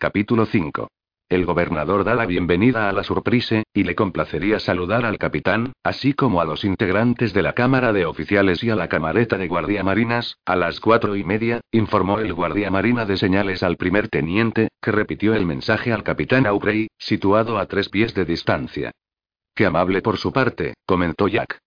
Capítulo 0.00 0.46
5. 0.46 0.88
El 1.28 1.44
gobernador 1.44 2.04
da 2.04 2.14
la 2.14 2.24
bienvenida 2.24 2.88
a 2.88 2.92
la 2.92 3.04
surprise, 3.04 3.64
y 3.74 3.84
le 3.84 3.94
complacería 3.94 4.58
saludar 4.58 5.04
al 5.04 5.18
capitán, 5.18 5.74
así 5.82 6.14
como 6.14 6.40
a 6.40 6.46
los 6.46 6.64
integrantes 6.64 7.34
de 7.34 7.42
la 7.42 7.52
Cámara 7.52 7.92
de 7.92 8.06
Oficiales 8.06 8.64
y 8.64 8.70
a 8.70 8.76
la 8.76 8.88
camareta 8.88 9.36
de 9.36 9.46
Guardia 9.46 9.84
Marinas, 9.84 10.38
a 10.46 10.56
las 10.56 10.80
cuatro 10.80 11.16
y 11.16 11.24
media, 11.24 11.60
informó 11.70 12.18
el 12.18 12.32
Guardia 12.32 12.70
Marina 12.70 13.04
de 13.04 13.18
señales 13.18 13.62
al 13.62 13.76
primer 13.76 14.08
teniente, 14.08 14.68
que 14.80 14.90
repitió 14.90 15.34
el 15.34 15.44
mensaje 15.44 15.92
al 15.92 16.02
capitán 16.02 16.46
Aubrey, 16.46 16.88
situado 16.96 17.58
a 17.58 17.66
tres 17.66 17.90
pies 17.90 18.14
de 18.14 18.24
distancia. 18.24 18.92
Qué 19.54 19.66
amable 19.66 20.00
por 20.00 20.16
su 20.16 20.32
parte, 20.32 20.72
comentó 20.86 21.28
Jack. 21.28 21.58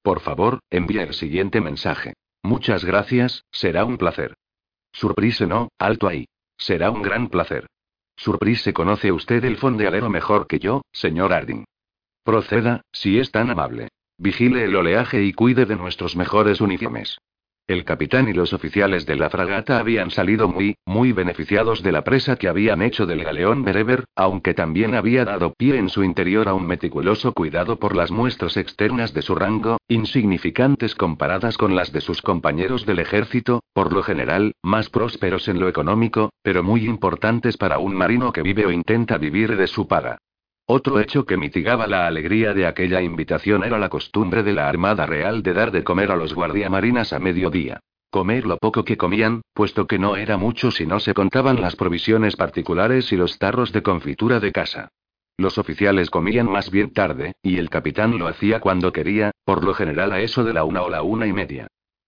Por 0.00 0.20
favor, 0.20 0.60
envíe 0.70 1.00
el 1.00 1.12
siguiente 1.12 1.60
mensaje. 1.60 2.14
Muchas 2.42 2.82
gracias, 2.82 3.44
será 3.52 3.84
un 3.84 3.98
placer. 3.98 4.32
Surprise 4.90 5.46
no, 5.46 5.68
alto 5.78 6.08
ahí. 6.08 6.24
Será 6.56 6.90
un 6.90 7.02
gran 7.02 7.28
placer. 7.28 7.66
Surprise 8.16 8.72
conoce 8.72 9.12
usted 9.12 9.44
el 9.44 9.56
fondealero 9.56 10.08
mejor 10.08 10.46
que 10.46 10.58
yo, 10.58 10.82
señor 10.92 11.32
Harding. 11.32 11.64
Proceda, 12.24 12.82
si 12.92 13.18
es 13.18 13.30
tan 13.30 13.50
amable. 13.50 13.88
Vigile 14.18 14.64
el 14.64 14.76
oleaje 14.76 15.22
y 15.22 15.32
cuide 15.32 15.66
de 15.66 15.76
nuestros 15.76 16.16
mejores 16.16 16.60
uniformes. 16.60 17.18
El 17.66 17.86
capitán 17.86 18.28
y 18.28 18.34
los 18.34 18.52
oficiales 18.52 19.06
de 19.06 19.16
la 19.16 19.30
fragata 19.30 19.78
habían 19.78 20.10
salido 20.10 20.48
muy, 20.48 20.76
muy 20.84 21.12
beneficiados 21.12 21.82
de 21.82 21.92
la 21.92 22.04
presa 22.04 22.36
que 22.36 22.48
habían 22.48 22.82
hecho 22.82 23.06
del 23.06 23.24
galeón 23.24 23.64
Bereber, 23.64 24.04
aunque 24.14 24.52
también 24.52 24.94
había 24.94 25.24
dado 25.24 25.54
pie 25.54 25.78
en 25.78 25.88
su 25.88 26.04
interior 26.04 26.46
a 26.46 26.52
un 26.52 26.66
meticuloso 26.66 27.32
cuidado 27.32 27.78
por 27.78 27.96
las 27.96 28.10
muestras 28.10 28.58
externas 28.58 29.14
de 29.14 29.22
su 29.22 29.34
rango, 29.34 29.78
insignificantes 29.88 30.94
comparadas 30.94 31.56
con 31.56 31.74
las 31.74 31.90
de 31.90 32.02
sus 32.02 32.20
compañeros 32.20 32.84
del 32.84 32.98
ejército, 32.98 33.62
por 33.72 33.94
lo 33.94 34.02
general, 34.02 34.52
más 34.62 34.90
prósperos 34.90 35.48
en 35.48 35.58
lo 35.58 35.66
económico, 35.66 36.34
pero 36.42 36.62
muy 36.62 36.84
importantes 36.84 37.56
para 37.56 37.78
un 37.78 37.94
marino 37.94 38.30
que 38.30 38.42
vive 38.42 38.66
o 38.66 38.72
intenta 38.72 39.16
vivir 39.16 39.56
de 39.56 39.68
su 39.68 39.88
paga. 39.88 40.18
Otro 40.66 40.98
hecho 40.98 41.26
que 41.26 41.36
mitigaba 41.36 41.86
la 41.86 42.06
alegría 42.06 42.54
de 42.54 42.66
aquella 42.66 43.02
invitación 43.02 43.64
era 43.64 43.78
la 43.78 43.90
costumbre 43.90 44.42
de 44.42 44.54
la 44.54 44.66
Armada 44.66 45.04
Real 45.04 45.42
de 45.42 45.52
dar 45.52 45.70
de 45.70 45.84
comer 45.84 46.10
a 46.10 46.16
los 46.16 46.32
guardiamarinas 46.32 47.12
a 47.12 47.18
mediodía. 47.18 47.80
Comer 48.10 48.46
lo 48.46 48.56
poco 48.56 48.82
que 48.82 48.96
comían, 48.96 49.42
puesto 49.52 49.86
que 49.86 49.98
no 49.98 50.16
era 50.16 50.38
mucho 50.38 50.70
si 50.70 50.86
no 50.86 51.00
se 51.00 51.12
contaban 51.12 51.60
las 51.60 51.76
provisiones 51.76 52.36
particulares 52.36 53.12
y 53.12 53.16
los 53.16 53.38
tarros 53.38 53.72
de 53.72 53.82
confitura 53.82 54.40
de 54.40 54.52
casa. 54.52 54.88
Los 55.36 55.58
oficiales 55.58 56.08
comían 56.08 56.50
más 56.50 56.70
bien 56.70 56.94
tarde, 56.94 57.34
y 57.42 57.58
el 57.58 57.68
capitán 57.68 58.16
lo 58.16 58.26
hacía 58.26 58.60
cuando 58.60 58.90
quería, 58.90 59.32
por 59.44 59.64
lo 59.64 59.74
general 59.74 60.12
a 60.12 60.20
eso 60.20 60.44
de 60.44 60.54
la 60.54 60.64
una 60.64 60.82
o 60.82 60.88
la 60.88 61.02
una 61.02 61.26
y 61.26 61.32
media. 61.34 61.66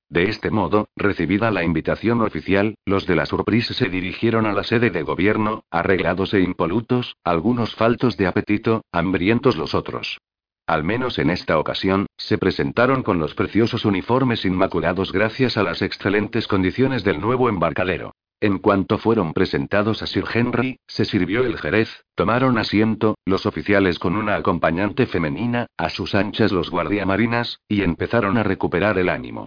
De 0.08 0.28
este 0.28 0.50
modo, 0.50 0.88
recibida 0.94 1.50
la 1.50 1.64
invitación 1.64 2.20
oficial, 2.20 2.76
los 2.84 3.06
de 3.06 3.16
la 3.16 3.26
Surprise 3.26 3.74
se 3.74 3.88
dirigieron 3.88 4.46
a 4.46 4.52
la 4.52 4.62
sede 4.62 4.90
de 4.90 5.02
gobierno, 5.02 5.64
arreglados 5.70 6.32
e 6.32 6.40
impolutos, 6.40 7.16
algunos 7.24 7.74
faltos 7.74 8.16
de 8.16 8.28
apetito, 8.28 8.84
hambrientos 8.92 9.56
los 9.56 9.74
otros. 9.74 10.18
Al 10.66 10.84
menos 10.84 11.18
en 11.18 11.30
esta 11.30 11.58
ocasión, 11.58 12.06
se 12.16 12.38
presentaron 12.38 13.02
con 13.02 13.18
los 13.18 13.34
preciosos 13.34 13.84
uniformes 13.84 14.44
inmaculados 14.44 15.12
gracias 15.12 15.56
a 15.56 15.62
las 15.62 15.82
excelentes 15.82 16.46
condiciones 16.46 17.04
del 17.04 17.20
nuevo 17.20 17.48
embarcadero. 17.48 18.12
En 18.40 18.58
cuanto 18.58 18.98
fueron 18.98 19.32
presentados 19.32 20.02
a 20.02 20.06
Sir 20.06 20.24
Henry, 20.32 20.78
se 20.86 21.04
sirvió 21.04 21.44
el 21.44 21.56
jerez, 21.56 22.04
tomaron 22.14 22.58
asiento, 22.58 23.16
los 23.24 23.46
oficiales 23.46 23.98
con 23.98 24.14
una 24.14 24.36
acompañante 24.36 25.06
femenina, 25.06 25.66
a 25.76 25.88
sus 25.88 26.14
anchas 26.14 26.52
los 26.52 26.70
guardiamarinas, 26.70 27.60
y 27.68 27.82
empezaron 27.82 28.36
a 28.36 28.42
recuperar 28.42 28.98
el 28.98 29.08
ánimo. 29.08 29.46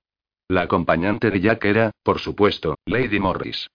La 0.52 0.62
acompañante 0.62 1.30
de 1.30 1.42
Jack 1.42 1.66
era, 1.66 1.92
por 2.04 2.18
supuesto, 2.20 2.76
Lady 2.88 3.20
Morris. 3.20 3.68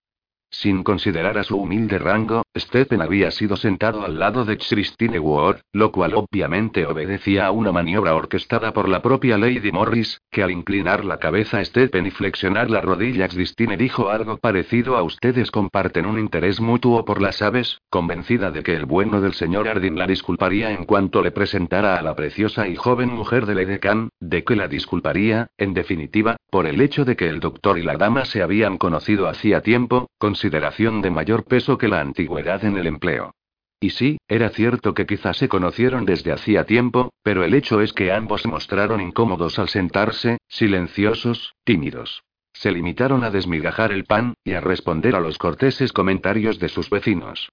Sin 0.50 0.82
considerar 0.82 1.38
a 1.38 1.44
su 1.44 1.56
humilde 1.56 2.00
rango, 2.00 2.42
Stephen 2.56 3.02
había 3.02 3.32
sido 3.32 3.56
sentado 3.56 4.04
al 4.04 4.20
lado 4.20 4.44
de 4.44 4.56
Christine 4.56 5.18
Ward, 5.18 5.62
lo 5.72 5.90
cual 5.90 6.14
obviamente 6.14 6.86
obedecía 6.86 7.46
a 7.46 7.50
una 7.50 7.72
maniobra 7.72 8.14
orquestada 8.14 8.72
por 8.72 8.88
la 8.88 9.02
propia 9.02 9.36
Lady 9.36 9.72
Morris, 9.72 10.20
que 10.30 10.44
al 10.44 10.52
inclinar 10.52 11.04
la 11.04 11.18
cabeza 11.18 11.64
Stephen 11.64 12.06
y 12.06 12.12
flexionar 12.12 12.70
las 12.70 12.84
rodillas 12.84 13.34
Christine 13.34 13.76
dijo 13.76 14.08
algo 14.08 14.38
parecido 14.38 14.96
a 14.96 15.02
ustedes 15.02 15.50
comparten 15.50 16.06
un 16.06 16.16
interés 16.16 16.60
mutuo 16.60 17.04
por 17.04 17.20
las 17.20 17.42
aves, 17.42 17.80
convencida 17.90 18.52
de 18.52 18.62
que 18.62 18.76
el 18.76 18.86
bueno 18.86 19.20
del 19.20 19.34
señor 19.34 19.66
Ardin 19.66 19.98
la 19.98 20.06
disculparía 20.06 20.70
en 20.70 20.84
cuanto 20.84 21.22
le 21.22 21.32
presentara 21.32 21.96
a 21.96 22.02
la 22.02 22.14
preciosa 22.14 22.68
y 22.68 22.76
joven 22.76 23.08
mujer 23.08 23.46
de 23.46 23.56
Lady 23.56 23.80
Khan, 23.80 24.10
de 24.20 24.44
que 24.44 24.54
la 24.54 24.68
disculparía, 24.68 25.48
en 25.58 25.74
definitiva, 25.74 26.36
por 26.50 26.66
el 26.66 26.80
hecho 26.80 27.04
de 27.04 27.16
que 27.16 27.28
el 27.28 27.40
doctor 27.40 27.80
y 27.80 27.82
la 27.82 27.96
dama 27.96 28.24
se 28.24 28.42
habían 28.42 28.78
conocido 28.78 29.26
hacía 29.26 29.60
tiempo, 29.60 30.08
consideración 30.18 31.02
de 31.02 31.10
mayor 31.10 31.46
peso 31.46 31.78
que 31.78 31.88
la 31.88 32.00
antigüedad 32.00 32.43
en 32.46 32.76
el 32.76 32.86
empleo. 32.86 33.34
Y 33.80 33.90
sí, 33.90 34.18
era 34.28 34.50
cierto 34.50 34.94
que 34.94 35.06
quizás 35.06 35.36
se 35.36 35.48
conocieron 35.48 36.04
desde 36.04 36.32
hacía 36.32 36.64
tiempo, 36.64 37.12
pero 37.22 37.44
el 37.44 37.54
hecho 37.54 37.80
es 37.80 37.92
que 37.92 38.12
ambos 38.12 38.42
se 38.42 38.48
mostraron 38.48 39.00
incómodos 39.00 39.58
al 39.58 39.68
sentarse, 39.68 40.38
silenciosos, 40.48 41.54
tímidos. 41.64 42.22
Se 42.52 42.70
limitaron 42.70 43.24
a 43.24 43.30
desmigajar 43.30 43.92
el 43.92 44.04
pan, 44.04 44.34
y 44.44 44.52
a 44.52 44.60
responder 44.60 45.16
a 45.16 45.20
los 45.20 45.38
corteses 45.38 45.92
comentarios 45.92 46.58
de 46.58 46.68
sus 46.68 46.88
vecinos. 46.88 47.48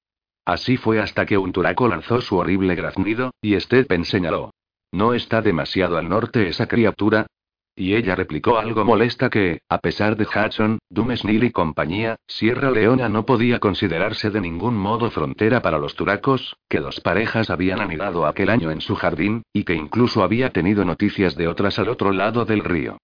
Así 0.45 0.77
fue 0.77 0.99
hasta 0.99 1.25
que 1.25 1.37
un 1.37 1.51
turaco 1.51 1.87
lanzó 1.87 2.21
su 2.21 2.37
horrible 2.37 2.75
graznido, 2.75 3.31
y 3.41 3.59
Stephen 3.59 4.05
señaló. 4.05 4.51
¿No 4.91 5.13
está 5.13 5.41
demasiado 5.41 5.97
al 5.97 6.09
norte 6.09 6.47
esa 6.47 6.67
criatura? 6.67 7.27
Y 7.75 7.95
ella 7.95 8.15
replicó 8.15 8.59
algo 8.59 8.83
molesta 8.83 9.29
que, 9.29 9.61
a 9.69 9.77
pesar 9.77 10.17
de 10.17 10.25
Hudson, 10.25 10.79
Dumesnil 10.89 11.45
y 11.45 11.51
compañía, 11.51 12.17
Sierra 12.27 12.69
Leona 12.69 13.07
no 13.07 13.25
podía 13.25 13.59
considerarse 13.59 14.29
de 14.29 14.41
ningún 14.41 14.75
modo 14.75 15.09
frontera 15.09 15.61
para 15.61 15.77
los 15.77 15.95
turacos, 15.95 16.57
que 16.69 16.79
dos 16.79 16.99
parejas 16.99 17.49
habían 17.49 17.79
anidado 17.79 18.25
aquel 18.25 18.49
año 18.49 18.71
en 18.71 18.81
su 18.81 18.95
jardín, 18.95 19.43
y 19.53 19.63
que 19.63 19.73
incluso 19.73 20.21
había 20.21 20.49
tenido 20.49 20.83
noticias 20.83 21.35
de 21.35 21.47
otras 21.47 21.79
al 21.79 21.89
otro 21.89 22.11
lado 22.11 22.43
del 22.43 22.63
río. 22.63 22.97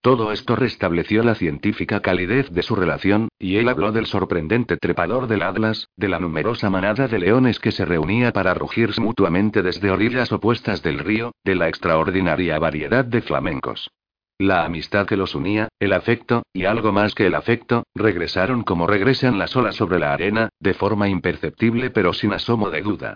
Todo 0.00 0.32
esto 0.32 0.54
restableció 0.54 1.22
la 1.22 1.34
científica 1.34 2.00
calidez 2.00 2.50
de 2.50 2.62
su 2.62 2.76
relación, 2.76 3.28
y 3.38 3.56
él 3.56 3.70
habló 3.70 3.90
del 3.90 4.04
sorprendente 4.04 4.76
trepador 4.76 5.28
del 5.28 5.42
Atlas, 5.42 5.88
de 5.96 6.08
la 6.08 6.20
numerosa 6.20 6.68
manada 6.68 7.08
de 7.08 7.18
leones 7.18 7.58
que 7.58 7.72
se 7.72 7.86
reunía 7.86 8.30
para 8.30 8.52
rugirse 8.52 9.00
mutuamente 9.00 9.62
desde 9.62 9.90
orillas 9.90 10.30
opuestas 10.30 10.82
del 10.82 10.98
río, 10.98 11.32
de 11.42 11.54
la 11.54 11.68
extraordinaria 11.68 12.58
variedad 12.58 13.04
de 13.04 13.22
flamencos. 13.22 13.90
La 14.38 14.64
amistad 14.64 15.06
que 15.06 15.16
los 15.16 15.36
unía, 15.36 15.68
el 15.78 15.92
afecto, 15.92 16.42
y 16.52 16.64
algo 16.64 16.90
más 16.90 17.14
que 17.14 17.26
el 17.26 17.36
afecto, 17.36 17.84
regresaron 17.94 18.64
como 18.64 18.88
regresan 18.88 19.38
las 19.38 19.54
olas 19.54 19.76
sobre 19.76 20.00
la 20.00 20.12
arena, 20.12 20.48
de 20.58 20.74
forma 20.74 21.08
imperceptible 21.08 21.90
pero 21.90 22.12
sin 22.12 22.32
asomo 22.32 22.70
de 22.70 22.82
duda. 22.82 23.14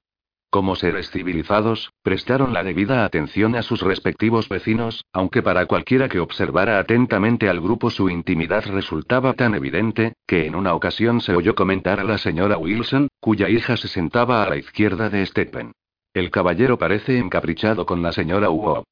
Como 0.48 0.76
seres 0.76 1.10
civilizados, 1.10 1.90
prestaron 2.02 2.54
la 2.54 2.62
debida 2.62 3.04
atención 3.04 3.56
a 3.56 3.62
sus 3.62 3.82
respectivos 3.82 4.48
vecinos, 4.48 5.04
aunque 5.12 5.42
para 5.42 5.66
cualquiera 5.66 6.08
que 6.08 6.20
observara 6.20 6.78
atentamente 6.78 7.48
al 7.48 7.60
grupo 7.60 7.90
su 7.90 8.08
intimidad 8.08 8.64
resultaba 8.66 9.34
tan 9.34 9.56
evidente, 9.56 10.14
que 10.24 10.46
en 10.46 10.54
una 10.54 10.72
ocasión 10.72 11.20
se 11.20 11.34
oyó 11.34 11.56
comentar 11.56 11.98
a 11.98 12.04
la 12.04 12.18
señora 12.18 12.56
Wilson, 12.58 13.08
cuya 13.20 13.48
hija 13.48 13.76
se 13.76 13.88
sentaba 13.88 14.44
a 14.44 14.48
la 14.48 14.56
izquierda 14.56 15.10
de 15.10 15.26
Stephen. 15.26 15.72
El 16.14 16.30
caballero 16.30 16.78
parece 16.78 17.18
encaprichado 17.18 17.84
con 17.84 18.02
la 18.02 18.12
señora 18.12 18.50
Hugo. 18.50 18.84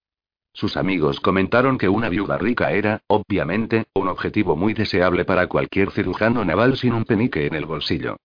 Sus 0.56 0.78
amigos 0.78 1.20
comentaron 1.20 1.76
que 1.76 1.90
una 1.90 2.08
viuda 2.08 2.38
rica 2.38 2.72
era, 2.72 3.02
obviamente, 3.08 3.84
un 3.92 4.08
objetivo 4.08 4.56
muy 4.56 4.72
deseable 4.72 5.26
para 5.26 5.48
cualquier 5.48 5.90
cirujano 5.90 6.46
naval 6.46 6.78
sin 6.78 6.94
un 6.94 7.04
penique 7.04 7.44
en 7.44 7.54
el 7.54 7.66
bolsillo. 7.66 8.16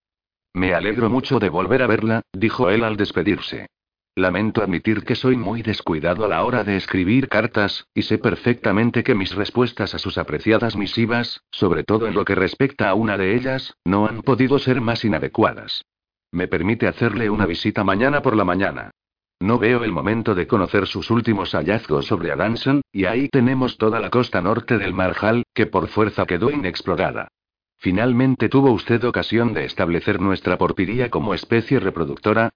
Me 0.53 0.73
alegro 0.73 1.09
mucho 1.09 1.39
de 1.39 1.49
volver 1.49 1.81
a 1.81 1.87
verla, 1.87 2.21
dijo 2.31 2.69
él 2.69 2.85
al 2.85 2.95
despedirse. 2.95 3.67
Lamento 4.15 4.63
admitir 4.63 5.03
que 5.03 5.15
soy 5.15 5.35
muy 5.35 5.61
descuidado 5.61 6.23
a 6.23 6.29
la 6.29 6.45
hora 6.45 6.63
de 6.63 6.77
escribir 6.77 7.27
cartas, 7.27 7.85
y 7.93 8.03
sé 8.03 8.17
perfectamente 8.17 9.03
que 9.03 9.13
mis 9.13 9.35
respuestas 9.35 9.93
a 9.93 9.99
sus 9.99 10.17
apreciadas 10.17 10.77
misivas, 10.77 11.41
sobre 11.51 11.83
todo 11.83 12.07
en 12.07 12.13
lo 12.13 12.23
que 12.23 12.35
respecta 12.35 12.87
a 12.87 12.93
una 12.93 13.17
de 13.17 13.35
ellas, 13.35 13.75
no 13.83 14.07
han 14.07 14.21
podido 14.21 14.57
ser 14.57 14.79
más 14.79 15.03
inadecuadas. 15.03 15.83
Me 16.31 16.47
permite 16.47 16.87
hacerle 16.87 17.29
una 17.29 17.45
visita 17.45 17.83
mañana 17.83 18.21
por 18.21 18.37
la 18.37 18.45
mañana. 18.45 18.91
No 19.41 19.57
veo 19.57 19.83
el 19.83 19.91
momento 19.91 20.35
de 20.35 20.45
conocer 20.45 20.85
sus 20.85 21.09
últimos 21.09 21.53
hallazgos 21.53 22.05
sobre 22.05 22.31
Adanson, 22.31 22.83
y 22.91 23.05
ahí 23.05 23.27
tenemos 23.27 23.79
toda 23.79 23.99
la 23.99 24.11
costa 24.11 24.39
norte 24.39 24.77
del 24.77 24.93
Marjal, 24.93 25.45
que 25.55 25.65
por 25.65 25.87
fuerza 25.87 26.27
quedó 26.27 26.51
inexplorada. 26.51 27.27
Finalmente 27.77 28.49
tuvo 28.49 28.71
usted 28.71 29.03
ocasión 29.03 29.55
de 29.55 29.65
establecer 29.65 30.21
nuestra 30.21 30.59
porpiría 30.59 31.09
como 31.09 31.33
especie 31.33 31.79
reproductora. 31.79 32.51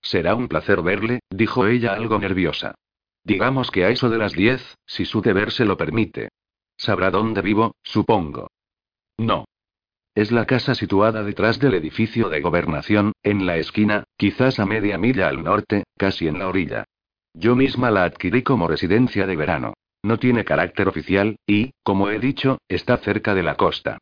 Será 0.00 0.34
un 0.34 0.48
placer 0.48 0.80
verle, 0.80 1.20
dijo 1.28 1.66
ella 1.66 1.92
algo 1.92 2.18
nerviosa. 2.18 2.76
Digamos 3.22 3.70
que 3.70 3.84
a 3.84 3.90
eso 3.90 4.08
de 4.08 4.16
las 4.16 4.32
diez, 4.32 4.78
si 4.86 5.04
su 5.04 5.20
deber 5.20 5.52
se 5.52 5.66
lo 5.66 5.76
permite. 5.76 6.30
Sabrá 6.78 7.10
dónde 7.10 7.42
vivo, 7.42 7.74
supongo. 7.82 8.48
No. 9.18 9.44
Es 10.14 10.30
la 10.30 10.44
casa 10.44 10.74
situada 10.74 11.22
detrás 11.22 11.58
del 11.58 11.74
edificio 11.74 12.28
de 12.28 12.42
gobernación, 12.42 13.12
en 13.22 13.46
la 13.46 13.56
esquina, 13.56 14.04
quizás 14.18 14.60
a 14.60 14.66
media 14.66 14.98
milla 14.98 15.28
al 15.28 15.42
norte, 15.42 15.84
casi 15.96 16.28
en 16.28 16.38
la 16.38 16.48
orilla. 16.48 16.84
Yo 17.32 17.56
misma 17.56 17.90
la 17.90 18.04
adquirí 18.04 18.42
como 18.42 18.68
residencia 18.68 19.26
de 19.26 19.36
verano. 19.36 19.72
No 20.02 20.18
tiene 20.18 20.44
carácter 20.44 20.88
oficial, 20.88 21.36
y, 21.46 21.72
como 21.82 22.10
he 22.10 22.18
dicho, 22.18 22.58
está 22.68 22.98
cerca 22.98 23.34
de 23.34 23.42
la 23.42 23.54
costa. 23.54 23.98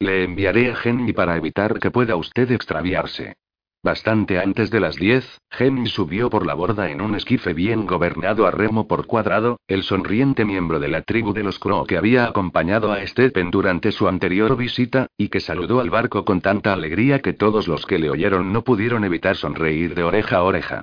Le 0.00 0.24
enviaré 0.24 0.70
a 0.70 0.76
Henry 0.82 1.12
para 1.14 1.36
evitar 1.36 1.78
que 1.78 1.90
pueda 1.90 2.16
usted 2.16 2.50
extraviarse. 2.50 3.36
Bastante 3.84 4.38
antes 4.38 4.70
de 4.70 4.80
las 4.80 4.96
10, 4.96 5.42
Henry 5.58 5.88
subió 5.88 6.30
por 6.30 6.46
la 6.46 6.54
borda 6.54 6.88
en 6.88 7.02
un 7.02 7.14
esquife 7.14 7.52
bien 7.52 7.84
gobernado 7.84 8.46
a 8.46 8.50
remo 8.50 8.88
por 8.88 9.06
cuadrado, 9.06 9.60
el 9.68 9.82
sonriente 9.82 10.46
miembro 10.46 10.80
de 10.80 10.88
la 10.88 11.02
tribu 11.02 11.34
de 11.34 11.42
los 11.42 11.58
Crow 11.58 11.84
que 11.84 11.98
había 11.98 12.24
acompañado 12.24 12.90
a 12.92 13.06
Stephen 13.06 13.50
durante 13.50 13.92
su 13.92 14.08
anterior 14.08 14.56
visita, 14.56 15.08
y 15.18 15.28
que 15.28 15.38
saludó 15.38 15.80
al 15.80 15.90
barco 15.90 16.24
con 16.24 16.40
tanta 16.40 16.72
alegría 16.72 17.18
que 17.18 17.34
todos 17.34 17.68
los 17.68 17.84
que 17.84 17.98
le 17.98 18.08
oyeron 18.08 18.54
no 18.54 18.64
pudieron 18.64 19.04
evitar 19.04 19.36
sonreír 19.36 19.94
de 19.94 20.02
oreja 20.02 20.36
a 20.36 20.44
oreja. 20.44 20.82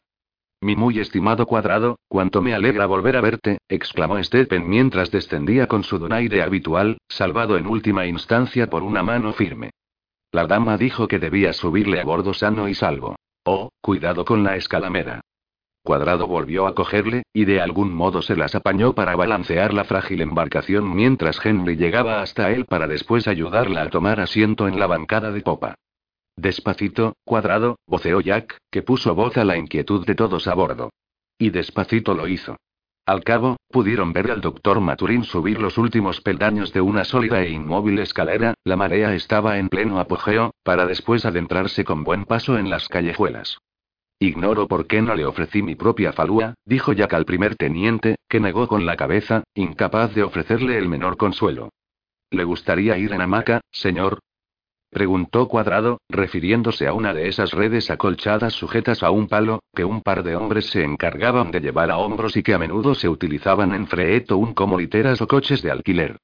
Mi 0.61 0.75
muy 0.75 0.99
estimado 0.99 1.47
cuadrado, 1.47 1.97
cuánto 2.07 2.43
me 2.43 2.53
alegra 2.53 2.85
volver 2.85 3.17
a 3.17 3.21
verte, 3.21 3.57
exclamó 3.67 4.23
Stephen 4.23 4.69
mientras 4.69 5.09
descendía 5.09 5.65
con 5.65 5.83
su 5.83 5.97
donaire 5.97 6.43
habitual, 6.43 6.99
salvado 7.09 7.57
en 7.57 7.65
última 7.65 8.05
instancia 8.05 8.69
por 8.69 8.83
una 8.83 9.01
mano 9.01 9.33
firme. 9.33 9.71
La 10.31 10.47
dama 10.47 10.77
dijo 10.77 11.07
que 11.07 11.19
debía 11.19 11.51
subirle 11.51 11.99
a 11.99 12.05
bordo 12.05 12.33
sano 12.33 12.69
y 12.69 12.73
salvo. 12.73 13.15
Oh, 13.43 13.69
cuidado 13.81 14.23
con 14.23 14.43
la 14.43 14.55
escalamera. 14.55 15.21
Cuadrado 15.83 16.27
volvió 16.27 16.67
a 16.67 16.75
cogerle, 16.75 17.23
y 17.33 17.45
de 17.45 17.59
algún 17.59 17.93
modo 17.93 18.21
se 18.21 18.35
las 18.35 18.53
apañó 18.53 18.93
para 18.93 19.15
balancear 19.15 19.73
la 19.73 19.83
frágil 19.83 20.21
embarcación 20.21 20.95
mientras 20.95 21.43
Henry 21.43 21.75
llegaba 21.75 22.21
hasta 22.21 22.51
él 22.51 22.65
para 22.65 22.87
después 22.87 23.27
ayudarla 23.27 23.81
a 23.81 23.89
tomar 23.89 24.19
asiento 24.19 24.67
en 24.67 24.79
la 24.79 24.87
bancada 24.87 25.31
de 25.31 25.41
popa. 25.41 25.75
Despacito, 26.37 27.15
cuadrado, 27.25 27.77
voceó 27.87 28.21
Jack, 28.21 28.57
que 28.69 28.83
puso 28.83 29.15
voz 29.15 29.37
a 29.37 29.43
la 29.43 29.57
inquietud 29.57 30.05
de 30.05 30.15
todos 30.15 30.47
a 30.47 30.53
bordo. 30.53 30.91
Y 31.37 31.49
despacito 31.49 32.13
lo 32.13 32.27
hizo. 32.27 32.57
Al 33.05 33.23
cabo, 33.23 33.57
pudieron 33.69 34.13
ver 34.13 34.29
al 34.29 34.41
doctor 34.41 34.79
Maturín 34.79 35.23
subir 35.23 35.59
los 35.59 35.77
últimos 35.77 36.21
peldaños 36.21 36.71
de 36.71 36.81
una 36.81 37.03
sólida 37.03 37.41
e 37.41 37.49
inmóvil 37.49 37.99
escalera, 37.99 38.53
la 38.63 38.75
marea 38.75 39.15
estaba 39.15 39.57
en 39.57 39.69
pleno 39.69 39.99
apogeo, 39.99 40.53
para 40.63 40.85
después 40.85 41.25
adentrarse 41.25 41.83
con 41.83 42.03
buen 42.03 42.25
paso 42.25 42.57
en 42.57 42.69
las 42.69 42.87
callejuelas. 42.87 43.57
Ignoro 44.19 44.67
por 44.67 44.85
qué 44.85 45.01
no 45.01 45.15
le 45.15 45.25
ofrecí 45.25 45.63
mi 45.63 45.73
propia 45.73 46.13
falúa, 46.13 46.53
dijo 46.63 46.93
Jack 46.93 47.13
al 47.15 47.25
primer 47.25 47.55
teniente, 47.55 48.17
que 48.29 48.39
negó 48.39 48.67
con 48.67 48.85
la 48.85 48.95
cabeza, 48.95 49.43
incapaz 49.55 50.13
de 50.13 50.21
ofrecerle 50.21 50.77
el 50.77 50.87
menor 50.87 51.17
consuelo. 51.17 51.69
¿Le 52.29 52.43
gustaría 52.43 52.99
ir 52.99 53.13
en 53.13 53.21
hamaca, 53.21 53.61
señor? 53.71 54.19
Preguntó 54.91 55.47
Cuadrado, 55.47 56.01
refiriéndose 56.09 56.85
a 56.85 56.93
una 56.93 57.13
de 57.13 57.29
esas 57.29 57.53
redes 57.53 57.89
acolchadas 57.89 58.53
sujetas 58.53 59.03
a 59.03 59.09
un 59.09 59.29
palo, 59.29 59.63
que 59.73 59.85
un 59.85 60.01
par 60.01 60.21
de 60.21 60.35
hombres 60.35 60.69
se 60.69 60.83
encargaban 60.83 61.49
de 61.49 61.61
llevar 61.61 61.89
a 61.91 61.97
hombros 61.97 62.35
y 62.35 62.43
que 62.43 62.53
a 62.53 62.59
menudo 62.59 62.93
se 62.93 63.07
utilizaban 63.07 63.73
en 63.73 63.87
un 64.37 64.53
como 64.53 64.77
literas 64.77 65.21
o 65.21 65.27
coches 65.27 65.61
de 65.61 65.71
alquiler. 65.71 66.17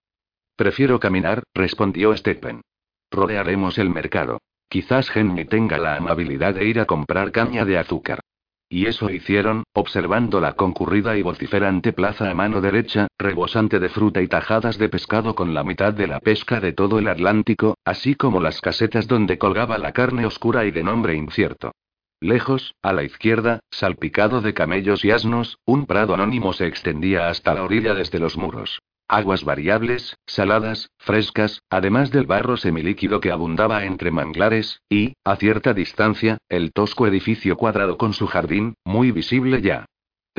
Prefiero 0.58 1.00
caminar, 1.00 1.44
respondió 1.54 2.16
Stephen. 2.18 2.62
Rodearemos 3.10 3.78
el 3.78 3.90
mercado. 3.90 4.42
Quizás 4.68 5.16
Henry 5.16 5.46
tenga 5.46 5.78
la 5.78 5.96
amabilidad 5.96 6.56
de 6.56 6.66
ir 6.66 6.81
a 6.81 6.86
comprar 6.86 7.31
caña 7.31 7.63
de 7.63 7.78
azúcar. 7.78 8.20
Y 8.69 8.88
eso 8.88 9.10
hicieron, 9.10 9.64
observando 9.74 10.42
la 10.42 10.54
concurrida 10.54 11.16
y 11.16 11.22
vociferante 11.22 11.94
plaza 11.94 12.30
a 12.30 12.34
mano 12.34 12.60
derecha, 12.60 13.08
rebosante 13.18 13.80
de 13.80 13.88
fruta 13.88 14.22
y 14.22 14.28
tajadas 14.28 14.78
de 14.78 14.90
pescado 14.90 15.36
con 15.36 15.54
la 15.54 15.64
mitad 15.64 15.94
de 15.94 16.08
la 16.08 16.19
pesca 16.19 16.60
de 16.60 16.74
todo 16.74 17.00
el 17.00 17.08
Atlántico, 17.08 17.78
así 17.86 18.16
como 18.16 18.42
las 18.42 18.60
casetas 18.60 19.08
donde 19.08 19.38
colgaba 19.38 19.78
la 19.78 19.94
carne 19.94 20.25
oscura 20.25 20.66
y 20.66 20.72
de 20.72 20.84
nombre 20.84 21.16
incierto. 21.16 21.72
Lejos, 22.19 22.74
a 22.81 22.94
la 22.94 23.04
izquierda, 23.04 23.60
salpicado 23.69 24.42
de 24.42 24.54
camellos 24.54 25.06
y 25.06 25.12
asnos, 25.12 25.60
un 25.66 25.86
prado 25.86 26.13
anónimo 26.13 26.52
se 26.52 26.68
extendía 26.68 27.30
hasta 27.30 27.54
la 27.54 27.63
orilla 27.63 27.94
desde 27.94 28.20
los 28.20 28.38
muros. 28.38 28.80
Aguas 29.09 29.45
variables, 29.45 30.18
saladas, 30.25 30.89
frescas, 30.98 31.62
además 31.69 32.12
del 32.12 32.25
barro 32.25 32.57
semilíquido 32.57 33.21
que 33.21 33.31
abundaba 33.31 33.86
entre 33.86 34.12
manglares, 34.12 34.81
y, 34.89 35.13
a 35.24 35.38
cierta 35.38 35.74
distancia, 35.74 36.39
el 36.50 36.74
tosco 36.74 37.07
edificio 37.07 37.56
cuadrado 37.56 37.98
con 37.98 38.13
su 38.13 38.27
jardín, 38.27 38.75
muy 38.83 39.12
visible 39.12 39.62
ya. 39.62 39.86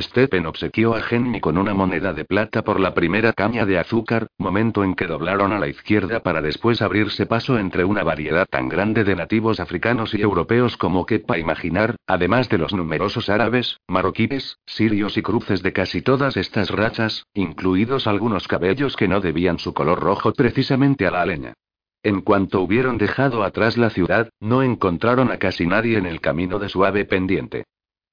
Stephen 0.00 0.46
obsequió 0.46 0.94
a 0.94 1.02
Henry 1.08 1.40
con 1.40 1.58
una 1.58 1.74
moneda 1.74 2.12
de 2.12 2.24
plata 2.24 2.62
por 2.62 2.78
la 2.78 2.94
primera 2.94 3.32
caña 3.32 3.66
de 3.66 3.78
azúcar, 3.78 4.28
momento 4.38 4.84
en 4.84 4.94
que 4.94 5.08
doblaron 5.08 5.52
a 5.52 5.58
la 5.58 5.66
izquierda 5.66 6.20
para 6.20 6.40
después 6.40 6.82
abrirse 6.82 7.26
paso 7.26 7.58
entre 7.58 7.84
una 7.84 8.04
variedad 8.04 8.46
tan 8.48 8.68
grande 8.68 9.02
de 9.02 9.16
nativos 9.16 9.58
africanos 9.58 10.14
y 10.14 10.22
europeos 10.22 10.76
como 10.76 11.04
quepa 11.04 11.38
imaginar, 11.38 11.96
además 12.06 12.48
de 12.48 12.58
los 12.58 12.72
numerosos 12.72 13.28
árabes, 13.28 13.80
marroquíes, 13.88 14.58
sirios 14.66 15.16
y 15.16 15.22
cruces 15.22 15.62
de 15.62 15.72
casi 15.72 16.00
todas 16.00 16.36
estas 16.36 16.70
rachas, 16.70 17.24
incluidos 17.34 18.06
algunos 18.06 18.46
cabellos 18.46 18.96
que 18.96 19.08
no 19.08 19.20
debían 19.20 19.58
su 19.58 19.74
color 19.74 20.00
rojo 20.00 20.32
precisamente 20.32 21.06
a 21.06 21.10
la 21.10 21.26
leña. 21.26 21.54
En 22.04 22.20
cuanto 22.20 22.60
hubieron 22.60 22.98
dejado 22.98 23.42
atrás 23.42 23.76
la 23.76 23.90
ciudad, 23.90 24.30
no 24.38 24.62
encontraron 24.62 25.32
a 25.32 25.38
casi 25.38 25.66
nadie 25.66 25.98
en 25.98 26.06
el 26.06 26.20
camino 26.20 26.60
de 26.60 26.68
suave 26.68 27.04
pendiente. 27.04 27.64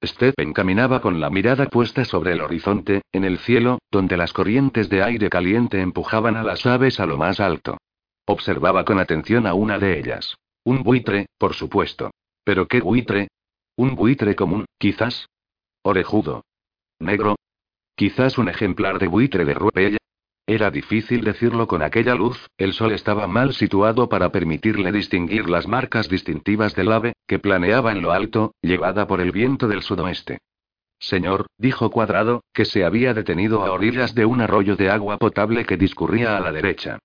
Stephen 0.04 0.52
caminaba 0.52 1.00
con 1.00 1.20
la 1.20 1.30
mirada 1.30 1.66
puesta 1.66 2.04
sobre 2.04 2.32
el 2.32 2.40
horizonte, 2.40 3.02
en 3.12 3.24
el 3.24 3.38
cielo, 3.38 3.78
donde 3.90 4.16
las 4.16 4.32
corrientes 4.32 4.88
de 4.88 5.02
aire 5.02 5.30
caliente 5.30 5.80
empujaban 5.80 6.36
a 6.36 6.42
las 6.42 6.66
aves 6.66 7.00
a 7.00 7.06
lo 7.06 7.16
más 7.16 7.40
alto. 7.40 7.78
Observaba 8.26 8.84
con 8.84 8.98
atención 8.98 9.46
a 9.46 9.54
una 9.54 9.78
de 9.78 9.98
ellas. 9.98 10.36
Un 10.64 10.82
buitre, 10.82 11.26
por 11.38 11.54
supuesto. 11.54 12.10
¿Pero 12.44 12.66
qué 12.66 12.80
buitre? 12.80 13.28
Un 13.76 13.94
buitre 13.94 14.34
común, 14.34 14.66
quizás. 14.78 15.28
Orejudo. 15.82 16.44
Negro. 16.98 17.36
Quizás 17.94 18.36
un 18.36 18.48
ejemplar 18.48 18.98
de 18.98 19.06
buitre 19.06 19.44
de 19.44 19.54
ruepella. 19.54 19.98
Era 20.48 20.70
difícil 20.70 21.22
decirlo 21.24 21.66
con 21.66 21.82
aquella 21.82 22.14
luz, 22.14 22.46
el 22.56 22.72
sol 22.72 22.92
estaba 22.92 23.26
mal 23.26 23.52
situado 23.52 24.08
para 24.08 24.30
permitirle 24.30 24.92
distinguir 24.92 25.48
las 25.48 25.66
marcas 25.66 26.08
distintivas 26.08 26.76
del 26.76 26.92
ave, 26.92 27.14
que 27.26 27.40
planeaba 27.40 27.90
en 27.90 28.00
lo 28.00 28.12
alto, 28.12 28.54
llevada 28.62 29.08
por 29.08 29.20
el 29.20 29.32
viento 29.32 29.66
del 29.66 29.82
sudoeste. 29.82 30.38
Señor, 31.00 31.46
dijo 31.58 31.90
Cuadrado, 31.90 32.44
que 32.54 32.64
se 32.64 32.84
había 32.84 33.12
detenido 33.12 33.64
a 33.64 33.72
orillas 33.72 34.14
de 34.14 34.24
un 34.24 34.40
arroyo 34.40 34.76
de 34.76 34.88
agua 34.88 35.18
potable 35.18 35.64
que 35.64 35.76
discurría 35.76 36.36
a 36.36 36.40
la 36.40 36.52
derecha. 36.52 37.00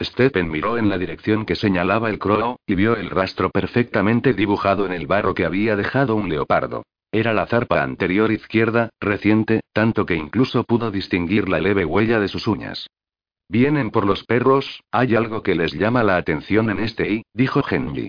Stephen 0.00 0.50
miró 0.50 0.78
en 0.78 0.88
la 0.88 0.96
dirección 0.96 1.44
que 1.44 1.54
señalaba 1.54 2.08
el 2.08 2.18
crow, 2.18 2.56
y 2.66 2.74
vio 2.74 2.96
el 2.96 3.10
rastro 3.10 3.50
perfectamente 3.50 4.32
dibujado 4.32 4.86
en 4.86 4.92
el 4.92 5.06
barro 5.06 5.34
que 5.34 5.44
había 5.44 5.76
dejado 5.76 6.16
un 6.16 6.30
leopardo. 6.30 6.82
Era 7.12 7.32
la 7.32 7.46
zarpa 7.46 7.82
anterior 7.82 8.30
izquierda, 8.30 8.90
reciente, 9.00 9.60
tanto 9.72 10.06
que 10.06 10.14
incluso 10.14 10.64
pudo 10.64 10.90
distinguir 10.90 11.48
la 11.48 11.60
leve 11.60 11.84
huella 11.84 12.20
de 12.20 12.28
sus 12.28 12.46
uñas. 12.46 12.88
Vienen 13.48 13.90
por 13.90 14.06
los 14.06 14.24
perros, 14.24 14.82
hay 14.90 15.14
algo 15.14 15.42
que 15.42 15.54
les 15.54 15.72
llama 15.72 16.02
la 16.02 16.16
atención 16.16 16.68
en 16.70 16.80
este 16.80 17.10
y, 17.10 17.22
dijo 17.32 17.62
Henry. 17.68 18.08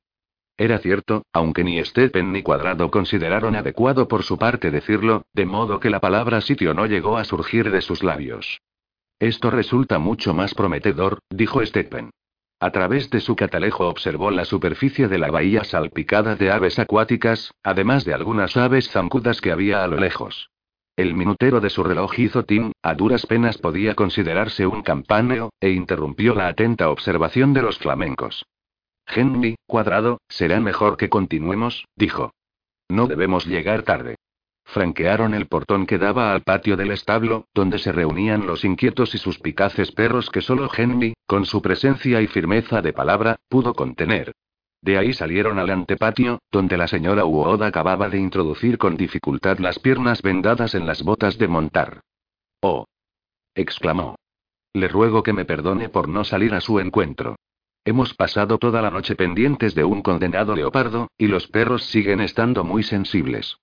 Era 0.58 0.80
cierto, 0.80 1.24
aunque 1.32 1.64
ni 1.64 1.84
Stephen 1.86 2.34
ni 2.34 2.42
Cuadrado 2.42 2.90
consideraron 2.90 3.56
adecuado 3.56 4.08
por 4.08 4.24
su 4.24 4.40
parte 4.40 4.72
decirlo, 4.72 5.24
de 5.34 5.46
modo 5.46 5.80
que 5.80 5.92
la 5.92 6.00
palabra 6.00 6.42
sitio 6.42 6.74
no 6.74 6.88
llegó 6.88 7.18
a 7.18 7.26
surgir 7.26 7.70
de 7.70 7.82
sus 7.82 8.04
labios. 8.04 8.60
Esto 9.20 9.52
resulta 9.52 10.00
mucho 10.00 10.34
más 10.34 10.56
prometedor, 10.56 11.20
dijo 11.30 11.64
Stephen. 11.64 12.10
A 12.60 12.72
través 12.72 13.12
de 13.12 13.20
su 13.20 13.36
catalejo 13.36 13.88
observó 13.88 14.32
la 14.32 14.44
superficie 14.44 15.08
de 15.08 15.20
la 15.20 15.30
bahía 15.30 15.64
salpicada 15.64 16.36
de 16.36 16.52
aves 16.52 16.80
acuáticas, 16.80 17.52
además 17.62 18.04
de 18.04 18.16
algunas 18.16 18.58
aves 18.58 18.90
zancudas 18.90 19.42
que 19.42 19.52
había 19.52 19.84
a 19.84 19.88
lo 19.88 19.98
lejos. 19.98 20.50
El 20.96 21.14
minutero 21.14 21.62
de 21.62 21.70
su 21.70 21.84
reloj 21.84 22.18
hizo 22.18 22.44
tin, 22.44 22.72
a 22.82 22.96
duras 22.96 23.28
penas 23.28 23.60
podía 23.60 23.94
considerarse 23.94 24.66
un 24.66 24.82
campaneo, 24.82 25.52
e 25.60 25.70
interrumpió 25.70 26.34
la 26.34 26.48
atenta 26.48 26.90
observación 26.90 27.54
de 27.54 27.62
los 27.62 27.78
flamencos. 27.78 28.48
Henry, 29.06 29.58
cuadrado, 29.68 30.20
será 30.28 30.60
mejor 30.60 30.98
que 30.98 31.10
continuemos, 31.10 31.86
dijo. 31.96 32.32
No 32.90 33.06
debemos 33.06 33.46
llegar 33.46 33.84
tarde. 33.84 34.16
Franquearon 34.78 35.34
el 35.34 35.48
portón 35.48 35.88
que 35.88 35.98
daba 35.98 36.32
al 36.32 36.44
patio 36.44 36.78
del 36.78 36.92
establo, 36.92 37.48
donde 37.52 37.80
se 37.80 37.92
reunían 37.92 38.46
los 38.46 38.64
inquietos 38.64 39.16
y 39.16 39.18
suspicaces 39.18 39.92
perros 39.92 40.30
que 40.30 40.42
solo 40.42 40.70
Henry, 40.72 41.16
con 41.26 41.48
su 41.48 41.64
presencia 41.64 42.22
y 42.22 42.28
firmeza 42.28 42.84
de 42.84 42.94
palabra, 42.94 43.38
pudo 43.50 43.74
contener. 43.74 44.34
De 44.84 45.00
ahí 45.00 45.14
salieron 45.14 45.58
al 45.58 45.72
antepatio, 45.72 46.44
donde 46.52 46.78
la 46.78 46.88
señora 46.88 47.26
Uoda 47.26 47.66
acababa 47.66 48.08
de 48.08 48.20
introducir 48.20 48.78
con 48.78 48.98
dificultad 48.98 49.58
las 49.58 49.80
piernas 49.80 50.22
vendadas 50.22 50.76
en 50.76 50.86
las 50.86 51.02
botas 51.02 51.40
de 51.40 51.48
montar. 51.48 52.02
¡Oh! 52.62 52.86
exclamó. 53.56 54.16
Le 54.74 54.88
ruego 54.90 55.24
que 55.24 55.34
me 55.34 55.46
perdone 55.46 55.90
por 55.90 56.08
no 56.08 56.24
salir 56.24 56.54
a 56.54 56.62
su 56.62 56.80
encuentro. 56.80 57.36
Hemos 57.84 58.14
pasado 58.14 58.60
toda 58.60 58.84
la 58.84 58.92
noche 58.92 59.16
pendientes 59.16 59.74
de 59.74 59.86
un 59.86 60.04
condenado 60.04 60.56
leopardo, 60.56 61.08
y 61.18 61.26
los 61.26 61.48
perros 61.48 61.86
siguen 61.86 62.22
estando 62.22 62.64
muy 62.64 62.84
sensibles. 62.84 63.58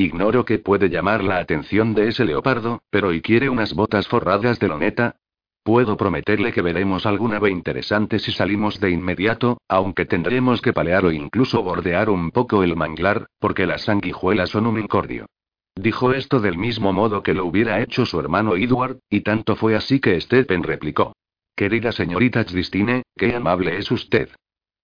Ignoro 0.00 0.44
qué 0.44 0.60
puede 0.60 0.90
llamar 0.90 1.24
la 1.24 1.38
atención 1.38 1.92
de 1.92 2.06
ese 2.06 2.24
leopardo, 2.24 2.82
pero 2.88 3.12
¿y 3.12 3.20
quiere 3.20 3.50
unas 3.50 3.74
botas 3.74 4.06
forradas 4.06 4.60
de 4.60 4.68
loneta? 4.68 5.16
Puedo 5.64 5.96
prometerle 5.96 6.52
que 6.52 6.62
veremos 6.62 7.04
alguna 7.04 7.38
ave 7.38 7.50
interesante 7.50 8.20
si 8.20 8.30
salimos 8.30 8.78
de 8.78 8.92
inmediato, 8.92 9.60
aunque 9.66 10.06
tendremos 10.06 10.62
que 10.62 10.72
palear 10.72 11.04
o 11.04 11.10
incluso 11.10 11.64
bordear 11.64 12.10
un 12.10 12.30
poco 12.30 12.62
el 12.62 12.76
manglar, 12.76 13.26
porque 13.40 13.66
las 13.66 13.82
sanguijuelas 13.82 14.50
son 14.50 14.68
un 14.68 14.78
incordio. 14.78 15.26
Dijo 15.74 16.12
esto 16.12 16.38
del 16.38 16.58
mismo 16.58 16.92
modo 16.92 17.24
que 17.24 17.34
lo 17.34 17.44
hubiera 17.44 17.80
hecho 17.80 18.06
su 18.06 18.20
hermano 18.20 18.54
Edward, 18.54 19.00
y 19.10 19.22
tanto 19.22 19.56
fue 19.56 19.74
así 19.74 19.98
que 19.98 20.20
Stephen 20.20 20.62
replicó. 20.62 21.16
Querida 21.56 21.90
señorita 21.90 22.44
Christine, 22.44 23.02
qué 23.16 23.34
amable 23.34 23.76
es 23.78 23.90
usted. 23.90 24.28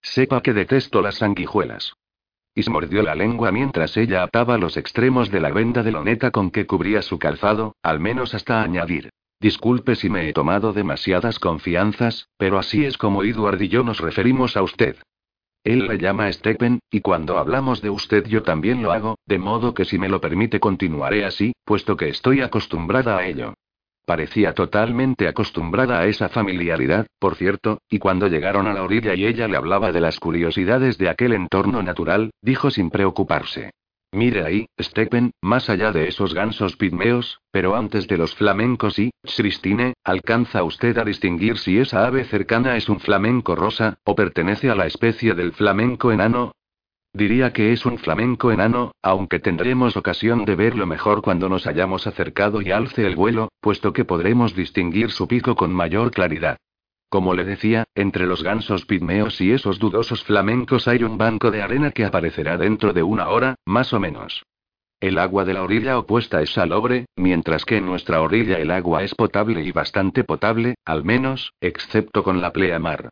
Sepa 0.01 0.41
que 0.41 0.51
detesto 0.51 1.01
las 1.01 1.15
sanguijuelas. 1.15 1.93
Y 2.55 2.63
se 2.63 2.71
mordió 2.71 3.03
la 3.03 3.13
lengua 3.13 3.51
mientras 3.51 3.97
ella 3.97 4.23
ataba 4.23 4.57
los 4.57 4.77
extremos 4.77 5.29
de 5.29 5.41
la 5.41 5.51
venda 5.51 5.83
de 5.83 5.91
loneta 5.91 6.31
con 6.31 6.49
que 6.49 6.65
cubría 6.65 7.01
su 7.01 7.19
calzado, 7.19 7.75
al 7.83 7.99
menos 7.99 8.33
hasta 8.33 8.63
añadir. 8.63 9.09
Disculpe 9.41 9.95
si 9.95 10.09
me 10.09 10.29
he 10.29 10.33
tomado 10.33 10.71
demasiadas 10.71 11.37
confianzas, 11.37 12.29
pero 12.37 12.57
así 12.57 12.85
es 12.85 12.97
como 12.97 13.23
Edward 13.23 13.61
y 13.61 13.67
yo 13.67 13.83
nos 13.83 13.99
referimos 13.99 14.55
a 14.55 14.63
usted. 14.63 14.95
Él 15.65 15.87
le 15.87 15.97
llama 15.97 16.31
Stephen, 16.31 16.79
y 16.89 17.01
cuando 17.01 17.37
hablamos 17.37 17.81
de 17.81 17.89
usted 17.89 18.25
yo 18.27 18.43
también 18.43 18.81
lo 18.81 18.91
hago, 18.91 19.17
de 19.25 19.39
modo 19.39 19.73
que 19.73 19.83
si 19.83 19.97
me 19.97 20.07
lo 20.07 20.21
permite 20.21 20.59
continuaré 20.59 21.25
así, 21.25 21.53
puesto 21.65 21.97
que 21.97 22.07
estoy 22.07 22.41
acostumbrada 22.41 23.17
a 23.17 23.27
ello. 23.27 23.55
Parecía 24.05 24.53
totalmente 24.53 25.27
acostumbrada 25.27 25.99
a 25.99 26.05
esa 26.05 26.29
familiaridad, 26.29 27.07
por 27.17 27.35
cierto, 27.35 27.79
y 27.89 27.97
cuando 27.97 28.27
llegaron 28.27 28.67
a 28.67 28.73
la 28.73 28.83
orilla 28.83 29.15
y 29.15 29.25
ella 29.25 29.47
le 29.47 29.57
hablaba 29.57 29.91
de 29.91 29.99
las 29.99 30.19
curiosidades 30.19 30.99
de 30.99 31.09
aquel 31.09 31.33
entorno 31.33 31.81
natural, 31.81 32.31
dijo 32.41 32.69
sin 32.69 32.91
preocuparse. 32.91 33.71
Mire 34.11 34.45
ahí, 34.45 34.67
Stephen, 34.79 35.31
más 35.41 35.69
allá 35.69 35.91
de 35.91 36.07
esos 36.07 36.33
gansos 36.33 36.77
pigmeos, 36.77 37.41
pero 37.51 37.75
antes 37.75 38.07
de 38.07 38.17
los 38.17 38.35
flamencos 38.35 38.97
y, 38.99 39.11
Christine, 39.23 39.93
¿alcanza 40.03 40.63
usted 40.63 40.97
a 40.99 41.03
distinguir 41.03 41.57
si 41.57 41.79
esa 41.79 42.05
ave 42.05 42.23
cercana 42.23 42.77
es 42.77 42.87
un 42.87 42.99
flamenco 42.99 43.55
rosa, 43.55 43.97
o 44.05 44.15
pertenece 44.15 44.69
a 44.69 44.75
la 44.75 44.85
especie 44.85 45.33
del 45.33 45.51
flamenco 45.51 46.11
enano? 46.11 46.53
Diría 47.15 47.53
que 47.53 47.71
es 47.71 47.85
un 47.85 47.97
flamenco 47.97 48.51
enano, 48.51 48.91
aunque 49.01 49.39
tendremos 49.39 49.95
ocasión 49.95 50.43
de 50.43 50.53
verlo 50.53 50.85
mejor 50.85 51.21
cuando 51.21 51.47
nos 51.47 51.65
hayamos 51.65 52.07
acercado 52.07 52.61
y 52.61 52.71
alce 52.71 53.07
el 53.07 53.15
vuelo, 53.15 53.47
puesto 53.61 53.93
que 53.93 54.03
podremos 54.03 54.53
distinguir 54.53 55.11
su 55.11 55.25
pico 55.25 55.55
con 55.55 55.71
mayor 55.71 56.11
claridad. 56.11 56.57
Como 57.07 57.33
le 57.33 57.45
decía, 57.45 57.85
entre 57.95 58.25
los 58.25 58.43
gansos 58.43 58.85
pigmeos 58.85 59.39
y 59.39 59.53
esos 59.53 59.79
dudosos 59.79 60.25
flamencos 60.25 60.89
hay 60.89 61.05
un 61.05 61.17
banco 61.17 61.51
de 61.51 61.61
arena 61.61 61.91
que 61.91 62.03
aparecerá 62.03 62.57
dentro 62.57 62.91
de 62.91 63.03
una 63.03 63.29
hora, 63.29 63.55
más 63.65 63.93
o 63.93 63.99
menos. 64.01 64.43
El 64.99 65.17
agua 65.17 65.45
de 65.45 65.53
la 65.53 65.63
orilla 65.63 65.97
opuesta 65.97 66.41
es 66.41 66.49
salobre, 66.49 67.05
mientras 67.15 67.63
que 67.63 67.77
en 67.77 67.85
nuestra 67.85 68.19
orilla 68.19 68.57
el 68.57 68.71
agua 68.71 69.03
es 69.03 69.15
potable 69.15 69.63
y 69.63 69.71
bastante 69.71 70.25
potable, 70.25 70.75
al 70.83 71.05
menos, 71.05 71.53
excepto 71.61 72.23
con 72.23 72.41
la 72.41 72.51
pleamar. 72.51 73.09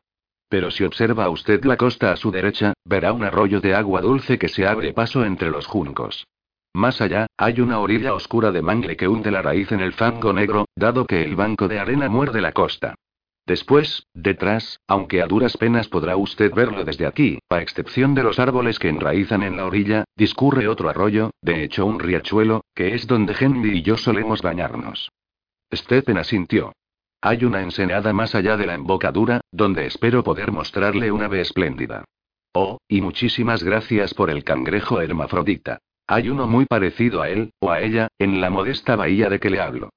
Pero 0.53 0.69
si 0.69 0.83
observa 0.83 1.31
usted 1.31 1.65
la 1.65 1.77
costa 1.77 2.11
a 2.11 2.15
su 2.15 2.29
derecha, 2.29 2.73
verá 2.85 3.11
un 3.11 3.23
arroyo 3.23 3.59
de 3.59 3.73
agua 3.73 4.01
dulce 4.01 4.37
que 4.37 4.49
se 4.49 4.67
abre 4.67 4.93
paso 4.93 5.25
entre 5.25 5.49
los 5.49 5.65
juncos. 5.65 6.27
Más 6.75 7.01
allá, 7.01 7.25
hay 7.37 7.59
una 7.59 7.79
orilla 7.79 8.13
oscura 8.13 8.51
de 8.51 8.61
mangle 8.61 8.95
que 8.95 9.07
hunde 9.07 9.31
la 9.31 9.41
raíz 9.41 9.71
en 9.71 9.79
el 9.79 9.93
fango 9.93 10.31
negro, 10.31 10.65
dado 10.75 11.07
que 11.07 11.23
el 11.23 11.35
banco 11.35 11.67
de 11.67 11.79
arena 11.79 12.07
muerde 12.07 12.39
la 12.39 12.51
costa. 12.51 12.93
Después, 13.47 14.05
detrás, 14.13 14.79
aunque 14.87 15.23
a 15.23 15.25
duras 15.25 15.57
penas 15.57 15.87
podrá 15.87 16.17
usted 16.17 16.53
verlo 16.53 16.85
desde 16.85 17.07
aquí, 17.07 17.39
a 17.49 17.59
excepción 17.59 18.13
de 18.13 18.21
los 18.21 18.37
árboles 18.37 18.77
que 18.77 18.89
enraizan 18.89 19.41
en 19.41 19.57
la 19.57 19.65
orilla, 19.65 20.03
discurre 20.15 20.67
otro 20.67 20.87
arroyo, 20.87 21.31
de 21.41 21.63
hecho 21.63 21.83
un 21.87 21.99
riachuelo, 21.99 22.61
que 22.75 22.93
es 22.93 23.07
donde 23.07 23.35
Henry 23.39 23.79
y 23.79 23.81
yo 23.81 23.97
solemos 23.97 24.43
bañarnos. 24.43 25.09
Stephen 25.73 26.19
asintió. 26.19 26.73
Hay 27.25 27.45
una 27.45 27.61
ensenada 27.61 28.11
más 28.11 28.35
allá 28.35 28.57
de 28.57 28.65
la 28.65 28.73
embocadura, 28.73 29.39
donde 29.49 29.85
espero 29.85 30.25
poder 30.25 30.51
mostrarle 30.51 31.09
una 31.09 31.27
ave 31.27 31.39
espléndida. 31.39 32.03
Oh, 32.53 32.79
y 32.85 32.99
muchísimas 32.99 33.63
gracias 33.63 34.13
por 34.13 34.29
el 34.29 34.43
cangrejo 34.43 34.99
hermafrodita. 34.99 35.79
Hay 36.05 36.27
uno 36.27 36.47
muy 36.47 36.65
parecido 36.65 37.21
a 37.21 37.29
él, 37.29 37.51
o 37.61 37.71
a 37.71 37.79
ella, 37.79 38.09
en 38.19 38.41
la 38.41 38.49
modesta 38.49 38.97
bahía 38.97 39.29
de 39.29 39.39
que 39.39 39.49
le 39.49 39.61
hablo. 39.61 39.91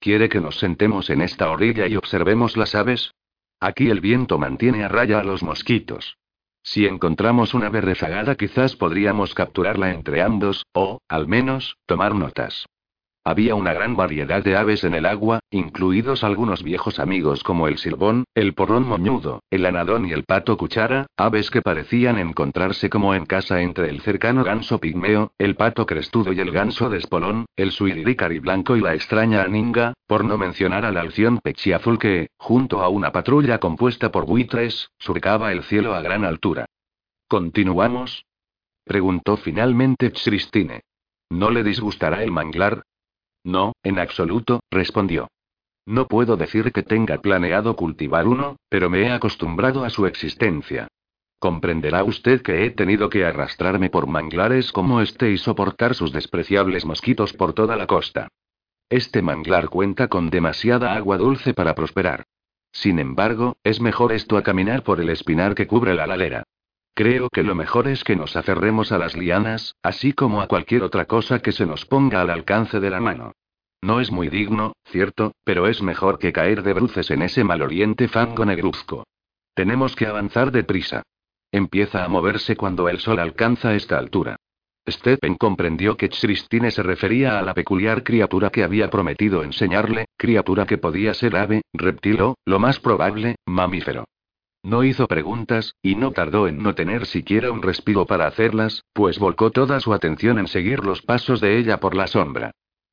¿Quiere 0.00 0.28
que 0.28 0.40
nos 0.40 0.58
sentemos 0.58 1.08
en 1.08 1.20
esta 1.20 1.52
orilla 1.52 1.86
y 1.86 1.94
observemos 1.94 2.56
las 2.56 2.74
aves? 2.74 3.12
Aquí 3.60 3.88
el 3.88 4.00
viento 4.00 4.36
mantiene 4.36 4.82
a 4.82 4.88
raya 4.88 5.20
a 5.20 5.24
los 5.24 5.44
mosquitos. 5.44 6.16
Si 6.64 6.86
encontramos 6.86 7.54
una 7.54 7.68
ave 7.68 7.80
rezagada 7.80 8.34
quizás 8.34 8.74
podríamos 8.74 9.34
capturarla 9.34 9.92
entre 9.92 10.20
ambos, 10.20 10.66
o, 10.72 10.98
al 11.06 11.28
menos, 11.28 11.76
tomar 11.86 12.16
notas. 12.16 12.66
Había 13.24 13.54
una 13.54 13.72
gran 13.72 13.94
variedad 13.94 14.42
de 14.42 14.56
aves 14.56 14.82
en 14.82 14.94
el 14.94 15.06
agua, 15.06 15.38
incluidos 15.50 16.24
algunos 16.24 16.64
viejos 16.64 16.98
amigos 16.98 17.44
como 17.44 17.68
el 17.68 17.78
silbón, 17.78 18.24
el 18.34 18.52
porrón 18.52 18.84
moñudo, 18.84 19.44
el 19.48 19.64
anadón 19.64 20.06
y 20.06 20.12
el 20.12 20.24
pato 20.24 20.56
cuchara, 20.56 21.06
aves 21.16 21.48
que 21.52 21.62
parecían 21.62 22.18
encontrarse 22.18 22.90
como 22.90 23.14
en 23.14 23.24
casa 23.24 23.62
entre 23.62 23.90
el 23.90 24.00
cercano 24.00 24.42
ganso 24.42 24.80
pigmeo, 24.80 25.30
el 25.38 25.54
pato 25.54 25.86
crestudo 25.86 26.32
y 26.32 26.40
el 26.40 26.50
ganso 26.50 26.90
de 26.90 26.98
espolón, 26.98 27.46
el 27.54 27.70
suiriricari 27.70 28.40
blanco 28.40 28.76
y 28.76 28.80
la 28.80 28.94
extraña 28.94 29.42
aninga, 29.42 29.94
por 30.08 30.24
no 30.24 30.36
mencionar 30.36 30.84
al 30.84 30.96
alción 30.96 31.38
pechiazul 31.38 32.00
que, 32.00 32.30
junto 32.38 32.82
a 32.82 32.88
una 32.88 33.12
patrulla 33.12 33.58
compuesta 33.58 34.10
por 34.10 34.26
buitres, 34.26 34.90
surcaba 34.98 35.52
el 35.52 35.62
cielo 35.62 35.94
a 35.94 36.02
gran 36.02 36.24
altura. 36.24 36.66
¿Continuamos? 37.28 38.26
preguntó 38.84 39.36
finalmente 39.36 40.10
Christine. 40.10 40.80
¿No 41.30 41.50
le 41.50 41.62
disgustará 41.62 42.24
el 42.24 42.32
manglar? 42.32 42.82
No, 43.44 43.72
en 43.82 43.98
absoluto, 43.98 44.60
respondió. 44.70 45.28
No 45.84 46.06
puedo 46.06 46.36
decir 46.36 46.72
que 46.72 46.82
tenga 46.82 47.18
planeado 47.18 47.74
cultivar 47.74 48.28
uno, 48.28 48.56
pero 48.68 48.88
me 48.88 49.02
he 49.02 49.10
acostumbrado 49.10 49.84
a 49.84 49.90
su 49.90 50.06
existencia. 50.06 50.88
Comprenderá 51.40 52.04
usted 52.04 52.40
que 52.40 52.64
he 52.64 52.70
tenido 52.70 53.10
que 53.10 53.24
arrastrarme 53.24 53.90
por 53.90 54.06
manglares 54.06 54.70
como 54.70 55.00
este 55.00 55.32
y 55.32 55.38
soportar 55.38 55.96
sus 55.96 56.12
despreciables 56.12 56.84
mosquitos 56.84 57.32
por 57.32 57.52
toda 57.52 57.74
la 57.74 57.88
costa. 57.88 58.28
Este 58.88 59.22
manglar 59.22 59.68
cuenta 59.68 60.06
con 60.06 60.30
demasiada 60.30 60.94
agua 60.94 61.18
dulce 61.18 61.52
para 61.52 61.74
prosperar. 61.74 62.26
Sin 62.70 63.00
embargo, 63.00 63.56
es 63.64 63.80
mejor 63.80 64.12
esto 64.12 64.36
a 64.36 64.42
caminar 64.42 64.84
por 64.84 65.00
el 65.00 65.10
espinar 65.10 65.54
que 65.56 65.66
cubre 65.66 65.94
la 65.94 66.06
ladera. 66.06 66.44
Creo 66.94 67.30
que 67.30 67.42
lo 67.42 67.54
mejor 67.54 67.88
es 67.88 68.04
que 68.04 68.16
nos 68.16 68.36
aferremos 68.36 68.92
a 68.92 68.98
las 68.98 69.16
lianas, 69.16 69.76
así 69.82 70.12
como 70.12 70.42
a 70.42 70.46
cualquier 70.46 70.82
otra 70.82 71.06
cosa 71.06 71.38
que 71.38 71.52
se 71.52 71.64
nos 71.64 71.86
ponga 71.86 72.20
al 72.20 72.28
alcance 72.28 72.80
de 72.80 72.90
la 72.90 73.00
mano. 73.00 73.32
No 73.82 74.00
es 74.00 74.12
muy 74.12 74.28
digno, 74.28 74.74
cierto, 74.84 75.32
pero 75.42 75.66
es 75.66 75.82
mejor 75.82 76.18
que 76.18 76.32
caer 76.32 76.62
de 76.62 76.74
bruces 76.74 77.10
en 77.10 77.22
ese 77.22 77.44
maloriente 77.44 78.08
fango 78.08 78.44
negruzco. 78.44 79.04
Tenemos 79.54 79.96
que 79.96 80.06
avanzar 80.06 80.52
deprisa. 80.52 81.02
Empieza 81.50 82.04
a 82.04 82.08
moverse 82.08 82.56
cuando 82.56 82.88
el 82.88 82.98
sol 82.98 83.18
alcanza 83.18 83.74
esta 83.74 83.98
altura. 83.98 84.36
Stephen 84.88 85.36
comprendió 85.36 85.96
que 85.96 86.10
Christine 86.10 86.70
se 86.70 86.82
refería 86.82 87.38
a 87.38 87.42
la 87.42 87.54
peculiar 87.54 88.02
criatura 88.02 88.50
que 88.50 88.64
había 88.64 88.90
prometido 88.90 89.44
enseñarle, 89.44 90.06
criatura 90.16 90.66
que 90.66 90.78
podía 90.78 91.14
ser 91.14 91.36
ave, 91.36 91.62
reptil 91.72 92.20
o, 92.20 92.34
lo 92.44 92.58
más 92.58 92.80
probable, 92.80 93.36
mamífero. 93.46 94.04
No 94.64 94.84
hizo 94.84 95.08
preguntas, 95.08 95.74
y 95.82 95.96
no 95.96 96.12
tardó 96.12 96.46
en 96.46 96.62
no 96.62 96.74
tener 96.74 97.06
siquiera 97.06 97.50
un 97.50 97.62
respiro 97.62 98.06
para 98.06 98.28
hacerlas, 98.28 98.84
pues 98.92 99.18
volcó 99.18 99.50
toda 99.50 99.80
su 99.80 99.92
atención 99.92 100.38
en 100.38 100.46
seguir 100.46 100.84
los 100.84 101.02
pasos 101.02 101.40
de 101.40 101.58
ella 101.58 101.80
por 101.80 101.96
la 101.96 102.06
sombra. 102.06 102.52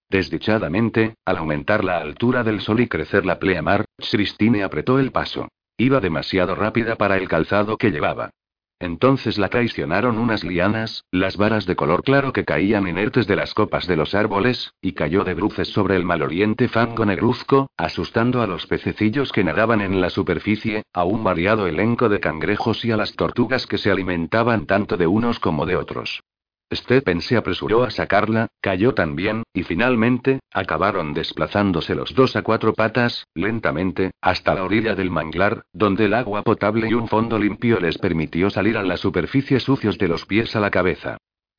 Desdichadamente, 0.09 1.13
al 1.25 1.37
aumentar 1.37 1.83
la 1.83 1.97
altura 1.99 2.43
del 2.43 2.61
sol 2.61 2.79
y 2.79 2.87
crecer 2.87 3.25
la 3.25 3.37
pleamar, 3.37 3.85
Christine 3.97 4.63
apretó 4.63 4.97
el 4.97 5.11
paso. 5.11 5.49
Iba 5.77 5.99
demasiado 5.99 6.55
rápida 6.55 6.95
para 6.95 7.17
el 7.17 7.27
calzado 7.27 7.77
que 7.77 7.91
llevaba. 7.91 8.31
Entonces 8.79 9.37
la 9.37 9.49
traicionaron 9.49 10.17
unas 10.17 10.45
lianas, 10.45 11.03
las 11.11 11.35
varas 11.35 11.65
de 11.65 11.75
color 11.75 12.01
claro 12.01 12.31
que 12.31 12.45
caían 12.45 12.87
inertes 12.87 13.27
de 13.27 13.35
las 13.35 13.53
copas 13.53 13.87
de 13.87 13.97
los 13.97 14.15
árboles, 14.15 14.73
y 14.81 14.93
cayó 14.93 15.25
de 15.25 15.33
bruces 15.33 15.67
sobre 15.67 15.97
el 15.97 16.05
maloriente 16.05 16.69
fango 16.69 17.05
negruzco, 17.05 17.69
asustando 17.75 18.41
a 18.41 18.47
los 18.47 18.67
pececillos 18.67 19.33
que 19.33 19.43
nadaban 19.43 19.81
en 19.81 19.99
la 19.99 20.09
superficie, 20.09 20.83
a 20.93 21.03
un 21.03 21.25
variado 21.25 21.67
elenco 21.67 22.07
de 22.07 22.21
cangrejos 22.21 22.85
y 22.85 22.91
a 22.91 22.97
las 22.97 23.13
tortugas 23.15 23.67
que 23.67 23.77
se 23.77 23.91
alimentaban 23.91 24.65
tanto 24.65 24.95
de 24.95 25.07
unos 25.07 25.39
como 25.39 25.65
de 25.65 25.75
otros. 25.75 26.23
Stephen 26.71 27.21
se 27.21 27.35
apresuró 27.35 27.83
a 27.83 27.89
sacarla, 27.89 28.47
cayó 28.61 28.93
también, 28.93 29.43
y 29.53 29.63
finalmente, 29.63 30.39
acabaron 30.51 31.13
desplazándose 31.13 31.95
los 31.95 32.13
dos 32.13 32.35
a 32.35 32.43
cuatro 32.43 32.73
patas, 32.73 33.25
lentamente, 33.33 34.11
hasta 34.21 34.53
la 34.53 34.63
orilla 34.63 34.93
del 34.95 35.09
manglar, 35.09 35.63
donde 35.73 36.05
el 36.05 36.13
agua 36.13 36.43
potable 36.43 36.87
y 36.87 36.93
un 36.93 37.07
fondo 37.07 37.39
limpio 37.39 37.79
les 37.79 37.97
permitió 37.97 38.49
salir 38.49 38.77
a 38.77 38.83
la 38.83 38.97
superficie 38.97 39.59
sucios 39.59 39.97
de 39.97 40.07
los 40.07 40.25
pies 40.25 40.55
a 40.55 40.59
la 40.59 40.69
cabeza. 40.69 41.17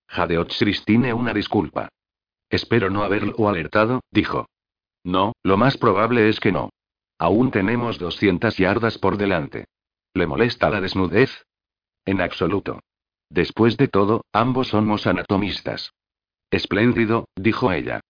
Jadeot 0.08 0.52
Christine 0.56 1.12
una 1.12 1.34
disculpa. 1.34 1.88
Espero 2.48 2.90
no 2.90 3.02
haberlo 3.02 3.48
alertado, 3.48 4.00
dijo. 4.10 4.46
No, 5.04 5.32
lo 5.42 5.56
más 5.56 5.76
probable 5.76 6.28
es 6.28 6.40
que 6.40 6.52
no. 6.52 6.70
Aún 7.18 7.50
tenemos 7.50 7.98
200 7.98 8.56
yardas 8.56 8.98
por 8.98 9.16
delante. 9.16 9.66
¿Le 10.14 10.26
molesta 10.26 10.70
la 10.70 10.80
desnudez? 10.80 11.44
En 12.04 12.20
absoluto. 12.20 12.80
Después 13.30 13.76
de 13.76 13.88
todo, 13.88 14.24
ambos 14.32 14.68
somos 14.68 15.06
anatomistas. 15.06 15.92
Espléndido, 16.50 17.28
dijo 17.36 17.70
ella. 17.72 18.00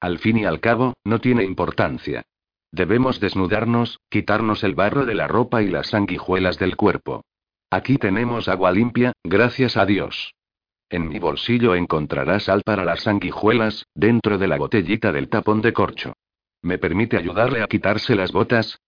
Al 0.00 0.18
fin 0.18 0.38
y 0.38 0.44
al 0.46 0.60
cabo, 0.60 0.94
no 1.04 1.20
tiene 1.20 1.44
importancia. 1.44 2.24
Debemos 2.72 3.20
desnudarnos, 3.20 4.00
quitarnos 4.08 4.64
el 4.64 4.74
barro 4.74 5.04
de 5.04 5.14
la 5.14 5.28
ropa 5.28 5.62
y 5.62 5.68
las 5.68 5.88
sanguijuelas 5.88 6.58
del 6.58 6.76
cuerpo. 6.76 7.22
Aquí 7.70 7.98
tenemos 7.98 8.48
agua 8.48 8.72
limpia, 8.72 9.12
gracias 9.22 9.76
a 9.76 9.84
Dios. 9.84 10.34
En 10.88 11.08
mi 11.08 11.18
bolsillo 11.18 11.74
encontrarás 11.74 12.44
sal 12.44 12.62
para 12.64 12.84
las 12.84 13.02
sanguijuelas, 13.02 13.86
dentro 13.94 14.38
de 14.38 14.48
la 14.48 14.56
botellita 14.56 15.12
del 15.12 15.28
tapón 15.28 15.60
de 15.60 15.74
corcho. 15.74 16.14
¿Me 16.62 16.78
permite 16.78 17.16
ayudarle 17.16 17.62
a 17.62 17.66
quitarse 17.66 18.14
las 18.14 18.32
botas? 18.32 18.78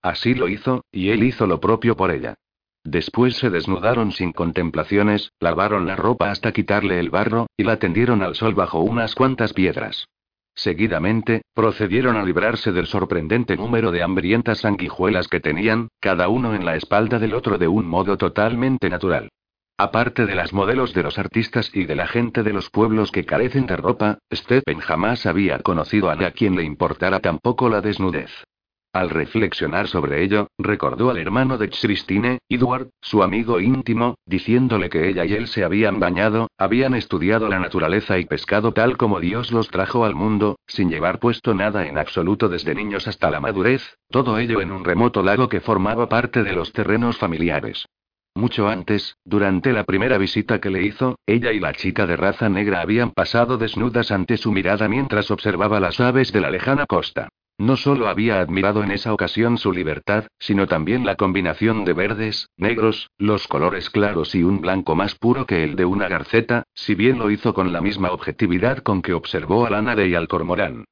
Así 0.00 0.34
lo 0.34 0.48
hizo, 0.48 0.84
y 0.90 1.10
él 1.10 1.24
hizo 1.24 1.46
lo 1.46 1.60
propio 1.60 1.96
por 1.96 2.10
ella. 2.10 2.36
Después 2.86 3.34
se 3.34 3.50
desnudaron 3.50 4.12
sin 4.12 4.30
contemplaciones, 4.30 5.32
lavaron 5.40 5.88
la 5.88 5.96
ropa 5.96 6.30
hasta 6.30 6.52
quitarle 6.52 7.00
el 7.00 7.10
barro, 7.10 7.48
y 7.56 7.64
la 7.64 7.80
tendieron 7.80 8.22
al 8.22 8.36
sol 8.36 8.54
bajo 8.54 8.78
unas 8.78 9.16
cuantas 9.16 9.52
piedras. 9.52 10.06
Seguidamente, 10.54 11.42
procedieron 11.52 12.14
a 12.14 12.22
librarse 12.22 12.70
del 12.70 12.86
sorprendente 12.86 13.56
número 13.56 13.90
de 13.90 14.04
hambrientas 14.04 14.60
sanguijuelas 14.60 15.26
que 15.26 15.40
tenían, 15.40 15.88
cada 16.00 16.28
uno 16.28 16.54
en 16.54 16.64
la 16.64 16.76
espalda 16.76 17.18
del 17.18 17.34
otro 17.34 17.58
de 17.58 17.66
un 17.66 17.88
modo 17.88 18.16
totalmente 18.16 18.88
natural. 18.88 19.30
Aparte 19.76 20.24
de 20.24 20.36
las 20.36 20.52
modelos 20.52 20.94
de 20.94 21.02
los 21.02 21.18
artistas 21.18 21.72
y 21.74 21.86
de 21.86 21.96
la 21.96 22.06
gente 22.06 22.44
de 22.44 22.52
los 22.52 22.70
pueblos 22.70 23.10
que 23.10 23.26
carecen 23.26 23.66
de 23.66 23.76
ropa, 23.76 24.18
Stephen 24.32 24.78
jamás 24.78 25.26
había 25.26 25.58
conocido 25.58 26.08
a 26.08 26.12
a 26.12 26.30
quien 26.30 26.54
le 26.54 26.62
importara 26.62 27.18
tampoco 27.18 27.68
la 27.68 27.80
desnudez. 27.80 28.30
Al 28.96 29.10
reflexionar 29.10 29.88
sobre 29.88 30.24
ello, 30.24 30.48
recordó 30.56 31.10
al 31.10 31.18
hermano 31.18 31.58
de 31.58 31.68
Christine, 31.68 32.38
Edward, 32.48 32.88
su 33.02 33.22
amigo 33.22 33.60
íntimo, 33.60 34.14
diciéndole 34.24 34.88
que 34.88 35.10
ella 35.10 35.26
y 35.26 35.34
él 35.34 35.48
se 35.48 35.64
habían 35.64 36.00
bañado, 36.00 36.48
habían 36.56 36.94
estudiado 36.94 37.46
la 37.46 37.58
naturaleza 37.58 38.18
y 38.18 38.24
pescado 38.24 38.72
tal 38.72 38.96
como 38.96 39.20
Dios 39.20 39.52
los 39.52 39.68
trajo 39.68 40.06
al 40.06 40.14
mundo, 40.14 40.58
sin 40.66 40.88
llevar 40.88 41.18
puesto 41.18 41.52
nada 41.52 41.86
en 41.86 41.98
absoluto 41.98 42.48
desde 42.48 42.74
niños 42.74 43.06
hasta 43.06 43.30
la 43.30 43.38
madurez, 43.38 43.98
todo 44.08 44.38
ello 44.38 44.62
en 44.62 44.72
un 44.72 44.82
remoto 44.82 45.22
lago 45.22 45.50
que 45.50 45.60
formaba 45.60 46.08
parte 46.08 46.42
de 46.42 46.54
los 46.54 46.72
terrenos 46.72 47.18
familiares. 47.18 47.84
Mucho 48.34 48.66
antes, 48.66 49.18
durante 49.26 49.74
la 49.74 49.84
primera 49.84 50.16
visita 50.16 50.58
que 50.58 50.70
le 50.70 50.84
hizo, 50.84 51.18
ella 51.26 51.52
y 51.52 51.60
la 51.60 51.74
chica 51.74 52.06
de 52.06 52.16
raza 52.16 52.48
negra 52.48 52.80
habían 52.80 53.10
pasado 53.10 53.58
desnudas 53.58 54.10
ante 54.10 54.38
su 54.38 54.52
mirada 54.52 54.88
mientras 54.88 55.30
observaba 55.30 55.80
las 55.80 56.00
aves 56.00 56.32
de 56.32 56.40
la 56.40 56.50
lejana 56.50 56.86
costa. 56.86 57.28
No 57.58 57.76
solo 57.76 58.08
había 58.08 58.40
admirado 58.40 58.84
en 58.84 58.90
esa 58.90 59.14
ocasión 59.14 59.56
su 59.56 59.72
libertad, 59.72 60.26
sino 60.38 60.66
también 60.66 61.06
la 61.06 61.16
combinación 61.16 61.86
de 61.86 61.94
verdes, 61.94 62.50
negros, 62.58 63.10
los 63.16 63.48
colores 63.48 63.88
claros 63.88 64.34
y 64.34 64.42
un 64.42 64.60
blanco 64.60 64.94
más 64.94 65.14
puro 65.14 65.46
que 65.46 65.64
el 65.64 65.74
de 65.74 65.86
una 65.86 66.08
garceta, 66.08 66.64
si 66.74 66.94
bien 66.94 67.18
lo 67.18 67.30
hizo 67.30 67.54
con 67.54 67.72
la 67.72 67.80
misma 67.80 68.10
objetividad 68.10 68.78
con 68.78 69.00
que 69.00 69.14
observó 69.14 69.66
al 69.66 69.74
ánade 69.74 70.06
y 70.08 70.14
al 70.14 70.28
cormorán. 70.28 70.84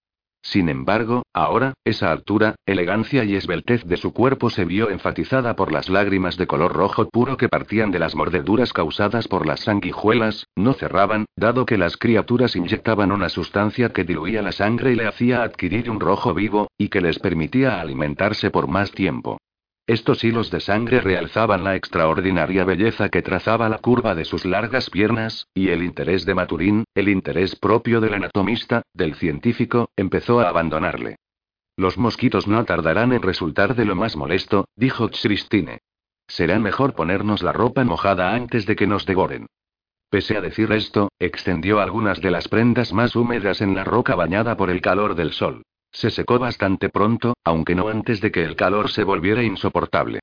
Sin 0.44 0.68
embargo, 0.68 1.22
ahora, 1.32 1.72
esa 1.84 2.12
altura, 2.12 2.56
elegancia 2.66 3.24
y 3.24 3.34
esbeltez 3.34 3.82
de 3.86 3.96
su 3.96 4.12
cuerpo 4.12 4.50
se 4.50 4.66
vio 4.66 4.90
enfatizada 4.90 5.56
por 5.56 5.72
las 5.72 5.88
lágrimas 5.88 6.36
de 6.36 6.46
color 6.46 6.74
rojo 6.74 7.08
puro 7.08 7.38
que 7.38 7.48
partían 7.48 7.90
de 7.90 7.98
las 7.98 8.14
mordeduras 8.14 8.74
causadas 8.74 9.26
por 9.26 9.46
las 9.46 9.60
sanguijuelas, 9.60 10.46
no 10.54 10.74
cerraban, 10.74 11.24
dado 11.34 11.64
que 11.64 11.78
las 11.78 11.96
criaturas 11.96 12.56
inyectaban 12.56 13.10
una 13.10 13.30
sustancia 13.30 13.88
que 13.88 14.04
diluía 14.04 14.42
la 14.42 14.52
sangre 14.52 14.92
y 14.92 14.96
le 14.96 15.06
hacía 15.06 15.42
adquirir 15.42 15.90
un 15.90 15.98
rojo 15.98 16.34
vivo, 16.34 16.68
y 16.76 16.88
que 16.88 17.00
les 17.00 17.18
permitía 17.18 17.80
alimentarse 17.80 18.50
por 18.50 18.68
más 18.68 18.92
tiempo. 18.92 19.38
Estos 19.86 20.24
hilos 20.24 20.50
de 20.50 20.60
sangre 20.60 21.02
realzaban 21.02 21.62
la 21.62 21.76
extraordinaria 21.76 22.64
belleza 22.64 23.10
que 23.10 23.20
trazaba 23.20 23.68
la 23.68 23.78
curva 23.78 24.14
de 24.14 24.24
sus 24.24 24.46
largas 24.46 24.88
piernas, 24.88 25.46
y 25.52 25.68
el 25.68 25.82
interés 25.82 26.24
de 26.24 26.34
Maturín, 26.34 26.84
el 26.94 27.10
interés 27.10 27.54
propio 27.54 28.00
del 28.00 28.14
anatomista, 28.14 28.82
del 28.94 29.14
científico, 29.14 29.90
empezó 29.94 30.40
a 30.40 30.48
abandonarle. 30.48 31.16
Los 31.76 31.98
mosquitos 31.98 32.48
no 32.48 32.64
tardarán 32.64 33.12
en 33.12 33.20
resultar 33.20 33.74
de 33.74 33.84
lo 33.84 33.94
más 33.94 34.16
molesto, 34.16 34.64
dijo 34.74 35.10
Christine. 35.10 35.80
Será 36.28 36.58
mejor 36.58 36.94
ponernos 36.94 37.42
la 37.42 37.52
ropa 37.52 37.84
mojada 37.84 38.34
antes 38.34 38.64
de 38.64 38.76
que 38.76 38.86
nos 38.86 39.04
devoren. 39.04 39.48
Pese 40.08 40.38
a 40.38 40.40
decir 40.40 40.72
esto, 40.72 41.10
extendió 41.18 41.80
algunas 41.80 42.22
de 42.22 42.30
las 42.30 42.48
prendas 42.48 42.94
más 42.94 43.16
húmedas 43.16 43.60
en 43.60 43.74
la 43.74 43.84
roca 43.84 44.14
bañada 44.14 44.56
por 44.56 44.70
el 44.70 44.80
calor 44.80 45.14
del 45.14 45.32
sol. 45.32 45.62
Se 45.94 46.10
secó 46.10 46.40
bastante 46.40 46.88
pronto, 46.88 47.34
aunque 47.44 47.76
no 47.76 47.88
antes 47.88 48.20
de 48.20 48.32
que 48.32 48.42
el 48.42 48.56
calor 48.56 48.90
se 48.90 49.04
volviera 49.04 49.44
insoportable. 49.44 50.18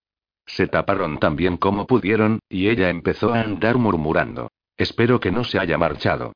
Se 0.45 0.67
taparon 0.67 1.17
tan 1.17 1.37
bien 1.37 1.55
como 1.55 1.87
pudieron, 1.87 2.39
y 2.49 2.67
ella 2.67 2.89
empezó 2.89 3.33
a 3.33 3.39
andar 3.39 3.77
murmurando. 3.77 4.51
Espero 4.77 5.21
que 5.21 5.31
no 5.31 5.45
se 5.45 5.59
haya 5.59 5.77
marchado. 5.77 6.33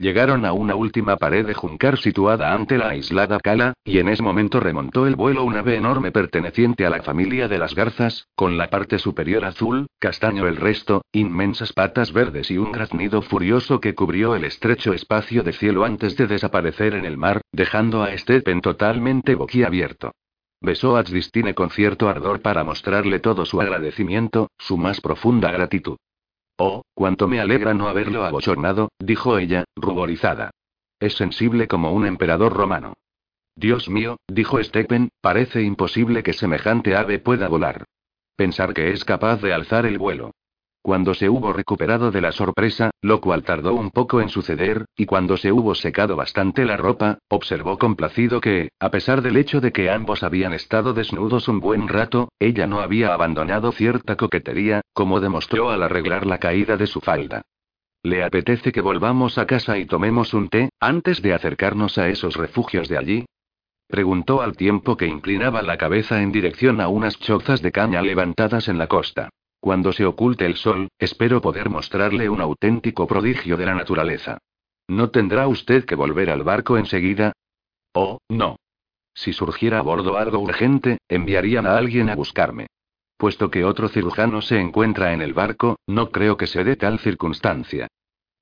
Llegaron 0.00 0.44
a 0.44 0.52
una 0.52 0.76
última 0.76 1.16
pared 1.16 1.44
de 1.44 1.54
juncar 1.54 1.98
situada 1.98 2.52
ante 2.54 2.78
la 2.78 2.90
aislada 2.90 3.40
cala, 3.40 3.74
y 3.84 3.98
en 3.98 4.08
ese 4.08 4.22
momento 4.22 4.60
remontó 4.60 5.08
el 5.08 5.16
vuelo 5.16 5.42
un 5.42 5.56
ave 5.56 5.74
enorme 5.74 6.12
perteneciente 6.12 6.86
a 6.86 6.90
la 6.90 7.02
familia 7.02 7.48
de 7.48 7.58
las 7.58 7.74
garzas, 7.74 8.28
con 8.36 8.56
la 8.56 8.70
parte 8.70 9.00
superior 9.00 9.44
azul, 9.44 9.88
castaño 9.98 10.46
el 10.46 10.54
resto, 10.54 11.02
inmensas 11.10 11.72
patas 11.72 12.12
verdes 12.12 12.48
y 12.52 12.58
un 12.58 12.70
graznido 12.70 13.22
furioso 13.22 13.80
que 13.80 13.96
cubrió 13.96 14.36
el 14.36 14.44
estrecho 14.44 14.92
espacio 14.92 15.42
de 15.42 15.52
cielo 15.52 15.84
antes 15.84 16.16
de 16.16 16.28
desaparecer 16.28 16.94
en 16.94 17.04
el 17.04 17.16
mar, 17.16 17.40
dejando 17.50 18.04
a 18.04 18.16
Stepen 18.16 18.60
totalmente 18.60 19.34
boquiabierto. 19.34 20.12
Besó 20.60 20.96
a 20.96 21.02
Tristine 21.02 21.54
con 21.54 21.70
cierto 21.70 22.08
ardor 22.08 22.40
para 22.40 22.62
mostrarle 22.62 23.18
todo 23.18 23.44
su 23.46 23.60
agradecimiento, 23.60 24.48
su 24.58 24.76
más 24.76 25.00
profunda 25.00 25.50
gratitud. 25.50 25.96
Oh, 26.60 26.82
cuánto 26.92 27.28
me 27.28 27.40
alegra 27.40 27.72
no 27.72 27.88
haberlo 27.88 28.24
abochornado, 28.24 28.90
dijo 28.98 29.38
ella, 29.38 29.64
ruborizada. 29.76 30.50
Es 30.98 31.14
sensible 31.14 31.68
como 31.68 31.92
un 31.92 32.04
emperador 32.04 32.52
romano. 32.52 32.94
Dios 33.54 33.88
mío, 33.88 34.16
dijo 34.26 34.62
Stephen, 34.62 35.10
parece 35.20 35.62
imposible 35.62 36.24
que 36.24 36.32
semejante 36.32 36.96
ave 36.96 37.20
pueda 37.20 37.48
volar. 37.48 37.84
Pensar 38.36 38.74
que 38.74 38.90
es 38.90 39.04
capaz 39.04 39.40
de 39.40 39.52
alzar 39.52 39.86
el 39.86 39.98
vuelo. 39.98 40.32
Cuando 40.82 41.12
se 41.12 41.28
hubo 41.28 41.52
recuperado 41.52 42.10
de 42.10 42.20
la 42.20 42.32
sorpresa, 42.32 42.90
lo 43.02 43.20
cual 43.20 43.42
tardó 43.42 43.74
un 43.74 43.90
poco 43.90 44.20
en 44.20 44.28
suceder, 44.28 44.86
y 44.96 45.06
cuando 45.06 45.36
se 45.36 45.52
hubo 45.52 45.74
secado 45.74 46.16
bastante 46.16 46.64
la 46.64 46.76
ropa, 46.76 47.18
observó 47.28 47.78
complacido 47.78 48.40
que, 48.40 48.70
a 48.78 48.90
pesar 48.90 49.20
del 49.20 49.36
hecho 49.36 49.60
de 49.60 49.72
que 49.72 49.90
ambos 49.90 50.22
habían 50.22 50.52
estado 50.52 50.94
desnudos 50.94 51.48
un 51.48 51.60
buen 51.60 51.88
rato, 51.88 52.30
ella 52.38 52.66
no 52.66 52.80
había 52.80 53.12
abandonado 53.12 53.72
cierta 53.72 54.16
coquetería, 54.16 54.80
como 54.92 55.20
demostró 55.20 55.70
al 55.70 55.82
arreglar 55.82 56.26
la 56.26 56.38
caída 56.38 56.76
de 56.76 56.86
su 56.86 57.00
falda. 57.00 57.42
¿Le 58.02 58.22
apetece 58.22 58.70
que 58.70 58.80
volvamos 58.80 59.38
a 59.38 59.46
casa 59.46 59.76
y 59.76 59.84
tomemos 59.84 60.32
un 60.32 60.48
té, 60.48 60.70
antes 60.80 61.20
de 61.20 61.34
acercarnos 61.34 61.98
a 61.98 62.08
esos 62.08 62.36
refugios 62.36 62.88
de 62.88 62.96
allí? 62.96 63.26
Preguntó 63.88 64.42
al 64.42 64.56
tiempo 64.56 64.96
que 64.96 65.06
inclinaba 65.06 65.62
la 65.62 65.76
cabeza 65.76 66.22
en 66.22 66.30
dirección 66.30 66.80
a 66.80 66.88
unas 66.88 67.18
chozas 67.18 67.60
de 67.62 67.72
caña 67.72 68.02
levantadas 68.02 68.68
en 68.68 68.78
la 68.78 68.86
costa. 68.86 69.30
Cuando 69.60 69.92
se 69.92 70.06
oculte 70.06 70.46
el 70.46 70.56
sol, 70.56 70.88
espero 70.98 71.40
poder 71.40 71.68
mostrarle 71.68 72.28
un 72.28 72.40
auténtico 72.40 73.06
prodigio 73.06 73.56
de 73.56 73.66
la 73.66 73.74
naturaleza. 73.74 74.38
¿No 74.86 75.10
tendrá 75.10 75.48
usted 75.48 75.84
que 75.84 75.94
volver 75.94 76.30
al 76.30 76.42
barco 76.42 76.78
enseguida? 76.78 77.32
Oh, 77.92 78.18
no. 78.28 78.56
Si 79.14 79.32
surgiera 79.32 79.80
a 79.80 79.82
bordo 79.82 80.16
algo 80.16 80.38
urgente, 80.38 80.98
enviarían 81.08 81.66
a 81.66 81.76
alguien 81.76 82.08
a 82.08 82.14
buscarme. 82.14 82.68
Puesto 83.16 83.50
que 83.50 83.64
otro 83.64 83.88
cirujano 83.88 84.40
se 84.40 84.60
encuentra 84.60 85.12
en 85.12 85.22
el 85.22 85.34
barco, 85.34 85.80
no 85.88 86.10
creo 86.10 86.36
que 86.36 86.46
se 86.46 86.62
dé 86.62 86.76
tal 86.76 87.00
circunstancia. 87.00 87.88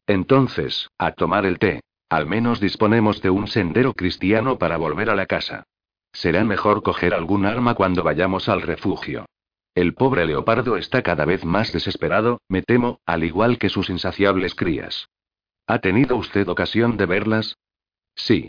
Entonces, 0.07 0.91
a 0.99 1.13
tomar 1.13 1.47
el 1.47 1.59
té. 1.59 1.81
Al 2.09 2.27
menos 2.27 2.61
disponemos 2.61 3.21
de 3.23 3.31
un 3.31 3.49
sendero 3.49 3.95
cristiano 3.95 4.59
para 4.59 4.77
volver 4.77 5.11
a 5.11 5.17
la 5.17 5.27
casa. 5.27 5.65
Será 6.13 6.45
mejor 6.45 6.83
coger 6.83 7.15
algún 7.15 7.47
arma 7.47 7.75
cuando 7.75 8.05
vayamos 8.05 8.49
al 8.49 8.63
refugio. 8.63 9.27
El 9.77 9.93
pobre 9.93 10.25
leopardo 10.25 10.79
está 10.79 11.03
cada 11.03 11.27
vez 11.27 11.45
más 11.45 11.71
desesperado, 11.71 12.41
me 12.49 12.63
temo, 12.63 13.01
al 13.05 13.25
igual 13.25 13.59
que 13.59 13.69
sus 13.69 13.91
insaciables 13.91 14.55
crías. 14.55 15.11
¿Ha 15.67 15.81
tenido 15.81 16.17
usted 16.17 16.49
ocasión 16.49 16.97
de 16.97 17.05
verlas? 17.05 17.59
Sí. 18.15 18.49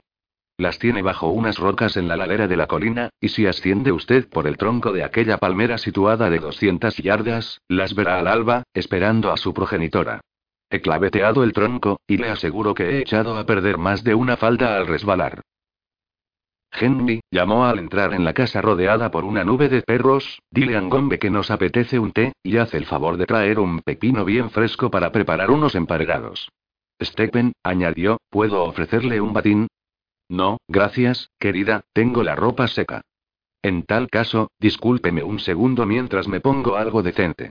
Las 0.58 0.80
tiene 0.80 1.02
bajo 1.02 1.28
unas 1.28 1.58
rocas 1.58 1.98
en 1.98 2.08
la 2.08 2.16
ladera 2.16 2.48
de 2.48 2.56
la 2.56 2.68
colina, 2.68 3.10
y 3.20 3.28
si 3.28 3.46
asciende 3.46 3.92
usted 3.92 4.30
por 4.30 4.48
el 4.48 4.56
tronco 4.56 4.94
de 4.94 5.04
aquella 5.04 5.38
palmera 5.38 5.78
situada 5.78 6.30
de 6.30 6.40
200 6.40 6.96
yardas, 6.96 7.60
las 7.68 7.94
verá 7.94 8.20
al 8.20 8.28
alba, 8.28 8.64
esperando 8.74 9.34
a 9.34 9.36
su 9.36 9.54
progenitora. 9.54 10.22
He 10.70 10.80
claveteado 10.80 11.44
el 11.44 11.52
tronco, 11.52 12.00
y 12.08 12.20
le 12.20 12.30
aseguro 12.30 12.74
que 12.74 12.92
he 12.92 13.00
echado 13.00 13.38
a 13.38 13.46
perder 13.46 13.78
más 13.78 14.06
de 14.06 14.16
una 14.16 14.38
falda 14.38 14.78
al 14.78 14.88
resbalar. 14.88 15.42
Henry, 16.80 17.22
llamó 17.32 17.66
al 17.66 17.80
entrar 17.80 18.14
en 18.14 18.24
la 18.24 18.34
casa 18.34 18.62
rodeada 18.62 19.10
por 19.12 19.26
una 19.26 19.44
nube 19.44 19.70
de 19.70 19.82
perros, 19.82 20.40
dile 20.52 20.76
a 20.78 20.82
Ngombe 20.82 21.20
que 21.20 21.30
nos 21.30 21.50
apetece 21.50 22.00
un 22.00 22.12
té, 22.12 22.34
y 22.44 22.58
hace 22.58 22.78
el 22.78 22.86
favor 22.86 23.18
de 23.18 23.26
traer 23.26 23.60
un 23.60 23.80
pepino 23.80 24.26
bien 24.26 24.50
fresco 24.50 24.92
para 24.92 25.12
preparar 25.12 25.52
unos 25.52 25.76
emparedados. 25.76 26.50
Stephen, 27.02 27.54
añadió, 27.64 28.18
¿puedo 28.30 28.64
ofrecerle 28.64 29.22
un 29.22 29.34
batín? 29.34 29.68
No, 30.30 30.58
gracias, 30.68 31.30
querida, 31.40 31.82
tengo 31.94 32.24
la 32.24 32.36
ropa 32.36 32.68
seca. 32.68 33.02
En 33.62 33.84
tal 33.84 34.10
caso, 34.10 34.50
discúlpeme 34.60 35.24
un 35.24 35.40
segundo 35.40 35.86
mientras 35.86 36.28
me 36.28 36.40
pongo 36.42 36.76
algo 36.76 37.04
decente. 37.04 37.50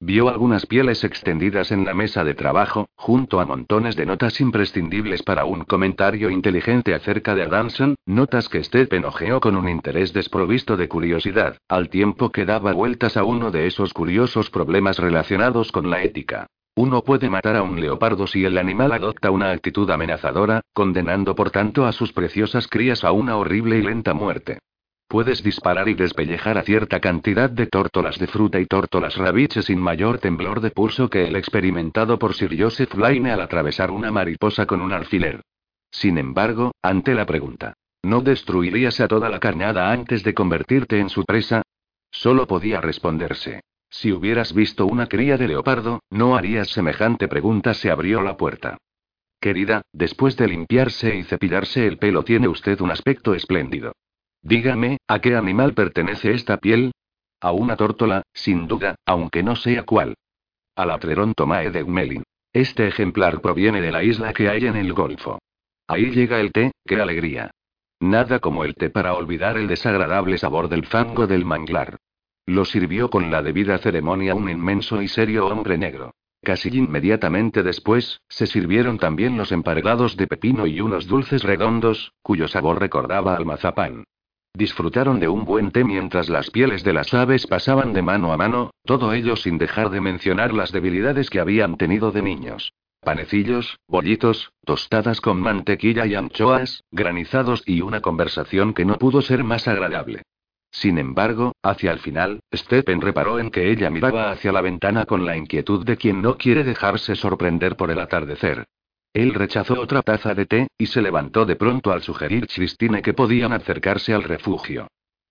Vio 0.00 0.28
algunas 0.28 0.64
pieles 0.64 1.02
extendidas 1.02 1.72
en 1.72 1.84
la 1.84 1.92
mesa 1.92 2.22
de 2.22 2.34
trabajo, 2.34 2.88
junto 2.94 3.40
a 3.40 3.46
montones 3.46 3.96
de 3.96 4.06
notas 4.06 4.40
imprescindibles 4.40 5.24
para 5.24 5.44
un 5.44 5.64
comentario 5.64 6.30
inteligente 6.30 6.94
acerca 6.94 7.34
de 7.34 7.42
Adamson, 7.42 7.96
notas 8.06 8.48
que 8.48 8.62
Stephen 8.62 9.04
ojeó 9.04 9.40
con 9.40 9.56
un 9.56 9.68
interés 9.68 10.12
desprovisto 10.12 10.76
de 10.76 10.86
curiosidad, 10.86 11.58
al 11.68 11.88
tiempo 11.88 12.30
que 12.30 12.44
daba 12.44 12.72
vueltas 12.74 13.16
a 13.16 13.24
uno 13.24 13.50
de 13.50 13.66
esos 13.66 13.92
curiosos 13.92 14.50
problemas 14.50 14.98
relacionados 14.98 15.72
con 15.72 15.90
la 15.90 16.00
ética. 16.04 16.46
Uno 16.76 17.02
puede 17.02 17.28
matar 17.28 17.56
a 17.56 17.64
un 17.64 17.80
leopardo 17.80 18.28
si 18.28 18.44
el 18.44 18.56
animal 18.56 18.92
adopta 18.92 19.32
una 19.32 19.50
actitud 19.50 19.90
amenazadora, 19.90 20.60
condenando 20.72 21.34
por 21.34 21.50
tanto 21.50 21.86
a 21.86 21.92
sus 21.92 22.12
preciosas 22.12 22.68
crías 22.68 23.02
a 23.02 23.10
una 23.10 23.36
horrible 23.36 23.78
y 23.78 23.82
lenta 23.82 24.14
muerte. 24.14 24.60
Puedes 25.08 25.42
disparar 25.42 25.88
y 25.88 25.94
despellejar 25.94 26.58
a 26.58 26.62
cierta 26.62 27.00
cantidad 27.00 27.48
de 27.48 27.66
tórtolas 27.66 28.18
de 28.18 28.26
fruta 28.26 28.60
y 28.60 28.66
tórtolas 28.66 29.16
rabiche 29.16 29.62
sin 29.62 29.78
mayor 29.78 30.18
temblor 30.18 30.60
de 30.60 30.70
pulso 30.70 31.08
que 31.08 31.26
el 31.26 31.36
experimentado 31.36 32.18
por 32.18 32.34
Sir 32.34 32.54
Joseph 32.62 32.94
Laine 32.94 33.30
al 33.30 33.40
atravesar 33.40 33.90
una 33.90 34.12
mariposa 34.12 34.66
con 34.66 34.82
un 34.82 34.92
alfiler. 34.92 35.40
Sin 35.90 36.18
embargo, 36.18 36.72
ante 36.82 37.14
la 37.14 37.24
pregunta, 37.24 37.72
¿no 38.02 38.20
destruirías 38.20 39.00
a 39.00 39.08
toda 39.08 39.30
la 39.30 39.40
carnada 39.40 39.90
antes 39.92 40.22
de 40.24 40.34
convertirte 40.34 40.98
en 40.98 41.08
su 41.08 41.24
presa? 41.24 41.62
Solo 42.10 42.46
podía 42.46 42.82
responderse. 42.82 43.62
Si 43.88 44.12
hubieras 44.12 44.52
visto 44.52 44.84
una 44.84 45.06
cría 45.06 45.38
de 45.38 45.48
leopardo, 45.48 46.00
no 46.10 46.36
harías 46.36 46.68
semejante 46.68 47.28
pregunta. 47.28 47.72
Se 47.72 47.90
abrió 47.90 48.20
la 48.20 48.36
puerta. 48.36 48.76
Querida, 49.40 49.80
después 49.90 50.36
de 50.36 50.48
limpiarse 50.48 51.16
y 51.16 51.22
cepillarse 51.22 51.86
el 51.86 51.96
pelo 51.96 52.24
tiene 52.24 52.48
usted 52.48 52.78
un 52.82 52.90
aspecto 52.90 53.34
espléndido. 53.34 53.94
Dígame, 54.42 54.98
¿a 55.08 55.20
qué 55.20 55.36
animal 55.36 55.74
pertenece 55.74 56.32
esta 56.32 56.58
piel? 56.58 56.92
A 57.40 57.52
una 57.52 57.76
tórtola, 57.76 58.22
sin 58.32 58.66
duda, 58.66 58.94
aunque 59.06 59.42
no 59.42 59.56
sea 59.56 59.84
cuál. 59.84 60.14
Al 60.76 60.90
Atreron 60.90 61.34
tomae 61.34 61.70
de 61.70 61.82
Gmelin. 61.82 62.22
Este 62.52 62.88
ejemplar 62.88 63.40
proviene 63.40 63.80
de 63.80 63.92
la 63.92 64.02
isla 64.02 64.32
que 64.32 64.48
hay 64.48 64.66
en 64.66 64.76
el 64.76 64.92
Golfo. 64.92 65.38
Ahí 65.86 66.10
llega 66.10 66.40
el 66.40 66.52
té, 66.52 66.72
qué 66.86 67.00
alegría. 67.00 67.50
Nada 68.00 68.38
como 68.38 68.64
el 68.64 68.74
té 68.74 68.90
para 68.90 69.14
olvidar 69.14 69.58
el 69.58 69.66
desagradable 69.66 70.38
sabor 70.38 70.68
del 70.68 70.86
fango 70.86 71.26
del 71.26 71.44
manglar. 71.44 71.96
Lo 72.46 72.64
sirvió 72.64 73.10
con 73.10 73.30
la 73.30 73.42
debida 73.42 73.78
ceremonia 73.78 74.34
un 74.34 74.48
inmenso 74.48 75.02
y 75.02 75.08
serio 75.08 75.46
hombre 75.46 75.76
negro. 75.76 76.14
Casi 76.42 76.68
inmediatamente 76.70 77.62
después, 77.62 78.20
se 78.28 78.46
sirvieron 78.46 78.98
también 78.98 79.36
los 79.36 79.52
emparedados 79.52 80.16
de 80.16 80.26
pepino 80.26 80.66
y 80.66 80.80
unos 80.80 81.06
dulces 81.06 81.42
redondos, 81.42 82.12
cuyo 82.22 82.48
sabor 82.48 82.80
recordaba 82.80 83.36
al 83.36 83.44
mazapán. 83.44 84.04
Disfrutaron 84.54 85.20
de 85.20 85.28
un 85.28 85.44
buen 85.44 85.70
té 85.70 85.84
mientras 85.84 86.28
las 86.28 86.50
pieles 86.50 86.82
de 86.82 86.92
las 86.92 87.14
aves 87.14 87.46
pasaban 87.46 87.92
de 87.92 88.02
mano 88.02 88.32
a 88.32 88.36
mano, 88.36 88.70
todo 88.84 89.12
ello 89.12 89.36
sin 89.36 89.58
dejar 89.58 89.90
de 89.90 90.00
mencionar 90.00 90.52
las 90.52 90.72
debilidades 90.72 91.30
que 91.30 91.40
habían 91.40 91.76
tenido 91.76 92.10
de 92.10 92.22
niños. 92.22 92.72
Panecillos, 93.00 93.78
bollitos, 93.86 94.52
tostadas 94.64 95.20
con 95.20 95.40
mantequilla 95.40 96.06
y 96.06 96.14
anchoas, 96.14 96.82
granizados 96.90 97.62
y 97.66 97.80
una 97.80 98.00
conversación 98.00 98.74
que 98.74 98.84
no 98.84 98.98
pudo 98.98 99.22
ser 99.22 99.44
más 99.44 99.68
agradable. 99.68 100.22
Sin 100.70 100.98
embargo, 100.98 101.52
hacia 101.62 101.92
el 101.92 102.00
final, 102.00 102.40
Stephen 102.54 103.00
reparó 103.00 103.38
en 103.38 103.50
que 103.50 103.70
ella 103.70 103.90
miraba 103.90 104.30
hacia 104.30 104.52
la 104.52 104.60
ventana 104.60 105.06
con 105.06 105.24
la 105.24 105.36
inquietud 105.36 105.84
de 105.84 105.96
quien 105.96 106.20
no 106.20 106.36
quiere 106.36 106.64
dejarse 106.64 107.16
sorprender 107.16 107.76
por 107.76 107.90
el 107.90 108.00
atardecer. 108.00 108.66
Él 109.18 109.34
rechazó 109.34 109.80
otra 109.80 110.02
taza 110.02 110.32
de 110.32 110.46
té, 110.46 110.68
y 110.78 110.86
se 110.86 111.02
levantó 111.02 111.44
de 111.44 111.56
pronto 111.56 111.90
al 111.90 112.02
sugerir 112.02 112.46
Christine 112.46 113.02
que 113.02 113.14
podían 113.14 113.52
acercarse 113.52 114.14
al 114.14 114.22
refugio. 114.22 114.86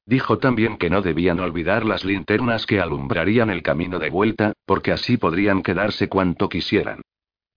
Dijo 0.05 0.39
también 0.39 0.77
que 0.77 0.89
no 0.89 1.01
debían 1.01 1.39
olvidar 1.39 1.85
las 1.85 2.03
linternas 2.03 2.65
que 2.65 2.81
alumbrarían 2.81 3.49
el 3.49 3.63
camino 3.63 3.97
de 3.97 4.09
vuelta, 4.09 4.51
porque 4.65 4.91
así 4.91 5.15
podrían 5.15 5.63
quedarse 5.63 6.09
cuanto 6.09 6.49
quisieran. 6.49 6.99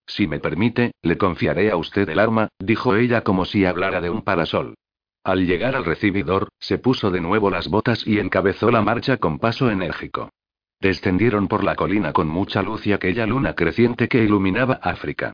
Si 0.07 0.29
me 0.29 0.39
permite, 0.39 0.93
le 1.03 1.19
confiaré 1.19 1.73
a 1.73 1.77
usted 1.77 2.09
el 2.09 2.21
arma, 2.21 2.47
dijo 2.61 2.95
ella 2.95 3.23
como 3.23 3.45
si 3.45 3.65
hablara 3.65 4.01
de 4.01 4.11
un 4.11 4.23
parasol. 4.23 4.75
Al 5.25 5.45
llegar 5.49 5.75
al 5.75 5.85
recibidor, 5.85 6.47
se 6.61 6.79
puso 6.79 7.11
de 7.11 7.21
nuevo 7.21 7.51
las 7.51 7.67
botas 7.67 8.07
y 8.07 8.21
encabezó 8.21 8.71
la 8.71 8.83
marcha 8.83 9.17
con 9.17 9.41
paso 9.41 9.69
enérgico. 9.69 10.31
Descendieron 10.79 11.49
por 11.49 11.65
la 11.65 11.75
colina 11.75 12.13
con 12.13 12.29
mucha 12.29 12.63
luz 12.63 12.87
y 12.87 12.93
aquella 12.93 13.27
luna 13.27 13.55
creciente 13.55 14.07
que 14.07 14.23
iluminaba 14.23 14.75
África. 14.75 15.33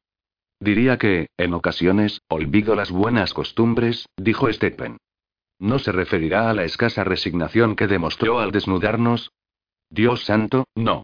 Diría 0.61 0.99
que, 0.99 1.29
en 1.37 1.55
ocasiones, 1.55 2.21
olvido 2.29 2.75
las 2.75 2.91
buenas 2.91 3.35
costumbres, 3.35 4.07
dijo 4.17 4.51
Stephen. 4.53 4.99
¿No 5.59 5.79
se 5.79 5.93
referirá 5.93 6.51
a 6.51 6.55
la 6.55 6.65
escasa 6.65 7.05
resignación 7.05 7.77
que 7.77 7.87
demostró 7.87 8.41
al 8.41 8.53
desnudarnos? 8.53 9.31
Dios 9.91 10.25
santo, 10.25 10.65
no. 10.75 11.03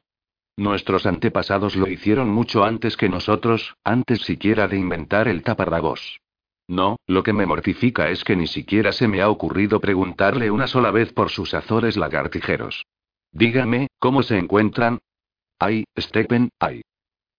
Nuestros 0.56 1.06
antepasados 1.06 1.76
lo 1.76 1.88
hicieron 1.88 2.28
mucho 2.28 2.64
antes 2.64 2.96
que 2.96 3.08
nosotros, 3.08 3.74
antes 3.84 4.22
siquiera 4.22 4.68
de 4.68 4.76
inventar 4.76 5.28
el 5.28 5.42
taparrabos. 5.42 6.20
No, 6.68 6.96
lo 7.06 7.22
que 7.22 7.32
me 7.32 7.46
mortifica 7.46 8.10
es 8.10 8.24
que 8.24 8.36
ni 8.36 8.46
siquiera 8.46 8.92
se 8.92 9.08
me 9.08 9.22
ha 9.22 9.28
ocurrido 9.28 9.80
preguntarle 9.80 10.50
una 10.50 10.66
sola 10.66 10.90
vez 10.90 11.12
por 11.12 11.30
sus 11.30 11.54
azores 11.54 11.96
lagartijeros. 11.96 12.84
Dígame, 13.32 13.88
¿cómo 13.98 14.22
se 14.22 14.38
encuentran? 14.38 14.98
Ay, 15.58 15.84
Stephen, 15.98 16.50
ay. 16.58 16.82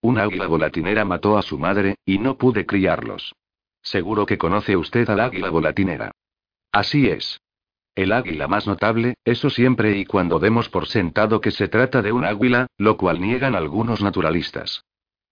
Un 0.04 0.18
águila 0.18 0.46
volatinera 0.46 1.06
mató 1.06 1.38
a 1.38 1.40
su 1.40 1.58
madre, 1.58 1.96
y 2.04 2.18
no 2.18 2.36
pude 2.36 2.66
criarlos. 2.66 3.34
Seguro 3.80 4.26
que 4.26 4.36
conoce 4.36 4.76
usted 4.76 5.08
al 5.08 5.18
águila 5.18 5.48
volatinera. 5.48 6.10
Así 6.72 7.08
es. 7.08 7.40
El 7.94 8.12
águila 8.12 8.46
más 8.46 8.66
notable, 8.66 9.14
eso 9.24 9.48
siempre 9.48 9.96
y 9.96 10.04
cuando 10.04 10.38
demos 10.38 10.68
por 10.68 10.88
sentado 10.88 11.40
que 11.40 11.50
se 11.50 11.68
trata 11.68 12.02
de 12.02 12.12
un 12.12 12.26
águila, 12.26 12.66
lo 12.76 12.98
cual 12.98 13.18
niegan 13.18 13.54
algunos 13.54 14.02
naturalistas. 14.02 14.84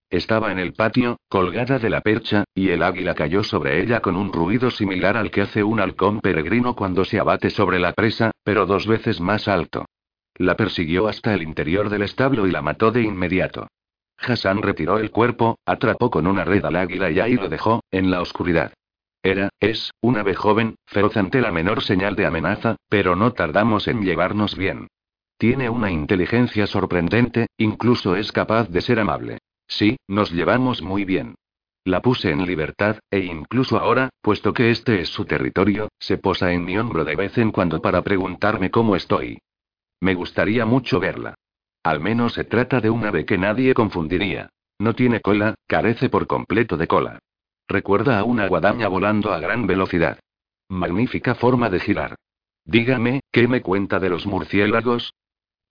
Estaba 0.09 0.51
en 0.51 0.59
el 0.59 0.73
patio, 0.73 1.19
colgada 1.29 1.79
de 1.79 1.91
la 1.91 2.01
percha, 2.01 2.45
y 2.55 2.71
el 2.71 2.83
águila 2.83 3.15
cayó 3.15 3.45
sobre 3.45 3.83
ella 3.83 4.01
con 4.01 4.17
un 4.17 4.33
ruido 4.33 4.71
similar 4.71 5.19
al 5.19 5.31
que 5.31 5.43
hace 5.43 5.63
un 5.63 5.81
halcón 5.81 6.23
peregrino 6.23 6.75
cuando 6.75 7.05
se 7.05 7.21
abate 7.21 7.51
sobre 7.51 7.79
la 7.79 7.93
presa, 7.93 8.31
pero 8.43 8.65
dos 8.65 8.87
veces 8.87 9.21
más 9.21 9.49
alto. 9.49 9.85
La 10.37 10.57
persiguió 10.57 11.09
hasta 11.09 11.35
el 11.35 11.43
interior 11.43 11.91
del 11.91 12.01
establo 12.01 12.47
y 12.47 12.51
la 12.51 12.63
mató 12.63 12.91
de 12.91 13.03
inmediato. 13.03 13.69
Hassan 14.23 14.63
retiró 14.63 14.99
el 14.99 15.11
cuerpo, 15.11 15.59
atrapó 15.67 16.11
con 16.11 16.27
una 16.27 16.45
red 16.45 16.65
al 16.65 16.77
águila 16.77 17.11
y 17.11 17.21
ahí 17.21 17.35
lo 17.35 17.49
dejó, 17.49 17.83
en 17.91 18.11
la 18.11 18.21
oscuridad. 18.21 18.73
Era, 19.23 19.51
es, 19.61 19.93
un 20.01 20.17
ave 20.17 20.35
joven, 20.35 20.77
feroz 20.87 21.17
ante 21.17 21.41
la 21.41 21.53
menor 21.53 21.83
señal 21.83 22.17
de 22.17 22.27
amenaza, 22.27 22.77
pero 22.89 23.15
no 23.15 23.33
tardamos 23.33 23.87
en 23.87 24.03
llevarnos 24.03 24.57
bien. 24.57 24.89
Tiene 25.39 25.71
una 25.71 25.91
inteligencia 25.91 26.67
sorprendente, 26.67 27.47
incluso 27.57 28.17
es 28.17 28.33
capaz 28.33 28.69
de 28.69 28.81
ser 28.81 29.01
amable. 29.01 29.39
Sí, 29.67 29.97
nos 30.09 30.33
llevamos 30.33 30.83
muy 30.83 31.05
bien. 31.05 31.35
La 31.85 32.01
puse 32.01 32.31
en 32.31 32.47
libertad, 32.47 32.99
e 33.11 33.21
incluso 33.21 33.79
ahora, 33.79 34.11
puesto 34.21 34.53
que 34.53 34.71
este 34.71 35.01
es 35.01 35.09
su 35.09 35.25
territorio, 35.25 35.89
se 35.99 36.17
posa 36.17 36.53
en 36.53 36.65
mi 36.65 36.79
hombro 36.79 37.05
de 37.05 37.17
vez 37.17 37.39
en 37.39 37.51
cuando 37.51 37.83
para 37.83 38.03
preguntarme 38.03 38.71
cómo 38.71 38.95
estoy. 38.95 39.39
Me 40.01 40.15
gustaría 40.15 40.65
mucho 40.65 41.01
verla. 41.01 41.35
Al 41.83 42.01
menos 42.01 42.35
se 42.35 42.45
trata 42.45 42.81
de 42.81 42.91
un 42.91 43.05
ave 43.05 43.25
que 43.25 43.39
nadie 43.39 43.75
confundiría. 43.75 44.51
No 44.79 44.95
tiene 44.95 45.21
cola, 45.21 45.55
carece 45.67 46.09
por 46.09 46.27
completo 46.27 46.77
de 46.77 46.87
cola. 46.87 47.19
Recuerda 47.69 48.19
a 48.19 48.25
una 48.25 48.47
guadaña 48.49 48.89
volando 48.89 49.33
a 49.33 49.41
gran 49.41 49.67
velocidad. 49.67 50.19
Magnífica 50.69 51.35
forma 51.35 51.71
de 51.71 51.81
girar. 51.81 52.17
Dígame, 52.65 53.21
¿qué 53.33 53.49
me 53.49 53.63
cuenta 53.63 53.99
de 53.99 54.11
los 54.11 54.27
murciélagos? 54.27 55.15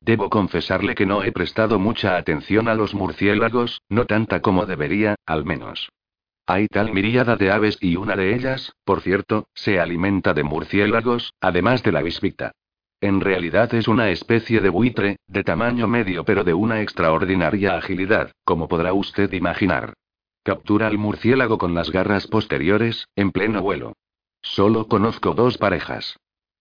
Debo 0.01 0.29
confesarle 0.29 0.95
que 0.95 1.05
no 1.05 1.23
he 1.23 1.31
prestado 1.31 1.79
mucha 1.79 2.17
atención 2.17 2.67
a 2.67 2.75
los 2.75 2.93
murciélagos, 2.93 3.81
no 3.87 4.05
tanta 4.05 4.41
como 4.41 4.65
debería, 4.65 5.15
al 5.25 5.45
menos. 5.45 5.89
Hay 6.47 6.67
tal 6.67 6.91
miríada 6.91 7.35
de 7.35 7.51
aves 7.51 7.77
y 7.79 7.95
una 7.95 8.15
de 8.15 8.35
ellas, 8.35 8.73
por 8.83 9.01
cierto, 9.01 9.47
se 9.53 9.79
alimenta 9.79 10.33
de 10.33 10.43
murciélagos, 10.43 11.33
además 11.39 11.83
de 11.83 11.91
la 11.91 12.01
bisbita. 12.01 12.51
En 13.01 13.19
realidad 13.19 13.73
es 13.73 13.87
una 13.87 14.11
especie 14.11 14.61
de 14.61 14.69
buitre, 14.69 15.17
de 15.27 15.43
tamaño 15.43 15.87
medio 15.87 16.23
pero 16.23 16.43
de 16.43 16.53
una 16.53 16.81
extraordinaria 16.81 17.75
agilidad, 17.75 18.31
como 18.43 18.67
podrá 18.67 18.93
usted 18.93 19.33
imaginar. 19.33 19.93
Captura 20.43 20.85
al 20.85 20.99
murciélago 20.99 21.57
con 21.57 21.73
las 21.73 21.91
garras 21.91 22.27
posteriores, 22.27 23.07
en 23.15 23.31
pleno 23.31 23.61
vuelo. 23.61 23.93
Solo 24.43 24.87
conozco 24.87 25.33
dos 25.33 25.57
parejas. 25.57 26.15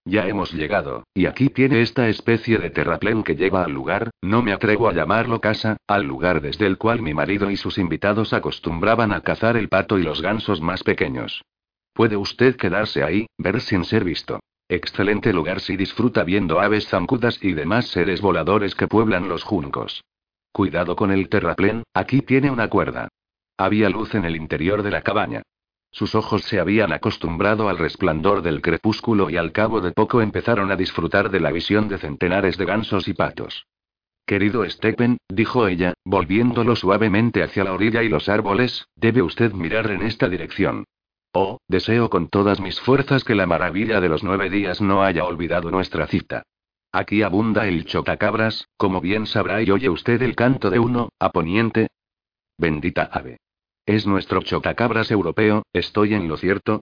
Ya 0.06 0.26
hemos 0.26 0.52
llegado, 0.54 1.04
y 1.12 1.26
aquí 1.26 1.50
tiene 1.50 1.82
esta 1.82 2.08
especie 2.08 2.56
de 2.58 2.70
terraplén 2.70 3.22
que 3.22 3.36
lleva 3.36 3.62
al 3.64 3.72
lugar, 3.72 4.10
no 4.22 4.42
me 4.42 4.52
atrevo 4.52 4.88
a 4.88 4.94
llamarlo 4.94 5.42
casa, 5.42 5.76
al 5.86 6.04
lugar 6.04 6.40
desde 6.40 6.66
el 6.66 6.78
cual 6.78 7.02
mi 7.02 7.12
marido 7.12 7.50
y 7.50 7.58
sus 7.58 7.76
invitados 7.76 8.32
acostumbraban 8.32 9.12
a 9.12 9.20
cazar 9.20 9.58
el 9.58 9.68
pato 9.68 9.98
y 9.98 10.02
los 10.02 10.22
gansos 10.22 10.62
más 10.62 10.82
pequeños. 10.82 11.42
Puede 11.92 12.16
usted 12.16 12.56
quedarse 12.56 13.02
ahí, 13.02 13.26
ver 13.36 13.60
sin 13.60 13.84
ser 13.84 14.04
visto. 14.04 14.40
Excelente 14.72 15.32
lugar 15.32 15.58
si 15.58 15.76
disfruta 15.76 16.22
viendo 16.22 16.60
aves 16.60 16.86
zancudas 16.86 17.42
y 17.42 17.54
demás 17.54 17.88
seres 17.88 18.20
voladores 18.20 18.76
que 18.76 18.86
pueblan 18.86 19.28
los 19.28 19.42
juncos. 19.42 20.04
Cuidado 20.52 20.94
con 20.94 21.10
el 21.10 21.28
terraplén, 21.28 21.82
aquí 21.92 22.20
tiene 22.20 22.52
una 22.52 22.68
cuerda. 22.68 23.08
Había 23.58 23.90
luz 23.90 24.14
en 24.14 24.24
el 24.24 24.36
interior 24.36 24.84
de 24.84 24.92
la 24.92 25.02
cabaña. 25.02 25.42
Sus 25.90 26.14
ojos 26.14 26.42
se 26.44 26.60
habían 26.60 26.92
acostumbrado 26.92 27.68
al 27.68 27.78
resplandor 27.78 28.42
del 28.42 28.62
crepúsculo 28.62 29.28
y 29.28 29.36
al 29.36 29.50
cabo 29.50 29.80
de 29.80 29.90
poco 29.90 30.22
empezaron 30.22 30.70
a 30.70 30.76
disfrutar 30.76 31.32
de 31.32 31.40
la 31.40 31.50
visión 31.50 31.88
de 31.88 31.98
centenares 31.98 32.56
de 32.56 32.64
gansos 32.64 33.08
y 33.08 33.14
patos. 33.14 33.66
Querido 34.24 34.64
Stephen, 34.70 35.18
dijo 35.28 35.66
ella, 35.66 35.94
volviéndolo 36.04 36.76
suavemente 36.76 37.42
hacia 37.42 37.64
la 37.64 37.72
orilla 37.72 38.04
y 38.04 38.08
los 38.08 38.28
árboles, 38.28 38.86
debe 38.94 39.20
usted 39.20 39.52
mirar 39.52 39.90
en 39.90 40.02
esta 40.02 40.28
dirección. 40.28 40.84
Oh, 41.32 41.58
deseo 41.68 42.10
con 42.10 42.28
todas 42.28 42.60
mis 42.60 42.80
fuerzas 42.80 43.22
que 43.22 43.36
la 43.36 43.46
maravilla 43.46 44.00
de 44.00 44.08
los 44.08 44.24
nueve 44.24 44.50
días 44.50 44.80
no 44.80 45.02
haya 45.02 45.24
olvidado 45.24 45.70
nuestra 45.70 46.08
cita. 46.08 46.42
Aquí 46.92 47.22
abunda 47.22 47.68
el 47.68 47.84
chotacabras, 47.84 48.66
como 48.76 49.00
bien 49.00 49.26
sabrá 49.26 49.62
y 49.62 49.70
oye 49.70 49.88
usted 49.88 50.20
el 50.22 50.34
canto 50.34 50.70
de 50.70 50.80
uno, 50.80 51.10
a 51.20 51.30
poniente. 51.30 51.88
Bendita 52.58 53.04
ave. 53.12 53.38
Es 53.86 54.06
nuestro 54.06 54.42
chotacabras 54.42 55.10
europeo, 55.12 55.62
¿estoy 55.72 56.14
en 56.14 56.26
lo 56.26 56.36
cierto? 56.36 56.80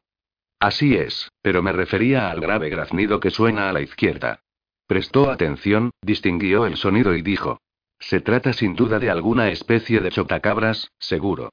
Así 0.58 0.96
es, 0.96 1.30
pero 1.42 1.62
me 1.62 1.72
refería 1.72 2.30
al 2.30 2.40
grave 2.40 2.70
graznido 2.70 3.20
que 3.20 3.30
suena 3.30 3.68
a 3.68 3.72
la 3.72 3.82
izquierda. 3.82 4.40
Prestó 4.86 5.30
atención, 5.30 5.90
distinguió 6.00 6.64
el 6.64 6.76
sonido 6.76 7.14
y 7.14 7.20
dijo. 7.20 7.60
Se 8.00 8.20
trata 8.20 8.54
sin 8.54 8.74
duda 8.74 8.98
de 8.98 9.10
alguna 9.10 9.50
especie 9.50 10.00
de 10.00 10.10
chotacabras, 10.10 10.90
seguro. 10.98 11.52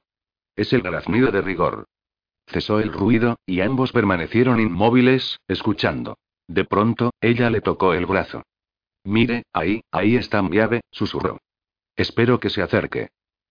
Es 0.56 0.72
el 0.72 0.80
graznido 0.80 1.30
de 1.30 1.42
rigor. 1.42 1.86
Cesó 2.46 2.80
el 2.80 2.92
ruido, 2.92 3.38
y 3.44 3.60
ambos 3.60 3.92
permanecieron 3.92 4.60
inmóviles, 4.60 5.38
escuchando. 5.48 6.18
De 6.48 6.64
pronto, 6.64 7.10
ella 7.20 7.50
le 7.50 7.60
tocó 7.60 7.92
el 7.92 8.06
brazo. 8.06 8.42
Mire, 9.04 9.44
ahí, 9.52 9.82
ahí 9.90 10.16
está 10.16 10.42
mi 10.42 10.58
ave, 10.58 10.80
susurró. 10.90 11.38
Espero 11.96 12.38
que 12.40 12.50
se 12.50 12.62
acerque. 12.62 13.08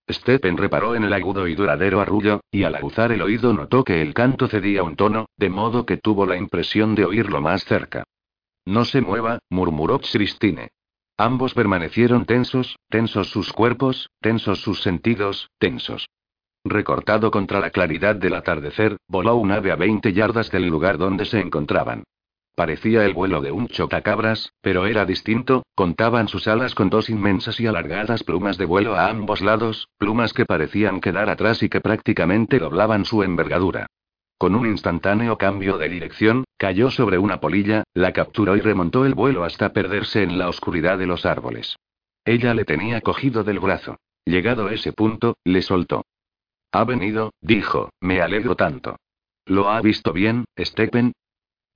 Stephen 0.08 0.56
reparó 0.56 0.94
en 0.94 1.04
el 1.04 1.12
agudo 1.12 1.48
y 1.48 1.54
duradero 1.54 2.00
arrullo, 2.00 2.40
y 2.50 2.62
al 2.62 2.76
aguzar 2.76 3.10
el 3.10 3.22
oído 3.22 3.52
notó 3.52 3.82
que 3.82 4.00
el 4.00 4.14
canto 4.14 4.46
cedía 4.48 4.82
un 4.82 4.96
tono, 4.96 5.26
de 5.36 5.50
modo 5.50 5.84
que 5.84 5.96
tuvo 5.96 6.26
la 6.26 6.36
impresión 6.36 6.94
de 6.94 7.04
oírlo 7.04 7.40
más 7.40 7.64
cerca. 7.64 8.04
No 8.64 8.84
se 8.84 9.00
mueva, 9.00 9.40
murmuró 9.50 10.00
Christine. 10.00 10.70
Ambos 11.16 11.54
permanecieron 11.54 12.24
tensos, 12.24 12.78
tensos 12.88 13.30
sus 13.30 13.52
cuerpos, 13.52 14.10
tensos 14.20 14.60
sus 14.60 14.82
sentidos, 14.82 15.50
tensos. 15.58 16.08
Recortado 16.68 17.30
contra 17.30 17.60
la 17.60 17.70
claridad 17.70 18.16
del 18.16 18.34
atardecer, 18.34 18.96
voló 19.06 19.36
un 19.36 19.52
ave 19.52 19.70
a 19.70 19.76
20 19.76 20.12
yardas 20.12 20.50
del 20.50 20.66
lugar 20.66 20.98
donde 20.98 21.24
se 21.24 21.38
encontraban. 21.38 22.02
Parecía 22.56 23.04
el 23.04 23.14
vuelo 23.14 23.40
de 23.40 23.52
un 23.52 23.68
chotacabras, 23.68 24.50
pero 24.62 24.86
era 24.86 25.04
distinto, 25.04 25.62
contaban 25.74 26.26
sus 26.26 26.48
alas 26.48 26.74
con 26.74 26.90
dos 26.90 27.08
inmensas 27.08 27.60
y 27.60 27.66
alargadas 27.66 28.24
plumas 28.24 28.58
de 28.58 28.64
vuelo 28.64 28.96
a 28.96 29.08
ambos 29.08 29.42
lados, 29.42 29.88
plumas 29.96 30.32
que 30.32 30.44
parecían 30.44 31.00
quedar 31.00 31.30
atrás 31.30 31.62
y 31.62 31.68
que 31.68 31.80
prácticamente 31.80 32.58
doblaban 32.58 33.04
su 33.04 33.22
envergadura. 33.22 33.86
Con 34.36 34.54
un 34.56 34.66
instantáneo 34.66 35.38
cambio 35.38 35.78
de 35.78 35.88
dirección, 35.88 36.44
cayó 36.56 36.90
sobre 36.90 37.18
una 37.18 37.40
polilla, 37.40 37.84
la 37.94 38.12
capturó 38.12 38.56
y 38.56 38.60
remontó 38.60 39.04
el 39.04 39.14
vuelo 39.14 39.44
hasta 39.44 39.72
perderse 39.72 40.22
en 40.22 40.36
la 40.36 40.48
oscuridad 40.48 40.98
de 40.98 41.06
los 41.06 41.26
árboles. 41.26 41.76
Ella 42.24 42.54
le 42.54 42.64
tenía 42.64 43.02
cogido 43.02 43.44
del 43.44 43.60
brazo. 43.60 43.98
Llegado 44.24 44.68
ese 44.70 44.92
punto, 44.92 45.36
le 45.44 45.62
soltó. 45.62 46.04
Ha 46.76 46.84
venido, 46.84 47.32
dijo, 47.40 47.88
me 48.02 48.20
alegro 48.20 48.54
tanto. 48.54 48.98
¿Lo 49.46 49.70
ha 49.70 49.80
visto 49.80 50.12
bien, 50.12 50.44
Stephen? 50.58 51.14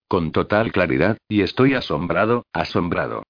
Con 0.07 0.31
total 0.31 0.73
claridad, 0.73 1.17
y 1.27 1.41
estoy 1.41 1.73
asombrado, 1.73 2.45
asombrado. 2.53 3.23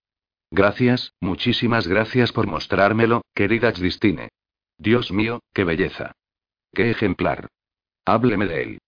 Gracias, 0.51 1.13
muchísimas 1.21 1.87
gracias 1.87 2.33
por 2.33 2.49
mostrármelo, 2.49 3.23
querida 3.37 3.73
Christine. 3.73 4.31
Dios 4.79 5.13
mío, 5.13 5.39
qué 5.55 5.63
belleza. 5.63 6.11
Qué 6.73 6.91
ejemplar. 6.91 7.47
Hábleme 8.05 8.47
de 8.47 8.63
él. 8.63 8.79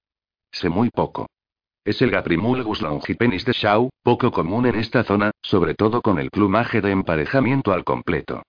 Sé 0.50 0.68
muy 0.68 0.90
poco. 0.90 1.28
Es 1.84 2.02
el 2.02 2.10
Gaprimulgus 2.10 2.82
longipenis 2.82 3.44
de 3.44 3.52
Shaw, 3.52 3.90
poco 4.02 4.32
común 4.32 4.66
en 4.66 4.74
esta 4.74 5.04
zona, 5.04 5.30
sobre 5.40 5.76
todo 5.76 6.02
con 6.02 6.18
el 6.18 6.30
plumaje 6.30 6.80
de 6.80 6.90
emparejamiento 6.90 7.72
al 7.72 7.84
completo. 7.84 8.42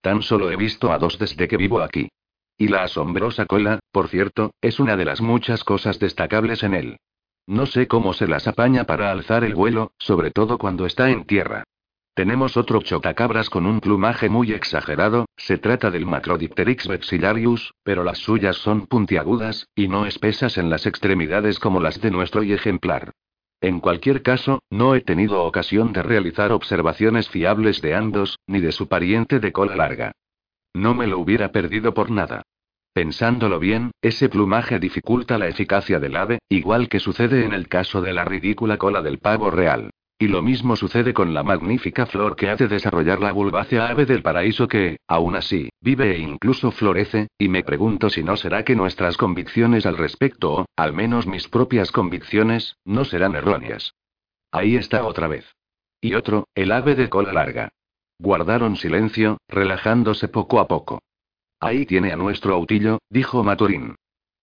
Tan 0.00 0.22
solo 0.22 0.48
he 0.52 0.54
visto 0.54 0.92
a 0.92 0.98
dos 0.98 1.18
desde 1.18 1.48
que 1.48 1.56
vivo 1.56 1.80
aquí. 1.80 2.08
Y 2.60 2.68
la 2.68 2.82
asombrosa 2.82 3.46
cola, 3.46 3.80
por 3.90 4.08
cierto, 4.08 4.52
es 4.60 4.80
una 4.80 4.98
de 4.98 5.06
las 5.06 5.22
muchas 5.22 5.64
cosas 5.64 5.98
destacables 5.98 6.62
en 6.62 6.74
él. 6.74 6.98
No 7.46 7.64
sé 7.64 7.88
cómo 7.88 8.12
se 8.12 8.26
las 8.26 8.46
apaña 8.46 8.84
para 8.84 9.10
alzar 9.10 9.44
el 9.44 9.54
vuelo, 9.54 9.92
sobre 9.96 10.30
todo 10.30 10.58
cuando 10.58 10.84
está 10.84 11.08
en 11.08 11.24
tierra. 11.24 11.64
Tenemos 12.12 12.58
otro 12.58 12.82
chotacabras 12.82 13.48
con 13.48 13.64
un 13.64 13.80
plumaje 13.80 14.28
muy 14.28 14.52
exagerado, 14.52 15.24
se 15.38 15.56
trata 15.56 15.90
del 15.90 16.04
Macrodipteryx 16.04 16.86
vexillarius, 16.86 17.72
pero 17.82 18.04
las 18.04 18.18
suyas 18.18 18.56
son 18.56 18.86
puntiagudas, 18.86 19.66
y 19.74 19.88
no 19.88 20.04
espesas 20.04 20.58
en 20.58 20.68
las 20.68 20.84
extremidades 20.84 21.58
como 21.60 21.80
las 21.80 21.98
de 22.02 22.10
nuestro 22.10 22.42
y 22.42 22.52
ejemplar. 22.52 23.12
En 23.62 23.80
cualquier 23.80 24.20
caso, 24.20 24.62
no 24.68 24.94
he 24.94 25.00
tenido 25.00 25.44
ocasión 25.44 25.94
de 25.94 26.02
realizar 26.02 26.52
observaciones 26.52 27.30
fiables 27.30 27.80
de 27.80 27.94
ambos, 27.94 28.38
ni 28.46 28.60
de 28.60 28.72
su 28.72 28.86
pariente 28.86 29.40
de 29.40 29.50
cola 29.50 29.76
larga. 29.76 30.12
No 30.74 30.94
me 30.94 31.06
lo 31.06 31.18
hubiera 31.18 31.52
perdido 31.52 31.94
por 31.94 32.10
nada. 32.10 32.42
Pensándolo 32.92 33.60
bien, 33.60 33.92
ese 34.02 34.28
plumaje 34.28 34.80
dificulta 34.80 35.38
la 35.38 35.46
eficacia 35.46 36.00
del 36.00 36.16
ave, 36.16 36.40
igual 36.48 36.88
que 36.88 36.98
sucede 36.98 37.44
en 37.44 37.52
el 37.52 37.68
caso 37.68 38.02
de 38.02 38.12
la 38.12 38.24
ridícula 38.24 38.78
cola 38.78 39.00
del 39.00 39.18
pavo 39.18 39.50
real. 39.50 39.90
Y 40.18 40.28
lo 40.28 40.42
mismo 40.42 40.76
sucede 40.76 41.14
con 41.14 41.32
la 41.32 41.42
magnífica 41.42 42.04
flor 42.04 42.36
que 42.36 42.50
hace 42.50 42.68
desarrollar 42.68 43.20
la 43.20 43.32
bulbácea 43.32 43.88
ave 43.88 44.04
del 44.04 44.22
paraíso 44.22 44.68
que, 44.68 44.98
aún 45.08 45.34
así, 45.34 45.70
vive 45.80 46.14
e 46.14 46.18
incluso 46.18 46.72
florece, 46.72 47.28
y 47.38 47.48
me 47.48 47.62
pregunto 47.62 48.10
si 48.10 48.22
no 48.22 48.36
será 48.36 48.64
que 48.64 48.76
nuestras 48.76 49.16
convicciones 49.16 49.86
al 49.86 49.96
respecto, 49.96 50.52
o, 50.52 50.66
al 50.76 50.92
menos 50.92 51.26
mis 51.26 51.48
propias 51.48 51.92
convicciones, 51.92 52.76
no 52.84 53.04
serán 53.04 53.34
erróneas. 53.34 53.94
Ahí 54.52 54.76
está 54.76 55.04
otra 55.04 55.28
vez. 55.28 55.46
Y 56.02 56.14
otro, 56.14 56.48
el 56.54 56.72
ave 56.72 56.96
de 56.96 57.08
cola 57.08 57.32
larga. 57.32 57.70
Guardaron 58.18 58.76
silencio, 58.76 59.38
relajándose 59.48 60.28
poco 60.28 60.60
a 60.60 60.68
poco. 60.68 61.00
Ahí 61.60 61.84
tiene 61.84 62.12
a 62.12 62.16
nuestro 62.16 62.54
autillo, 62.54 62.98
dijo 63.10 63.44
Maturín. 63.44 63.96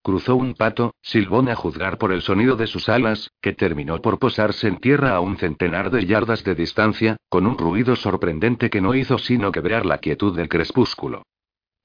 Cruzó 0.03 0.35
un 0.35 0.53
pato, 0.53 0.93
silbón 1.01 1.49
a 1.49 1.55
juzgar 1.55 1.97
por 1.97 2.13
el 2.13 2.21
sonido 2.21 2.55
de 2.55 2.67
sus 2.67 2.87
alas, 2.87 3.31
que 3.41 3.53
terminó 3.53 4.01
por 4.01 4.19
posarse 4.19 4.67
en 4.67 4.77
tierra 4.77 5.15
a 5.15 5.19
un 5.19 5.37
centenar 5.37 5.89
de 5.89 6.05
yardas 6.05 6.43
de 6.43 6.55
distancia, 6.55 7.17
con 7.27 7.45
un 7.45 7.57
ruido 7.57 7.95
sorprendente 7.95 8.69
que 8.69 8.79
no 8.79 8.93
hizo 8.93 9.17
sino 9.17 9.51
quebrar 9.51 9.85
la 9.85 9.97
quietud 9.97 10.35
del 10.35 10.47
crepúsculo. 10.47 11.23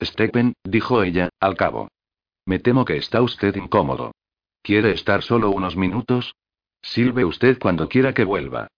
Stephen, 0.01 0.53
dijo 0.63 1.03
ella, 1.03 1.31
al 1.41 1.57
cabo. 1.57 1.89
Me 2.47 2.59
temo 2.59 2.85
que 2.85 2.97
está 2.97 3.23
usted 3.23 3.57
incómodo. 3.57 4.13
¿Quiere 4.63 4.93
estar 4.93 5.23
solo 5.23 5.51
unos 5.51 5.77
minutos? 5.77 6.35
Silbe 6.83 7.25
usted 7.25 7.59
cuando 7.59 7.89
quiera 7.89 8.13
que 8.13 8.25
vuelva. 8.25 8.69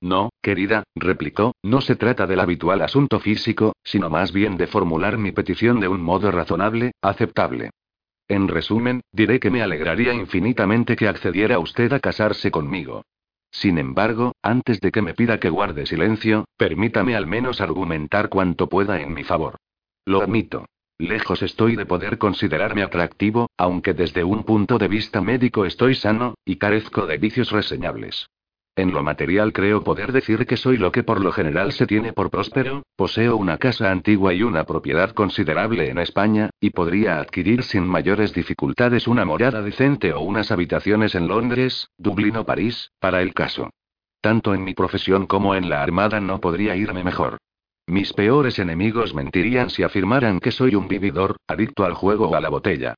No, 0.00 0.30
querida, 0.42 0.84
replicó, 0.94 1.54
no 1.62 1.80
se 1.80 1.96
trata 1.96 2.26
del 2.26 2.40
habitual 2.40 2.82
asunto 2.82 3.20
físico, 3.20 3.74
sino 3.82 4.10
más 4.10 4.32
bien 4.32 4.56
de 4.56 4.66
formular 4.66 5.18
mi 5.18 5.32
petición 5.32 5.80
de 5.80 5.88
un 5.88 6.02
modo 6.02 6.30
razonable, 6.30 6.92
aceptable. 7.00 7.70
En 8.28 8.48
resumen, 8.48 9.02
diré 9.12 9.38
que 9.40 9.50
me 9.50 9.62
alegraría 9.62 10.14
infinitamente 10.14 10.96
que 10.96 11.08
accediera 11.08 11.58
usted 11.58 11.92
a 11.92 12.00
casarse 12.00 12.50
conmigo. 12.50 13.02
Sin 13.50 13.78
embargo, 13.78 14.32
antes 14.42 14.80
de 14.80 14.90
que 14.90 15.02
me 15.02 15.14
pida 15.14 15.38
que 15.38 15.48
guarde 15.48 15.86
silencio, 15.86 16.46
permítame 16.56 17.14
al 17.14 17.26
menos 17.26 17.60
argumentar 17.60 18.28
cuanto 18.28 18.68
pueda 18.68 19.00
en 19.00 19.14
mi 19.14 19.24
favor. 19.24 19.56
Lo 20.06 20.22
admito. 20.22 20.66
Lejos 20.98 21.42
estoy 21.42 21.76
de 21.76 21.86
poder 21.86 22.18
considerarme 22.18 22.82
atractivo, 22.82 23.48
aunque 23.56 23.94
desde 23.94 24.24
un 24.24 24.44
punto 24.44 24.78
de 24.78 24.88
vista 24.88 25.20
médico 25.20 25.64
estoy 25.64 25.94
sano, 25.94 26.34
y 26.44 26.56
carezco 26.56 27.06
de 27.06 27.18
vicios 27.18 27.50
reseñables. 27.50 28.26
En 28.76 28.92
lo 28.92 29.04
material 29.04 29.52
creo 29.52 29.84
poder 29.84 30.10
decir 30.10 30.46
que 30.46 30.56
soy 30.56 30.78
lo 30.78 30.90
que 30.90 31.04
por 31.04 31.20
lo 31.20 31.30
general 31.30 31.70
se 31.70 31.86
tiene 31.86 32.12
por 32.12 32.30
próspero, 32.30 32.82
poseo 32.96 33.36
una 33.36 33.56
casa 33.56 33.92
antigua 33.92 34.34
y 34.34 34.42
una 34.42 34.64
propiedad 34.64 35.12
considerable 35.12 35.90
en 35.90 35.98
España, 35.98 36.50
y 36.58 36.70
podría 36.70 37.20
adquirir 37.20 37.62
sin 37.62 37.86
mayores 37.86 38.34
dificultades 38.34 39.06
una 39.06 39.24
morada 39.24 39.62
decente 39.62 40.12
o 40.12 40.22
unas 40.22 40.50
habitaciones 40.50 41.14
en 41.14 41.28
Londres, 41.28 41.88
Dublín 41.98 42.36
o 42.36 42.44
París, 42.44 42.90
para 42.98 43.22
el 43.22 43.32
caso. 43.32 43.70
Tanto 44.20 44.54
en 44.54 44.64
mi 44.64 44.74
profesión 44.74 45.26
como 45.26 45.54
en 45.54 45.68
la 45.68 45.82
Armada 45.82 46.18
no 46.18 46.40
podría 46.40 46.74
irme 46.74 47.04
mejor. 47.04 47.38
Mis 47.86 48.12
peores 48.12 48.58
enemigos 48.58 49.14
mentirían 49.14 49.70
si 49.70 49.84
afirmaran 49.84 50.40
que 50.40 50.50
soy 50.50 50.74
un 50.74 50.88
vividor, 50.88 51.36
adicto 51.46 51.84
al 51.84 51.94
juego 51.94 52.30
o 52.30 52.34
a 52.34 52.40
la 52.40 52.48
botella. 52.48 52.94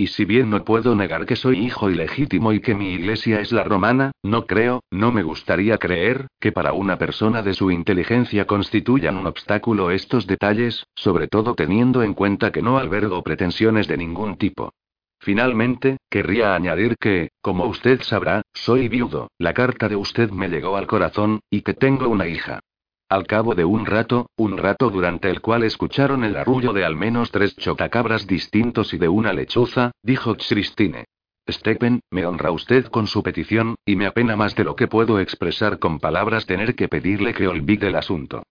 Y 0.00 0.06
si 0.06 0.24
bien 0.24 0.48
no 0.48 0.62
puedo 0.62 0.94
negar 0.94 1.26
que 1.26 1.34
soy 1.34 1.58
hijo 1.58 1.90
ilegítimo 1.90 2.52
y 2.52 2.60
que 2.60 2.76
mi 2.76 2.92
iglesia 2.92 3.40
es 3.40 3.50
la 3.50 3.64
romana, 3.64 4.12
no 4.22 4.46
creo, 4.46 4.84
no 4.92 5.10
me 5.10 5.24
gustaría 5.24 5.76
creer, 5.76 6.28
que 6.38 6.52
para 6.52 6.72
una 6.72 6.98
persona 6.98 7.42
de 7.42 7.52
su 7.52 7.72
inteligencia 7.72 8.46
constituyan 8.46 9.16
un 9.16 9.26
obstáculo 9.26 9.90
estos 9.90 10.28
detalles, 10.28 10.86
sobre 10.94 11.26
todo 11.26 11.56
teniendo 11.56 12.04
en 12.04 12.14
cuenta 12.14 12.52
que 12.52 12.62
no 12.62 12.78
albergo 12.78 13.24
pretensiones 13.24 13.88
de 13.88 13.96
ningún 13.96 14.38
tipo. 14.38 14.72
Finalmente, 15.18 15.96
querría 16.08 16.54
añadir 16.54 16.94
que, 17.00 17.30
como 17.40 17.66
usted 17.66 18.00
sabrá, 18.02 18.42
soy 18.54 18.86
viudo, 18.86 19.32
la 19.36 19.52
carta 19.52 19.88
de 19.88 19.96
usted 19.96 20.30
me 20.30 20.48
llegó 20.48 20.76
al 20.76 20.86
corazón, 20.86 21.40
y 21.50 21.62
que 21.62 21.74
tengo 21.74 22.08
una 22.08 22.28
hija. 22.28 22.60
Al 23.10 23.26
cabo 23.26 23.54
de 23.54 23.64
un 23.64 23.86
rato, 23.86 24.28
un 24.36 24.58
rato 24.58 24.90
durante 24.90 25.30
el 25.30 25.40
cual 25.40 25.62
escucharon 25.62 26.24
el 26.24 26.36
arrullo 26.36 26.74
de 26.74 26.84
al 26.84 26.94
menos 26.94 27.30
tres 27.30 27.56
chotacabras 27.56 28.26
distintos 28.26 28.92
y 28.92 28.98
de 28.98 29.08
una 29.08 29.32
lechuza, 29.32 29.92
dijo 30.02 30.36
Christine. 30.36 31.06
Stephen, 31.48 32.00
me 32.10 32.26
honra 32.26 32.50
usted 32.50 32.84
con 32.88 33.06
su 33.06 33.22
petición, 33.22 33.76
y 33.86 33.96
me 33.96 34.06
apena 34.06 34.36
más 34.36 34.54
de 34.54 34.64
lo 34.64 34.76
que 34.76 34.88
puedo 34.88 35.20
expresar 35.20 35.78
con 35.78 36.00
palabras 36.00 36.44
tener 36.44 36.74
que 36.74 36.88
pedirle 36.88 37.32
que 37.32 37.48
olvide 37.48 37.88
el 37.88 37.96
asunto. 37.96 38.42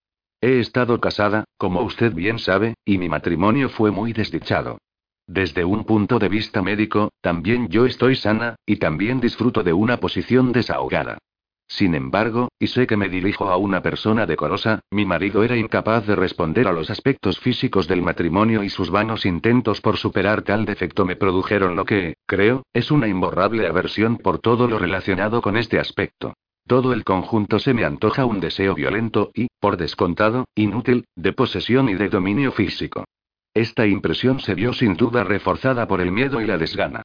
He 0.41 0.59
estado 0.59 0.99
casada, 0.99 1.43
como 1.57 1.83
usted 1.83 2.11
bien 2.13 2.39
sabe, 2.39 2.73
y 2.83 2.97
mi 2.97 3.09
matrimonio 3.09 3.69
fue 3.69 3.91
muy 3.91 4.11
desdichado. 4.11 4.79
Desde 5.27 5.65
un 5.65 5.83
punto 5.83 6.17
de 6.17 6.29
vista 6.29 6.63
médico, 6.63 7.11
también 7.21 7.67
yo 7.69 7.85
estoy 7.85 8.15
sana, 8.15 8.55
y 8.65 8.77
también 8.77 9.19
disfruto 9.19 9.61
de 9.61 9.73
una 9.73 9.97
posición 9.97 10.51
desahogada. 10.51 11.19
Sin 11.67 11.95
embargo, 11.95 12.49
y 12.59 12.67
sé 12.67 12.87
que 12.87 12.95
me 12.95 13.09
dirijo 13.09 13.49
a 13.49 13.57
una 13.57 13.81
persona 13.81 14.25
decorosa, 14.25 14.79
mi 14.89 15.05
marido 15.05 15.43
era 15.43 15.57
incapaz 15.57 16.07
de 16.07 16.15
responder 16.15 16.67
a 16.67 16.71
los 16.71 16.89
aspectos 16.89 17.39
físicos 17.39 17.87
del 17.87 18.01
matrimonio 18.01 18.63
y 18.63 18.69
sus 18.69 18.89
vanos 18.89 19.25
intentos 19.25 19.81
por 19.81 19.97
superar 19.97 20.43
tal 20.43 20.65
defecto 20.65 21.05
me 21.05 21.17
produjeron 21.17 21.75
lo 21.75 21.83
que, 21.83 22.15
creo, 22.25 22.63
es 22.73 22.89
una 22.89 23.07
imborrable 23.07 23.67
aversión 23.67 24.17
por 24.17 24.39
todo 24.39 24.67
lo 24.67 24.79
relacionado 24.79 25.41
con 25.41 25.57
este 25.57 25.79
aspecto. 25.79 26.33
Todo 26.67 26.93
el 26.93 27.03
conjunto 27.03 27.59
se 27.59 27.73
me 27.73 27.85
antoja 27.85 28.25
un 28.25 28.39
deseo 28.39 28.73
violento 28.73 29.31
y, 29.33 29.47
por 29.59 29.77
descontado, 29.77 30.45
inútil, 30.55 31.05
de 31.15 31.33
posesión 31.33 31.89
y 31.89 31.95
de 31.95 32.09
dominio 32.09 32.51
físico. 32.51 33.05
Esta 33.53 33.85
impresión 33.87 34.39
se 34.39 34.53
vio 34.53 34.71
sin 34.71 34.95
duda 34.95 35.23
reforzada 35.23 35.87
por 35.87 35.99
el 35.99 36.11
miedo 36.11 36.41
y 36.41 36.45
la 36.45 36.57
desgana. 36.57 37.03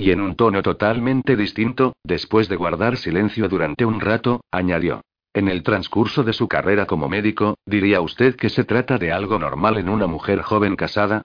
Y 0.00 0.12
en 0.12 0.22
un 0.22 0.34
tono 0.34 0.62
totalmente 0.62 1.36
distinto, 1.36 1.92
después 2.02 2.48
de 2.48 2.56
guardar 2.56 2.96
silencio 2.96 3.50
durante 3.50 3.84
un 3.84 4.00
rato, 4.00 4.40
añadió. 4.50 5.02
En 5.34 5.46
el 5.46 5.62
transcurso 5.62 6.24
de 6.24 6.32
su 6.32 6.48
carrera 6.48 6.86
como 6.86 7.10
médico, 7.10 7.58
¿diría 7.66 8.00
usted 8.00 8.34
que 8.34 8.48
se 8.48 8.64
trata 8.64 8.96
de 8.96 9.12
algo 9.12 9.38
normal 9.38 9.76
en 9.76 9.90
una 9.90 10.06
mujer 10.06 10.40
joven 10.40 10.74
casada? 10.74 11.24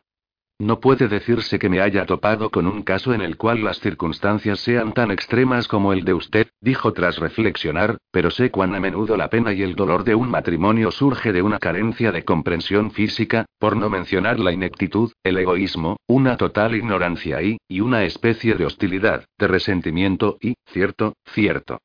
No 0.57 0.79
puede 0.79 1.09
decirse 1.09 1.59
que 1.59 1.67
me 1.67 1.81
haya 1.81 2.05
topado 2.05 2.49
con 2.49 2.65
un 2.65 2.81
caso 2.83 3.13
en 3.13 3.19
el 3.19 3.35
cual 3.35 3.61
las 3.65 3.81
circunstancias 3.81 4.61
sean 4.61 4.93
tan 4.93 5.11
extremas 5.11 5.67
como 5.67 5.91
el 5.91 6.05
de 6.05 6.13
usted, 6.13 6.47
dijo 6.61 6.93
tras 6.93 7.17
reflexionar, 7.17 7.97
pero 8.09 8.31
sé 8.31 8.51
cuán 8.51 8.73
a 8.73 8.79
menudo 8.79 9.17
la 9.17 9.29
pena 9.29 9.51
y 9.51 9.63
el 9.63 9.75
dolor 9.75 10.05
de 10.05 10.15
un 10.15 10.29
matrimonio 10.29 10.91
surge 10.91 11.33
de 11.33 11.41
una 11.41 11.59
carencia 11.59 12.13
de 12.13 12.23
comprensión 12.23 12.91
física, 12.91 13.45
por 13.59 13.75
no 13.75 13.89
mencionar 13.89 14.39
la 14.39 14.53
ineptitud, 14.53 15.11
el 15.23 15.37
egoísmo, 15.39 15.97
una 16.07 16.37
total 16.37 16.73
ignorancia 16.73 17.41
y, 17.41 17.57
y 17.67 17.81
una 17.81 18.05
especie 18.05 18.55
de 18.55 18.65
hostilidad, 18.65 19.25
de 19.37 19.47
resentimiento 19.49 20.37
y, 20.39 20.55
cierto, 20.67 21.15
cierto. 21.25 21.79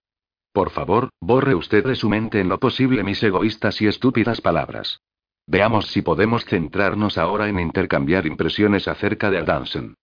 Por 0.52 0.70
favor, 0.70 1.08
borre 1.20 1.56
usted 1.56 1.84
de 1.84 1.96
su 1.96 2.08
mente 2.08 2.38
en 2.38 2.48
lo 2.48 2.60
posible 2.60 3.02
mis 3.02 3.20
egoístas 3.20 3.82
y 3.82 3.88
estúpidas 3.88 4.40
palabras. 4.40 5.00
Veamos 5.50 5.88
si 5.88 6.00
podemos 6.00 6.44
centrarnos 6.44 7.18
ahora 7.18 7.48
en 7.48 7.58
intercambiar 7.58 8.24
impresiones 8.24 8.86
acerca 8.86 9.32
de 9.32 9.38
Adanson. 9.38 9.96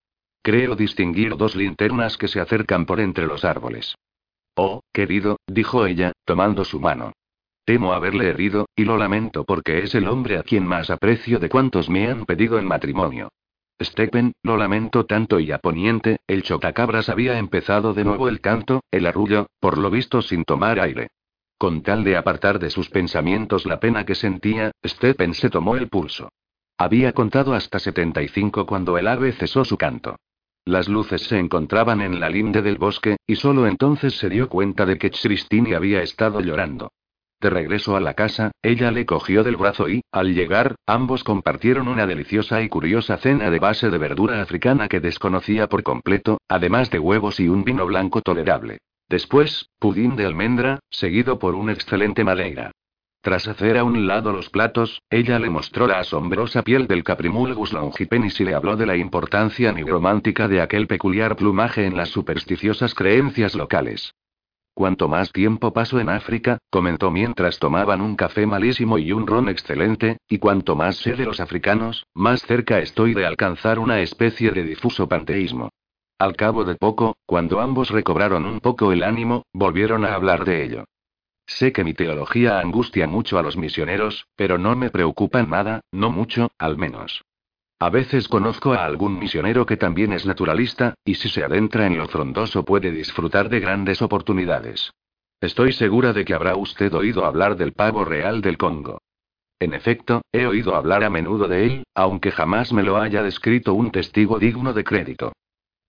Creo 0.44 0.76
distinguir 0.76 1.38
dos 1.38 1.56
linternas 1.56 2.18
que 2.18 2.28
se 2.28 2.42
acercan 2.42 2.86
por 2.86 3.00
entre 3.00 3.28
los 3.28 3.46
árboles. 3.46 3.96
Oh, 4.58 4.82
querido, 4.92 5.38
dijo 5.48 5.86
ella, 5.86 6.12
tomando 6.26 6.66
su 6.66 6.82
mano. 6.82 7.14
Temo 7.64 7.94
haberle 7.94 8.28
herido, 8.28 8.66
y 8.76 8.84
lo 8.84 8.98
lamento 8.98 9.46
porque 9.46 9.80
es 9.80 9.96
el 9.96 10.10
hombre 10.10 10.38
a 10.38 10.44
quien 10.44 10.68
más 10.68 10.90
aprecio 10.90 11.40
de 11.40 11.48
cuantos 11.48 11.90
me 11.90 12.10
han 12.10 12.26
pedido 12.26 12.60
en 12.60 12.66
matrimonio. 12.66 13.30
Stephen, 13.82 14.34
lo 14.44 14.58
lamento 14.58 15.06
tanto 15.06 15.40
y 15.40 15.54
a 15.54 15.60
poniente, 15.60 16.18
el 16.28 16.44
chotacabras 16.44 17.08
había 17.08 17.40
empezado 17.40 17.94
de 17.94 18.04
nuevo 18.04 18.28
el 18.28 18.42
canto, 18.42 18.82
el 18.92 19.06
arrullo, 19.06 19.48
por 19.62 19.78
lo 19.78 19.90
visto 19.92 20.22
sin 20.22 20.44
tomar 20.44 20.82
aire. 20.82 21.08
Con 21.58 21.82
tal 21.82 22.04
de 22.04 22.18
apartar 22.18 22.60
de 22.60 22.70
sus 22.70 22.90
pensamientos 22.90 23.66
la 23.66 23.80
pena 23.80 24.06
que 24.06 24.14
sentía, 24.14 24.72
Stephen 24.86 25.34
se 25.34 25.50
tomó 25.50 25.76
el 25.76 25.90
pulso. 25.90 26.30
Había 26.78 27.14
contado 27.14 27.56
hasta 27.56 27.80
75 27.80 28.68
cuando 28.68 29.00
el 29.00 29.08
ave 29.08 29.32
cesó 29.32 29.66
su 29.66 29.76
canto. 29.76 30.18
Las 30.66 30.88
luces 30.88 31.24
se 31.24 31.40
encontraban 31.40 32.02
en 32.02 32.20
la 32.20 32.30
linde 32.30 32.62
del 32.62 32.78
bosque, 32.78 33.18
y 33.26 33.38
solo 33.38 33.66
entonces 33.66 34.16
se 34.18 34.30
dio 34.30 34.50
cuenta 34.50 34.86
de 34.86 35.00
que 35.00 35.10
Christine 35.10 35.76
había 35.76 36.04
estado 36.04 36.42
llorando. 36.42 36.92
De 37.40 37.50
regreso 37.50 37.96
a 37.96 38.02
la 38.02 38.14
casa, 38.14 38.52
ella 38.62 38.92
le 38.92 39.06
cogió 39.06 39.44
del 39.44 39.56
brazo 39.56 39.90
y, 39.90 40.02
al 40.12 40.36
llegar, 40.36 40.76
ambos 40.86 41.24
compartieron 41.24 41.88
una 41.88 42.06
deliciosa 42.06 42.62
y 42.62 42.70
curiosa 42.70 43.18
cena 43.18 43.50
de 43.50 43.60
base 43.60 43.90
de 43.90 43.98
verdura 43.98 44.42
africana 44.42 44.88
que 44.88 45.00
desconocía 45.00 45.68
por 45.68 45.82
completo, 45.84 46.40
además 46.48 46.92
de 46.92 47.00
huevos 47.00 47.40
y 47.40 47.48
un 47.48 47.64
vino 47.64 47.86
blanco 47.86 48.22
tolerable. 48.22 48.80
Después, 49.10 49.70
pudín 49.80 50.16
de 50.16 50.26
almendra, 50.26 50.80
seguido 50.90 51.40
por 51.40 51.56
un 51.56 51.70
excelente 51.70 52.24
madeira. 52.24 52.72
Tras 53.22 53.48
hacer 53.48 53.78
a 53.78 53.84
un 53.84 54.08
lado 54.08 54.32
los 54.32 54.50
platos, 54.50 55.02
ella 55.10 55.40
le 55.40 55.50
mostró 55.50 55.88
la 55.88 56.00
asombrosa 56.00 56.62
piel 56.62 56.88
del 56.88 57.04
Caprimulgus 57.04 57.74
longipenis 57.74 58.40
y 58.40 58.46
le 58.46 58.54
habló 58.54 58.78
de 58.78 58.86
la 58.86 58.96
importancia 58.96 59.72
nigromántica 59.72 60.48
de 60.48 60.62
aquel 60.62 60.88
peculiar 60.88 61.36
plumaje 61.36 61.86
en 61.86 61.98
las 61.98 62.10
supersticiosas 62.10 62.94
creencias 62.94 63.56
locales. 63.56 64.14
Cuanto 64.74 65.08
más 65.08 65.32
tiempo 65.32 65.74
paso 65.74 66.00
en 66.00 66.08
África, 66.08 66.60
comentó 66.70 67.10
mientras 67.10 67.58
tomaban 67.58 68.00
un 68.00 68.16
café 68.16 68.46
malísimo 68.46 69.00
y 69.00 69.12
un 69.12 69.26
ron 69.26 69.50
excelente, 69.50 70.18
y 70.30 70.38
cuanto 70.38 70.76
más 70.76 70.98
sé 70.98 71.14
de 71.14 71.26
los 71.26 71.40
africanos, 71.40 72.06
más 72.14 72.44
cerca 72.44 72.80
estoy 72.80 73.16
de 73.16 73.26
alcanzar 73.26 73.80
una 73.80 74.02
especie 74.02 74.52
de 74.52 74.64
difuso 74.64 75.10
panteísmo. 75.10 75.72
Al 76.20 76.36
cabo 76.36 76.66
de 76.66 76.74
poco, 76.74 77.16
cuando 77.28 77.60
ambos 77.60 77.92
recobraron 77.92 78.46
un 78.46 78.60
poco 78.60 78.92
el 78.92 79.04
ánimo, 79.04 79.46
volvieron 79.54 80.04
a 80.04 80.16
hablar 80.16 80.46
de 80.46 80.64
ello. 80.64 80.86
Sé 81.46 81.72
que 81.72 81.84
mi 81.84 81.94
teología 81.94 82.60
angustia 82.60 83.08
mucho 83.08 83.38
a 83.38 83.44
los 83.44 83.56
misioneros, 83.56 84.26
pero 84.36 84.58
no 84.58 84.76
me 84.76 84.90
preocupa 84.90 85.44
nada, 85.44 85.82
no 85.92 86.10
mucho, 86.10 86.50
al 86.58 86.76
menos. 86.76 87.24
A 87.80 87.92
veces 87.92 88.28
conozco 88.28 88.74
a 88.74 88.84
algún 88.84 89.20
misionero 89.20 89.68
que 89.68 89.78
también 89.78 90.12
es 90.12 90.26
naturalista, 90.26 90.96
y 91.06 91.14
si 91.14 91.30
se 91.30 91.44
adentra 91.44 91.86
en 91.86 92.00
lo 92.00 92.08
frondoso 92.08 92.66
puede 92.66 92.92
disfrutar 92.92 93.48
de 93.50 93.60
grandes 93.60 94.02
oportunidades. 94.02 94.92
Estoy 95.40 95.72
segura 95.72 96.14
de 96.14 96.26
que 96.26 96.34
habrá 96.34 96.56
usted 96.56 96.92
oído 96.96 97.26
hablar 97.26 97.56
del 97.58 97.74
pavo 97.74 98.04
real 98.04 98.42
del 98.42 98.58
Congo. 98.58 98.98
En 99.60 99.76
efecto, 99.76 100.24
he 100.32 100.48
oído 100.48 100.76
hablar 100.76 101.04
a 101.04 101.12
menudo 101.12 101.48
de 101.48 101.66
él, 101.66 101.84
aunque 101.94 102.32
jamás 102.32 102.74
me 102.74 102.82
lo 102.82 102.98
haya 102.98 103.22
descrito 103.22 103.76
un 103.76 103.92
testigo 103.92 104.40
digno 104.40 104.74
de 104.74 104.84
crédito. 104.84 105.34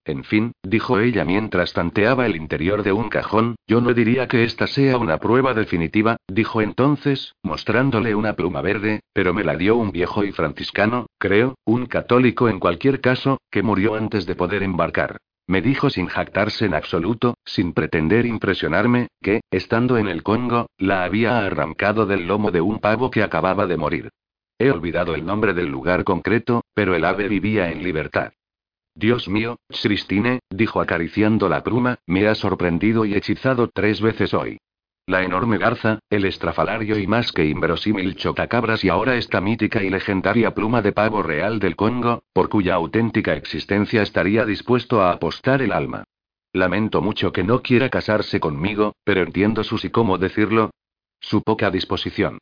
En 0.08 0.24
fin, 0.24 0.52
dijo 0.62 1.00
ella 1.00 1.26
mientras 1.26 1.74
tanteaba 1.74 2.24
el 2.24 2.34
interior 2.34 2.82
de 2.82 2.92
un 2.92 3.10
cajón, 3.10 3.56
yo 3.66 3.82
no 3.82 3.92
diría 3.92 4.26
que 4.26 4.42
esta 4.42 4.66
sea 4.66 4.96
una 4.96 5.18
prueba 5.18 5.52
definitiva, 5.52 6.16
dijo 6.26 6.62
entonces, 6.62 7.34
mostrándole 7.42 8.14
una 8.14 8.32
pluma 8.32 8.62
verde, 8.62 9.00
pero 9.12 9.34
me 9.34 9.44
la 9.44 9.54
dio 9.54 9.76
un 9.76 9.92
viejo 9.92 10.24
y 10.24 10.32
franciscano, 10.32 11.08
creo, 11.18 11.56
un 11.66 11.84
católico 11.84 12.48
en 12.48 12.58
cualquier 12.58 13.02
caso, 13.02 13.36
que 13.50 13.62
murió 13.62 13.96
antes 13.96 14.24
de 14.24 14.34
poder 14.34 14.62
embarcar. 14.62 15.18
Me 15.46 15.60
dijo 15.60 15.90
sin 15.90 16.06
jactarse 16.06 16.64
en 16.64 16.72
absoluto, 16.72 17.34
sin 17.44 17.74
pretender 17.74 18.24
impresionarme, 18.24 19.08
que, 19.20 19.42
estando 19.50 19.98
en 19.98 20.08
el 20.08 20.22
Congo, 20.22 20.68
la 20.78 21.04
había 21.04 21.40
arrancado 21.40 22.06
del 22.06 22.26
lomo 22.26 22.50
de 22.50 22.62
un 22.62 22.78
pavo 22.78 23.10
que 23.10 23.22
acababa 23.22 23.66
de 23.66 23.76
morir. 23.76 24.08
He 24.58 24.70
olvidado 24.70 25.14
el 25.14 25.26
nombre 25.26 25.52
del 25.52 25.66
lugar 25.66 26.02
concreto, 26.04 26.62
pero 26.72 26.94
el 26.94 27.04
ave 27.04 27.28
vivía 27.28 27.70
en 27.70 27.82
libertad. 27.82 28.32
Dios 28.98 29.28
mío, 29.28 29.60
Christine, 29.68 30.40
dijo 30.50 30.80
acariciando 30.80 31.48
la 31.48 31.62
pluma, 31.62 32.00
me 32.04 32.26
ha 32.26 32.34
sorprendido 32.34 33.04
y 33.04 33.14
hechizado 33.14 33.70
tres 33.72 34.00
veces 34.00 34.34
hoy. 34.34 34.58
La 35.06 35.22
enorme 35.22 35.56
garza, 35.56 36.00
el 36.10 36.24
estrafalario 36.24 36.98
y 36.98 37.06
más 37.06 37.30
que 37.30 37.44
inverosímil 37.44 38.16
chocacabras 38.16 38.82
y 38.82 38.88
ahora 38.88 39.14
esta 39.14 39.40
mítica 39.40 39.84
y 39.84 39.90
legendaria 39.90 40.52
pluma 40.52 40.82
de 40.82 40.90
pavo 40.90 41.22
real 41.22 41.60
del 41.60 41.76
Congo, 41.76 42.24
por 42.32 42.48
cuya 42.48 42.74
auténtica 42.74 43.34
existencia 43.34 44.02
estaría 44.02 44.44
dispuesto 44.44 45.00
a 45.00 45.12
apostar 45.12 45.62
el 45.62 45.70
alma. 45.70 46.02
Lamento 46.52 47.00
mucho 47.00 47.30
que 47.30 47.44
no 47.44 47.62
quiera 47.62 47.90
casarse 47.90 48.40
conmigo, 48.40 48.96
pero 49.04 49.22
entiendo 49.22 49.62
su 49.62 49.78
y 49.80 49.90
cómo 49.90 50.18
decirlo. 50.18 50.72
Su 51.20 51.42
poca 51.44 51.70
disposición. 51.70 52.38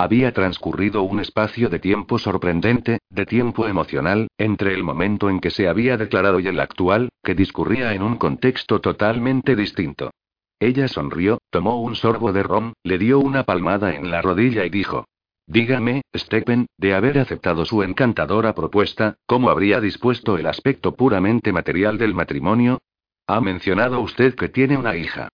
Había 0.00 0.32
transcurrido 0.32 1.02
un 1.02 1.18
espacio 1.18 1.68
de 1.68 1.80
tiempo 1.80 2.20
sorprendente, 2.20 3.00
de 3.10 3.26
tiempo 3.26 3.66
emocional, 3.66 4.28
entre 4.38 4.72
el 4.72 4.84
momento 4.84 5.28
en 5.28 5.40
que 5.40 5.50
se 5.50 5.66
había 5.66 5.96
declarado 5.96 6.38
y 6.38 6.46
el 6.46 6.60
actual, 6.60 7.08
que 7.24 7.34
discurría 7.34 7.92
en 7.92 8.02
un 8.02 8.16
contexto 8.16 8.80
totalmente 8.80 9.56
distinto. 9.56 10.12
Ella 10.60 10.86
sonrió, 10.86 11.38
tomó 11.50 11.82
un 11.82 11.96
sorbo 11.96 12.32
de 12.32 12.44
ron, 12.44 12.74
le 12.84 12.98
dio 12.98 13.18
una 13.18 13.42
palmada 13.42 13.92
en 13.92 14.08
la 14.08 14.22
rodilla 14.22 14.64
y 14.64 14.70
dijo. 14.70 15.04
Dígame, 15.48 16.02
Stephen, 16.14 16.66
de 16.76 16.94
haber 16.94 17.18
aceptado 17.18 17.64
su 17.64 17.82
encantadora 17.82 18.54
propuesta, 18.54 19.16
¿cómo 19.26 19.50
habría 19.50 19.80
dispuesto 19.80 20.38
el 20.38 20.46
aspecto 20.46 20.94
puramente 20.94 21.52
material 21.52 21.98
del 21.98 22.14
matrimonio? 22.14 22.78
Ha 23.26 23.40
mencionado 23.40 23.98
usted 24.00 24.36
que 24.36 24.48
tiene 24.48 24.76
una 24.76 24.94
hija. 24.94 25.28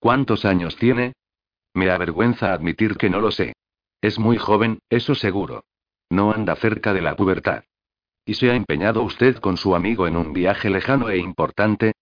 ¿Cuántos 0.00 0.44
años 0.44 0.76
tiene? 0.76 1.12
Me 1.72 1.88
avergüenza 1.90 2.52
admitir 2.52 2.96
que 2.96 3.10
no 3.10 3.20
lo 3.20 3.30
sé. 3.30 3.52
Es 4.00 4.18
muy 4.18 4.36
joven, 4.36 4.78
eso 4.90 5.14
seguro. 5.14 5.64
No 6.10 6.32
anda 6.32 6.54
cerca 6.56 6.92
de 6.94 7.02
la 7.02 7.16
pubertad. 7.16 7.64
¿Y 8.24 8.34
se 8.34 8.50
ha 8.50 8.54
empeñado 8.54 9.02
usted 9.02 9.36
con 9.36 9.56
su 9.56 9.74
amigo 9.74 10.06
en 10.06 10.16
un 10.16 10.32
viaje 10.32 10.70
lejano 10.70 11.08
e 11.08 11.18
importante? 11.18 11.94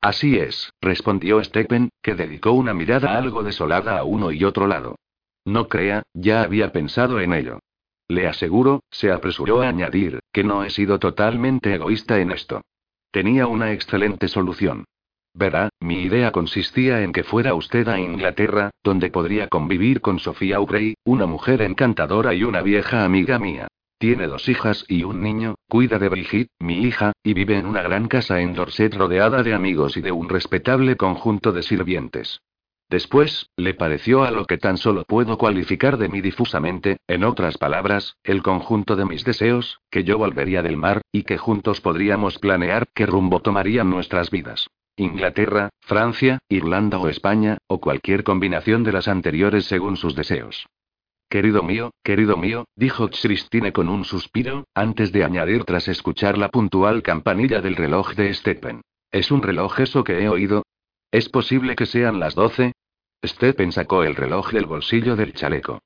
Así 0.00 0.38
es, 0.38 0.72
respondió 0.80 1.42
Stephen, 1.42 1.90
que 2.02 2.14
dedicó 2.14 2.52
una 2.52 2.74
mirada 2.74 3.16
algo 3.16 3.42
desolada 3.42 3.98
a 3.98 4.04
uno 4.04 4.32
y 4.32 4.44
otro 4.44 4.66
lado. 4.66 4.96
No 5.44 5.68
crea, 5.68 6.02
ya 6.12 6.42
había 6.42 6.72
pensado 6.72 7.20
en 7.20 7.32
ello. 7.32 7.60
Le 8.08 8.26
aseguro, 8.26 8.82
se 8.90 9.10
apresuró 9.10 9.62
a 9.62 9.68
añadir, 9.68 10.20
que 10.32 10.44
no 10.44 10.64
he 10.64 10.70
sido 10.70 10.98
totalmente 10.98 11.74
egoísta 11.74 12.18
en 12.20 12.30
esto. 12.30 12.62
Tenía 13.10 13.46
una 13.46 13.72
excelente 13.72 14.28
solución. 14.28 14.84
Verá, 15.38 15.68
mi 15.80 16.00
idea 16.00 16.32
consistía 16.32 17.02
en 17.02 17.12
que 17.12 17.22
fuera 17.22 17.52
usted 17.54 17.86
a 17.88 18.00
Inglaterra, 18.00 18.70
donde 18.82 19.10
podría 19.10 19.48
convivir 19.48 20.00
con 20.00 20.18
Sofía 20.18 20.56
Aubrey, 20.56 20.94
una 21.04 21.26
mujer 21.26 21.60
encantadora 21.60 22.32
y 22.32 22.42
una 22.42 22.62
vieja 22.62 23.04
amiga 23.04 23.38
mía. 23.38 23.68
Tiene 23.98 24.28
dos 24.28 24.48
hijas 24.48 24.86
y 24.88 25.04
un 25.04 25.20
niño, 25.20 25.56
cuida 25.68 25.98
de 25.98 26.08
Brigitte, 26.08 26.50
mi 26.58 26.84
hija, 26.84 27.12
y 27.22 27.34
vive 27.34 27.58
en 27.58 27.66
una 27.66 27.82
gran 27.82 28.08
casa 28.08 28.40
en 28.40 28.54
Dorset 28.54 28.94
rodeada 28.94 29.42
de 29.42 29.52
amigos 29.52 29.98
y 29.98 30.00
de 30.00 30.10
un 30.10 30.30
respetable 30.30 30.96
conjunto 30.96 31.52
de 31.52 31.62
sirvientes. 31.62 32.40
Después, 32.88 33.50
le 33.58 33.74
pareció 33.74 34.24
a 34.24 34.30
lo 34.30 34.46
que 34.46 34.56
tan 34.56 34.78
solo 34.78 35.04
puedo 35.04 35.36
cualificar 35.36 35.98
de 35.98 36.08
mí 36.08 36.22
difusamente, 36.22 36.96
en 37.08 37.24
otras 37.24 37.58
palabras, 37.58 38.16
el 38.24 38.42
conjunto 38.42 38.96
de 38.96 39.04
mis 39.04 39.22
deseos, 39.22 39.80
que 39.90 40.02
yo 40.02 40.16
volvería 40.16 40.62
del 40.62 40.78
mar, 40.78 41.02
y 41.12 41.24
que 41.24 41.36
juntos 41.36 41.82
podríamos 41.82 42.38
planear 42.38 42.86
qué 42.94 43.04
rumbo 43.04 43.40
tomarían 43.40 43.90
nuestras 43.90 44.30
vidas. 44.30 44.68
Inglaterra, 44.96 45.68
Francia, 45.80 46.38
Irlanda 46.48 46.98
o 46.98 47.08
España, 47.08 47.58
o 47.66 47.80
cualquier 47.80 48.24
combinación 48.24 48.82
de 48.82 48.92
las 48.92 49.08
anteriores 49.08 49.66
según 49.66 49.96
sus 49.96 50.14
deseos. 50.14 50.66
Querido 51.28 51.62
mío, 51.62 51.90
querido 52.02 52.36
mío, 52.36 52.64
dijo 52.76 53.10
Christine 53.10 53.72
con 53.72 53.88
un 53.88 54.04
suspiro, 54.04 54.64
antes 54.74 55.12
de 55.12 55.24
añadir 55.24 55.64
tras 55.64 55.88
escuchar 55.88 56.38
la 56.38 56.48
puntual 56.48 57.02
campanilla 57.02 57.60
del 57.60 57.76
reloj 57.76 58.14
de 58.14 58.32
Stephen. 58.32 58.82
¿Es 59.10 59.30
un 59.30 59.42
reloj 59.42 59.80
eso 59.80 60.02
que 60.02 60.22
he 60.22 60.28
oído? 60.28 60.64
¿Es 61.10 61.28
posible 61.28 61.76
que 61.76 61.86
sean 61.86 62.20
las 62.20 62.34
doce? 62.34 62.72
Stephen 63.24 63.72
sacó 63.72 64.02
el 64.02 64.14
reloj 64.14 64.52
del 64.52 64.66
bolsillo 64.66 65.16
del 65.16 65.34
chaleco. 65.34 65.80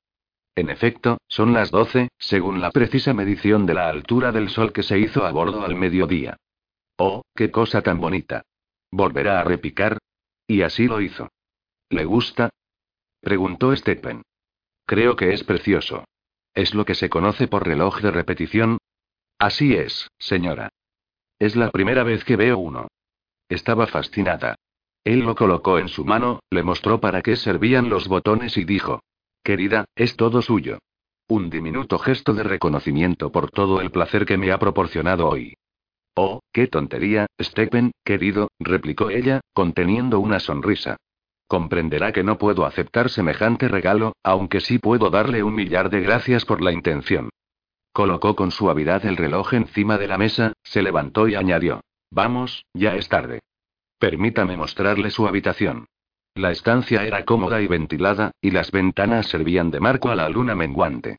En 0.55 0.69
efecto, 0.69 1.17
son 1.27 1.53
las 1.53 1.71
doce, 1.71 2.09
según 2.17 2.61
la 2.61 2.71
precisa 2.71 3.13
medición 3.13 3.65
de 3.65 3.73
la 3.73 3.89
altura 3.89 4.31
del 4.31 4.49
sol 4.49 4.71
que 4.71 4.83
se 4.83 4.99
hizo 4.99 5.25
a 5.25 5.31
bordo 5.31 5.63
al 5.63 5.75
mediodía. 5.75 6.37
Oh, 6.97 7.23
qué 7.35 7.49
cosa 7.49 7.81
tan 7.81 7.99
bonita. 7.99 8.43
¿Volverá 8.91 9.39
a 9.39 9.43
repicar? 9.43 9.97
Y 10.47 10.61
así 10.63 10.87
lo 10.87 11.01
hizo. 11.01 11.29
¿Le 11.89 12.05
gusta? 12.05 12.49
preguntó 13.21 13.75
Stephen. 13.75 14.23
Creo 14.85 15.15
que 15.15 15.33
es 15.33 15.43
precioso. 15.43 16.05
¿Es 16.53 16.73
lo 16.73 16.83
que 16.83 16.95
se 16.95 17.09
conoce 17.09 17.47
por 17.47 17.65
reloj 17.65 18.01
de 18.01 18.11
repetición? 18.11 18.77
Así 19.39 19.73
es, 19.73 20.09
señora. 20.19 20.69
Es 21.39 21.55
la 21.55 21.71
primera 21.71 22.03
vez 22.03 22.25
que 22.25 22.35
veo 22.35 22.57
uno. 22.57 22.87
Estaba 23.47 23.87
fascinada. 23.87 24.55
Él 25.03 25.21
lo 25.21 25.35
colocó 25.35 25.79
en 25.79 25.87
su 25.87 26.05
mano, 26.05 26.41
le 26.51 26.63
mostró 26.63 26.99
para 26.99 27.21
qué 27.21 27.35
servían 27.35 27.89
los 27.89 28.07
botones 28.07 28.57
y 28.57 28.65
dijo. 28.65 29.01
Querida, 29.43 29.85
es 29.95 30.15
todo 30.15 30.41
suyo. 30.41 30.79
Un 31.27 31.49
diminuto 31.49 31.97
gesto 31.97 32.33
de 32.33 32.43
reconocimiento 32.43 33.31
por 33.31 33.49
todo 33.49 33.81
el 33.81 33.89
placer 33.89 34.25
que 34.25 34.37
me 34.37 34.51
ha 34.51 34.59
proporcionado 34.59 35.27
hoy. 35.29 35.55
Oh, 36.15 36.41
qué 36.51 36.67
tontería, 36.67 37.27
Stephen, 37.41 37.91
querido, 38.03 38.49
replicó 38.59 39.09
ella, 39.09 39.41
conteniendo 39.53 40.19
una 40.19 40.39
sonrisa. 40.39 40.97
Comprenderá 41.47 42.11
que 42.11 42.23
no 42.23 42.37
puedo 42.37 42.65
aceptar 42.65 43.09
semejante 43.09 43.67
regalo, 43.67 44.13
aunque 44.23 44.61
sí 44.61 44.79
puedo 44.79 45.09
darle 45.09 45.43
un 45.43 45.55
millar 45.55 45.89
de 45.89 46.01
gracias 46.01 46.45
por 46.45 46.61
la 46.61 46.71
intención. 46.71 47.29
Colocó 47.93 48.35
con 48.35 48.51
suavidad 48.51 49.05
el 49.05 49.17
reloj 49.17 49.53
encima 49.53 49.97
de 49.97 50.07
la 50.07 50.17
mesa, 50.17 50.53
se 50.63 50.81
levantó 50.81 51.27
y 51.27 51.35
añadió. 51.35 51.81
Vamos, 52.09 52.65
ya 52.73 52.95
es 52.95 53.09
tarde. 53.09 53.41
Permítame 53.99 54.57
mostrarle 54.57 55.11
su 55.11 55.27
habitación. 55.27 55.87
La 56.35 56.51
estancia 56.51 57.05
era 57.05 57.25
cómoda 57.25 57.61
y 57.61 57.67
ventilada, 57.67 58.31
y 58.41 58.51
las 58.51 58.71
ventanas 58.71 59.27
servían 59.27 59.71
de 59.71 59.81
marco 59.81 60.09
a 60.09 60.15
la 60.15 60.29
luna 60.29 60.55
menguante. 60.55 61.17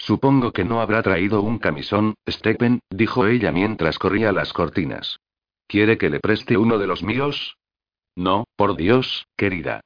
Supongo 0.00 0.52
que 0.52 0.64
no 0.64 0.80
habrá 0.80 1.02
traído 1.02 1.42
un 1.42 1.58
camisón, 1.58 2.14
Stephen, 2.26 2.80
dijo 2.88 3.26
ella 3.26 3.52
mientras 3.52 3.98
corría 3.98 4.32
las 4.32 4.54
cortinas. 4.54 5.20
¿Quiere 5.66 5.98
que 5.98 6.08
le 6.08 6.20
preste 6.20 6.56
uno 6.56 6.78
de 6.78 6.86
los 6.86 7.02
míos? 7.02 7.58
No, 8.16 8.44
por 8.56 8.76
Dios, 8.76 9.26
querida. 9.36 9.82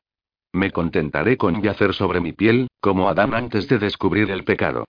Me 0.53 0.71
contentaré 0.71 1.37
con 1.37 1.61
yacer 1.61 1.95
sobre 1.95 2.21
mi 2.21 2.33
piel, 2.33 2.69
como 2.81 3.09
Adán 3.09 3.35
antes 3.35 3.69
de 3.69 3.81
descubrir 3.81 4.31
el 4.31 4.45
pecado. 4.45 4.85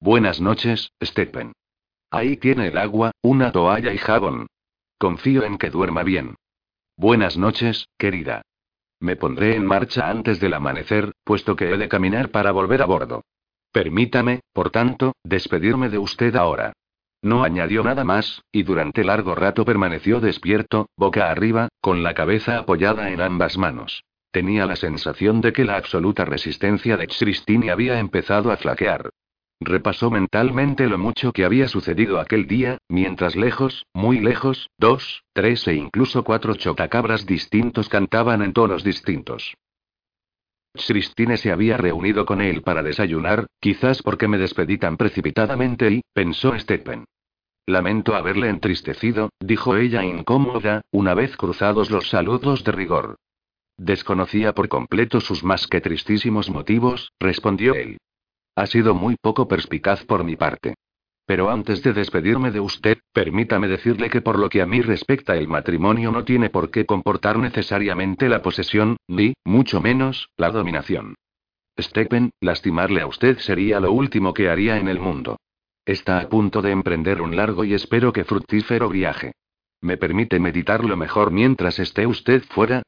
Buenas 0.00 0.38
noches, 0.38 0.92
Stephen. 1.02 1.54
Ahí 2.10 2.36
tiene 2.36 2.66
el 2.66 2.76
agua, 2.76 3.12
una 3.22 3.50
toalla 3.52 3.94
y 3.94 3.98
jabón. 3.98 4.48
Confío 4.98 5.44
en 5.44 5.56
que 5.56 5.70
duerma 5.70 6.02
bien. 6.02 6.34
Buenas 6.94 7.38
noches, 7.38 7.86
querida. 7.96 8.42
Me 9.00 9.16
pondré 9.16 9.56
en 9.56 9.64
marcha 9.64 10.10
antes 10.10 10.40
del 10.40 10.52
amanecer, 10.52 11.12
puesto 11.24 11.56
que 11.56 11.72
he 11.72 11.78
de 11.78 11.88
caminar 11.88 12.30
para 12.30 12.52
volver 12.52 12.82
a 12.82 12.86
bordo. 12.86 13.22
Permítame, 13.72 14.40
por 14.52 14.70
tanto, 14.70 15.14
despedirme 15.24 15.88
de 15.88 15.98
usted 15.98 16.34
ahora. 16.36 16.72
No 17.22 17.42
añadió 17.42 17.82
nada 17.82 18.04
más, 18.04 18.42
y 18.52 18.62
durante 18.62 19.02
largo 19.04 19.34
rato 19.34 19.64
permaneció 19.64 20.20
despierto, 20.20 20.88
boca 20.96 21.30
arriba, 21.30 21.68
con 21.80 22.02
la 22.02 22.14
cabeza 22.14 22.58
apoyada 22.58 23.10
en 23.10 23.20
ambas 23.20 23.58
manos. 23.58 24.04
Tenía 24.30 24.66
la 24.66 24.76
sensación 24.76 25.40
de 25.40 25.52
que 25.52 25.64
la 25.64 25.76
absoluta 25.76 26.24
resistencia 26.24 26.96
de 26.96 27.08
Christine 27.08 27.70
había 27.70 27.98
empezado 27.98 28.52
a 28.52 28.56
flaquear. 28.56 29.10
Repasó 29.60 30.10
mentalmente 30.10 30.86
lo 30.86 30.98
mucho 30.98 31.32
que 31.32 31.44
había 31.44 31.66
sucedido 31.66 32.20
aquel 32.20 32.46
día, 32.46 32.78
mientras 32.88 33.34
lejos, 33.34 33.86
muy 33.92 34.20
lejos, 34.20 34.70
dos, 34.78 35.24
tres 35.32 35.66
e 35.66 35.74
incluso 35.74 36.22
cuatro 36.22 36.54
chotacabras 36.54 37.26
distintos 37.26 37.88
cantaban 37.88 38.42
en 38.42 38.52
tonos 38.52 38.84
distintos. 38.84 39.54
Christine 40.86 41.36
se 41.36 41.52
había 41.52 41.76
reunido 41.76 42.24
con 42.26 42.40
él 42.40 42.62
para 42.62 42.82
desayunar, 42.82 43.46
quizás 43.60 44.02
porque 44.02 44.28
me 44.28 44.38
despedí 44.38 44.78
tan 44.78 44.96
precipitadamente 44.96 45.90
y, 45.90 46.00
pensó 46.12 46.58
Stephen. 46.58 47.04
Lamento 47.66 48.14
haberle 48.14 48.48
entristecido, 48.48 49.30
dijo 49.40 49.76
ella 49.76 50.02
incómoda, 50.02 50.82
una 50.90 51.14
vez 51.14 51.36
cruzados 51.36 51.90
los 51.90 52.08
saludos 52.08 52.64
de 52.64 52.72
rigor. 52.72 53.16
Desconocía 53.76 54.54
por 54.54 54.68
completo 54.68 55.20
sus 55.20 55.44
más 55.44 55.66
que 55.66 55.80
tristísimos 55.80 56.50
motivos, 56.50 57.12
respondió 57.20 57.74
él. 57.74 57.98
Ha 58.56 58.66
sido 58.66 58.94
muy 58.94 59.16
poco 59.20 59.46
perspicaz 59.46 60.04
por 60.04 60.24
mi 60.24 60.34
parte. 60.34 60.74
Pero 61.28 61.50
antes 61.50 61.82
de 61.82 61.92
despedirme 61.92 62.50
de 62.50 62.60
usted, 62.60 62.96
permítame 63.12 63.68
decirle 63.68 64.08
que 64.08 64.22
por 64.22 64.38
lo 64.38 64.48
que 64.48 64.62
a 64.62 64.66
mí 64.66 64.80
respecta 64.80 65.36
el 65.36 65.46
matrimonio 65.46 66.10
no 66.10 66.24
tiene 66.24 66.48
por 66.48 66.70
qué 66.70 66.86
comportar 66.86 67.38
necesariamente 67.38 68.30
la 68.30 68.40
posesión, 68.40 68.96
ni, 69.06 69.34
mucho 69.44 69.82
menos, 69.82 70.30
la 70.38 70.50
dominación. 70.50 71.16
Stephen, 71.78 72.30
lastimarle 72.40 73.02
a 73.02 73.06
usted 73.06 73.36
sería 73.40 73.78
lo 73.78 73.92
último 73.92 74.32
que 74.32 74.48
haría 74.48 74.78
en 74.78 74.88
el 74.88 75.00
mundo. 75.00 75.36
Está 75.84 76.18
a 76.18 76.30
punto 76.30 76.62
de 76.62 76.70
emprender 76.70 77.20
un 77.20 77.36
largo 77.36 77.62
y 77.62 77.74
espero 77.74 78.10
que 78.10 78.24
fructífero 78.24 78.88
viaje. 78.88 79.32
¿Me 79.82 79.98
permite 79.98 80.40
meditarlo 80.40 80.96
mejor 80.96 81.30
mientras 81.30 81.78
esté 81.78 82.06
usted 82.06 82.42
fuera? 82.42 82.80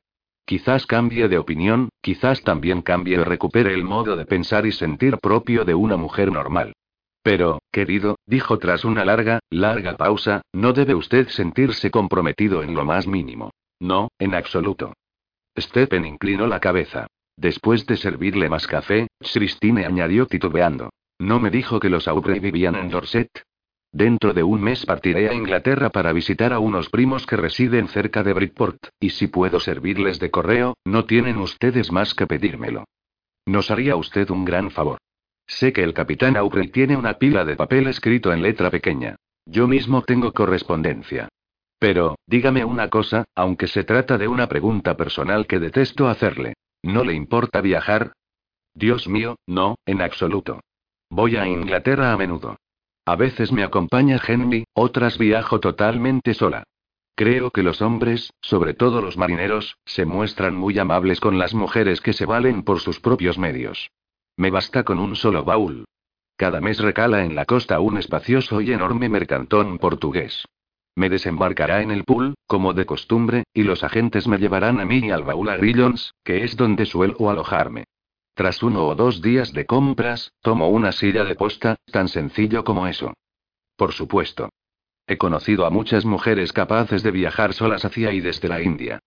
Quizás 0.46 0.86
cambie 0.86 1.28
de 1.28 1.36
opinión, 1.36 1.90
quizás 2.00 2.42
también 2.42 2.80
cambie 2.80 3.18
o 3.18 3.24
recupere 3.24 3.74
el 3.74 3.84
modo 3.84 4.16
de 4.16 4.24
pensar 4.24 4.64
y 4.64 4.72
sentir 4.72 5.18
propio 5.18 5.66
de 5.66 5.74
una 5.74 5.98
mujer 5.98 6.32
normal. 6.32 6.72
Pero, 7.22 7.60
querido, 7.70 8.16
dijo 8.26 8.58
tras 8.58 8.84
una 8.84 9.04
larga, 9.04 9.40
larga 9.50 9.96
pausa, 9.96 10.42
no 10.52 10.72
debe 10.72 10.94
usted 10.94 11.28
sentirse 11.28 11.90
comprometido 11.90 12.62
en 12.62 12.74
lo 12.74 12.84
más 12.84 13.06
mínimo. 13.06 13.50
No, 13.78 14.08
en 14.18 14.34
absoluto. 14.34 14.94
Stephen 15.58 16.06
inclinó 16.06 16.46
la 16.46 16.60
cabeza. 16.60 17.06
Después 17.36 17.86
de 17.86 17.96
servirle 17.96 18.48
más 18.48 18.66
café, 18.66 19.08
Christine 19.18 19.86
añadió 19.86 20.26
titubeando. 20.26 20.90
¿No 21.18 21.40
me 21.40 21.50
dijo 21.50 21.80
que 21.80 21.90
los 21.90 22.08
Aubrey 22.08 22.38
vivían 22.38 22.76
en 22.76 22.90
Dorset? 22.90 23.30
Dentro 23.92 24.32
de 24.32 24.42
un 24.42 24.62
mes 24.62 24.86
partiré 24.86 25.28
a 25.28 25.34
Inglaterra 25.34 25.90
para 25.90 26.12
visitar 26.12 26.52
a 26.52 26.60
unos 26.60 26.88
primos 26.88 27.26
que 27.26 27.36
residen 27.36 27.88
cerca 27.88 28.22
de 28.22 28.32
Bridport, 28.32 28.78
y 29.00 29.10
si 29.10 29.26
puedo 29.26 29.58
servirles 29.58 30.20
de 30.20 30.30
correo, 30.30 30.76
no 30.84 31.04
tienen 31.06 31.38
ustedes 31.38 31.90
más 31.90 32.14
que 32.14 32.26
pedírmelo. 32.26 32.84
Nos 33.46 33.70
haría 33.70 33.96
usted 33.96 34.30
un 34.30 34.44
gran 34.44 34.70
favor. 34.70 34.98
Sé 35.50 35.72
que 35.72 35.82
el 35.82 35.94
capitán 35.94 36.36
Aubrey 36.36 36.68
tiene 36.68 36.96
una 36.96 37.14
pila 37.14 37.44
de 37.44 37.56
papel 37.56 37.88
escrito 37.88 38.32
en 38.32 38.40
letra 38.40 38.70
pequeña. 38.70 39.16
Yo 39.44 39.66
mismo 39.66 40.02
tengo 40.02 40.32
correspondencia. 40.32 41.28
Pero, 41.80 42.16
dígame 42.24 42.64
una 42.64 42.88
cosa, 42.88 43.24
aunque 43.34 43.66
se 43.66 43.82
trata 43.82 44.16
de 44.16 44.28
una 44.28 44.48
pregunta 44.48 44.96
personal 44.96 45.48
que 45.48 45.58
detesto 45.58 46.08
hacerle. 46.08 46.54
¿No 46.84 47.02
le 47.02 47.14
importa 47.14 47.60
viajar? 47.60 48.12
Dios 48.74 49.08
mío, 49.08 49.36
no, 49.44 49.74
en 49.86 50.02
absoluto. 50.02 50.60
Voy 51.10 51.36
a 51.36 51.48
Inglaterra 51.48 52.12
a 52.12 52.16
menudo. 52.16 52.56
A 53.04 53.16
veces 53.16 53.50
me 53.50 53.64
acompaña 53.64 54.20
Henry, 54.24 54.64
otras 54.72 55.18
viajo 55.18 55.58
totalmente 55.58 56.32
sola. 56.32 56.62
Creo 57.16 57.50
que 57.50 57.64
los 57.64 57.82
hombres, 57.82 58.32
sobre 58.40 58.72
todo 58.72 59.02
los 59.02 59.16
marineros, 59.16 59.76
se 59.84 60.04
muestran 60.04 60.54
muy 60.54 60.78
amables 60.78 61.18
con 61.18 61.38
las 61.38 61.54
mujeres 61.54 62.00
que 62.00 62.12
se 62.12 62.24
valen 62.24 62.62
por 62.62 62.78
sus 62.78 63.00
propios 63.00 63.36
medios. 63.36 63.90
Me 64.36 64.50
basta 64.50 64.84
con 64.84 64.98
un 64.98 65.16
solo 65.16 65.44
baúl. 65.44 65.84
Cada 66.36 66.60
mes 66.60 66.78
recala 66.78 67.24
en 67.24 67.34
la 67.34 67.44
costa 67.44 67.80
un 67.80 67.98
espacioso 67.98 68.60
y 68.60 68.72
enorme 68.72 69.08
mercantón 69.08 69.78
portugués. 69.78 70.46
Me 70.96 71.08
desembarcará 71.08 71.82
en 71.82 71.90
el 71.90 72.04
pool, 72.04 72.34
como 72.46 72.72
de 72.72 72.86
costumbre, 72.86 73.44
y 73.52 73.62
los 73.62 73.84
agentes 73.84 74.26
me 74.26 74.38
llevarán 74.38 74.80
a 74.80 74.84
mí 74.84 75.00
y 75.04 75.10
al 75.10 75.22
baúl 75.22 75.48
a 75.48 75.56
Grillons, 75.56 76.14
que 76.24 76.44
es 76.44 76.56
donde 76.56 76.86
suelo 76.86 77.30
alojarme. 77.30 77.84
Tras 78.34 78.62
uno 78.62 78.86
o 78.86 78.94
dos 78.94 79.20
días 79.20 79.52
de 79.52 79.66
compras, 79.66 80.32
tomo 80.40 80.68
una 80.68 80.92
silla 80.92 81.24
de 81.24 81.34
posta, 81.34 81.76
tan 81.92 82.08
sencillo 82.08 82.64
como 82.64 82.86
eso. 82.86 83.12
Por 83.76 83.92
supuesto. 83.92 84.48
He 85.06 85.18
conocido 85.18 85.66
a 85.66 85.70
muchas 85.70 86.04
mujeres 86.04 86.52
capaces 86.52 87.02
de 87.02 87.10
viajar 87.10 87.52
solas 87.52 87.84
hacia 87.84 88.12
y 88.12 88.20
desde 88.20 88.48
la 88.48 88.62
India. 88.62 89.00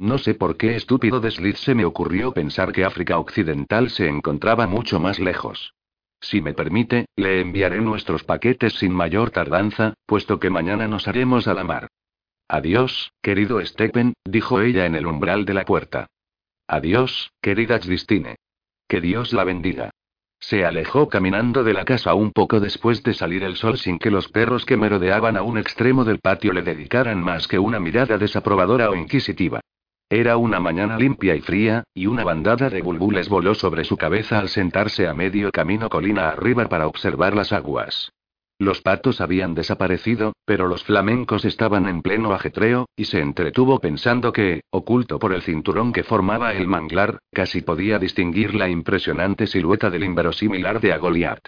No 0.00 0.16
sé 0.16 0.32
por 0.32 0.56
qué 0.56 0.76
estúpido 0.76 1.20
desliz 1.20 1.58
se 1.58 1.74
me 1.74 1.84
ocurrió 1.84 2.32
pensar 2.32 2.72
que 2.72 2.86
África 2.86 3.18
Occidental 3.18 3.90
se 3.90 4.08
encontraba 4.08 4.66
mucho 4.66 4.98
más 4.98 5.18
lejos. 5.18 5.74
Si 6.22 6.40
me 6.40 6.54
permite, 6.54 7.04
le 7.16 7.42
enviaré 7.42 7.82
nuestros 7.82 8.24
paquetes 8.24 8.72
sin 8.78 8.92
mayor 8.92 9.30
tardanza, 9.30 9.92
puesto 10.06 10.40
que 10.40 10.48
mañana 10.48 10.88
nos 10.88 11.06
haremos 11.06 11.46
a 11.48 11.52
la 11.52 11.64
mar. 11.64 11.88
Adiós, 12.48 13.12
querido 13.20 13.62
Stephen, 13.66 14.14
dijo 14.24 14.62
ella 14.62 14.86
en 14.86 14.94
el 14.94 15.06
umbral 15.06 15.44
de 15.44 15.52
la 15.52 15.66
puerta. 15.66 16.06
Adiós, 16.66 17.30
querida 17.42 17.78
Christine. 17.78 18.36
Que 18.88 19.02
Dios 19.02 19.34
la 19.34 19.44
bendiga. 19.44 19.90
Se 20.38 20.64
alejó 20.64 21.10
caminando 21.10 21.62
de 21.62 21.74
la 21.74 21.84
casa 21.84 22.14
un 22.14 22.32
poco 22.32 22.58
después 22.58 23.02
de 23.02 23.12
salir 23.12 23.44
el 23.44 23.56
sol 23.56 23.76
sin 23.76 23.98
que 23.98 24.10
los 24.10 24.28
perros 24.28 24.64
que 24.64 24.78
merodeaban 24.78 25.36
a 25.36 25.42
un 25.42 25.58
extremo 25.58 26.06
del 26.06 26.20
patio 26.20 26.54
le 26.54 26.62
dedicaran 26.62 27.22
más 27.22 27.46
que 27.46 27.58
una 27.58 27.78
mirada 27.78 28.16
desaprobadora 28.16 28.88
o 28.88 28.94
inquisitiva. 28.94 29.60
Era 30.12 30.36
una 30.36 30.58
mañana 30.58 30.96
limpia 30.98 31.36
y 31.36 31.40
fría, 31.40 31.84
y 31.94 32.06
una 32.06 32.24
bandada 32.24 32.68
de 32.68 32.82
bulbules 32.82 33.28
voló 33.28 33.54
sobre 33.54 33.84
su 33.84 33.96
cabeza 33.96 34.40
al 34.40 34.48
sentarse 34.48 35.06
a 35.06 35.14
medio 35.14 35.52
camino 35.52 35.88
colina 35.88 36.30
arriba 36.30 36.68
para 36.68 36.88
observar 36.88 37.36
las 37.36 37.52
aguas. 37.52 38.10
Los 38.58 38.82
patos 38.82 39.20
habían 39.20 39.54
desaparecido, 39.54 40.32
pero 40.44 40.66
los 40.66 40.82
flamencos 40.82 41.44
estaban 41.44 41.88
en 41.88 42.02
pleno 42.02 42.32
ajetreo, 42.32 42.88
y 42.96 43.04
se 43.04 43.20
entretuvo 43.20 43.78
pensando 43.78 44.32
que, 44.32 44.62
oculto 44.70 45.20
por 45.20 45.32
el 45.32 45.42
cinturón 45.42 45.92
que 45.92 46.02
formaba 46.02 46.54
el 46.54 46.66
manglar, 46.66 47.20
casi 47.32 47.62
podía 47.62 48.00
distinguir 48.00 48.56
la 48.56 48.68
impresionante 48.68 49.46
silueta 49.46 49.90
del 49.90 50.02
inverosímil 50.02 50.66
de 50.80 50.92
Agoliat. 50.92 51.38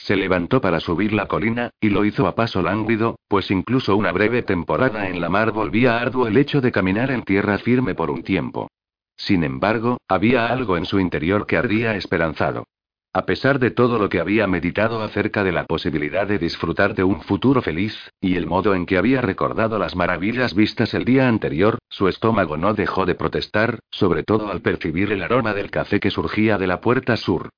Se 0.00 0.16
levantó 0.16 0.62
para 0.62 0.80
subir 0.80 1.12
la 1.12 1.26
colina, 1.26 1.70
y 1.78 1.90
lo 1.90 2.06
hizo 2.06 2.26
a 2.26 2.34
paso 2.34 2.62
lánguido, 2.62 3.18
pues 3.28 3.50
incluso 3.50 3.96
una 3.96 4.12
breve 4.12 4.42
temporada 4.42 5.08
en 5.08 5.20
la 5.20 5.28
mar 5.28 5.52
volvía 5.52 5.98
arduo 5.98 6.26
el 6.26 6.38
hecho 6.38 6.62
de 6.62 6.72
caminar 6.72 7.10
en 7.10 7.22
tierra 7.22 7.58
firme 7.58 7.94
por 7.94 8.10
un 8.10 8.22
tiempo. 8.22 8.70
Sin 9.16 9.44
embargo, 9.44 9.98
había 10.08 10.46
algo 10.46 10.78
en 10.78 10.86
su 10.86 10.98
interior 11.00 11.46
que 11.46 11.58
ardía 11.58 11.96
esperanzado. 11.96 12.64
A 13.12 13.26
pesar 13.26 13.58
de 13.58 13.72
todo 13.72 13.98
lo 13.98 14.08
que 14.08 14.20
había 14.20 14.46
meditado 14.46 15.02
acerca 15.02 15.44
de 15.44 15.52
la 15.52 15.66
posibilidad 15.66 16.26
de 16.26 16.38
disfrutar 16.38 16.94
de 16.94 17.04
un 17.04 17.20
futuro 17.20 17.60
feliz, 17.60 18.10
y 18.22 18.36
el 18.36 18.46
modo 18.46 18.74
en 18.74 18.86
que 18.86 18.96
había 18.96 19.20
recordado 19.20 19.78
las 19.78 19.96
maravillas 19.96 20.54
vistas 20.54 20.94
el 20.94 21.04
día 21.04 21.28
anterior, 21.28 21.78
su 21.90 22.08
estómago 22.08 22.56
no 22.56 22.72
dejó 22.72 23.04
de 23.04 23.16
protestar, 23.16 23.80
sobre 23.90 24.22
todo 24.22 24.50
al 24.50 24.62
percibir 24.62 25.12
el 25.12 25.22
aroma 25.22 25.52
del 25.52 25.70
café 25.70 26.00
que 26.00 26.10
surgía 26.10 26.56
de 26.56 26.68
la 26.68 26.80
puerta 26.80 27.18
sur. 27.18 27.50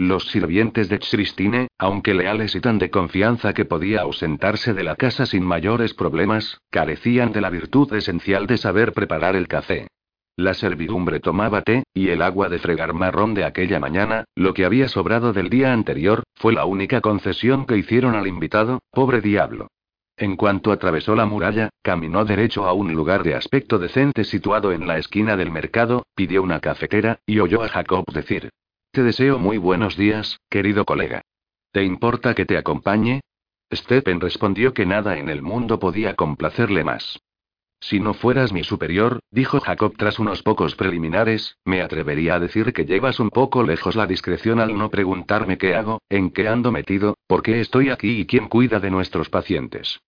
Los 0.00 0.28
sirvientes 0.28 0.88
de 0.88 1.00
Christine, 1.00 1.66
aunque 1.76 2.14
leales 2.14 2.54
y 2.54 2.60
tan 2.60 2.78
de 2.78 2.88
confianza 2.88 3.52
que 3.52 3.64
podía 3.64 4.02
ausentarse 4.02 4.72
de 4.72 4.84
la 4.84 4.94
casa 4.94 5.26
sin 5.26 5.42
mayores 5.42 5.92
problemas, 5.92 6.60
carecían 6.70 7.32
de 7.32 7.40
la 7.40 7.50
virtud 7.50 7.92
esencial 7.92 8.46
de 8.46 8.58
saber 8.58 8.92
preparar 8.92 9.34
el 9.34 9.48
café. 9.48 9.88
La 10.36 10.54
servidumbre 10.54 11.18
tomaba 11.18 11.62
té, 11.62 11.82
y 11.92 12.10
el 12.10 12.22
agua 12.22 12.48
de 12.48 12.60
fregar 12.60 12.94
marrón 12.94 13.34
de 13.34 13.42
aquella 13.42 13.80
mañana, 13.80 14.22
lo 14.36 14.54
que 14.54 14.64
había 14.64 14.86
sobrado 14.86 15.32
del 15.32 15.50
día 15.50 15.72
anterior, 15.72 16.22
fue 16.36 16.52
la 16.52 16.64
única 16.64 17.00
concesión 17.00 17.66
que 17.66 17.76
hicieron 17.76 18.14
al 18.14 18.28
invitado, 18.28 18.78
pobre 18.92 19.20
diablo. 19.20 19.66
En 20.16 20.36
cuanto 20.36 20.70
atravesó 20.70 21.16
la 21.16 21.26
muralla, 21.26 21.70
caminó 21.82 22.24
derecho 22.24 22.66
a 22.66 22.72
un 22.72 22.92
lugar 22.92 23.24
de 23.24 23.34
aspecto 23.34 23.80
decente 23.80 24.22
situado 24.22 24.70
en 24.70 24.86
la 24.86 24.98
esquina 24.98 25.36
del 25.36 25.50
mercado, 25.50 26.06
pidió 26.14 26.44
una 26.44 26.60
cafetera, 26.60 27.18
y 27.26 27.40
oyó 27.40 27.64
a 27.64 27.68
Jacob 27.68 28.04
decir. 28.12 28.50
Te 28.90 29.02
deseo 29.02 29.38
muy 29.38 29.58
buenos 29.58 29.96
días, 29.96 30.40
querido 30.48 30.86
colega. 30.86 31.20
¿Te 31.72 31.84
importa 31.84 32.34
que 32.34 32.46
te 32.46 32.56
acompañe? 32.56 33.20
Stephen 33.72 34.18
respondió 34.18 34.72
que 34.72 34.86
nada 34.86 35.18
en 35.18 35.28
el 35.28 35.42
mundo 35.42 35.78
podía 35.78 36.14
complacerle 36.14 36.84
más. 36.84 37.20
Si 37.80 38.00
no 38.00 38.14
fueras 38.14 38.52
mi 38.52 38.64
superior, 38.64 39.20
dijo 39.30 39.60
Jacob 39.60 39.94
tras 39.96 40.18
unos 40.18 40.42
pocos 40.42 40.74
preliminares, 40.74 41.58
me 41.66 41.82
atrevería 41.82 42.36
a 42.36 42.40
decir 42.40 42.72
que 42.72 42.86
llevas 42.86 43.20
un 43.20 43.28
poco 43.28 43.62
lejos 43.62 43.94
la 43.94 44.06
discreción 44.06 44.58
al 44.58 44.76
no 44.76 44.90
preguntarme 44.90 45.58
qué 45.58 45.74
hago, 45.74 46.00
en 46.08 46.30
qué 46.30 46.48
ando 46.48 46.72
metido, 46.72 47.18
por 47.26 47.42
qué 47.42 47.60
estoy 47.60 47.90
aquí 47.90 48.20
y 48.20 48.26
quién 48.26 48.48
cuida 48.48 48.80
de 48.80 48.90
nuestros 48.90 49.28
pacientes. 49.28 50.00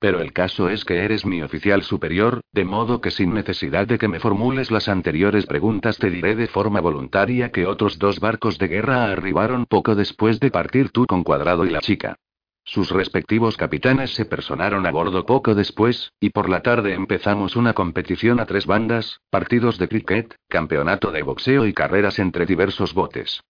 Pero 0.00 0.20
el 0.20 0.32
caso 0.32 0.68
es 0.68 0.84
que 0.84 1.04
eres 1.04 1.26
mi 1.26 1.42
oficial 1.42 1.82
superior, 1.82 2.42
de 2.52 2.64
modo 2.64 3.00
que 3.00 3.10
sin 3.10 3.34
necesidad 3.34 3.86
de 3.88 3.98
que 3.98 4.06
me 4.06 4.20
formules 4.20 4.70
las 4.70 4.88
anteriores 4.88 5.46
preguntas 5.46 5.98
te 5.98 6.08
diré 6.08 6.36
de 6.36 6.46
forma 6.46 6.80
voluntaria 6.80 7.50
que 7.50 7.66
otros 7.66 7.98
dos 7.98 8.20
barcos 8.20 8.58
de 8.58 8.68
guerra 8.68 9.10
arribaron 9.10 9.66
poco 9.66 9.96
después 9.96 10.38
de 10.38 10.52
partir 10.52 10.90
tú 10.90 11.04
con 11.06 11.24
Cuadrado 11.24 11.66
y 11.66 11.70
la 11.70 11.80
chica. 11.80 12.16
Sus 12.64 12.90
respectivos 12.90 13.56
capitanes 13.56 14.14
se 14.14 14.26
personaron 14.26 14.86
a 14.86 14.90
bordo 14.90 15.24
poco 15.24 15.54
después, 15.54 16.12
y 16.20 16.30
por 16.30 16.48
la 16.48 16.60
tarde 16.60 16.92
empezamos 16.92 17.56
una 17.56 17.72
competición 17.72 18.40
a 18.40 18.46
tres 18.46 18.66
bandas, 18.66 19.20
partidos 19.30 19.78
de 19.78 19.88
cricket, 19.88 20.36
campeonato 20.48 21.10
de 21.10 21.22
boxeo 21.22 21.66
y 21.66 21.72
carreras 21.72 22.18
entre 22.18 22.46
diversos 22.46 22.92
botes. 22.94 23.40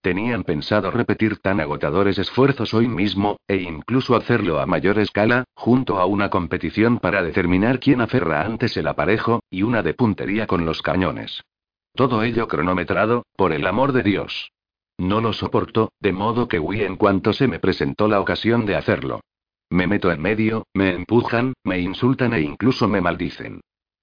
Tenían 0.00 0.44
pensado 0.44 0.90
repetir 0.92 1.38
tan 1.38 1.60
agotadores 1.60 2.18
esfuerzos 2.18 2.72
hoy 2.72 2.86
mismo, 2.86 3.38
e 3.48 3.56
incluso 3.56 4.14
hacerlo 4.14 4.60
a 4.60 4.66
mayor 4.66 4.98
escala, 4.98 5.44
junto 5.54 5.98
a 5.98 6.06
una 6.06 6.30
competición 6.30 6.98
para 6.98 7.22
determinar 7.22 7.80
quién 7.80 8.00
aferra 8.00 8.42
antes 8.42 8.76
el 8.76 8.86
aparejo, 8.86 9.42
y 9.50 9.62
una 9.62 9.82
de 9.82 9.94
puntería 9.94 10.46
con 10.46 10.64
los 10.64 10.82
cañones. 10.82 11.42
Todo 11.94 12.22
ello 12.22 12.46
cronometrado, 12.46 13.24
por 13.36 13.52
el 13.52 13.66
amor 13.66 13.92
de 13.92 14.04
Dios. 14.04 14.52
No 14.98 15.20
lo 15.20 15.32
soporto, 15.32 15.90
de 16.00 16.12
modo 16.12 16.46
que 16.46 16.60
huí 16.60 16.82
en 16.82 16.96
cuanto 16.96 17.32
se 17.32 17.48
me 17.48 17.58
presentó 17.58 18.06
la 18.06 18.20
ocasión 18.20 18.66
de 18.66 18.76
hacerlo. 18.76 19.20
Me 19.70 19.86
meto 19.86 20.10
en 20.12 20.22
medio, 20.22 20.66
me 20.74 20.94
empujan, 20.94 21.54
me 21.64 21.80
insultan 21.80 22.34
e 22.34 22.40
incluso 22.40 22.88
me 22.88 23.00
maldicen. 23.00 23.60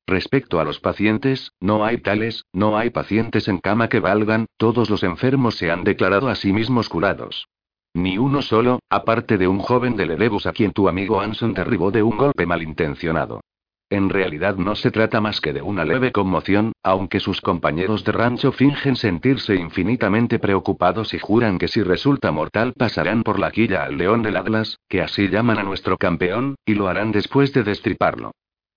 Respecto 0.07 0.59
a 0.59 0.63
los 0.63 0.79
pacientes, 0.79 1.51
no 1.59 1.83
hay 1.83 1.97
tales, 1.97 2.45
no 2.53 2.77
hay 2.77 2.91
pacientes 2.91 3.47
en 3.47 3.57
cama 3.57 3.89
que 3.89 3.99
valgan, 3.99 4.45
todos 4.57 4.89
los 4.89 5.03
enfermos 5.03 5.55
se 5.55 5.71
han 5.71 5.83
declarado 5.83 6.27
a 6.29 6.35
sí 6.35 6.53
mismos 6.53 6.89
curados. 6.89 7.47
Ni 7.95 8.17
uno 8.17 8.41
solo, 8.41 8.79
aparte 8.89 9.37
de 9.37 9.47
un 9.47 9.59
joven 9.59 9.95
del 9.95 10.11
Erebus 10.11 10.45
a 10.45 10.51
quien 10.51 10.73
tu 10.73 10.89
amigo 10.89 11.21
Anson 11.21 11.53
derribó 11.53 11.91
de 11.91 12.03
un 12.03 12.17
golpe 12.17 12.45
malintencionado. 12.45 13.41
En 13.89 14.09
realidad 14.09 14.57
no 14.57 14.75
se 14.75 14.91
trata 14.91 15.21
más 15.21 15.39
que 15.41 15.53
de 15.53 15.61
una 15.61 15.85
leve 15.85 16.11
conmoción, 16.11 16.73
aunque 16.83 17.19
sus 17.19 17.39
compañeros 17.39 18.03
de 18.03 18.11
rancho 18.11 18.51
fingen 18.51 18.95
sentirse 18.95 19.55
infinitamente 19.55 20.39
preocupados 20.39 21.13
y 21.13 21.19
juran 21.19 21.57
que 21.57 21.67
si 21.67 21.83
resulta 21.83 22.31
mortal 22.31 22.73
pasarán 22.73 23.23
por 23.23 23.39
la 23.39 23.51
quilla 23.51 23.83
al 23.83 23.97
león 23.97 24.23
del 24.23 24.37
Atlas, 24.37 24.79
que 24.89 25.01
así 25.01 25.29
llaman 25.29 25.59
a 25.59 25.63
nuestro 25.63 25.97
campeón, 25.97 26.55
y 26.65 26.73
lo 26.73 26.87
harán 26.87 27.11
después 27.11 27.53
de 27.53 27.63
destriparlo. 27.63 28.31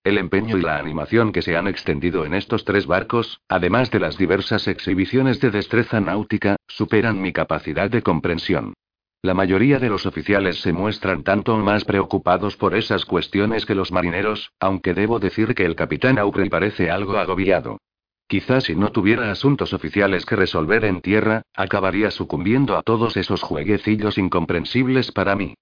El 0.09 0.17
empeño 0.17 0.57
y 0.57 0.63
la 0.63 0.79
animación 0.79 1.33
que 1.33 1.43
se 1.43 1.55
han 1.55 1.69
extendido 1.69 2.25
en 2.25 2.33
estos 2.33 2.65
tres 2.65 2.87
barcos, 2.87 3.43
además 3.47 3.91
de 3.91 4.01
las 4.01 4.17
diversas 4.17 4.67
exhibiciones 4.67 5.39
de 5.39 5.51
destreza 5.51 6.01
náutica, 6.01 6.57
superan 6.67 7.21
mi 7.21 7.35
capacidad 7.35 7.91
de 7.91 8.01
comprensión. 8.01 8.73
La 9.21 9.35
mayoría 9.35 9.79
de 9.79 9.91
los 9.91 10.07
oficiales 10.07 10.63
se 10.63 10.73
muestran 10.73 11.25
tanto 11.25 11.59
más 11.59 11.85
preocupados 11.85 12.57
por 12.57 12.75
esas 12.75 13.05
cuestiones 13.05 13.67
que 13.67 13.75
los 13.75 13.93
marineros, 13.93 14.51
aunque 14.59 14.95
debo 14.95 15.19
decir 15.19 15.55
que 15.55 15.67
el 15.67 15.77
capitán 15.77 16.19
Aubrey 16.19 16.49
parece 16.49 16.91
algo 16.91 17.19
agobiado. 17.19 17.77
Quizás 18.29 18.65
si 18.65 18.75
no 18.75 18.93
tuviera 18.93 19.31
asuntos 19.31 19.75
oficiales 19.75 20.25
que 20.25 20.37
resolver 20.37 20.87
en 20.87 21.03
tierra, 21.03 21.43
acabaría 21.55 22.11
sucumbiendo 22.11 22.79
a 22.79 22.83
todos 22.83 23.19
esos 23.19 23.43
jueguecillos 23.43 24.17
incomprensibles 24.17 25.13
para 25.13 25.37
mí. 25.37 25.53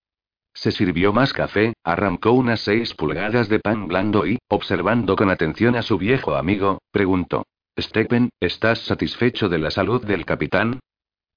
Se 0.56 0.72
sirvió 0.72 1.12
más 1.12 1.34
café, 1.34 1.74
arrancó 1.84 2.32
unas 2.32 2.60
seis 2.60 2.94
pulgadas 2.94 3.50
de 3.50 3.60
pan 3.60 3.88
blando 3.88 4.26
y, 4.26 4.38
observando 4.48 5.14
con 5.14 5.28
atención 5.28 5.76
a 5.76 5.82
su 5.82 5.98
viejo 5.98 6.34
amigo, 6.34 6.80
preguntó: 6.90 7.44
Stephen, 7.78 8.30
¿estás 8.40 8.78
satisfecho 8.78 9.50
de 9.50 9.58
la 9.58 9.70
salud 9.70 10.02
del 10.04 10.24
capitán? 10.24 10.80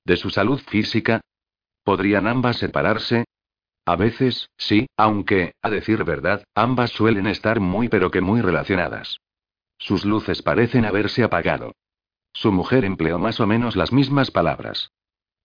¿De 0.06 0.16
su 0.16 0.30
salud 0.30 0.62
física? 0.62 1.20
¿Podrían 1.84 2.28
ambas 2.28 2.60
separarse? 2.60 3.26
A 3.86 3.98
veces, 3.98 4.50
sí, 4.56 4.88
aunque, 4.96 5.52
a 5.62 5.70
decir 5.70 6.06
verdad, 6.06 6.46
ambas 6.56 6.92
suelen 6.92 7.28
estar 7.28 7.60
muy 7.60 7.90
pero 7.90 8.12
que 8.12 8.22
muy 8.22 8.40
relacionadas. 8.40 9.18
Sus 9.78 10.06
luces 10.06 10.42
parecen 10.42 10.86
haberse 10.86 11.24
apagado. 11.24 11.74
Su 12.32 12.54
mujer 12.54 12.86
empleó 12.86 13.20
más 13.20 13.42
o 13.42 13.48
menos 13.48 13.76
las 13.76 13.92
mismas 13.92 14.32
palabras. 14.32 14.92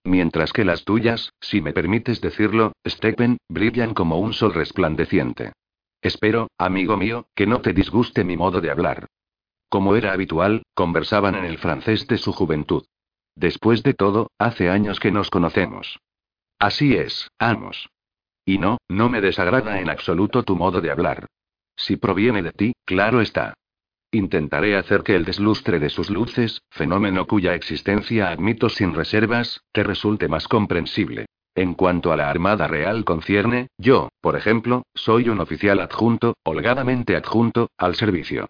Mientras 0.04 0.52
que 0.52 0.64
las 0.64 0.84
tuyas, 0.84 1.32
si 1.40 1.62
me 1.62 1.72
permites 1.72 2.20
decirlo, 2.20 2.72
Stephen, 2.86 3.38
brillan 3.48 3.94
como 3.94 4.18
un 4.18 4.34
sol 4.34 4.52
resplandeciente. 4.52 5.52
Espero, 6.02 6.48
amigo 6.58 6.98
mío, 6.98 7.26
que 7.34 7.46
no 7.46 7.62
te 7.62 7.72
disguste 7.72 8.22
mi 8.22 8.36
modo 8.36 8.60
de 8.60 8.70
hablar. 8.70 9.06
Como 9.70 9.96
era 9.96 10.12
habitual, 10.12 10.62
conversaban 10.74 11.34
en 11.34 11.46
el 11.46 11.56
francés 11.56 12.06
de 12.06 12.18
su 12.18 12.32
juventud. 12.32 12.84
Después 13.34 13.82
de 13.82 13.94
todo, 13.94 14.30
hace 14.38 14.68
años 14.68 15.00
que 15.00 15.10
nos 15.10 15.30
conocemos. 15.30 15.98
Así 16.58 16.94
es, 16.94 17.30
Amos. 17.38 17.88
Y 18.44 18.58
no, 18.58 18.76
no 18.88 19.08
me 19.08 19.22
desagrada 19.22 19.80
en 19.80 19.88
absoluto 19.88 20.42
tu 20.42 20.54
modo 20.54 20.82
de 20.82 20.90
hablar. 20.90 21.26
Si 21.76 21.96
proviene 21.96 22.42
de 22.42 22.52
ti, 22.52 22.72
claro 22.84 23.22
está. 23.22 23.54
Intentaré 24.14 24.76
hacer 24.76 25.02
que 25.02 25.16
el 25.16 25.24
deslustre 25.24 25.80
de 25.80 25.90
sus 25.90 26.08
luces, 26.08 26.62
fenómeno 26.70 27.26
cuya 27.26 27.56
existencia 27.56 28.30
admito 28.30 28.68
sin 28.68 28.94
reservas, 28.94 29.60
te 29.72 29.82
resulte 29.82 30.28
más 30.28 30.46
comprensible. 30.46 31.26
En 31.56 31.74
cuanto 31.74 32.12
a 32.12 32.16
la 32.16 32.30
Armada 32.30 32.68
Real 32.68 33.04
concierne, 33.04 33.66
yo, 33.76 34.10
por 34.20 34.36
ejemplo, 34.36 34.84
soy 34.94 35.28
un 35.28 35.40
oficial 35.40 35.80
adjunto, 35.80 36.34
holgadamente 36.44 37.16
adjunto, 37.16 37.70
al 37.76 37.96
servicio. 37.96 38.46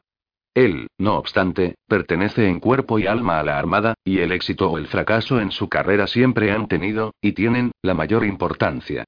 Él, 0.52 0.88
no 0.98 1.16
obstante, 1.16 1.76
pertenece 1.88 2.46
en 2.46 2.60
cuerpo 2.60 2.98
y 2.98 3.06
alma 3.06 3.40
a 3.40 3.42
la 3.42 3.58
Armada, 3.58 3.94
y 4.04 4.18
el 4.18 4.32
éxito 4.32 4.70
o 4.70 4.76
el 4.76 4.86
fracaso 4.86 5.40
en 5.40 5.50
su 5.50 5.70
carrera 5.70 6.06
siempre 6.06 6.52
han 6.52 6.68
tenido, 6.68 7.14
y 7.22 7.32
tienen, 7.32 7.72
la 7.80 7.94
mayor 7.94 8.26
importancia. 8.26 9.04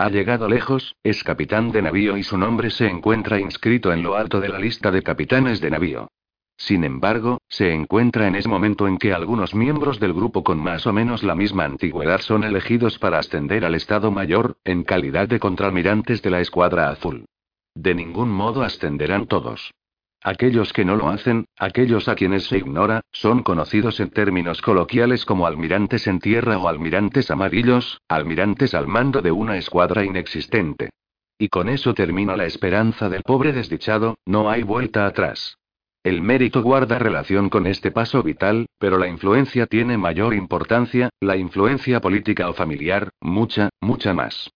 Ha 0.00 0.10
llegado 0.10 0.48
lejos, 0.48 0.94
es 1.02 1.24
capitán 1.24 1.72
de 1.72 1.82
navío 1.82 2.16
y 2.16 2.22
su 2.22 2.38
nombre 2.38 2.70
se 2.70 2.86
encuentra 2.86 3.40
inscrito 3.40 3.92
en 3.92 4.04
lo 4.04 4.14
alto 4.14 4.40
de 4.40 4.48
la 4.48 4.60
lista 4.60 4.92
de 4.92 5.02
capitanes 5.02 5.60
de 5.60 5.70
navío. 5.70 6.08
Sin 6.56 6.84
embargo, 6.84 7.38
se 7.48 7.74
encuentra 7.74 8.28
en 8.28 8.36
ese 8.36 8.48
momento 8.48 8.86
en 8.86 8.98
que 8.98 9.12
algunos 9.12 9.56
miembros 9.56 9.98
del 9.98 10.12
grupo 10.12 10.44
con 10.44 10.58
más 10.58 10.86
o 10.86 10.92
menos 10.92 11.24
la 11.24 11.34
misma 11.34 11.64
antigüedad 11.64 12.20
son 12.20 12.44
elegidos 12.44 12.96
para 13.00 13.18
ascender 13.18 13.64
al 13.64 13.74
Estado 13.74 14.12
Mayor, 14.12 14.56
en 14.64 14.84
calidad 14.84 15.26
de 15.26 15.40
contraalmirantes 15.40 16.22
de 16.22 16.30
la 16.30 16.40
Escuadra 16.40 16.90
Azul. 16.90 17.24
De 17.74 17.92
ningún 17.92 18.30
modo 18.30 18.62
ascenderán 18.62 19.26
todos. 19.26 19.72
Aquellos 20.22 20.72
que 20.72 20.84
no 20.84 20.96
lo 20.96 21.08
hacen, 21.08 21.46
aquellos 21.56 22.08
a 22.08 22.16
quienes 22.16 22.44
se 22.44 22.58
ignora, 22.58 23.02
son 23.12 23.42
conocidos 23.42 24.00
en 24.00 24.10
términos 24.10 24.60
coloquiales 24.60 25.24
como 25.24 25.46
almirantes 25.46 26.08
en 26.08 26.18
tierra 26.18 26.58
o 26.58 26.68
almirantes 26.68 27.30
amarillos, 27.30 28.00
almirantes 28.08 28.74
al 28.74 28.88
mando 28.88 29.22
de 29.22 29.30
una 29.30 29.56
escuadra 29.56 30.04
inexistente. 30.04 30.90
Y 31.38 31.48
con 31.48 31.68
eso 31.68 31.94
termina 31.94 32.36
la 32.36 32.46
esperanza 32.46 33.08
del 33.08 33.22
pobre 33.22 33.52
desdichado, 33.52 34.16
no 34.26 34.50
hay 34.50 34.64
vuelta 34.64 35.06
atrás. 35.06 35.56
El 36.02 36.20
mérito 36.20 36.62
guarda 36.62 36.98
relación 36.98 37.48
con 37.48 37.66
este 37.68 37.92
paso 37.92 38.22
vital, 38.24 38.66
pero 38.78 38.98
la 38.98 39.08
influencia 39.08 39.66
tiene 39.66 39.98
mayor 39.98 40.34
importancia, 40.34 41.10
la 41.20 41.36
influencia 41.36 42.00
política 42.00 42.48
o 42.48 42.54
familiar, 42.54 43.10
mucha, 43.20 43.68
mucha 43.80 44.14
más. 44.14 44.50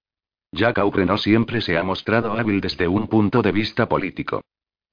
Jack 0.51 0.79
Aubrey 0.79 1.07
no 1.07 1.19
siempre 1.19 1.61
se 1.61 1.79
ha 1.79 1.83
mostrado 1.85 2.33
hábil 2.33 2.61
desde 2.61 2.89
un 2.89 3.07
punto 3.07 3.43
de 3.43 3.53
vista 3.53 3.89
político. 3.89 4.43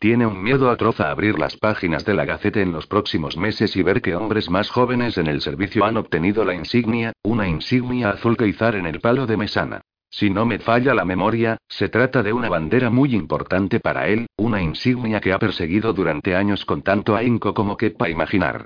Tiene 0.02 0.26
un 0.26 0.42
miedo 0.42 0.70
atroz 0.70 1.02
a 1.02 1.12
abrir 1.12 1.38
las 1.38 1.58
páginas 1.58 2.06
de 2.06 2.14
la 2.14 2.24
Gaceta 2.24 2.62
en 2.62 2.72
los 2.72 2.88
próximos 2.88 3.36
meses 3.36 3.76
y 3.76 3.84
ver 3.84 4.02
que 4.02 4.16
hombres 4.16 4.50
más 4.50 4.70
jóvenes 4.70 5.18
en 5.18 5.28
el 5.28 5.42
servicio 5.42 5.84
han 5.84 5.98
obtenido 5.98 6.46
la 6.46 6.54
insignia, 6.54 7.12
una 7.22 7.50
insignia 7.50 8.12
azul 8.12 8.38
que 8.38 8.48
izar 8.48 8.76
en 8.76 8.86
el 8.86 9.02
palo 9.02 9.28
de 9.28 9.36
mesana. 9.36 9.82
Si 10.10 10.30
no 10.30 10.46
me 10.46 10.60
falla 10.60 10.94
la 10.94 11.04
memoria, 11.04 11.58
se 11.68 11.90
trata 11.90 12.24
de 12.24 12.32
una 12.32 12.48
bandera 12.48 12.90
muy 12.90 13.14
importante 13.14 13.82
para 13.82 14.08
él, 14.08 14.28
una 14.38 14.62
insignia 14.62 15.20
que 15.20 15.34
ha 15.34 15.38
perseguido 15.38 15.92
durante 15.92 16.34
años 16.34 16.64
con 16.64 16.82
tanto 16.82 17.18
ahínco 17.18 17.54
como 17.54 17.76
quepa 17.76 18.10
imaginar. 18.10 18.64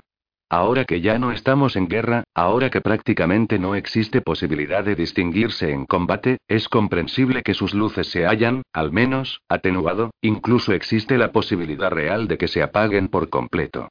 Ahora 0.54 0.84
que 0.84 1.00
ya 1.00 1.18
no 1.18 1.32
estamos 1.32 1.74
en 1.74 1.88
guerra, 1.88 2.22
ahora 2.32 2.70
que 2.70 2.80
prácticamente 2.80 3.58
no 3.58 3.74
existe 3.74 4.20
posibilidad 4.20 4.84
de 4.84 4.94
distinguirse 4.94 5.72
en 5.72 5.84
combate, 5.84 6.38
es 6.46 6.68
comprensible 6.68 7.42
que 7.42 7.54
sus 7.54 7.74
luces 7.74 8.08
se 8.08 8.24
hayan, 8.24 8.62
al 8.72 8.92
menos, 8.92 9.40
atenuado, 9.48 10.12
incluso 10.22 10.72
existe 10.72 11.18
la 11.18 11.32
posibilidad 11.32 11.90
real 11.90 12.28
de 12.28 12.38
que 12.38 12.46
se 12.46 12.62
apaguen 12.62 13.08
por 13.08 13.30
completo. 13.30 13.88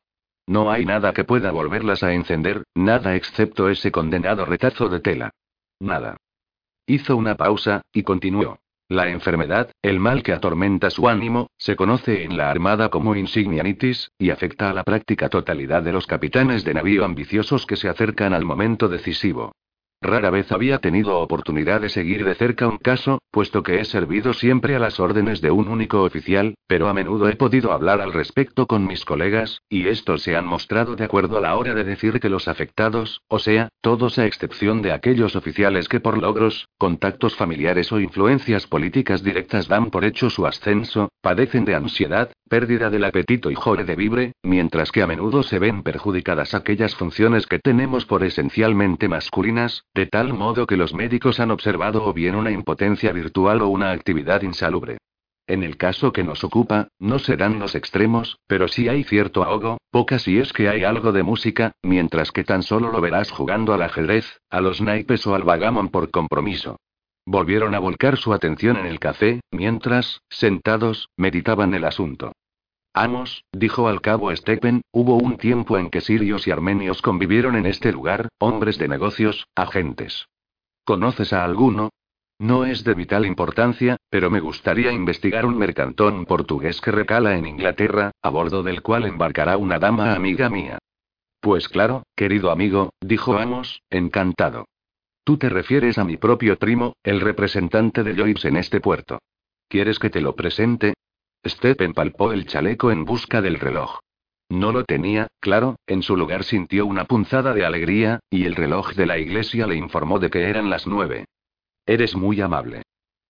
No 0.48 0.72
hay 0.72 0.86
nada 0.86 1.12
que 1.12 1.26
pueda 1.26 1.52
volverlas 1.52 2.02
a 2.02 2.14
encender, 2.14 2.64
nada 2.74 3.18
excepto 3.18 3.68
ese 3.68 3.92
condenado 3.92 4.46
retazo 4.46 4.88
de 4.88 5.02
tela. 5.02 5.32
Nada. 5.82 6.16
Hizo 6.86 7.18
una 7.18 7.36
pausa, 7.36 7.82
y 7.92 8.04
continuó. 8.04 8.63
La 8.94 9.10
enfermedad, 9.10 9.72
el 9.82 10.00
mal 10.00 10.22
que 10.22 10.34
atormenta 10.34 10.92
su 10.92 11.10
ánimo, 11.10 11.48
se 11.58 11.76
conoce 11.76 12.26
en 12.26 12.38
la 12.38 12.52
Armada 12.52 12.90
como 12.90 13.16
insignianitis, 13.16 14.12
y 14.20 14.30
afecta 14.30 14.70
a 14.70 14.74
la 14.76 14.84
práctica 14.84 15.30
totalidad 15.30 15.82
de 15.82 15.92
los 15.92 16.06
capitanes 16.06 16.64
de 16.64 16.76
navío 16.76 17.04
ambiciosos 17.04 17.66
que 17.66 17.76
se 17.76 17.90
acercan 17.90 18.36
al 18.36 18.46
momento 18.46 18.90
decisivo. 18.90 19.52
Rara 20.04 20.30
vez 20.30 20.52
había 20.52 20.80
tenido 20.80 21.18
oportunidad 21.20 21.82
de 21.82 21.90
seguir 21.90 22.26
de 22.26 22.36
cerca 22.36 22.68
un 22.68 22.78
caso, 22.78 23.22
puesto 23.32 23.64
que 23.64 23.80
he 23.80 23.86
servido 23.86 24.34
siempre 24.34 24.76
a 24.76 24.80
las 24.80 25.00
órdenes 25.00 25.42
de 25.42 25.50
un 25.50 25.68
único 25.68 26.04
oficial, 26.04 26.56
pero 26.68 26.90
a 26.90 26.94
menudo 26.94 27.30
he 27.30 27.36
podido 27.36 27.72
hablar 27.72 28.02
al 28.02 28.14
respecto 28.14 28.68
con 28.68 28.86
mis 28.86 29.06
colegas, 29.06 29.62
y 29.70 29.88
estos 29.88 30.22
se 30.22 30.36
han 30.36 30.46
mostrado 30.46 30.96
de 30.96 31.06
acuerdo 31.06 31.38
a 31.38 31.42
la 31.42 31.56
hora 31.56 31.74
de 31.74 31.84
decir 31.84 32.20
que 32.20 32.30
los 32.30 32.48
afectados, 32.48 33.22
o 33.28 33.40
sea, 33.40 33.70
todos 33.82 34.20
a 34.20 34.26
excepción 34.26 34.82
de 34.82 34.92
aquellos 34.92 35.36
oficiales 35.36 35.88
que 35.88 36.00
por 36.00 36.18
logros, 36.18 36.68
contactos 36.78 37.36
familiares 37.36 37.92
o 37.92 38.00
influencias 38.00 38.68
políticas 38.68 39.24
directas 39.24 39.68
dan 39.68 39.90
por 39.90 40.06
hecho 40.06 40.30
su 40.30 40.46
ascenso, 40.46 41.10
padecen 41.22 41.66
de 41.66 41.76
ansiedad, 41.76 42.32
pérdida 42.50 42.90
del 42.90 43.06
apetito 43.06 43.50
y 43.50 43.56
jore 43.56 43.84
de 43.84 43.96
vibre, 43.96 44.34
mientras 44.44 44.92
que 44.92 45.02
a 45.02 45.08
menudo 45.08 45.44
se 45.44 45.60
ven 45.60 45.82
perjudicadas 45.82 46.54
aquellas 46.54 46.96
funciones 46.96 47.48
que 47.48 47.60
tenemos 47.60 48.06
por 48.06 48.24
esencialmente 48.24 49.08
masculinas, 49.08 49.86
de 49.94 50.08
tal 50.08 50.34
modo 50.34 50.66
que 50.66 50.78
los 50.78 50.94
médicos 50.94 51.40
han 51.40 51.52
observado 51.52 52.06
o 52.06 52.14
bien 52.14 52.36
una 52.36 52.52
impotencia 52.52 53.12
virtual 53.12 53.62
o 53.62 53.68
una 53.68 53.92
actividad 53.92 54.42
insalubre. 54.42 54.98
En 55.46 55.62
el 55.62 55.76
caso 55.76 56.14
que 56.14 56.24
nos 56.24 56.44
ocupa, 56.44 56.88
no 57.00 57.20
serán 57.20 57.60
los 57.60 57.76
extremos, 57.76 58.40
pero 58.48 58.68
sí 58.70 58.88
hay 58.88 59.04
cierto 59.04 59.44
ahogo, 59.44 59.78
poca 59.92 60.18
si 60.18 60.40
es 60.40 60.54
que 60.54 60.70
hay 60.70 60.84
algo 60.86 61.12
de 61.12 61.24
música, 61.24 61.74
mientras 61.84 62.32
que 62.32 62.46
tan 62.46 62.64
solo 62.64 62.92
lo 62.92 63.02
verás 63.02 63.30
jugando 63.30 63.74
al 63.74 63.82
ajedrez, 63.82 64.40
a 64.50 64.62
los 64.62 64.82
naipes 64.82 65.28
o 65.28 65.36
al 65.36 65.44
vagamon 65.44 65.90
por 65.90 66.12
compromiso. 66.12 66.78
Volvieron 67.26 67.76
a 67.76 67.80
volcar 67.80 68.18
su 68.18 68.34
atención 68.34 68.78
en 68.78 68.86
el 68.86 69.00
café, 69.00 69.42
mientras, 69.52 70.22
sentados, 70.30 71.10
meditaban 71.18 71.74
el 71.74 71.84
asunto. 71.84 72.32
Amos, 72.94 73.44
dijo 73.52 73.88
al 73.88 74.02
cabo 74.02 74.36
Stepen, 74.36 74.84
hubo 74.92 75.16
un 75.16 75.38
tiempo 75.38 75.80
en 75.80 75.90
que 75.90 76.00
sirios 76.00 76.48
y 76.48 76.52
armenios 76.52 77.02
convivieron 77.02 77.56
en 77.56 77.66
este 77.66 77.92
lugar, 77.92 78.30
hombres 78.38 78.78
de 78.78 78.88
negocios, 78.88 79.48
agentes. 79.56 80.28
¿Conoces 80.84 81.34
a 81.34 81.44
alguno? 81.44 81.90
No 82.38 82.66
es 82.66 82.84
de 82.84 82.94
vital 82.94 83.26
importancia, 83.26 83.98
pero 84.12 84.30
me 84.30 84.42
gustaría 84.42 84.92
investigar 84.92 85.46
un 85.46 85.58
mercantón 85.58 86.26
portugués 86.26 86.82
que 86.82 86.92
recala 86.92 87.36
en 87.36 87.48
Inglaterra, 87.48 88.12
a 88.22 88.30
bordo 88.30 88.62
del 88.62 88.84
cual 88.84 89.06
embarcará 89.06 89.58
una 89.58 89.80
dama 89.80 90.14
amiga 90.14 90.50
mía. 90.50 90.78
Pues 91.40 91.70
claro, 91.70 92.04
querido 92.16 92.52
amigo, 92.52 92.92
dijo 93.02 93.38
Amos, 93.38 93.82
encantado. 93.90 94.66
Tú 95.24 95.38
te 95.38 95.50
refieres 95.50 95.98
a 95.98 96.04
mi 96.04 96.18
propio 96.18 96.60
primo, 96.60 96.94
el 97.02 97.22
representante 97.22 98.04
de 98.04 98.16
Joyce 98.16 98.50
en 98.50 98.58
este 98.58 98.82
puerto. 98.82 99.20
¿Quieres 99.68 99.98
que 99.98 100.10
te 100.10 100.22
lo 100.22 100.36
presente? 100.36 100.94
Stephen 101.46 101.94
palpó 101.94 102.32
el 102.32 102.46
chaleco 102.46 102.92
en 102.92 103.06
busca 103.06 103.42
del 103.42 103.60
reloj. 103.60 104.00
No 104.50 104.72
lo 104.72 104.84
tenía, 104.84 105.28
claro, 105.40 105.78
en 105.88 106.04
su 106.04 106.16
lugar 106.16 106.44
sintió 106.44 106.86
una 106.86 107.06
punzada 107.06 107.54
de 107.54 107.66
alegría, 107.66 108.20
y 108.30 108.46
el 108.46 108.56
reloj 108.56 108.94
de 108.94 109.06
la 109.06 109.18
iglesia 109.18 109.68
le 109.68 109.76
informó 109.76 110.20
de 110.20 110.30
que 110.30 110.44
eran 110.44 110.70
las 110.70 110.86
nueve. 110.86 111.26
Eres 111.86 112.16
muy 112.16 112.40
amable. 112.40 112.84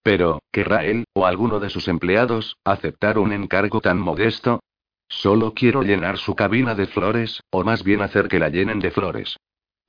Pero, 0.04 0.42
¿querrá 0.52 0.86
él, 0.86 1.06
o 1.14 1.26
alguno 1.26 1.60
de 1.60 1.70
sus 1.70 1.88
empleados, 1.88 2.58
aceptar 2.66 3.18
un 3.18 3.32
encargo 3.32 3.80
tan 3.80 4.00
modesto? 4.00 4.60
Solo 5.08 5.54
quiero 5.54 5.82
llenar 5.82 6.18
su 6.18 6.36
cabina 6.36 6.76
de 6.76 6.88
flores, 6.88 7.42
o 7.52 7.64
más 7.64 7.84
bien 7.84 8.02
hacer 8.02 8.28
que 8.28 8.40
la 8.40 8.50
llenen 8.50 8.80
de 8.80 8.92
flores. 8.92 9.38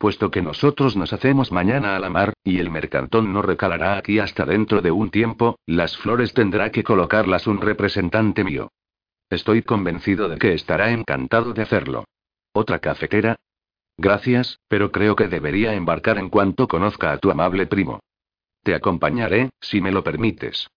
Puesto 0.05 0.31
que 0.31 0.43
nosotros 0.43 0.97
nos 0.97 1.15
hacemos 1.15 1.51
mañana 1.51 1.97
a 1.97 1.99
la 1.99 2.11
mar, 2.11 2.35
y 2.45 2.59
el 2.59 2.69
mercantón 2.69 3.33
no 3.33 3.41
recalará 3.41 3.97
aquí 3.97 4.19
hasta 4.19 4.45
dentro 4.45 4.83
de 4.83 4.91
un 4.91 5.11
tiempo, 5.11 5.59
las 5.65 5.97
flores 5.97 6.35
tendrá 6.35 6.71
que 6.71 6.85
colocarlas 6.85 7.47
un 7.47 7.59
representante 7.59 8.45
mío. 8.45 8.71
Estoy 9.31 9.63
convencido 9.63 10.29
de 10.29 10.37
que 10.37 10.53
estará 10.53 10.91
encantado 10.91 11.55
de 11.55 11.63
hacerlo. 11.63 12.05
¿Otra 12.53 12.81
cafetera? 12.81 13.37
Gracias, 13.97 14.59
pero 14.69 14.93
creo 14.93 15.17
que 15.17 15.29
debería 15.29 15.73
embarcar 15.73 16.19
en 16.19 16.29
cuanto 16.29 16.69
conozca 16.69 17.11
a 17.11 17.17
tu 17.17 17.31
amable 17.31 17.67
primo. 17.67 18.01
Te 18.63 18.75
acompañaré, 18.75 19.49
si 19.59 19.81
me 19.81 19.91
lo 19.91 20.05
permites. 20.05 20.69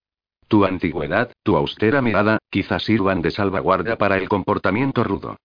Tu 0.48 0.64
antigüedad, 0.64 1.32
tu 1.42 1.54
austera 1.54 2.00
mirada, 2.00 2.38
quizás 2.48 2.82
sirvan 2.82 3.20
de 3.20 3.30
salvaguardia 3.30 3.98
para 3.98 4.16
el 4.16 4.26
comportamiento 4.26 5.04
rudo. 5.04 5.36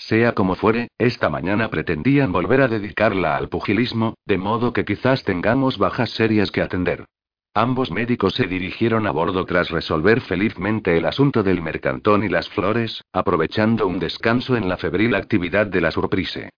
Sea 0.00 0.32
como 0.32 0.54
fuere, 0.54 0.88
esta 0.98 1.28
mañana 1.28 1.68
pretendían 1.68 2.32
volver 2.32 2.62
a 2.62 2.68
dedicarla 2.68 3.36
al 3.36 3.50
pugilismo, 3.50 4.14
de 4.24 4.38
modo 4.38 4.72
que 4.72 4.86
quizás 4.86 5.24
tengamos 5.24 5.76
bajas 5.76 6.10
serias 6.10 6.50
que 6.50 6.62
atender. 6.62 7.04
Ambos 7.54 7.90
médicos 7.90 8.34
se 8.34 8.46
dirigieron 8.46 9.06
a 9.06 9.10
bordo 9.10 9.44
tras 9.44 9.70
resolver 9.70 10.22
felizmente 10.22 10.96
el 10.96 11.04
asunto 11.04 11.42
del 11.42 11.60
mercantón 11.60 12.24
y 12.24 12.28
las 12.28 12.48
flores, 12.48 13.04
aprovechando 13.12 13.86
un 13.86 13.98
descanso 13.98 14.56
en 14.56 14.68
la 14.68 14.78
febril 14.78 15.14
actividad 15.14 15.66
de 15.66 15.82
la 15.82 15.90
surprise. 15.90 16.48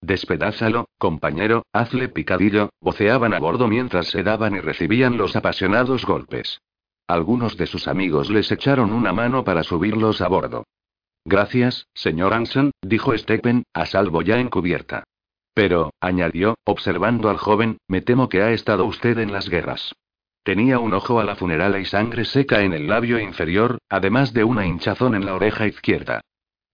Despedázalo, 0.00 0.86
compañero, 0.96 1.64
hazle 1.72 2.08
picadillo, 2.08 2.70
voceaban 2.80 3.34
a 3.34 3.40
bordo 3.40 3.66
mientras 3.66 4.06
se 4.08 4.22
daban 4.22 4.54
y 4.54 4.60
recibían 4.60 5.16
los 5.16 5.34
apasionados 5.34 6.06
golpes. 6.06 6.60
Algunos 7.08 7.56
de 7.56 7.66
sus 7.66 7.88
amigos 7.88 8.30
les 8.30 8.50
echaron 8.52 8.92
una 8.92 9.12
mano 9.12 9.42
para 9.42 9.64
subirlos 9.64 10.20
a 10.20 10.28
bordo. 10.28 10.64
Gracias, 11.24 11.86
señor 11.94 12.34
Anson, 12.34 12.72
dijo 12.82 13.16
Stephen, 13.16 13.64
a 13.72 13.86
salvo 13.86 14.22
ya 14.22 14.38
en 14.38 14.48
cubierta. 14.48 15.04
Pero, 15.54 15.92
añadió, 16.00 16.56
observando 16.64 17.28
al 17.28 17.36
joven, 17.36 17.78
me 17.86 18.00
temo 18.00 18.28
que 18.28 18.42
ha 18.42 18.52
estado 18.52 18.84
usted 18.86 19.18
en 19.18 19.32
las 19.32 19.48
guerras. 19.48 19.94
Tenía 20.42 20.80
un 20.80 20.92
ojo 20.94 21.20
a 21.20 21.24
la 21.24 21.36
funeral 21.36 21.80
y 21.80 21.84
sangre 21.84 22.24
seca 22.24 22.62
en 22.62 22.72
el 22.72 22.88
labio 22.88 23.20
inferior, 23.20 23.78
además 23.88 24.32
de 24.32 24.42
una 24.42 24.66
hinchazón 24.66 25.14
en 25.14 25.24
la 25.24 25.34
oreja 25.34 25.66
izquierda. 25.66 26.20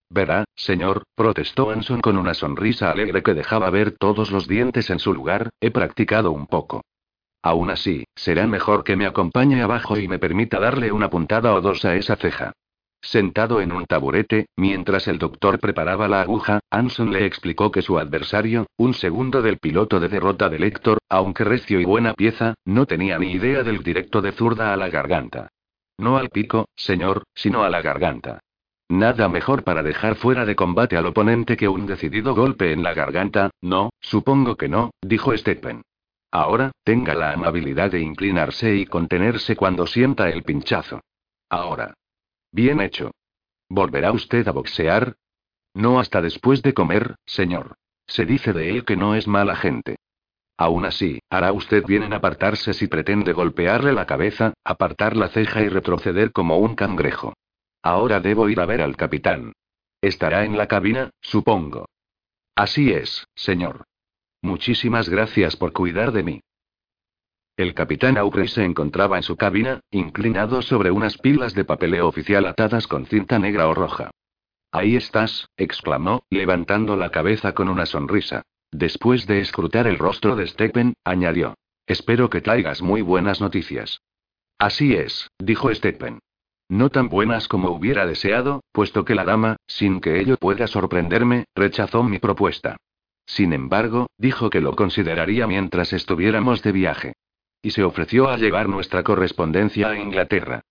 Verá, 0.09 0.45
señor, 0.55 1.03
protestó 1.13 1.69
Anson 1.69 2.01
con 2.01 2.17
una 2.17 2.33
sonrisa 2.33 2.89
alegre 2.89 3.21
que 3.21 3.35
dejaba 3.35 3.69
ver 3.69 3.91
todos 3.91 4.31
los 4.31 4.47
dientes 4.47 4.89
en 4.89 4.97
su 4.97 5.13
lugar, 5.13 5.51
he 5.59 5.69
practicado 5.69 6.31
un 6.31 6.47
poco. 6.47 6.81
Aún 7.43 7.69
así, 7.69 8.05
será 8.15 8.47
mejor 8.47 8.83
que 8.83 8.95
me 8.95 9.05
acompañe 9.05 9.61
abajo 9.61 9.99
y 9.99 10.07
me 10.07 10.17
permita 10.17 10.59
darle 10.59 10.91
una 10.91 11.11
puntada 11.11 11.53
o 11.53 11.61
dos 11.61 11.85
a 11.85 11.95
esa 11.95 12.15
ceja. 12.15 12.53
Sentado 13.01 13.61
en 13.61 13.71
un 13.71 13.85
taburete, 13.85 14.47
mientras 14.57 15.07
el 15.07 15.19
doctor 15.19 15.59
preparaba 15.59 16.07
la 16.07 16.21
aguja, 16.21 16.59
Anson 16.69 17.11
le 17.11 17.25
explicó 17.25 17.71
que 17.71 17.81
su 17.81 17.97
adversario, 17.97 18.67
un 18.77 18.93
segundo 18.93 19.41
del 19.41 19.57
piloto 19.57 19.99
de 19.99 20.09
derrota 20.09 20.49
de 20.49 20.57
Héctor, 20.57 20.99
aunque 21.09 21.43
recio 21.43 21.79
y 21.79 21.85
buena 21.85 22.13
pieza, 22.13 22.55
no 22.65 22.85
tenía 22.85 23.17
ni 23.17 23.31
idea 23.31 23.63
del 23.63 23.83
directo 23.83 24.21
de 24.21 24.33
zurda 24.33 24.73
a 24.73 24.77
la 24.77 24.89
garganta. 24.89 25.47
No 25.97 26.17
al 26.17 26.29
pico, 26.29 26.67
señor, 26.75 27.23
sino 27.33 27.63
a 27.63 27.69
la 27.69 27.81
garganta. 27.81 28.39
Nada 28.89 29.29
mejor 29.29 29.63
para 29.63 29.83
dejar 29.83 30.15
fuera 30.15 30.45
de 30.45 30.55
combate 30.55 30.97
al 30.97 31.05
oponente 31.05 31.55
que 31.55 31.67
un 31.67 31.85
decidido 31.85 32.33
golpe 32.33 32.73
en 32.73 32.83
la 32.83 32.93
garganta, 32.93 33.51
no, 33.61 33.91
supongo 34.01 34.55
que 34.55 34.67
no, 34.67 34.91
dijo 35.01 35.35
Stephen. 35.37 35.83
Ahora, 36.31 36.71
tenga 36.83 37.15
la 37.15 37.31
amabilidad 37.31 37.91
de 37.91 38.01
inclinarse 38.01 38.75
y 38.75 38.85
contenerse 38.85 39.55
cuando 39.55 39.87
sienta 39.87 40.29
el 40.29 40.43
pinchazo. 40.43 41.01
Ahora. 41.49 41.93
Bien 42.51 42.81
hecho. 42.81 43.11
¿Volverá 43.69 44.11
usted 44.11 44.47
a 44.47 44.51
boxear? 44.51 45.15
No 45.73 45.99
hasta 45.99 46.21
después 46.21 46.61
de 46.61 46.73
comer, 46.73 47.15
señor. 47.25 47.75
Se 48.07 48.25
dice 48.25 48.53
de 48.53 48.71
él 48.71 48.85
que 48.85 48.97
no 48.97 49.15
es 49.15 49.27
mala 49.27 49.55
gente. 49.55 49.97
Aún 50.57 50.85
así, 50.85 51.19
hará 51.29 51.53
usted 51.53 51.85
bien 51.85 52.03
en 52.03 52.13
apartarse 52.13 52.73
si 52.73 52.87
pretende 52.87 53.31
golpearle 53.33 53.93
la 53.93 54.05
cabeza, 54.05 54.53
apartar 54.65 55.15
la 55.15 55.29
ceja 55.29 55.61
y 55.61 55.69
retroceder 55.69 56.31
como 56.31 56.57
un 56.57 56.75
cangrejo. 56.75 57.33
Ahora 57.81 58.19
debo 58.19 58.49
ir 58.49 58.59
a 58.59 58.65
ver 58.65 58.81
al 58.81 58.97
capitán. 58.97 59.53
Estará 60.01 60.43
en 60.43 60.57
la 60.57 60.67
cabina, 60.67 61.11
supongo. 61.21 61.85
Así 62.55 62.91
es, 62.91 63.25
señor. 63.35 63.85
Muchísimas 64.41 65.07
gracias 65.07 65.55
por 65.55 65.71
cuidar 65.71 66.11
de 66.11 66.23
mí. 66.23 66.41
El 67.59 67.73
capitán 67.73 68.17
Aubrey 68.17 68.47
se 68.47 68.63
encontraba 68.63 69.17
en 69.17 69.23
su 69.23 69.35
cabina, 69.35 69.81
inclinado 69.91 70.61
sobre 70.61 70.91
unas 70.91 71.17
pilas 71.17 71.53
de 71.53 71.65
papeleo 71.65 72.07
oficial 72.07 72.45
atadas 72.45 72.87
con 72.87 73.05
cinta 73.05 73.37
negra 73.37 73.67
o 73.67 73.73
roja. 73.73 74.11
Ahí 74.71 74.95
estás, 74.95 75.49
exclamó, 75.57 76.23
levantando 76.29 76.95
la 76.95 77.11
cabeza 77.11 77.51
con 77.51 77.67
una 77.67 77.85
sonrisa. 77.85 78.43
Después 78.71 79.27
de 79.27 79.41
escrutar 79.41 79.87
el 79.87 79.97
rostro 79.97 80.37
de 80.37 80.47
Stephen, 80.47 80.93
añadió. 81.03 81.55
Espero 81.85 82.29
que 82.29 82.39
traigas 82.39 82.81
muy 82.81 83.01
buenas 83.01 83.41
noticias. 83.41 83.99
Así 84.57 84.93
es, 84.93 85.27
dijo 85.37 85.69
Stephen. 85.75 86.19
No 86.69 86.89
tan 86.89 87.09
buenas 87.09 87.49
como 87.49 87.71
hubiera 87.71 88.05
deseado, 88.05 88.61
puesto 88.71 89.03
que 89.03 89.15
la 89.15 89.25
dama, 89.25 89.57
sin 89.67 89.99
que 89.99 90.21
ello 90.21 90.37
pueda 90.37 90.65
sorprenderme, 90.67 91.43
rechazó 91.55 92.03
mi 92.03 92.19
propuesta. 92.19 92.77
Sin 93.25 93.51
embargo, 93.51 94.07
dijo 94.17 94.49
que 94.49 94.61
lo 94.61 94.77
consideraría 94.77 95.45
mientras 95.45 95.91
estuviéramos 95.91 96.63
de 96.63 96.71
viaje. 96.71 97.13
Y 97.61 97.71
se 97.71 97.83
ofreció 97.83 98.29
a 98.29 98.37
llevar 98.37 98.69
nuestra 98.69 99.03
correspondencia 99.03 99.89
a 99.89 99.99
Inglaterra. 99.99 100.61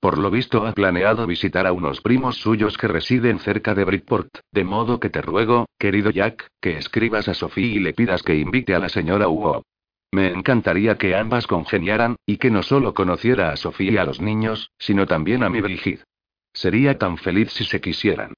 Por 0.00 0.18
lo 0.18 0.30
visto 0.30 0.66
ha 0.66 0.72
planeado 0.72 1.26
visitar 1.26 1.66
a 1.66 1.72
unos 1.72 2.00
primos 2.00 2.36
suyos 2.36 2.76
que 2.78 2.86
residen 2.86 3.38
cerca 3.40 3.74
de 3.74 3.84
Bridport, 3.84 4.28
de 4.52 4.62
modo 4.62 5.00
que 5.00 5.10
te 5.10 5.22
ruego, 5.22 5.66
querido 5.78 6.10
Jack, 6.10 6.48
que 6.60 6.76
escribas 6.76 7.28
a 7.28 7.34
Sophie 7.34 7.76
y 7.76 7.78
le 7.80 7.94
pidas 7.94 8.22
que 8.22 8.36
invite 8.36 8.74
a 8.74 8.78
la 8.78 8.88
señora 8.88 9.28
Hugo. 9.28 9.64
Me 10.12 10.28
encantaría 10.28 10.96
que 10.96 11.16
ambas 11.16 11.46
congeniaran, 11.46 12.16
y 12.26 12.36
que 12.36 12.50
no 12.50 12.62
solo 12.62 12.94
conociera 12.94 13.50
a 13.50 13.56
Sophie 13.56 13.92
y 13.92 13.96
a 13.96 14.04
los 14.04 14.20
niños, 14.20 14.70
sino 14.78 15.06
también 15.06 15.42
a 15.42 15.50
mi 15.50 15.60
Brigitte. 15.60 16.04
Sería 16.52 16.96
tan 16.98 17.18
feliz 17.18 17.50
si 17.52 17.64
se 17.64 17.80
quisieran. 17.80 18.34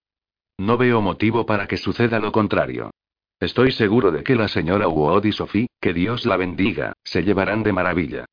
No 0.59 0.76
veo 0.76 1.00
motivo 1.00 1.46
para 1.46 1.68
que 1.68 1.76
suceda 1.76 2.18
lo 2.18 2.32
contrario. 2.32 2.90
Estoy 3.41 3.70
seguro 3.70 4.11
de 4.11 4.24
que 4.24 4.34
la 4.34 4.49
señora 4.49 4.89
Wood 4.89 5.24
y 5.24 5.32
Sophie, 5.32 5.68
que 5.80 5.95
Dios 5.95 6.26
la 6.26 6.36
bendiga, 6.36 6.95
se 7.05 7.22
llevarán 7.22 7.62
de 7.62 7.72
maravilla. 7.72 8.24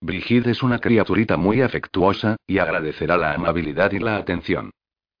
Brigitte 0.00 0.48
es 0.48 0.62
una 0.62 0.78
criaturita 0.78 1.36
muy 1.36 1.60
afectuosa, 1.60 2.36
y 2.46 2.58
agradecerá 2.58 3.18
la 3.18 3.34
amabilidad 3.34 3.92
y 3.92 3.98
la 3.98 4.16
atención. 4.16 4.70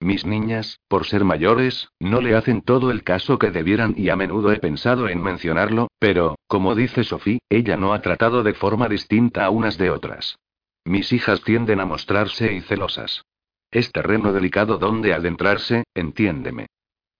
Mis 0.00 0.24
niñas, 0.24 0.80
por 0.88 1.06
ser 1.06 1.24
mayores, 1.24 1.88
no 2.00 2.20
le 2.20 2.34
hacen 2.34 2.62
todo 2.62 2.90
el 2.90 3.04
caso 3.04 3.38
que 3.38 3.50
debieran 3.50 3.94
y 3.96 4.08
a 4.08 4.16
menudo 4.16 4.50
he 4.50 4.58
pensado 4.58 5.08
en 5.08 5.22
mencionarlo, 5.22 5.88
pero, 5.98 6.36
como 6.46 6.74
dice 6.74 7.04
Sophie, 7.04 7.40
ella 7.48 7.76
no 7.76 7.92
ha 7.92 8.02
tratado 8.02 8.42
de 8.42 8.54
forma 8.54 8.88
distinta 8.88 9.44
a 9.44 9.50
unas 9.50 9.78
de 9.78 9.90
otras. 9.90 10.38
Mis 10.84 11.12
hijas 11.12 11.42
tienden 11.42 11.80
a 11.80 11.86
mostrarse 11.86 12.52
y 12.52 12.60
celosas. 12.62 13.24
Es 13.70 13.92
terreno 13.92 14.32
delicado 14.32 14.78
donde 14.78 15.14
adentrarse, 15.14 15.84
entiéndeme. 15.94 16.66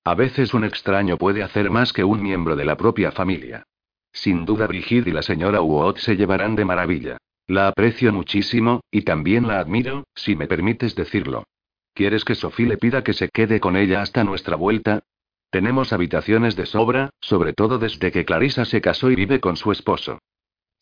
A 0.05 0.15
veces 0.15 0.53
un 0.53 0.65
extraño 0.65 1.17
puede 1.17 1.43
hacer 1.43 1.71
más 1.71 1.95
que 1.95 2.05
un 2.05 2.23
miembro 2.23 2.57
de 2.57 2.67
la 2.67 2.77
propia 2.77 3.11
familia. 3.11 3.65
Sin 4.13 4.45
duda 4.45 4.67
Brigitte 4.67 5.09
y 5.09 5.13
la 5.13 5.23
señora 5.23 5.63
Wood 5.63 5.97
se 5.97 6.15
llevarán 6.17 6.57
de 6.57 6.67
maravilla. 6.67 7.17
La 7.47 7.69
aprecio 7.69 8.13
muchísimo, 8.13 8.83
y 8.91 9.03
también 9.03 9.49
la 9.49 9.59
admiro, 9.59 10.05
si 10.15 10.37
me 10.37 10.47
permites 10.47 10.95
decirlo. 10.95 11.45
¿Quieres 11.95 12.25
que 12.25 12.35
Sophie 12.35 12.67
le 12.67 12.77
pida 12.77 13.03
que 13.03 13.15
se 13.15 13.31
quede 13.31 13.61
con 13.61 13.77
ella 13.77 14.03
hasta 14.03 14.25
nuestra 14.25 14.57
vuelta? 14.57 15.05
Tenemos 15.51 15.93
habitaciones 15.93 16.55
de 16.55 16.67
sobra, 16.67 17.11
sobre 17.21 17.55
todo 17.55 17.79
desde 17.79 18.13
que 18.13 18.25
Clarissa 18.25 18.67
se 18.67 18.83
casó 18.83 19.11
y 19.11 19.15
vive 19.15 19.41
con 19.41 19.57
su 19.57 19.73
esposo. 19.73 20.19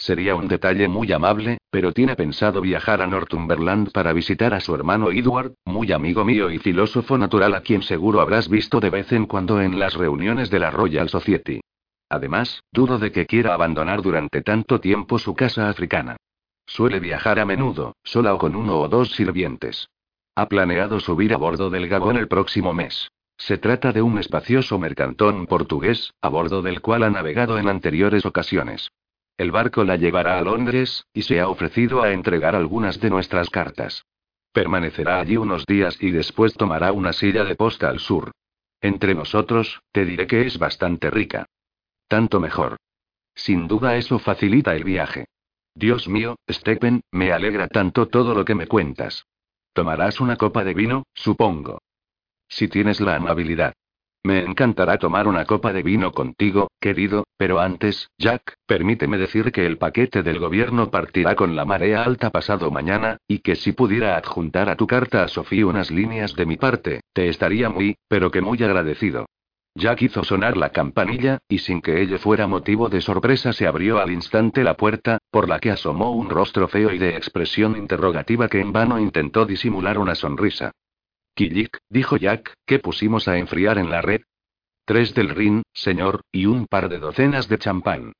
Sería 0.02 0.34
un 0.34 0.48
detalle 0.48 0.88
muy 0.88 1.12
amable, 1.12 1.58
pero 1.70 1.92
tiene 1.92 2.16
pensado 2.16 2.60
viajar 2.60 3.02
a 3.02 3.06
Northumberland 3.06 3.92
para 3.92 4.12
visitar 4.12 4.52
a 4.52 4.58
su 4.58 4.74
hermano 4.74 5.12
Edward, 5.12 5.52
muy 5.64 5.92
amigo 5.92 6.24
mío 6.24 6.50
y 6.50 6.58
filósofo 6.58 7.16
natural 7.16 7.54
a 7.54 7.60
quien 7.60 7.82
seguro 7.82 8.20
habrás 8.20 8.48
visto 8.48 8.80
de 8.80 8.90
vez 8.90 9.12
en 9.12 9.26
cuando 9.26 9.60
en 9.60 9.78
las 9.78 9.94
reuniones 9.94 10.50
de 10.50 10.58
la 10.58 10.72
Royal 10.72 11.08
Society. 11.08 11.60
Además, 12.08 12.64
dudo 12.72 12.98
de 12.98 13.12
que 13.12 13.26
quiera 13.26 13.54
abandonar 13.54 14.02
durante 14.02 14.42
tanto 14.42 14.80
tiempo 14.80 15.20
su 15.20 15.36
casa 15.36 15.68
africana. 15.68 16.16
Suele 16.66 16.98
viajar 16.98 17.38
a 17.38 17.44
menudo, 17.44 17.94
sola 18.02 18.34
o 18.34 18.38
con 18.38 18.56
uno 18.56 18.80
o 18.80 18.88
dos 18.88 19.12
sirvientes. 19.12 19.88
Ha 20.34 20.48
planeado 20.48 20.98
subir 20.98 21.32
a 21.32 21.36
bordo 21.36 21.70
del 21.70 21.86
Gabón 21.86 22.16
el 22.16 22.26
próximo 22.26 22.74
mes. 22.74 23.12
Se 23.38 23.56
trata 23.56 23.92
de 23.92 24.02
un 24.02 24.18
espacioso 24.18 24.80
mercantón 24.80 25.46
portugués, 25.46 26.12
a 26.20 26.28
bordo 26.28 26.60
del 26.60 26.80
cual 26.80 27.04
ha 27.04 27.10
navegado 27.10 27.56
en 27.56 27.68
anteriores 27.68 28.26
ocasiones. 28.26 28.90
El 29.42 29.50
barco 29.50 29.82
la 29.82 29.96
llevará 29.96 30.38
a 30.38 30.40
Londres, 30.40 31.04
y 31.12 31.22
se 31.22 31.40
ha 31.40 31.48
ofrecido 31.48 32.00
a 32.00 32.12
entregar 32.12 32.54
algunas 32.54 33.00
de 33.00 33.10
nuestras 33.10 33.50
cartas. 33.50 34.06
Permanecerá 34.52 35.18
allí 35.18 35.36
unos 35.36 35.66
días 35.66 36.00
y 36.00 36.12
después 36.12 36.54
tomará 36.54 36.92
una 36.92 37.12
silla 37.12 37.42
de 37.42 37.56
posta 37.56 37.88
al 37.88 37.98
sur. 37.98 38.30
Entre 38.80 39.16
nosotros, 39.16 39.80
te 39.90 40.04
diré 40.04 40.28
que 40.28 40.46
es 40.46 40.60
bastante 40.60 41.10
rica. 41.10 41.46
Tanto 42.06 42.38
mejor. 42.38 42.76
Sin 43.34 43.66
duda 43.66 43.96
eso 43.96 44.20
facilita 44.20 44.76
el 44.76 44.84
viaje. 44.84 45.24
Dios 45.74 46.06
mío, 46.06 46.36
Stephen, 46.48 47.00
me 47.10 47.32
alegra 47.32 47.66
tanto 47.66 48.06
todo 48.06 48.34
lo 48.34 48.44
que 48.44 48.54
me 48.54 48.68
cuentas. 48.68 49.26
Tomarás 49.72 50.20
una 50.20 50.36
copa 50.36 50.62
de 50.62 50.74
vino, 50.74 51.02
supongo. 51.14 51.82
Si 52.46 52.68
tienes 52.68 53.00
la 53.00 53.16
amabilidad. 53.16 53.74
Me 54.22 54.44
encantará 54.44 54.98
tomar 54.98 55.26
una 55.26 55.46
copa 55.46 55.72
de 55.72 55.82
vino 55.82 56.12
contigo, 56.12 56.70
querido, 56.78 57.24
pero 57.42 57.58
antes, 57.58 58.08
Jack, 58.18 58.54
permíteme 58.66 59.18
decir 59.18 59.50
que 59.50 59.66
el 59.66 59.76
paquete 59.76 60.22
del 60.22 60.38
gobierno 60.38 60.92
partirá 60.92 61.34
con 61.34 61.56
la 61.56 61.64
marea 61.64 62.04
alta 62.04 62.30
pasado 62.30 62.70
mañana, 62.70 63.16
y 63.26 63.40
que 63.40 63.56
si 63.56 63.72
pudiera 63.72 64.16
adjuntar 64.16 64.68
a 64.68 64.76
tu 64.76 64.86
carta 64.86 65.24
a 65.24 65.26
Sofía 65.26 65.66
unas 65.66 65.90
líneas 65.90 66.36
de 66.36 66.46
mi 66.46 66.56
parte, 66.56 67.00
te 67.12 67.28
estaría 67.28 67.68
muy, 67.68 67.96
pero 68.06 68.30
que 68.30 68.40
muy 68.40 68.62
agradecido. 68.62 69.26
Jack 69.74 70.02
hizo 70.02 70.22
sonar 70.22 70.56
la 70.56 70.70
campanilla, 70.70 71.38
y 71.48 71.58
sin 71.58 71.82
que 71.82 72.00
ello 72.00 72.16
fuera 72.20 72.46
motivo 72.46 72.88
de 72.88 73.00
sorpresa 73.00 73.52
se 73.52 73.66
abrió 73.66 73.98
al 73.98 74.12
instante 74.12 74.62
la 74.62 74.76
puerta, 74.76 75.18
por 75.32 75.48
la 75.48 75.58
que 75.58 75.72
asomó 75.72 76.12
un 76.12 76.30
rostro 76.30 76.68
feo 76.68 76.92
y 76.92 76.98
de 76.98 77.16
expresión 77.16 77.76
interrogativa 77.76 78.46
que 78.46 78.60
en 78.60 78.72
vano 78.72 79.00
intentó 79.00 79.46
disimular 79.46 79.98
una 79.98 80.14
sonrisa. 80.14 80.70
Killik, 81.34 81.76
dijo 81.88 82.16
Jack, 82.18 82.54
¿qué 82.64 82.78
pusimos 82.78 83.26
a 83.26 83.36
enfriar 83.36 83.78
en 83.78 83.90
la 83.90 84.00
red? 84.00 84.20
Tres 84.84 85.14
del 85.14 85.30
Rin, 85.30 85.62
señor, 85.72 86.22
y 86.32 86.46
un 86.46 86.66
par 86.66 86.88
de 86.88 86.98
docenas 86.98 87.48
de 87.48 87.58
champán. 87.58 88.12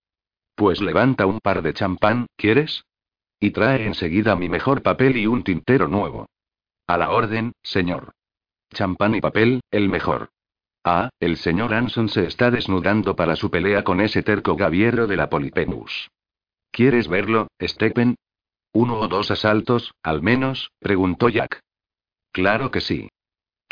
Pues 0.54 0.80
levanta 0.80 1.26
un 1.26 1.40
par 1.40 1.62
de 1.62 1.74
champán, 1.74 2.26
¿quieres? 2.36 2.84
Y 3.40 3.50
trae 3.50 3.84
enseguida 3.86 4.36
mi 4.36 4.48
mejor 4.48 4.82
papel 4.82 5.16
y 5.16 5.26
un 5.26 5.42
tintero 5.42 5.88
nuevo. 5.88 6.26
A 6.86 6.96
la 6.96 7.10
orden, 7.10 7.52
señor. 7.62 8.12
Champán 8.72 9.14
y 9.16 9.20
papel, 9.20 9.60
el 9.70 9.88
mejor. 9.88 10.30
Ah, 10.84 11.10
el 11.20 11.36
señor 11.36 11.74
Anson 11.74 12.08
se 12.08 12.26
está 12.26 12.50
desnudando 12.50 13.16
para 13.16 13.36
su 13.36 13.50
pelea 13.50 13.84
con 13.84 14.00
ese 14.00 14.22
terco 14.22 14.56
gaviero 14.56 15.06
de 15.06 15.16
la 15.16 15.28
Polipenus. 15.28 16.10
¿Quieres 16.70 17.08
verlo, 17.08 17.48
Stephen? 17.60 18.16
¿Uno 18.72 19.00
o 19.00 19.08
dos 19.08 19.30
asaltos, 19.30 19.92
al 20.02 20.22
menos? 20.22 20.70
preguntó 20.78 21.28
Jack. 21.28 21.60
Claro 22.32 22.70
que 22.70 22.80
sí. 22.80 23.08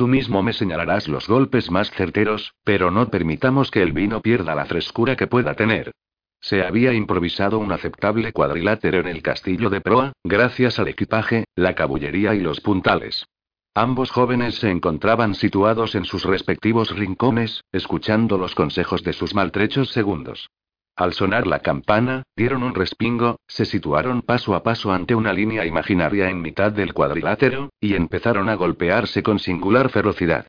Tú 0.00 0.08
mismo 0.08 0.42
me 0.42 0.54
señalarás 0.54 1.08
los 1.08 1.28
golpes 1.28 1.70
más 1.70 1.90
certeros, 1.90 2.54
pero 2.64 2.90
no 2.90 3.10
permitamos 3.10 3.70
que 3.70 3.82
el 3.82 3.92
vino 3.92 4.22
pierda 4.22 4.54
la 4.54 4.64
frescura 4.64 5.14
que 5.14 5.26
pueda 5.26 5.52
tener. 5.52 5.92
Se 6.40 6.62
había 6.62 6.94
improvisado 6.94 7.58
un 7.58 7.70
aceptable 7.70 8.32
cuadrilátero 8.32 9.00
en 9.00 9.08
el 9.08 9.20
castillo 9.20 9.68
de 9.68 9.82
proa, 9.82 10.14
gracias 10.24 10.78
al 10.78 10.88
equipaje, 10.88 11.44
la 11.54 11.74
cabullería 11.74 12.34
y 12.34 12.40
los 12.40 12.62
puntales. 12.62 13.26
Ambos 13.74 14.10
jóvenes 14.10 14.54
se 14.54 14.70
encontraban 14.70 15.34
situados 15.34 15.94
en 15.94 16.06
sus 16.06 16.24
respectivos 16.24 16.96
rincones, 16.96 17.62
escuchando 17.70 18.38
los 18.38 18.54
consejos 18.54 19.04
de 19.04 19.12
sus 19.12 19.34
maltrechos 19.34 19.90
segundos. 19.90 20.48
Al 20.96 21.12
sonar 21.14 21.46
la 21.46 21.60
campana, 21.60 22.24
dieron 22.36 22.62
un 22.62 22.74
respingo, 22.74 23.36
se 23.46 23.64
situaron 23.64 24.22
paso 24.22 24.54
a 24.54 24.62
paso 24.62 24.92
ante 24.92 25.14
una 25.14 25.32
línea 25.32 25.64
imaginaria 25.64 26.28
en 26.28 26.42
mitad 26.42 26.72
del 26.72 26.92
cuadrilátero, 26.92 27.70
y 27.80 27.94
empezaron 27.94 28.48
a 28.48 28.54
golpearse 28.54 29.22
con 29.22 29.38
singular 29.38 29.90
ferocidad. 29.90 30.46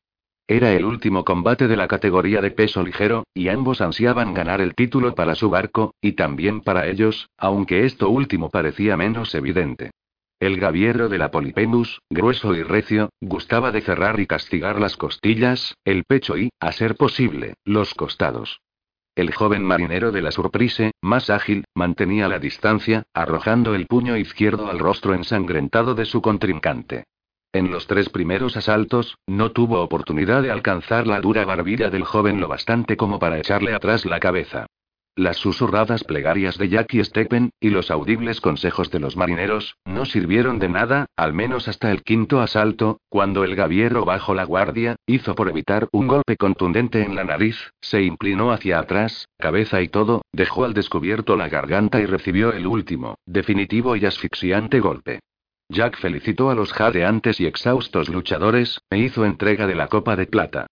Era 0.48 0.74
el 0.74 0.84
último 0.84 1.24
combate 1.24 1.70
de 1.70 1.78
la 1.78 1.88
categoría 1.88 2.42
de 2.42 2.52
peso 2.52 2.84
ligero, 2.84 3.24
y 3.34 3.48
ambos 3.48 3.80
ansiaban 3.80 4.34
ganar 4.34 4.60
el 4.60 4.76
título 4.76 5.16
para 5.16 5.36
su 5.36 5.50
barco, 5.50 5.94
y 6.02 6.14
también 6.14 6.60
para 6.60 6.88
ellos, 6.88 7.30
aunque 7.38 7.86
esto 7.86 8.10
último 8.10 8.50
parecía 8.50 8.98
menos 8.98 9.34
evidente. 9.34 9.92
El 10.42 10.60
gaviero 10.60 11.08
de 11.08 11.20
la 11.20 11.32
Polipemus, 11.32 12.02
grueso 12.10 12.56
y 12.56 12.64
recio, 12.64 13.12
gustaba 13.22 13.72
de 13.72 13.82
cerrar 13.82 14.20
y 14.20 14.26
castigar 14.26 14.80
las 14.80 14.98
costillas, 14.98 15.76
el 15.86 16.04
pecho 16.04 16.38
y, 16.38 16.50
a 16.60 16.72
ser 16.72 16.96
posible, 16.96 17.54
los 17.64 17.94
costados. 17.94 18.60
El 19.22 19.36
joven 19.36 19.64
marinero 19.64 20.12
de 20.12 20.24
la 20.24 20.32
Surprise, 20.32 20.94
más 21.00 21.30
ágil, 21.30 21.66
mantenía 21.76 22.28
la 22.28 22.40
distancia, 22.40 23.04
arrojando 23.14 23.76
el 23.76 23.86
puño 23.86 24.18
izquierdo 24.18 24.68
al 24.68 24.80
rostro 24.80 25.14
ensangrentado 25.14 25.94
de 25.94 26.06
su 26.06 26.24
contrincante. 26.24 27.04
En 27.54 27.70
los 27.70 27.86
tres 27.86 28.10
primeros 28.10 28.58
asaltos, 28.58 29.20
no 29.28 29.52
tuvo 29.52 29.80
oportunidad 29.82 30.42
de 30.42 30.50
alcanzar 30.50 31.06
la 31.06 31.22
dura 31.22 31.46
barbilla 31.46 31.92
del 31.92 32.04
joven 32.04 32.40
lo 32.40 32.48
bastante 32.48 32.98
como 32.98 33.20
para 33.20 33.38
echarle 33.38 33.76
atrás 33.76 34.08
la 34.08 34.20
cabeza. 34.20 34.66
Las 35.22 35.38
susurradas 35.38 36.04
plegarias 36.04 36.58
de 36.58 36.68
Jackie 36.68 37.04
Steppen, 37.04 37.52
y 37.60 37.70
los 37.70 37.92
audibles 37.92 38.42
consejos 38.42 38.90
de 38.90 39.00
los 39.00 39.16
marineros, 39.16 39.76
no 39.86 40.06
sirvieron 40.06 40.58
de 40.58 40.68
nada, 40.68 41.06
al 41.16 41.32
menos 41.32 41.68
hasta 41.68 41.92
el 41.92 42.02
quinto 42.02 42.42
asalto, 42.42 43.02
cuando 43.08 43.44
el 43.44 43.56
gaviero 43.56 44.04
bajo 44.04 44.34
la 44.34 44.46
guardia, 44.46 44.96
hizo 45.06 45.36
por 45.36 45.48
evitar 45.48 45.88
un 45.92 46.08
golpe 46.08 46.38
contundente 46.38 47.04
en 47.04 47.14
la 47.14 47.24
nariz, 47.24 47.70
se 47.82 48.02
inclinó 48.02 48.52
hacia 48.52 48.80
atrás, 48.80 49.28
cabeza 49.38 49.84
y 49.84 49.90
todo, 49.90 50.24
dejó 50.34 50.66
al 50.66 50.74
descubierto 50.74 51.38
la 51.38 51.50
garganta 51.50 52.00
y 52.00 52.08
recibió 52.08 52.52
el 52.52 52.66
último, 52.66 53.20
definitivo 53.28 53.96
y 53.96 54.08
asfixiante 54.08 54.80
golpe. 54.80 55.20
Jack 55.70 56.00
felicitó 56.00 56.50
a 56.50 56.56
los 56.56 56.74
jadeantes 56.74 57.40
y 57.40 57.46
exhaustos 57.46 58.10
luchadores, 58.10 58.80
e 58.90 58.98
hizo 58.98 59.24
entrega 59.24 59.68
de 59.68 59.76
la 59.76 59.86
copa 59.86 60.16
de 60.16 60.26
plata. 60.26 60.66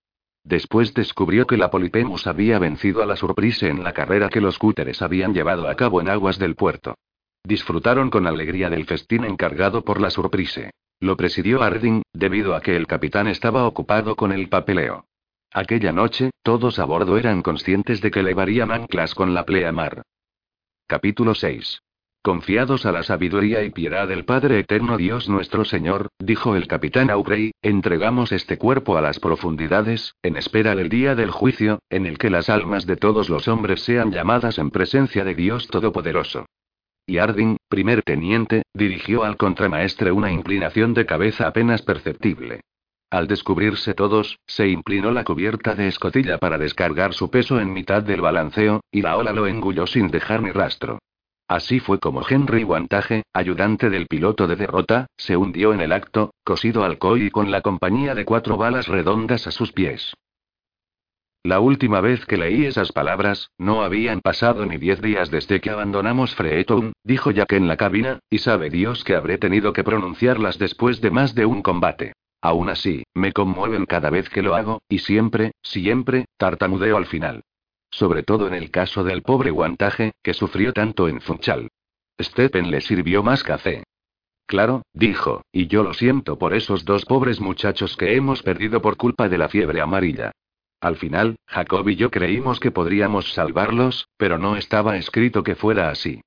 Después 0.49 0.95
descubrió 0.95 1.45
que 1.45 1.57
la 1.57 1.69
Polipemus 1.69 2.25
había 2.25 2.57
vencido 2.57 3.03
a 3.03 3.05
la 3.05 3.15
Surprise 3.15 3.69
en 3.69 3.83
la 3.83 3.93
carrera 3.93 4.29
que 4.29 4.41
los 4.41 4.57
cúteres 4.57 5.03
habían 5.03 5.31
llevado 5.31 5.69
a 5.69 5.75
cabo 5.75 6.01
en 6.01 6.09
aguas 6.09 6.39
del 6.39 6.55
puerto. 6.55 6.95
Disfrutaron 7.43 8.09
con 8.09 8.25
alegría 8.25 8.71
del 8.71 8.85
festín 8.85 9.25
encargado 9.25 9.83
por 9.83 10.01
la 10.01 10.09
Surprise. 10.09 10.71
Lo 11.01 11.15
presidió 11.17 11.59
Harding, 11.59 12.01
debido 12.13 12.55
a 12.55 12.61
que 12.61 12.75
el 12.75 12.87
capitán 12.87 13.27
estaba 13.27 13.67
ocupado 13.67 14.15
con 14.15 14.31
el 14.31 14.49
papeleo. 14.49 15.05
Aquella 15.53 15.91
noche, 15.91 16.31
todos 16.41 16.79
a 16.79 16.85
bordo 16.85 17.19
eran 17.19 17.43
conscientes 17.43 18.01
de 18.01 18.09
que 18.09 18.23
levarían 18.23 18.71
anclas 18.71 19.13
con 19.13 19.35
la 19.35 19.45
pleamar. 19.45 20.01
Capítulo 20.87 21.35
6. 21.35 21.79
Confiados 22.21 22.85
a 22.85 22.91
la 22.91 23.03
sabiduría 23.03 23.63
y 23.63 23.69
piedad 23.69 24.05
del 24.05 24.25
Padre 24.25 24.59
Eterno 24.59 24.97
Dios 24.97 25.29
nuestro 25.29 25.63
Señor, 25.63 26.09
dijo 26.19 26.57
el 26.57 26.67
capitán 26.67 27.09
Aubrey, 27.09 27.51
entregamos 27.61 28.33
este 28.33 28.57
cuerpo 28.57 28.97
a 28.97 29.01
las 29.01 29.21
profundidades, 29.21 30.15
en 30.21 30.35
espera 30.35 30.75
del 30.75 30.89
día 30.89 31.15
del 31.15 31.31
juicio, 31.31 31.79
en 31.89 32.05
el 32.05 32.17
que 32.17 32.29
las 32.29 32.49
almas 32.49 32.85
de 32.85 32.97
todos 32.97 33.29
los 33.29 33.47
hombres 33.47 33.83
sean 33.83 34.11
llamadas 34.11 34.57
en 34.57 34.69
presencia 34.69 35.23
de 35.23 35.33
Dios 35.33 35.67
Todopoderoso. 35.67 36.45
Y 37.07 37.19
Harding, 37.19 37.55
primer 37.69 38.03
teniente, 38.03 38.63
dirigió 38.73 39.23
al 39.23 39.37
contramaestre 39.37 40.11
una 40.11 40.29
inclinación 40.29 40.93
de 40.93 41.05
cabeza 41.05 41.47
apenas 41.47 41.83
perceptible. 41.83 42.59
Al 43.09 43.27
descubrirse 43.27 43.93
todos, 43.93 44.39
se 44.45 44.67
inclinó 44.67 45.11
la 45.11 45.23
cubierta 45.23 45.73
de 45.73 45.87
escotilla 45.87 46.37
para 46.37 46.57
descargar 46.57 47.13
su 47.13 47.31
peso 47.31 47.61
en 47.61 47.71
mitad 47.71 48.03
del 48.03 48.19
balanceo, 48.19 48.81
y 48.91 49.03
la 49.03 49.15
ola 49.15 49.31
lo 49.31 49.47
engulló 49.47 49.87
sin 49.87 50.09
dejar 50.11 50.43
ni 50.43 50.51
rastro. 50.51 50.99
Así 51.49 51.79
fue 51.79 51.99
como 51.99 52.21
Henry 52.29 52.63
Wantage, 52.63 53.23
ayudante 53.33 53.89
del 53.89 54.05
piloto 54.05 54.45
de 54.45 54.55
derrota, 54.55 55.07
se 55.17 55.35
hundió 55.35 55.73
en 55.73 55.81
el 55.81 55.91
acto, 55.91 56.35
cosido 56.43 56.83
al 56.83 56.99
y 57.17 57.31
con 57.31 57.49
la 57.49 57.61
compañía 57.61 58.13
de 58.13 58.23
cuatro 58.23 58.55
balas 58.55 58.87
redondas 58.87 59.47
a 59.47 59.51
sus 59.51 59.71
pies. 59.71 60.13
La 61.41 61.59
última 61.59 62.01
vez 62.01 62.23
que 62.27 62.37
leí 62.37 62.65
esas 62.65 62.91
palabras, 62.91 63.49
no 63.57 63.81
habían 63.81 64.21
pasado 64.21 64.67
ni 64.67 64.77
diez 64.77 65.01
días 65.01 65.31
desde 65.31 65.59
que 65.59 65.71
abandonamos 65.71 66.35
Freetown, 66.35 66.93
dijo 67.03 67.31
Jack 67.31 67.53
en 67.53 67.67
la 67.67 67.77
cabina, 67.77 68.19
y 68.29 68.37
sabe 68.37 68.69
Dios 68.69 69.03
que 69.03 69.15
habré 69.15 69.39
tenido 69.39 69.73
que 69.73 69.83
pronunciarlas 69.83 70.59
después 70.59 71.01
de 71.01 71.09
más 71.09 71.33
de 71.33 71.47
un 71.47 71.63
combate. 71.63 72.13
Aún 72.41 72.69
así, 72.69 73.03
me 73.15 73.33
conmueven 73.33 73.87
cada 73.87 74.11
vez 74.11 74.29
que 74.29 74.43
lo 74.43 74.53
hago, 74.53 74.83
y 74.87 74.99
siempre, 74.99 75.53
siempre, 75.63 76.25
tartamudeo 76.37 76.95
al 76.95 77.07
final. 77.07 77.41
Sobre 77.91 78.23
todo 78.23 78.47
en 78.47 78.53
el 78.53 78.71
caso 78.71 79.03
del 79.03 79.21
pobre 79.21 79.51
Guantaje, 79.51 80.13
que 80.23 80.33
sufrió 80.33 80.73
tanto 80.73 81.07
en 81.07 81.21
Funchal. 81.21 81.69
Steppen 82.21 82.69
le 82.69 82.81
sirvió 82.81 83.23
más 83.23 83.43
café. 83.43 83.83
Claro, 84.45 84.81
dijo, 84.93 85.43
y 85.51 85.67
yo 85.67 85.83
lo 85.83 85.93
siento 85.93 86.39
por 86.39 86.53
esos 86.53 86.83
dos 86.83 87.05
pobres 87.05 87.39
muchachos 87.39 87.95
que 87.95 88.15
hemos 88.15 88.41
perdido 88.41 88.81
por 88.81 88.97
culpa 88.97 89.29
de 89.29 89.37
la 89.37 89.47
fiebre 89.47 89.79
amarilla. 89.79 90.31
Al 90.81 90.95
final, 90.95 91.35
Jacob 91.45 91.87
y 91.89 91.95
yo 91.95 92.09
creímos 92.09 92.59
que 92.59 92.71
podríamos 92.71 93.33
salvarlos, 93.33 94.07
pero 94.17 94.37
no 94.37 94.55
estaba 94.55 94.97
escrito 94.97 95.43
que 95.43 95.55
fuera 95.55 95.89
así. 95.89 96.21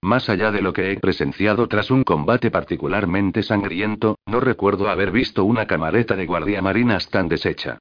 Más 0.00 0.28
allá 0.28 0.52
de 0.52 0.62
lo 0.62 0.72
que 0.72 0.92
he 0.92 1.00
presenciado 1.00 1.66
tras 1.66 1.90
un 1.90 2.04
combate 2.04 2.50
particularmente 2.50 3.42
sangriento, 3.42 4.16
no 4.26 4.38
recuerdo 4.38 4.88
haber 4.88 5.10
visto 5.10 5.44
una 5.44 5.66
camareta 5.66 6.14
de 6.14 6.26
guardiamarinas 6.26 7.10
tan 7.10 7.28
deshecha. 7.28 7.78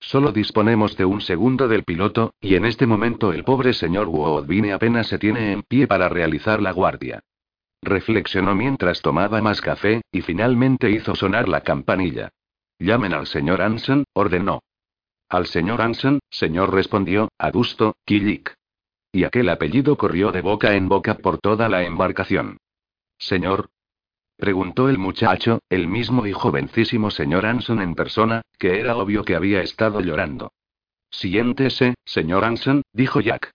Solo 0.00 0.32
disponemos 0.32 0.96
de 0.96 1.04
un 1.04 1.20
segundo 1.20 1.68
del 1.68 1.84
piloto, 1.84 2.34
y 2.40 2.54
en 2.54 2.64
este 2.64 2.86
momento 2.86 3.32
el 3.32 3.44
pobre 3.44 3.74
señor 3.74 4.08
Woodbine 4.08 4.72
apenas 4.72 5.06
se 5.06 5.18
tiene 5.18 5.52
en 5.52 5.62
pie 5.62 5.86
para 5.86 6.08
realizar 6.08 6.62
la 6.62 6.72
guardia. 6.72 7.22
Reflexionó 7.82 8.54
mientras 8.54 9.02
tomaba 9.02 9.40
más 9.40 9.60
café, 9.60 10.02
y 10.10 10.22
finalmente 10.22 10.90
hizo 10.90 11.14
sonar 11.14 11.48
la 11.48 11.60
campanilla. 11.60 12.30
Llamen 12.78 13.12
al 13.12 13.26
señor 13.26 13.60
Anson, 13.60 14.04
ordenó. 14.14 14.62
Al 15.28 15.46
señor 15.46 15.80
Anson, 15.82 16.18
señor 16.30 16.74
respondió, 16.74 17.28
Augusto, 17.38 17.94
Killik. 18.04 18.54
Y 19.12 19.24
aquel 19.24 19.48
apellido 19.48 19.96
corrió 19.96 20.32
de 20.32 20.40
boca 20.40 20.74
en 20.74 20.88
boca 20.88 21.14
por 21.14 21.38
toda 21.38 21.68
la 21.68 21.84
embarcación. 21.84 22.56
Señor, 23.18 23.68
Preguntó 24.40 24.88
el 24.88 24.96
muchacho, 24.96 25.60
el 25.68 25.86
mismo 25.86 26.26
y 26.26 26.32
jovencísimo 26.32 27.10
señor 27.10 27.44
Anson 27.44 27.82
en 27.82 27.94
persona, 27.94 28.40
que 28.58 28.80
era 28.80 28.96
obvio 28.96 29.22
que 29.22 29.36
había 29.36 29.60
estado 29.60 30.00
llorando. 30.00 30.52
Siéntese, 31.10 31.94
señor 32.06 32.46
Anson, 32.46 32.80
dijo 32.94 33.20
Jack. 33.20 33.52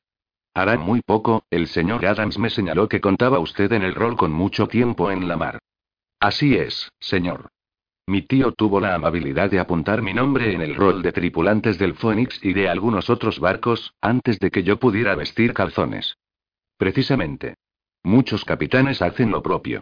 Hará 0.53 0.77
muy 0.77 1.01
poco, 1.01 1.43
el 1.49 1.65
señor 1.67 2.05
Adams 2.05 2.37
me 2.37 2.51
señaló 2.51 2.87
que 2.87 3.01
contaba 3.01 3.39
usted 3.39 3.73
en 3.73 3.81
el 3.81 3.95
rol 3.95 4.15
con 4.15 4.31
mucho 4.31 4.67
tiempo 4.67 5.09
en 5.09 5.27
la 5.27 5.37
mar. 5.37 5.57
Así 6.19 6.55
es, 6.55 6.91
señor. 6.99 7.49
Mi 8.05 8.21
tío 8.21 8.51
tuvo 8.51 8.79
la 8.79 8.93
amabilidad 8.93 9.49
de 9.49 9.59
apuntar 9.59 10.03
mi 10.03 10.13
nombre 10.13 10.53
en 10.53 10.61
el 10.61 10.75
rol 10.75 11.01
de 11.01 11.11
tripulantes 11.11 11.79
del 11.79 11.95
Phoenix 11.95 12.39
y 12.43 12.53
de 12.53 12.69
algunos 12.69 13.09
otros 13.09 13.39
barcos, 13.39 13.95
antes 14.01 14.37
de 14.37 14.51
que 14.51 14.61
yo 14.61 14.77
pudiera 14.77 15.15
vestir 15.15 15.55
calzones. 15.55 16.15
Precisamente. 16.77 17.55
Muchos 18.03 18.45
capitanes 18.45 19.01
hacen 19.01 19.31
lo 19.31 19.41
propio. 19.41 19.81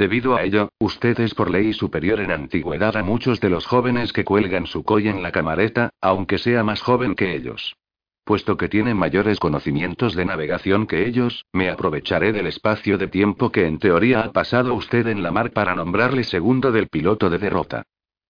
Debido 0.00 0.34
a 0.34 0.44
ello, 0.44 0.70
usted 0.78 1.20
es 1.20 1.34
por 1.34 1.50
ley 1.50 1.74
superior 1.74 2.20
en 2.20 2.30
antigüedad 2.30 2.96
a 2.96 3.02
muchos 3.02 3.38
de 3.38 3.50
los 3.50 3.66
jóvenes 3.66 4.14
que 4.14 4.24
cuelgan 4.24 4.64
su 4.64 4.82
colla 4.82 5.10
en 5.10 5.22
la 5.22 5.30
camareta, 5.30 5.90
aunque 6.00 6.38
sea 6.38 6.64
más 6.64 6.80
joven 6.80 7.14
que 7.14 7.36
ellos. 7.36 7.76
Puesto 8.24 8.56
que 8.56 8.70
tiene 8.70 8.94
mayores 8.94 9.38
conocimientos 9.38 10.14
de 10.14 10.24
navegación 10.24 10.86
que 10.86 11.06
ellos, 11.06 11.44
me 11.52 11.68
aprovecharé 11.68 12.32
del 12.32 12.46
espacio 12.46 12.96
de 12.96 13.08
tiempo 13.08 13.52
que 13.52 13.66
en 13.66 13.78
teoría 13.78 14.20
ha 14.20 14.32
pasado 14.32 14.72
usted 14.72 15.06
en 15.06 15.22
la 15.22 15.32
mar 15.32 15.50
para 15.50 15.74
nombrarle 15.74 16.24
segundo 16.24 16.72
del 16.72 16.88
piloto 16.88 17.28
de 17.28 17.36
derrota. 17.36 17.82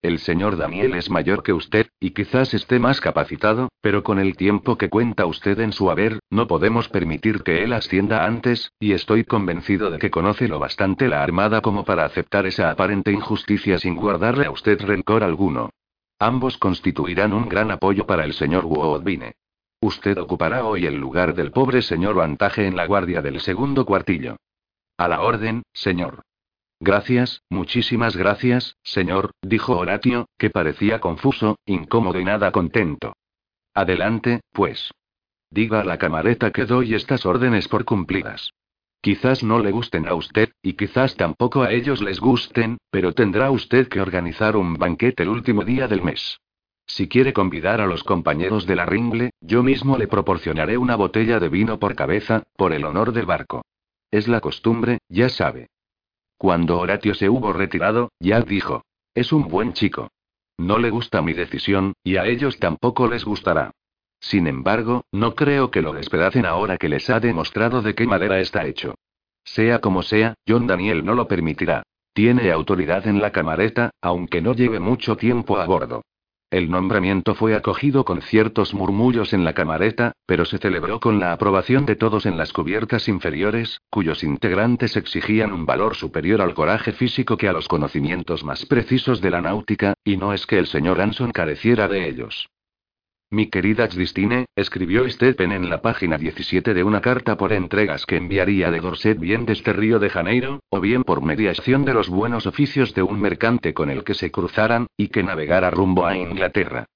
El 0.02 0.18
señor 0.18 0.56
Daniel 0.56 0.94
es 0.94 1.10
mayor 1.10 1.42
que 1.42 1.52
usted, 1.52 1.88
y 2.00 2.12
quizás 2.12 2.54
esté 2.54 2.78
más 2.78 3.02
capacitado, 3.02 3.68
pero 3.82 4.02
con 4.02 4.18
el 4.18 4.34
tiempo 4.34 4.78
que 4.78 4.88
cuenta 4.88 5.26
usted 5.26 5.60
en 5.60 5.72
su 5.72 5.90
haber, 5.90 6.20
no 6.30 6.46
podemos 6.46 6.88
permitir 6.88 7.42
que 7.42 7.62
él 7.62 7.74
ascienda 7.74 8.24
antes, 8.24 8.72
y 8.80 8.92
estoy 8.92 9.24
convencido 9.24 9.90
de 9.90 9.98
que 9.98 10.10
conoce 10.10 10.48
lo 10.48 10.58
bastante 10.58 11.06
la 11.06 11.22
Armada 11.22 11.60
como 11.60 11.84
para 11.84 12.06
aceptar 12.06 12.46
esa 12.46 12.70
aparente 12.70 13.12
injusticia 13.12 13.78
sin 13.78 13.94
guardarle 13.94 14.46
a 14.46 14.50
usted 14.50 14.80
rencor 14.80 15.22
alguno. 15.22 15.68
Ambos 16.18 16.56
constituirán 16.56 17.34
un 17.34 17.46
gran 17.48 17.70
apoyo 17.70 18.06
para 18.06 18.24
el 18.24 18.32
señor 18.32 18.64
Woodbine. 18.64 19.34
Usted 19.82 20.16
ocupará 20.16 20.64
hoy 20.64 20.86
el 20.86 20.96
lugar 20.96 21.34
del 21.34 21.50
pobre 21.50 21.82
señor 21.82 22.14
Vantaje 22.14 22.66
en 22.66 22.74
la 22.74 22.86
guardia 22.86 23.20
del 23.20 23.40
segundo 23.40 23.84
cuartillo. 23.84 24.36
A 24.96 25.08
la 25.08 25.20
orden, 25.20 25.62
señor. 25.74 26.22
Gracias, 26.82 27.42
muchísimas 27.50 28.16
gracias, 28.16 28.78
señor, 28.82 29.32
dijo 29.42 29.76
Horatio, 29.76 30.30
que 30.38 30.48
parecía 30.48 30.98
confuso, 30.98 31.58
incómodo 31.66 32.18
y 32.18 32.24
nada 32.24 32.52
contento. 32.52 33.12
Adelante, 33.74 34.40
pues. 34.52 34.90
Diga 35.50 35.80
a 35.80 35.84
la 35.84 35.98
camareta 35.98 36.52
que 36.52 36.64
doy 36.64 36.94
estas 36.94 37.26
órdenes 37.26 37.68
por 37.68 37.84
cumplidas. 37.84 38.54
Quizás 39.02 39.42
no 39.42 39.58
le 39.58 39.72
gusten 39.72 40.08
a 40.08 40.14
usted, 40.14 40.52
y 40.62 40.72
quizás 40.72 41.16
tampoco 41.16 41.62
a 41.62 41.72
ellos 41.72 42.00
les 42.00 42.18
gusten, 42.18 42.78
pero 42.90 43.12
tendrá 43.12 43.50
usted 43.50 43.88
que 43.88 44.00
organizar 44.00 44.56
un 44.56 44.74
banquete 44.74 45.22
el 45.22 45.28
último 45.28 45.64
día 45.64 45.86
del 45.86 46.02
mes. 46.02 46.40
Si 46.86 47.08
quiere 47.08 47.34
convidar 47.34 47.82
a 47.82 47.86
los 47.86 48.04
compañeros 48.04 48.66
de 48.66 48.76
la 48.76 48.86
Ringle, 48.86 49.30
yo 49.40 49.62
mismo 49.62 49.98
le 49.98 50.08
proporcionaré 50.08 50.78
una 50.78 50.96
botella 50.96 51.38
de 51.40 51.48
vino 51.50 51.78
por 51.78 51.94
cabeza, 51.94 52.42
por 52.56 52.72
el 52.72 52.84
honor 52.84 53.12
del 53.12 53.26
barco. 53.26 53.62
Es 54.10 54.28
la 54.28 54.40
costumbre, 54.40 54.98
ya 55.08 55.28
sabe. 55.28 55.68
Cuando 56.40 56.78
Horatio 56.78 57.14
se 57.14 57.28
hubo 57.28 57.52
retirado, 57.52 58.12
Jack 58.18 58.46
dijo. 58.46 58.82
Es 59.14 59.30
un 59.30 59.48
buen 59.48 59.74
chico. 59.74 60.08
No 60.56 60.78
le 60.78 60.88
gusta 60.88 61.20
mi 61.20 61.34
decisión, 61.34 61.92
y 62.02 62.16
a 62.16 62.24
ellos 62.24 62.58
tampoco 62.58 63.08
les 63.08 63.26
gustará. 63.26 63.72
Sin 64.20 64.46
embargo, 64.46 65.04
no 65.12 65.34
creo 65.34 65.70
que 65.70 65.82
lo 65.82 65.92
despedacen 65.92 66.46
ahora 66.46 66.78
que 66.78 66.88
les 66.88 67.10
ha 67.10 67.20
demostrado 67.20 67.82
de 67.82 67.94
qué 67.94 68.06
madera 68.06 68.40
está 68.40 68.64
hecho. 68.64 68.94
Sea 69.44 69.82
como 69.82 70.00
sea, 70.02 70.32
John 70.48 70.66
Daniel 70.66 71.04
no 71.04 71.14
lo 71.14 71.28
permitirá. 71.28 71.82
Tiene 72.14 72.50
autoridad 72.50 73.06
en 73.06 73.20
la 73.20 73.32
camareta, 73.32 73.90
aunque 74.00 74.40
no 74.40 74.54
lleve 74.54 74.80
mucho 74.80 75.18
tiempo 75.18 75.58
a 75.58 75.66
bordo. 75.66 76.00
El 76.50 76.68
nombramiento 76.68 77.36
fue 77.36 77.54
acogido 77.54 78.04
con 78.04 78.22
ciertos 78.22 78.74
murmullos 78.74 79.32
en 79.32 79.44
la 79.44 79.52
camareta, 79.52 80.14
pero 80.26 80.44
se 80.44 80.58
celebró 80.58 80.98
con 80.98 81.20
la 81.20 81.32
aprobación 81.32 81.86
de 81.86 81.94
todos 81.94 82.26
en 82.26 82.36
las 82.36 82.52
cubiertas 82.52 83.06
inferiores, 83.06 83.80
cuyos 83.88 84.24
integrantes 84.24 84.96
exigían 84.96 85.52
un 85.52 85.64
valor 85.64 85.94
superior 85.94 86.40
al 86.40 86.54
coraje 86.54 86.90
físico 86.92 87.36
que 87.36 87.48
a 87.48 87.52
los 87.52 87.68
conocimientos 87.68 88.42
más 88.42 88.66
precisos 88.66 89.20
de 89.20 89.30
la 89.30 89.40
náutica, 89.40 89.94
y 90.02 90.16
no 90.16 90.32
es 90.32 90.44
que 90.44 90.58
el 90.58 90.66
señor 90.66 91.00
Anson 91.00 91.30
careciera 91.30 91.86
de 91.86 92.08
ellos. 92.08 92.48
Mi 93.32 93.46
querida 93.46 93.86
Christine, 93.86 94.46
escribió 94.56 95.08
Stephen 95.08 95.52
en 95.52 95.70
la 95.70 95.80
página 95.80 96.18
17 96.18 96.74
de 96.74 96.82
una 96.82 97.00
carta 97.00 97.36
por 97.36 97.52
entregas 97.52 98.04
que 98.04 98.16
enviaría 98.16 98.72
de 98.72 98.80
Dorset 98.80 99.20
bien 99.20 99.46
desde 99.46 99.72
Río 99.72 100.00
de 100.00 100.10
Janeiro, 100.10 100.58
o 100.68 100.80
bien 100.80 101.04
por 101.04 101.22
mediación 101.22 101.84
de 101.84 101.94
los 101.94 102.08
buenos 102.08 102.48
oficios 102.48 102.92
de 102.92 103.04
un 103.04 103.20
mercante 103.20 103.72
con 103.72 103.88
el 103.88 104.02
que 104.02 104.14
se 104.14 104.32
cruzaran, 104.32 104.88
y 104.96 105.10
que 105.10 105.22
navegara 105.22 105.70
rumbo 105.70 106.06
a 106.06 106.16
Inglaterra. 106.16 106.86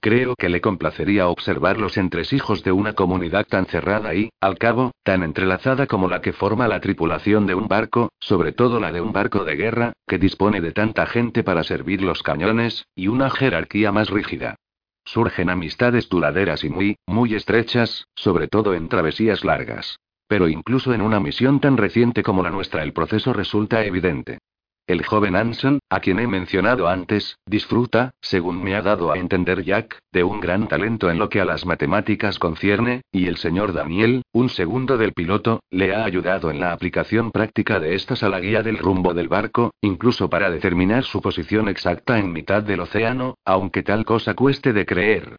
Creo 0.00 0.34
que 0.34 0.48
le 0.48 0.60
complacería 0.60 1.28
observar 1.28 1.78
los 1.78 1.96
entresijos 1.96 2.64
de 2.64 2.72
una 2.72 2.94
comunidad 2.94 3.46
tan 3.46 3.66
cerrada 3.66 4.16
y, 4.16 4.30
al 4.40 4.58
cabo, 4.58 4.90
tan 5.04 5.22
entrelazada 5.22 5.86
como 5.86 6.08
la 6.08 6.20
que 6.20 6.32
forma 6.32 6.66
la 6.66 6.80
tripulación 6.80 7.46
de 7.46 7.54
un 7.54 7.68
barco, 7.68 8.10
sobre 8.18 8.50
todo 8.50 8.80
la 8.80 8.90
de 8.90 9.00
un 9.00 9.12
barco 9.12 9.44
de 9.44 9.54
guerra, 9.54 9.92
que 10.08 10.18
dispone 10.18 10.60
de 10.60 10.72
tanta 10.72 11.06
gente 11.06 11.44
para 11.44 11.62
servir 11.62 12.02
los 12.02 12.24
cañones, 12.24 12.84
y 12.96 13.06
una 13.06 13.30
jerarquía 13.30 13.92
más 13.92 14.10
rígida. 14.10 14.56
Surgen 15.04 15.50
amistades 15.50 16.08
duraderas 16.08 16.64
y 16.64 16.70
muy, 16.70 16.96
muy 17.06 17.34
estrechas, 17.34 18.06
sobre 18.14 18.48
todo 18.48 18.74
en 18.74 18.88
travesías 18.88 19.44
largas. 19.44 19.98
Pero 20.26 20.48
incluso 20.48 20.94
en 20.94 21.02
una 21.02 21.20
misión 21.20 21.60
tan 21.60 21.76
reciente 21.76 22.22
como 22.22 22.42
la 22.42 22.50
nuestra 22.50 22.82
el 22.82 22.92
proceso 22.92 23.32
resulta 23.32 23.84
evidente. 23.84 24.38
El 24.86 25.02
joven 25.02 25.34
Anson, 25.34 25.78
a 25.88 26.00
quien 26.00 26.18
he 26.18 26.26
mencionado 26.26 26.88
antes, 26.88 27.38
disfruta, 27.46 28.10
según 28.20 28.62
me 28.62 28.74
ha 28.74 28.82
dado 28.82 29.10
a 29.10 29.16
entender 29.16 29.64
Jack, 29.64 29.98
de 30.12 30.24
un 30.24 30.40
gran 30.40 30.68
talento 30.68 31.10
en 31.10 31.18
lo 31.18 31.30
que 31.30 31.40
a 31.40 31.46
las 31.46 31.64
matemáticas 31.64 32.38
concierne, 32.38 33.00
y 33.10 33.26
el 33.28 33.38
señor 33.38 33.72
Daniel, 33.72 34.24
un 34.34 34.50
segundo 34.50 34.98
del 34.98 35.14
piloto, 35.14 35.60
le 35.70 35.94
ha 35.94 36.04
ayudado 36.04 36.50
en 36.50 36.60
la 36.60 36.74
aplicación 36.74 37.30
práctica 37.30 37.80
de 37.80 37.94
estas 37.94 38.22
a 38.22 38.28
la 38.28 38.40
guía 38.40 38.62
del 38.62 38.76
rumbo 38.76 39.14
del 39.14 39.28
barco, 39.28 39.72
incluso 39.80 40.28
para 40.28 40.50
determinar 40.50 41.04
su 41.04 41.22
posición 41.22 41.70
exacta 41.70 42.18
en 42.18 42.30
mitad 42.30 42.62
del 42.62 42.80
océano, 42.80 43.38
aunque 43.46 43.82
tal 43.82 44.04
cosa 44.04 44.34
cueste 44.34 44.74
de 44.74 44.84
creer. 44.84 45.36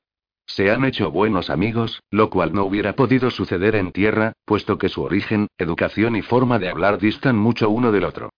Se 0.47 0.71
han 0.71 0.85
hecho 0.85 1.11
buenos 1.11 1.51
amigos, 1.51 2.01
lo 2.09 2.31
cual 2.31 2.51
no 2.51 2.65
hubiera 2.65 2.93
podido 2.93 3.29
suceder 3.29 3.75
en 3.75 3.91
tierra, 3.91 4.33
puesto 4.43 4.79
que 4.79 4.89
su 4.89 5.03
origen, 5.03 5.49
educación 5.59 6.15
y 6.15 6.23
forma 6.23 6.57
de 6.57 6.69
hablar 6.69 6.97
distan 6.97 7.37
mucho 7.37 7.69
uno 7.69 7.91
del 7.91 8.05
otro. 8.05 8.31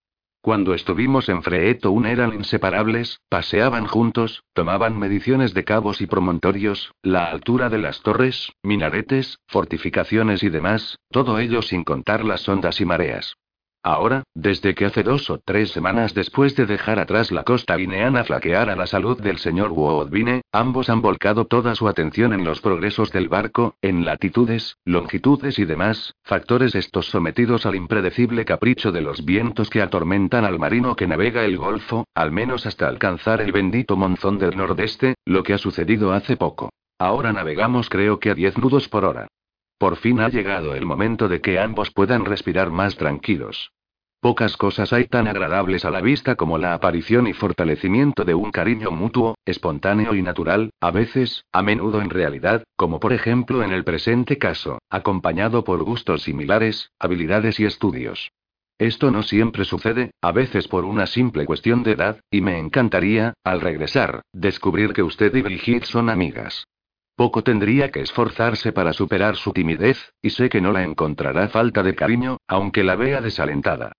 Cuando 0.47 0.73
estuvimos 0.73 1.27
en 1.27 1.43
Freetown 1.43 2.05
eran 2.05 2.33
inseparables, 2.33 3.19
paseaban 3.27 3.85
juntos, 3.85 4.45
tomaban 4.53 4.97
mediciones 4.97 5.53
de 5.53 5.65
cabos 5.65 5.99
y 5.99 6.07
promontorios, 6.07 6.93
la 7.01 7.25
altura 7.25 7.67
de 7.67 7.79
las 7.79 8.01
torres, 8.01 8.53
minaretes, 8.63 9.39
fortificaciones 9.49 10.43
y 10.43 10.49
demás, 10.49 10.99
todo 11.11 11.39
ello 11.39 11.61
sin 11.61 11.83
contar 11.83 12.23
las 12.23 12.47
ondas 12.47 12.79
y 12.79 12.85
mareas. 12.85 13.35
Ahora, 13.83 14.23
desde 14.33 14.75
que 14.75 14.85
hace 14.85 15.03
dos 15.03 15.29
o 15.29 15.39
tres 15.39 15.71
semanas 15.71 16.13
después 16.13 16.55
de 16.55 16.65
dejar 16.65 16.99
atrás 16.99 17.31
la 17.31 17.43
costa 17.43 17.75
guineana 17.77 18.23
flaquear 18.23 18.69
a 18.69 18.75
la 18.75 18.87
salud 18.87 19.21
del 19.21 19.37
señor 19.37 19.71
Woodbine, 19.71 20.41
ambos 20.51 20.89
han 20.89 21.01
volcado 21.01 21.45
toda 21.45 21.73
su 21.75 21.87
atención 21.87 22.33
en 22.33 22.43
los 22.43 22.59
progresos 22.59 23.11
del 23.11 23.29
barco, 23.29 23.75
en 23.81 24.03
latitudes, 24.03 24.77
longitudes 24.83 25.57
y 25.59 25.65
demás, 25.65 26.13
factores 26.23 26.75
estos 26.75 27.07
sometidos 27.07 27.65
al 27.65 27.75
impredecible 27.75 28.43
capricho 28.45 28.91
de 28.91 29.01
los 29.01 29.23
vientos 29.23 29.69
que 29.69 29.81
atormentan 29.81 30.43
al 30.43 30.59
marino 30.59 30.95
que 30.95 31.07
navega 31.07 31.45
el 31.45 31.57
Golfo, 31.57 32.05
al 32.13 32.31
menos 32.31 32.65
hasta 32.65 32.87
alcanzar 32.87 33.41
el 33.41 33.51
bendito 33.51 33.95
monzón 33.95 34.37
del 34.37 34.57
nordeste, 34.57 35.15
lo 35.25 35.43
que 35.43 35.53
ha 35.53 35.57
sucedido 35.57 36.11
hace 36.11 36.35
poco. 36.35 36.71
Ahora 36.99 37.31
navegamos 37.31 37.89
creo 37.89 38.19
que 38.19 38.31
a 38.31 38.33
10 38.33 38.57
nudos 38.57 38.89
por 38.89 39.05
hora. 39.05 39.27
Por 39.77 39.97
fin 39.97 40.19
ha 40.19 40.29
llegado 40.29 40.73
el 40.73 40.85
momento 40.85 41.27
de 41.27 41.39
que 41.41 41.59
ambos 41.59 41.91
puedan 41.91 42.25
respirar 42.25 42.71
más 42.71 42.95
tranquilos. 42.97 43.71
Pocas 44.19 44.57
cosas 44.57 44.91
hay 44.93 45.05
tan 45.05 45.27
agradables 45.27 45.85
a 45.85 45.91
la 45.91 46.01
vista 46.01 46.35
como 46.35 46.57
la 46.57 46.73
aparición 46.73 47.27
y 47.27 47.33
fortalecimiento 47.33 48.25
de 48.25 48.33
un 48.33 48.49
cariño 48.49 48.89
mutuo, 48.89 49.35
espontáneo 49.45 50.15
y 50.15 50.23
natural, 50.23 50.71
a 50.81 50.89
veces, 50.89 51.45
a 51.51 51.61
menudo 51.61 52.01
en 52.01 52.09
realidad, 52.09 52.63
como 52.75 52.99
por 52.99 53.13
ejemplo 53.13 53.63
en 53.63 53.71
el 53.71 53.83
presente 53.83 54.39
caso, 54.39 54.79
acompañado 54.89 55.63
por 55.63 55.83
gustos 55.83 56.23
similares, 56.23 56.89
habilidades 56.97 57.59
y 57.59 57.65
estudios. 57.65 58.31
Esto 58.79 59.11
no 59.11 59.21
siempre 59.21 59.65
sucede, 59.65 60.11
a 60.21 60.31
veces 60.31 60.67
por 60.67 60.85
una 60.85 61.05
simple 61.05 61.45
cuestión 61.45 61.83
de 61.83 61.91
edad, 61.91 62.19
y 62.31 62.41
me 62.41 62.57
encantaría, 62.57 63.33
al 63.43 63.61
regresar, 63.61 64.23
descubrir 64.33 64.93
que 64.93 65.03
usted 65.03 65.33
y 65.35 65.43
Brigitte 65.43 65.85
son 65.85 66.09
amigas. 66.09 66.65
Poco 67.17 67.41
tendría 67.41 67.89
que 67.89 68.01
esforzarse 68.01 68.71
para 68.71 68.93
superar 68.93 69.37
su 69.37 69.51
timidez, 69.51 70.13
y 70.21 70.29
sé 70.29 70.49
que 70.49 70.61
no 70.61 70.71
la 70.71 70.83
encontrará 70.83 71.49
falta 71.49 71.81
de 71.81 71.95
cariño, 71.95 72.37
aunque 72.47 72.83
la 72.83 72.95
vea 72.95 73.21
desalentada. 73.21 73.93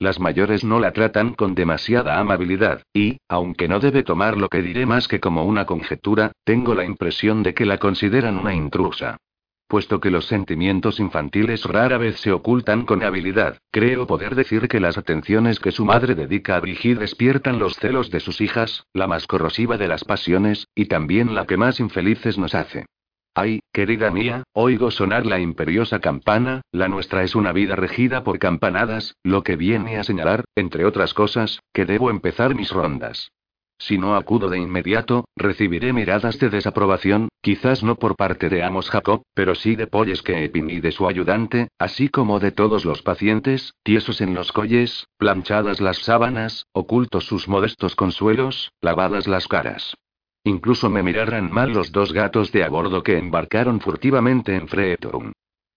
Las 0.00 0.18
mayores 0.18 0.64
no 0.64 0.80
la 0.80 0.92
tratan 0.92 1.34
con 1.34 1.54
demasiada 1.54 2.18
amabilidad, 2.18 2.82
y, 2.92 3.18
aunque 3.28 3.68
no 3.68 3.78
debe 3.78 4.02
tomar 4.02 4.36
lo 4.36 4.48
que 4.48 4.60
diré 4.60 4.86
más 4.86 5.06
que 5.06 5.20
como 5.20 5.44
una 5.44 5.66
conjetura, 5.66 6.32
tengo 6.42 6.74
la 6.74 6.84
impresión 6.84 7.44
de 7.44 7.54
que 7.54 7.64
la 7.64 7.78
consideran 7.78 8.38
una 8.38 8.54
intrusa. 8.54 9.18
Puesto 9.66 9.98
que 10.00 10.10
los 10.10 10.26
sentimientos 10.26 11.00
infantiles 11.00 11.64
rara 11.64 11.96
vez 11.96 12.20
se 12.20 12.32
ocultan 12.32 12.84
con 12.84 13.02
habilidad, 13.02 13.58
creo 13.70 14.06
poder 14.06 14.34
decir 14.34 14.68
que 14.68 14.78
las 14.78 14.98
atenciones 14.98 15.58
que 15.58 15.72
su 15.72 15.84
madre 15.84 16.14
dedica 16.14 16.56
a 16.56 16.60
Brigitte 16.60 17.00
despiertan 17.00 17.58
los 17.58 17.76
celos 17.76 18.10
de 18.10 18.20
sus 18.20 18.40
hijas, 18.40 18.86
la 18.92 19.06
más 19.06 19.26
corrosiva 19.26 19.78
de 19.78 19.88
las 19.88 20.04
pasiones, 20.04 20.68
y 20.74 20.86
también 20.86 21.34
la 21.34 21.46
que 21.46 21.56
más 21.56 21.80
infelices 21.80 22.36
nos 22.36 22.54
hace. 22.54 22.84
Ay, 23.36 23.60
querida 23.72 24.12
mía, 24.12 24.44
oigo 24.52 24.92
sonar 24.92 25.26
la 25.26 25.40
imperiosa 25.40 25.98
campana, 25.98 26.60
la 26.70 26.86
nuestra 26.86 27.24
es 27.24 27.34
una 27.34 27.50
vida 27.50 27.74
regida 27.74 28.22
por 28.22 28.38
campanadas, 28.38 29.16
lo 29.24 29.42
que 29.42 29.56
viene 29.56 29.98
a 29.98 30.04
señalar, 30.04 30.44
entre 30.54 30.84
otras 30.84 31.14
cosas, 31.14 31.60
que 31.72 31.84
debo 31.84 32.10
empezar 32.10 32.54
mis 32.54 32.70
rondas. 32.70 33.32
Si 33.78 33.98
no 33.98 34.14
acudo 34.16 34.48
de 34.48 34.58
inmediato, 34.58 35.26
recibiré 35.36 35.92
miradas 35.92 36.38
de 36.38 36.48
desaprobación, 36.48 37.28
quizás 37.42 37.82
no 37.82 37.96
por 37.96 38.16
parte 38.16 38.48
de 38.48 38.62
Amos 38.62 38.88
Jacob, 38.88 39.22
pero 39.34 39.54
sí 39.54 39.76
de 39.76 39.86
Polles 39.86 40.22
que 40.22 40.50
y 40.54 40.80
de 40.80 40.92
su 40.92 41.06
ayudante, 41.06 41.68
así 41.78 42.08
como 42.08 42.40
de 42.40 42.52
todos 42.52 42.84
los 42.84 43.02
pacientes, 43.02 43.74
tiesos 43.82 44.20
en 44.20 44.34
los 44.34 44.52
colles, 44.52 45.06
planchadas 45.18 45.80
las 45.80 45.98
sábanas, 45.98 46.66
ocultos 46.72 47.26
sus 47.26 47.48
modestos 47.48 47.96
consuelos, 47.96 48.72
lavadas 48.80 49.26
las 49.26 49.48
caras. 49.48 49.94
Incluso 50.44 50.90
me 50.90 51.02
mirarán 51.02 51.50
mal 51.50 51.72
los 51.72 51.90
dos 51.90 52.12
gatos 52.12 52.52
de 52.52 52.64
a 52.64 52.68
bordo 52.68 53.02
que 53.02 53.18
embarcaron 53.18 53.80
furtivamente 53.80 54.54
en 54.54 54.68
Freetown. 54.68 55.32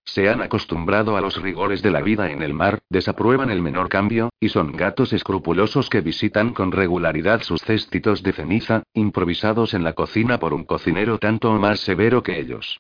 Se 0.08 0.30
han 0.30 0.42
acostumbrado 0.42 1.18
a 1.18 1.22
los 1.22 1.40
rigores 1.42 1.82
de 1.82 1.92
la 1.92 2.02
vida 2.02 2.32
en 2.32 2.42
el 2.42 2.54
mar, 2.54 2.80
desaprueban 2.90 3.52
el 3.52 3.62
menor 3.62 3.90
cambio, 3.90 4.30
y 4.40 4.50
son 4.50 4.72
gatos 4.72 5.12
escrupulosos 5.12 5.90
que 5.90 6.02
visitan 6.02 6.54
con 6.54 6.72
regularidad 6.72 7.44
sus 7.44 7.62
cestitos 7.62 8.24
de 8.24 8.32
ceniza, 8.32 8.84
improvisados 8.94 9.74
en 9.74 9.84
la 9.84 9.94
cocina 9.94 10.40
por 10.40 10.54
un 10.54 10.64
cocinero 10.64 11.20
tanto 11.20 11.52
más 11.60 11.82
severo 11.82 12.24
que 12.24 12.40
ellos. 12.40 12.80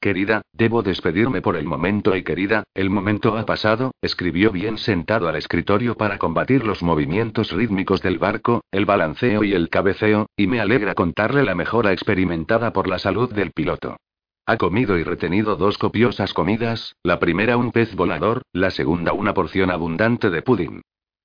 Querida, 0.00 0.42
debo 0.52 0.84
despedirme 0.84 1.42
por 1.42 1.56
el 1.56 1.64
momento 1.64 2.14
y 2.14 2.22
querida, 2.22 2.62
el 2.74 2.88
momento 2.88 3.36
ha 3.36 3.44
pasado, 3.44 3.90
escribió 4.00 4.52
bien 4.52 4.78
sentado 4.78 5.28
al 5.28 5.34
escritorio 5.34 5.96
para 5.96 6.18
combatir 6.18 6.64
los 6.64 6.84
movimientos 6.84 7.50
rítmicos 7.50 8.00
del 8.02 8.18
barco, 8.18 8.62
el 8.70 8.86
balanceo 8.86 9.42
y 9.42 9.52
el 9.52 9.68
cabeceo, 9.68 10.26
y 10.36 10.46
me 10.46 10.60
alegra 10.60 10.94
contarle 10.94 11.42
la 11.42 11.56
mejora 11.56 11.92
experimentada 11.92 12.72
por 12.72 12.86
la 12.86 13.00
salud 13.00 13.34
del 13.34 13.50
piloto. 13.50 13.96
Ha 14.48 14.56
comido 14.56 14.96
y 14.96 15.02
retenido 15.04 15.56
dos 15.56 15.76
copiosas 15.76 16.32
comidas, 16.32 16.96
la 17.02 17.20
primera 17.20 17.58
un 17.58 17.70
pez 17.70 17.94
volador, 17.94 18.40
la 18.54 18.70
segunda 18.70 19.12
una 19.12 19.34
porción 19.34 19.70
abundante 19.70 20.30
de 20.30 20.40
pudín. 20.40 20.80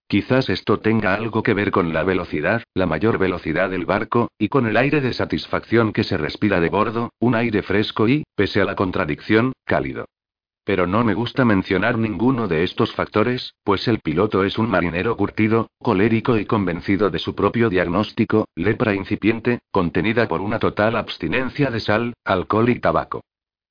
Quizás 0.10 0.50
esto 0.50 0.82
tenga 0.82 1.14
algo 1.14 1.42
que 1.42 1.54
ver 1.54 1.72
con 1.72 1.94
la 1.94 2.04
velocidad, 2.04 2.64
la 2.74 2.86
mayor 2.86 3.20
velocidad 3.20 3.70
del 3.70 3.86
barco, 3.86 4.28
y 4.38 4.50
con 4.50 4.68
el 4.68 4.76
aire 4.76 5.00
de 5.00 5.14
satisfacción 5.14 5.94
que 5.94 6.04
se 6.04 6.18
respira 6.18 6.60
de 6.60 6.68
bordo, 6.68 7.12
un 7.18 7.36
aire 7.36 7.64
fresco 7.64 8.10
y, 8.10 8.26
pese 8.36 8.60
a 8.60 8.66
la 8.66 8.76
contradicción, 8.76 9.54
cálido. 9.64 10.04
Pero 10.66 10.88
no 10.88 11.04
me 11.04 11.14
gusta 11.14 11.44
mencionar 11.44 11.98
ninguno 11.98 12.48
de 12.48 12.64
estos 12.64 12.94
factores, 12.94 13.54
pues 13.64 13.88
el 13.90 14.00
piloto 14.00 14.46
es 14.46 14.58
un 14.58 14.70
marinero 14.70 15.18
curtido, 15.18 15.68
colérico 15.80 16.38
y 16.38 16.46
convencido 16.46 17.10
de 17.10 17.20
su 17.20 17.36
propio 17.36 17.70
diagnóstico, 17.70 18.48
lepra 18.56 18.96
incipiente, 18.96 19.60
contenida 19.72 20.28
por 20.30 20.40
una 20.40 20.60
total 20.60 20.96
abstinencia 20.96 21.70
de 21.70 21.82
sal, 21.82 22.14
alcohol 22.24 22.70
y 22.70 22.80
tabaco. 22.80 23.22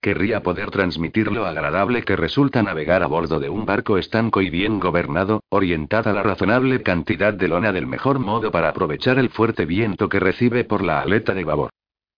Querría 0.02 0.42
poder 0.42 0.70
transmitir 0.70 1.30
lo 1.30 1.46
agradable 1.46 2.02
que 2.02 2.16
resulta 2.16 2.62
navegar 2.62 3.02
a 3.02 3.06
bordo 3.06 3.38
de 3.40 3.48
un 3.48 3.64
barco 3.64 3.96
estanco 3.96 4.42
y 4.42 4.50
bien 4.50 4.80
gobernado, 4.80 5.44
orientada 5.48 6.12
la 6.12 6.22
razonable 6.22 6.82
cantidad 6.82 7.32
de 7.32 7.48
lona 7.48 7.72
del 7.72 7.86
mejor 7.86 8.18
modo 8.18 8.50
para 8.50 8.68
aprovechar 8.68 9.18
el 9.18 9.30
fuerte 9.30 9.64
viento 9.64 10.08
que 10.08 10.20
recibe 10.20 10.64
por 10.64 10.82
la 10.82 11.00
aleta 11.00 11.34
de 11.34 11.44
babor. 11.44 11.70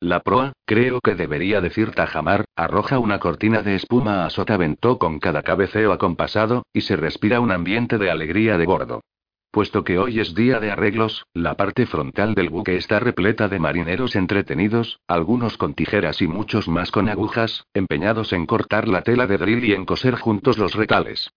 La 0.05 0.21
proa, 0.21 0.53
creo 0.67 1.01
que 1.01 1.15
debería 1.15 1.63
decir 1.63 1.93
tajamar, 1.93 2.45
arroja 2.57 2.99
una 2.99 3.19
cortina 3.19 3.63
de 3.63 3.75
espuma 3.75 4.27
a 4.27 4.29
sotavento 4.29 4.99
con 4.99 5.19
cada 5.19 5.43
cabeceo 5.43 5.95
acompasado, 5.95 6.67
y 6.75 6.83
se 6.83 6.95
respira 6.95 7.41
un 7.41 7.51
ambiente 7.51 7.97
de 7.97 8.11
alegría 8.11 8.59
de 8.59 8.67
bordo. 8.67 9.01
puesto 9.51 9.83
que 9.83 9.99
hoy 9.99 10.21
es 10.21 10.35
día 10.35 10.61
de 10.61 10.71
arreglos, 10.71 11.25
la 11.33 11.55
parte 11.55 11.87
frontal 11.87 12.35
del 12.35 12.51
buque 12.51 12.77
está 12.77 13.01
repleta 13.01 13.49
de 13.49 13.59
marineros 13.59 14.15
entretenidos, 14.15 15.01
algunos 15.09 15.57
con 15.57 15.73
tijeras 15.73 16.21
y 16.21 16.27
muchos 16.27 16.69
más 16.69 16.91
con 16.91 17.09
agujas, 17.09 17.65
empeñados 17.73 18.35
en 18.35 18.45
cortar 18.45 18.89
la 18.89 19.01
tela 19.01 19.27
de 19.27 19.39
drill 19.39 19.65
y 19.65 19.73
en 19.73 19.87
coser 19.87 20.17
juntos 20.17 20.59
los 20.59 20.75
retales. 20.75 21.31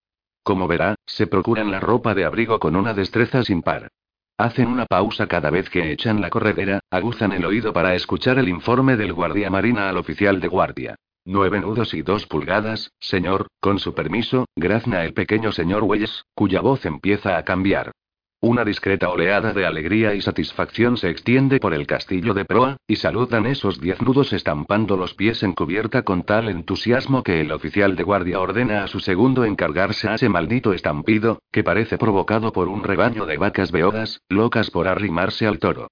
Como 0.44 0.68
verá, 0.68 0.96
se 1.06 1.26
procuran 1.26 1.72
la 1.72 1.80
ropa 1.80 2.14
de 2.16 2.26
abrigo 2.26 2.60
con 2.60 2.76
una 2.76 2.94
destreza 2.94 3.44
sin 3.44 3.62
par. 3.62 3.92
Hacen 4.40 4.68
una 4.68 4.86
pausa 4.86 5.26
cada 5.26 5.50
vez 5.50 5.68
que 5.68 5.92
echan 5.92 6.22
la 6.22 6.30
corredera, 6.30 6.80
aguzan 6.92 7.32
el 7.32 7.44
oído 7.44 7.74
para 7.74 7.96
escuchar 7.96 8.38
el 8.38 8.48
informe 8.48 8.96
del 8.96 9.12
guardia 9.12 9.50
marina 9.50 9.90
al 9.90 9.98
oficial 9.98 10.40
de 10.40 10.48
guardia. 10.48 10.96
Nueve 11.26 11.60
nudos 11.60 11.96
y 11.96 12.04
dos 12.04 12.28
pulgadas, 12.28 12.92
señor, 13.00 13.48
con 13.60 13.80
su 13.80 13.96
permiso, 13.96 14.46
grazna 14.56 15.04
el 15.06 15.16
pequeño 15.16 15.52
señor 15.52 15.84
Welles, 15.84 16.24
cuya 16.36 16.62
voz 16.62 16.86
empieza 16.86 17.36
a 17.36 17.44
cambiar. 17.44 17.92
Una 18.40 18.64
discreta 18.64 19.10
oleada 19.10 19.52
de 19.52 19.66
alegría 19.66 20.14
y 20.14 20.22
satisfacción 20.22 20.98
se 20.98 21.10
extiende 21.10 21.60
por 21.60 21.74
el 21.74 21.88
castillo 21.88 22.36
de 22.36 22.46
proa, 22.46 22.78
y 22.88 22.98
saludan 22.98 23.48
esos 23.48 23.82
diez 23.82 24.00
nudos 24.00 24.32
estampando 24.32 24.96
los 24.96 25.16
pies 25.16 25.42
en 25.42 25.54
cubierta 25.54 26.04
con 26.04 26.22
tal 26.22 26.48
entusiasmo 26.48 27.24
que 27.24 27.42
el 27.42 27.52
oficial 27.52 27.96
de 27.96 28.04
guardia 28.04 28.40
ordena 28.40 28.84
a 28.84 28.88
su 28.88 29.00
segundo 29.00 29.44
encargarse 29.44 30.08
a 30.08 30.16
ese 30.16 30.30
maldito 30.30 30.74
estampido, 30.74 31.40
que 31.52 31.64
parece 31.64 31.98
provocado 31.98 32.54
por 32.54 32.68
un 32.68 32.84
rebaño 32.84 33.26
de 33.26 33.38
vacas 33.38 33.72
beodas, 33.72 34.22
locas 34.30 34.70
por 34.70 34.88
arrimarse 34.88 35.48
al 35.48 35.58
toro. 35.58 35.88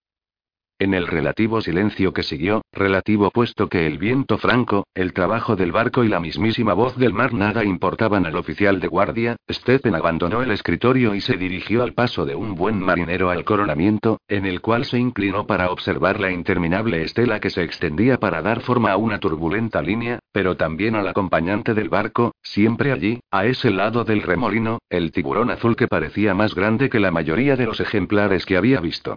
En 0.77 0.93
el 0.93 1.07
relativo 1.07 1.61
silencio 1.61 2.11
que 2.11 2.21
siguió, 2.21 2.61
relativo 2.73 3.31
puesto 3.31 3.69
que 3.69 3.87
el 3.87 3.97
viento 3.97 4.37
franco, 4.37 4.85
el 4.93 5.13
trabajo 5.13 5.55
del 5.55 5.71
barco 5.71 6.03
y 6.03 6.09
la 6.09 6.19
mismísima 6.19 6.73
voz 6.73 6.97
del 6.97 7.13
mar 7.13 7.33
nada 7.33 7.63
importaban 7.63 8.25
al 8.25 8.35
oficial 8.35 8.81
de 8.81 8.89
guardia, 8.89 9.37
Stephen 9.49 9.95
abandonó 9.95 10.41
el 10.41 10.51
escritorio 10.51 11.15
y 11.15 11.21
se 11.21 11.37
dirigió 11.37 11.81
al 11.81 11.93
paso 11.93 12.25
de 12.25 12.35
un 12.35 12.55
buen 12.55 12.77
marinero 12.81 13.29
al 13.29 13.45
coronamiento, 13.45 14.19
en 14.27 14.45
el 14.45 14.59
cual 14.59 14.83
se 14.83 14.99
inclinó 14.99 15.47
para 15.47 15.71
observar 15.71 16.19
la 16.19 16.29
interminable 16.29 17.03
estela 17.03 17.39
que 17.39 17.51
se 17.51 17.63
extendía 17.63 18.17
para 18.17 18.41
dar 18.41 18.59
forma 18.59 18.91
a 18.91 18.97
una 18.97 19.19
turbulenta 19.19 19.81
línea, 19.81 20.19
pero 20.33 20.57
también 20.57 20.95
al 20.95 21.07
acompañante 21.07 21.73
del 21.73 21.87
barco, 21.87 22.33
siempre 22.41 22.91
allí, 22.91 23.21
a 23.31 23.45
ese 23.45 23.71
lado 23.71 24.03
del 24.03 24.23
remolino, 24.23 24.79
el 24.89 25.13
tiburón 25.13 25.51
azul 25.51 25.77
que 25.77 25.87
parecía 25.87 26.33
más 26.33 26.53
grande 26.53 26.89
que 26.89 26.99
la 26.99 27.11
mayoría 27.11 27.55
de 27.55 27.65
los 27.65 27.79
ejemplares 27.79 28.45
que 28.45 28.57
había 28.57 28.81
visto. 28.81 29.15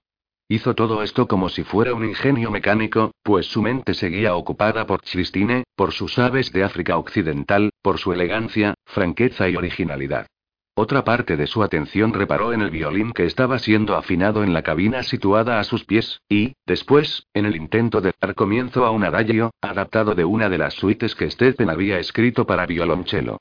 Hizo 0.50 0.74
todo 0.74 1.02
esto 1.02 1.28
como 1.28 1.50
si 1.50 1.62
fuera 1.62 1.92
un 1.92 2.06
ingenio 2.06 2.50
mecánico, 2.50 3.12
pues 3.22 3.44
su 3.44 3.60
mente 3.60 3.92
seguía 3.92 4.34
ocupada 4.34 4.86
por 4.86 5.02
Christine, 5.02 5.64
por 5.76 5.92
sus 5.92 6.18
aves 6.18 6.50
de 6.52 6.64
África 6.64 6.96
Occidental, 6.96 7.68
por 7.82 7.98
su 7.98 8.14
elegancia, 8.14 8.72
franqueza 8.86 9.50
y 9.50 9.56
originalidad. 9.56 10.26
Otra 10.74 11.04
parte 11.04 11.36
de 11.36 11.46
su 11.46 11.62
atención 11.62 12.14
reparó 12.14 12.54
en 12.54 12.62
el 12.62 12.70
violín 12.70 13.12
que 13.12 13.26
estaba 13.26 13.58
siendo 13.58 13.94
afinado 13.94 14.42
en 14.42 14.54
la 14.54 14.62
cabina 14.62 15.02
situada 15.02 15.60
a 15.60 15.64
sus 15.64 15.84
pies, 15.84 16.22
y, 16.30 16.54
después, 16.64 17.26
en 17.34 17.44
el 17.44 17.54
intento 17.54 18.00
de 18.00 18.14
dar 18.18 18.34
comienzo 18.34 18.86
a 18.86 18.90
un 18.90 19.04
adagio, 19.04 19.50
adaptado 19.60 20.14
de 20.14 20.24
una 20.24 20.48
de 20.48 20.56
las 20.56 20.72
suites 20.72 21.14
que 21.14 21.30
Stephen 21.30 21.68
había 21.68 21.98
escrito 21.98 22.46
para 22.46 22.64
violonchelo. 22.64 23.36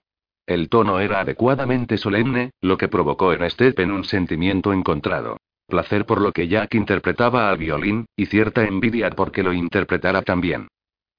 El 0.46 0.68
tono 0.68 1.00
era 1.00 1.22
adecuadamente 1.22 1.98
solemne, 1.98 2.52
lo 2.60 2.78
que 2.78 2.90
provocó 2.90 3.32
en 3.32 3.50
Stephen 3.50 3.92
un 3.92 4.04
sentimiento 4.04 4.74
encontrado 4.74 5.38
placer 5.68 6.06
por 6.06 6.22
lo 6.22 6.32
que 6.32 6.48
Jack 6.48 6.74
interpretaba 6.74 7.50
al 7.50 7.58
violín, 7.58 8.06
y 8.16 8.26
cierta 8.26 8.66
envidia 8.66 9.10
porque 9.12 9.44
lo 9.44 9.54
interpretara 9.54 10.24
también. 10.24 10.68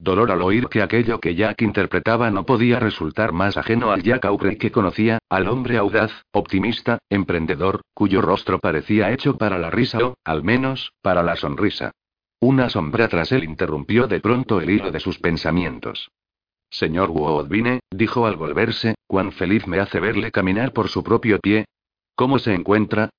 Dolor 0.01 0.31
al 0.31 0.41
oír 0.41 0.67
que 0.67 0.81
aquello 0.81 1.19
que 1.19 1.35
Jack 1.35 1.61
interpretaba 1.61 2.31
no 2.31 2.45
podía 2.45 2.79
resultar 2.79 3.33
más 3.33 3.57
ajeno 3.57 3.91
al 3.91 4.01
Jack 4.01 4.25
Aubrey 4.25 4.57
que 4.57 4.71
conocía, 4.71 5.19
al 5.29 5.47
hombre 5.47 5.77
audaz, 5.77 6.23
optimista, 6.31 6.99
emprendedor, 7.09 7.81
cuyo 7.93 8.21
rostro 8.21 8.59
parecía 8.59 9.11
hecho 9.11 9.37
para 9.37 9.57
la 9.57 9.69
risa 9.69 9.99
o, 9.99 10.15
al 10.23 10.43
menos, 10.43 10.93
para 11.01 11.21
la 11.21 11.35
sonrisa. 11.35 11.91
Una 12.39 12.69
sombra 12.69 13.09
tras 13.09 13.33
él 13.33 13.43
interrumpió 13.43 14.07
de 14.07 14.21
pronto 14.21 14.61
el 14.61 14.69
hilo 14.69 14.91
de 14.91 15.01
sus 15.01 15.19
pensamientos. 15.19 16.09
Señor 16.69 17.09
Woodbine, 17.09 17.81
dijo 17.91 18.25
al 18.25 18.37
volverse, 18.37 18.95
cuán 19.05 19.33
feliz 19.33 19.67
me 19.67 19.79
hace 19.79 19.99
verle 19.99 20.31
caminar 20.31 20.71
por 20.71 20.87
su 20.87 21.03
propio 21.03 21.39
pie. 21.39 21.65
¿Cómo 22.15 22.39
se 22.39 22.53
encuentra? 22.53 23.09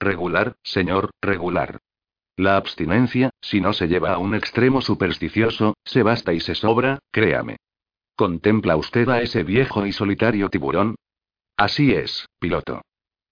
Regular, 0.00 0.54
señor, 0.62 1.10
regular. 1.20 1.80
La 2.36 2.56
abstinencia, 2.56 3.30
si 3.40 3.60
no 3.60 3.72
se 3.72 3.88
lleva 3.88 4.12
a 4.12 4.18
un 4.18 4.34
extremo 4.34 4.80
supersticioso, 4.80 5.76
se 5.84 6.04
basta 6.04 6.32
y 6.32 6.40
se 6.40 6.54
sobra, 6.54 7.00
créame. 7.10 7.56
¿Contempla 8.14 8.76
usted 8.76 9.08
a 9.08 9.22
ese 9.22 9.42
viejo 9.42 9.86
y 9.86 9.92
solitario 9.92 10.48
tiburón? 10.48 10.94
Así 11.56 11.92
es, 11.92 12.26
piloto. 12.38 12.82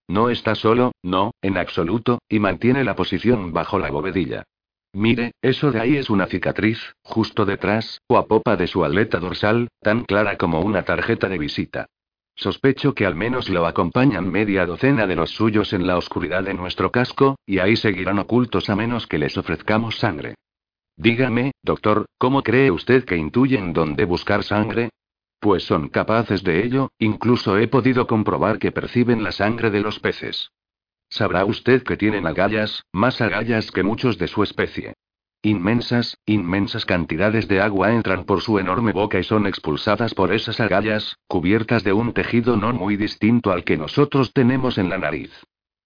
No 0.08 0.30
está 0.30 0.54
solo, 0.56 0.92
no, 1.02 1.32
en 1.40 1.56
absoluto, 1.56 2.18
y 2.28 2.40
mantiene 2.40 2.82
la 2.84 2.96
posición 2.96 3.52
bajo 3.52 3.78
la 3.78 3.90
bovedilla. 3.90 4.44
Mire, 4.92 5.32
eso 5.42 5.70
de 5.72 5.80
ahí 5.80 5.96
es 5.96 6.10
una 6.10 6.26
cicatriz, 6.26 6.94
justo 7.02 7.44
detrás, 7.44 8.00
o 8.08 8.16
a 8.16 8.26
popa 8.26 8.56
de 8.56 8.66
su 8.66 8.84
aleta 8.84 9.18
dorsal, 9.18 9.68
tan 9.80 10.04
clara 10.04 10.36
como 10.36 10.60
una 10.60 10.84
tarjeta 10.84 11.28
de 11.28 11.38
visita. 11.38 11.86
Sospecho 12.36 12.94
que 12.94 13.06
al 13.06 13.14
menos 13.14 13.48
lo 13.48 13.66
acompañan 13.66 14.30
media 14.30 14.66
docena 14.66 15.06
de 15.06 15.16
los 15.16 15.30
suyos 15.30 15.72
en 15.72 15.86
la 15.86 15.96
oscuridad 15.96 16.44
de 16.44 16.52
nuestro 16.52 16.92
casco, 16.92 17.36
y 17.46 17.58
ahí 17.60 17.76
seguirán 17.76 18.18
ocultos 18.18 18.68
a 18.68 18.76
menos 18.76 19.06
que 19.06 19.18
les 19.18 19.38
ofrezcamos 19.38 19.98
sangre. 19.98 20.34
Dígame, 20.96 21.52
doctor, 21.62 22.04
¿cómo 22.18 22.42
cree 22.42 22.70
usted 22.70 23.04
que 23.04 23.16
intuyen 23.16 23.72
dónde 23.72 24.04
buscar 24.04 24.44
sangre? 24.44 24.90
Pues 25.40 25.64
son 25.64 25.88
capaces 25.88 26.42
de 26.44 26.64
ello, 26.64 26.90
incluso 26.98 27.56
he 27.56 27.68
podido 27.68 28.06
comprobar 28.06 28.58
que 28.58 28.70
perciben 28.70 29.22
la 29.22 29.32
sangre 29.32 29.70
de 29.70 29.80
los 29.80 29.98
peces. 29.98 30.50
Sabrá 31.08 31.44
usted 31.46 31.82
que 31.84 31.96
tienen 31.96 32.26
agallas, 32.26 32.82
más 32.92 33.20
agallas 33.22 33.70
que 33.70 33.82
muchos 33.82 34.18
de 34.18 34.28
su 34.28 34.42
especie. 34.42 34.94
Inmensas, 35.46 36.18
inmensas 36.26 36.84
cantidades 36.84 37.46
de 37.46 37.60
agua 37.60 37.92
entran 37.92 38.24
por 38.24 38.40
su 38.40 38.58
enorme 38.58 38.90
boca 38.90 39.20
y 39.20 39.22
son 39.22 39.46
expulsadas 39.46 40.12
por 40.12 40.32
esas 40.32 40.58
agallas, 40.58 41.18
cubiertas 41.28 41.84
de 41.84 41.92
un 41.92 42.12
tejido 42.12 42.56
no 42.56 42.72
muy 42.72 42.96
distinto 42.96 43.52
al 43.52 43.62
que 43.62 43.76
nosotros 43.76 44.32
tenemos 44.32 44.76
en 44.76 44.88
la 44.88 44.98
nariz. 44.98 45.30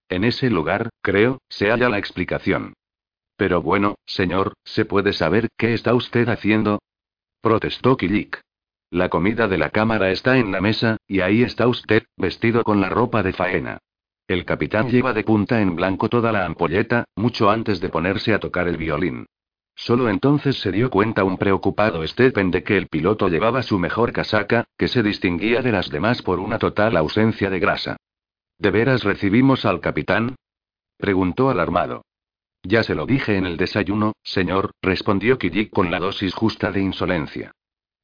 En 0.09 0.23
ese 0.23 0.49
lugar, 0.49 0.89
creo, 1.03 1.43
se 1.47 1.69
halla 1.69 1.89
la 1.89 1.99
explicación. 1.99 2.73
Pero 3.37 3.61
bueno, 3.61 3.99
señor, 4.03 4.55
¿se 4.63 4.85
puede 4.85 5.13
saber 5.13 5.49
qué 5.55 5.75
está 5.75 5.93
usted 5.93 6.27
haciendo? 6.29 6.81
protestó 7.39 7.97
Kilik. 7.97 8.41
La 8.89 9.09
comida 9.09 9.47
de 9.47 9.59
la 9.59 9.69
cámara 9.69 10.09
está 10.09 10.39
en 10.39 10.51
la 10.51 10.59
mesa, 10.59 10.97
y 11.05 11.19
ahí 11.19 11.43
está 11.43 11.67
usted, 11.67 12.01
vestido 12.17 12.63
con 12.63 12.81
la 12.81 12.89
ropa 12.89 13.21
de 13.21 13.33
faena. 13.33 13.77
El 14.27 14.43
capitán 14.43 14.89
lleva 14.89 15.13
de 15.13 15.23
punta 15.23 15.61
en 15.61 15.75
blanco 15.75 16.09
toda 16.09 16.31
la 16.31 16.47
ampolleta, 16.47 17.05
mucho 17.15 17.51
antes 17.51 17.79
de 17.79 17.89
ponerse 17.89 18.33
a 18.33 18.39
tocar 18.39 18.67
el 18.67 18.77
violín. 18.77 19.27
Solo 19.75 20.09
entonces 20.09 20.59
se 20.59 20.71
dio 20.71 20.89
cuenta 20.89 21.23
un 21.23 21.37
preocupado 21.37 22.05
Stephen 22.05 22.51
de 22.51 22.63
que 22.63 22.77
el 22.77 22.87
piloto 22.87 23.29
llevaba 23.29 23.63
su 23.63 23.79
mejor 23.79 24.11
casaca, 24.11 24.65
que 24.77 24.87
se 24.87 25.01
distinguía 25.01 25.61
de 25.61 25.71
las 25.71 25.89
demás 25.89 26.21
por 26.21 26.39
una 26.39 26.59
total 26.59 26.97
ausencia 26.97 27.49
de 27.49 27.59
grasa. 27.59 27.97
¿De 28.57 28.69
veras 28.69 29.03
recibimos 29.03 29.65
al 29.65 29.79
capitán? 29.79 30.35
preguntó 30.97 31.49
alarmado. 31.49 32.03
Ya 32.63 32.83
se 32.83 32.93
lo 32.93 33.07
dije 33.07 33.37
en 33.37 33.47
el 33.47 33.57
desayuno, 33.57 34.13
señor, 34.23 34.71
respondió 34.81 35.39
Kijik 35.39 35.71
con 35.71 35.89
la 35.89 35.99
dosis 35.99 36.33
justa 36.35 36.71
de 36.71 36.81
insolencia. 36.81 37.51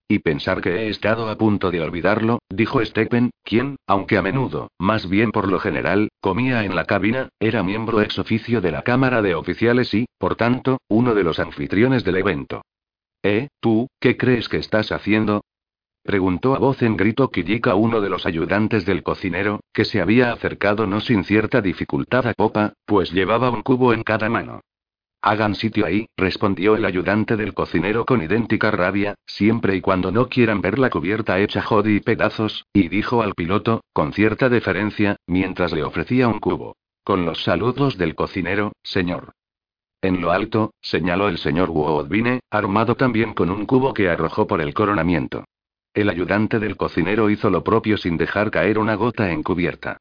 Y 0.10 0.20
pensar 0.20 0.62
que 0.62 0.70
he 0.70 0.90
estado 0.90 1.30
a 1.30 1.38
punto 1.38 1.70
de 1.70 1.82
olvidarlo, 1.82 2.40
dijo 2.50 2.84
Stephen, 2.86 3.32
quien, 3.44 3.76
aunque 3.88 4.18
a 4.18 4.22
menudo, 4.22 4.72
más 4.80 5.10
bien 5.10 5.32
por 5.32 5.52
lo 5.52 5.60
general, 5.60 6.10
comía 6.22 6.64
en 6.64 6.76
la 6.76 6.86
cabina, 6.86 7.28
era 7.40 7.62
miembro 7.62 8.02
ex 8.02 8.18
oficio 8.18 8.62
de 8.62 8.72
la 8.72 8.84
Cámara 8.84 9.22
de 9.22 9.36
Oficiales 9.36 9.94
y, 9.94 10.06
por 10.18 10.36
tanto, 10.36 10.78
uno 10.88 11.14
de 11.14 11.24
los 11.24 11.40
anfitriones 11.40 12.06
del 12.06 12.18
evento. 12.18 12.62
¿Eh, 13.22 13.50
tú, 13.60 13.88
qué 14.00 14.16
crees 14.16 14.48
que 14.48 14.58
estás 14.58 14.94
haciendo? 14.94 15.44
Preguntó 16.04 16.56
a 16.56 16.60
voz 16.60 16.82
en 16.84 16.96
grito 16.96 17.30
Kijika 17.30 17.76
uno 17.76 18.00
de 18.00 18.10
los 18.10 18.26
ayudantes 18.26 18.86
del 18.86 19.04
cocinero, 19.04 19.60
que 19.74 19.84
se 19.84 20.00
había 20.00 20.32
acercado 20.32 20.88
no 20.88 21.02
sin 21.02 21.26
cierta 21.26 21.60
dificultad 21.60 22.28
a 22.28 22.34
popa, 22.34 22.72
pues 22.86 23.12
llevaba 23.12 23.50
un 23.50 23.62
cubo 23.62 23.92
en 23.92 24.04
cada 24.04 24.30
mano. 24.30 24.62
Hagan 25.30 25.56
sitio 25.56 25.86
ahí, 25.86 26.08
respondió 26.16 26.78
el 26.78 26.86
ayudante 26.86 27.36
del 27.36 27.54
cocinero 27.54 28.06
con 28.06 28.22
idéntica 28.24 28.72
rabia, 28.72 29.16
siempre 29.26 29.76
y 29.76 29.82
cuando 29.82 30.10
no 30.10 30.30
quieran 30.30 30.62
ver 30.62 30.80
la 30.80 30.90
cubierta 30.90 31.38
hecha 31.38 31.62
jodi 31.62 31.98
y 31.98 32.00
pedazos, 32.00 32.66
y 32.72 32.88
dijo 32.88 33.22
al 33.22 33.34
piloto, 33.34 33.82
con 33.92 34.14
cierta 34.14 34.48
deferencia, 34.48 35.18
mientras 35.28 35.74
le 35.74 35.84
ofrecía 35.84 36.30
un 36.30 36.40
cubo. 36.40 36.78
Con 37.04 37.26
los 37.26 37.44
saludos 37.44 37.98
del 37.98 38.16
cocinero, 38.16 38.72
señor. 38.84 39.34
En 40.02 40.22
lo 40.22 40.32
alto, 40.32 40.72
señaló 40.80 41.28
el 41.28 41.40
señor 41.40 41.72
Woodbine, 41.72 42.40
armado 42.50 42.96
también 42.96 43.34
con 43.34 43.50
un 43.50 43.66
cubo 43.66 43.94
que 43.94 44.08
arrojó 44.08 44.48
por 44.48 44.62
el 44.62 44.74
coronamiento. 44.74 45.44
El 45.94 46.08
ayudante 46.08 46.58
del 46.58 46.78
cocinero 46.78 47.30
hizo 47.30 47.50
lo 47.50 47.66
propio 47.66 47.98
sin 47.98 48.16
dejar 48.16 48.50
caer 48.50 48.80
una 48.80 48.96
gota 48.96 49.30
en 49.30 49.44
cubierta. 49.44 49.98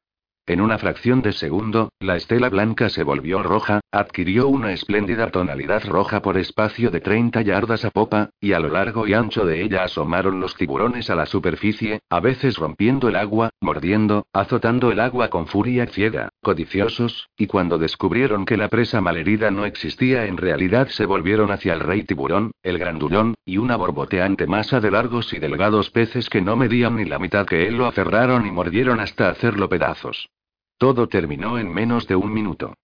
En 0.49 0.61
una 0.61 0.77
fracción 0.77 1.21
de 1.21 1.33
segundo, 1.33 1.89
la 1.99 2.15
estela 2.15 2.47
blanca 2.47 2.87
se 2.87 3.03
volvió 3.03 3.43
roja, 3.43 3.81
adquirió 3.91 4.47
una 4.47 4.71
espléndida 4.71 5.29
tonalidad 5.29 5.83
roja 5.85 6.21
por 6.21 6.37
espacio 6.37 6.89
de 6.89 7.01
30 7.01 7.41
yardas 7.41 7.83
a 7.83 7.89
popa, 7.89 8.29
y 8.39 8.53
a 8.53 8.59
lo 8.61 8.69
largo 8.69 9.05
y 9.05 9.13
ancho 9.13 9.45
de 9.45 9.61
ella 9.61 9.83
asomaron 9.83 10.39
los 10.39 10.55
tiburones 10.55 11.09
a 11.09 11.15
la 11.15 11.25
superficie, 11.25 11.99
a 12.09 12.21
veces 12.21 12.55
rompiendo 12.55 13.09
el 13.09 13.17
agua, 13.17 13.49
mordiendo, 13.59 14.25
azotando 14.31 14.89
el 14.89 15.01
agua 15.01 15.27
con 15.29 15.47
furia 15.47 15.85
ciega, 15.87 16.29
codiciosos, 16.41 17.27
y 17.35 17.47
cuando 17.47 17.77
descubrieron 17.77 18.45
que 18.45 18.55
la 18.55 18.69
presa 18.69 19.01
malherida 19.01 19.51
no 19.51 19.65
existía 19.65 20.27
en 20.27 20.37
realidad 20.37 20.87
se 20.87 21.05
volvieron 21.05 21.51
hacia 21.51 21.73
el 21.73 21.81
rey 21.81 22.03
tiburón, 22.03 22.51
el 22.63 22.79
grandullón, 22.79 23.35
y 23.43 23.57
una 23.57 23.75
borboteante 23.75 24.47
masa 24.47 24.79
de 24.79 24.91
largos 24.91 25.33
y 25.33 25.39
delgados 25.39 25.89
peces 25.89 26.29
que 26.29 26.41
no 26.41 26.55
medían 26.55 26.95
ni 26.95 27.03
la 27.03 27.19
mitad 27.19 27.45
que 27.45 27.67
él 27.67 27.75
lo 27.75 27.85
aferraron 27.85 28.47
y 28.47 28.51
mordieron 28.51 29.01
hasta 29.01 29.27
hacerlo 29.27 29.67
pedazos. 29.67 30.29
Todo 30.77 31.07
terminó 31.07 31.57
en 31.57 31.73
menos 31.73 32.07
de 32.07 32.15
un 32.15 32.33
minuto. 32.33 32.75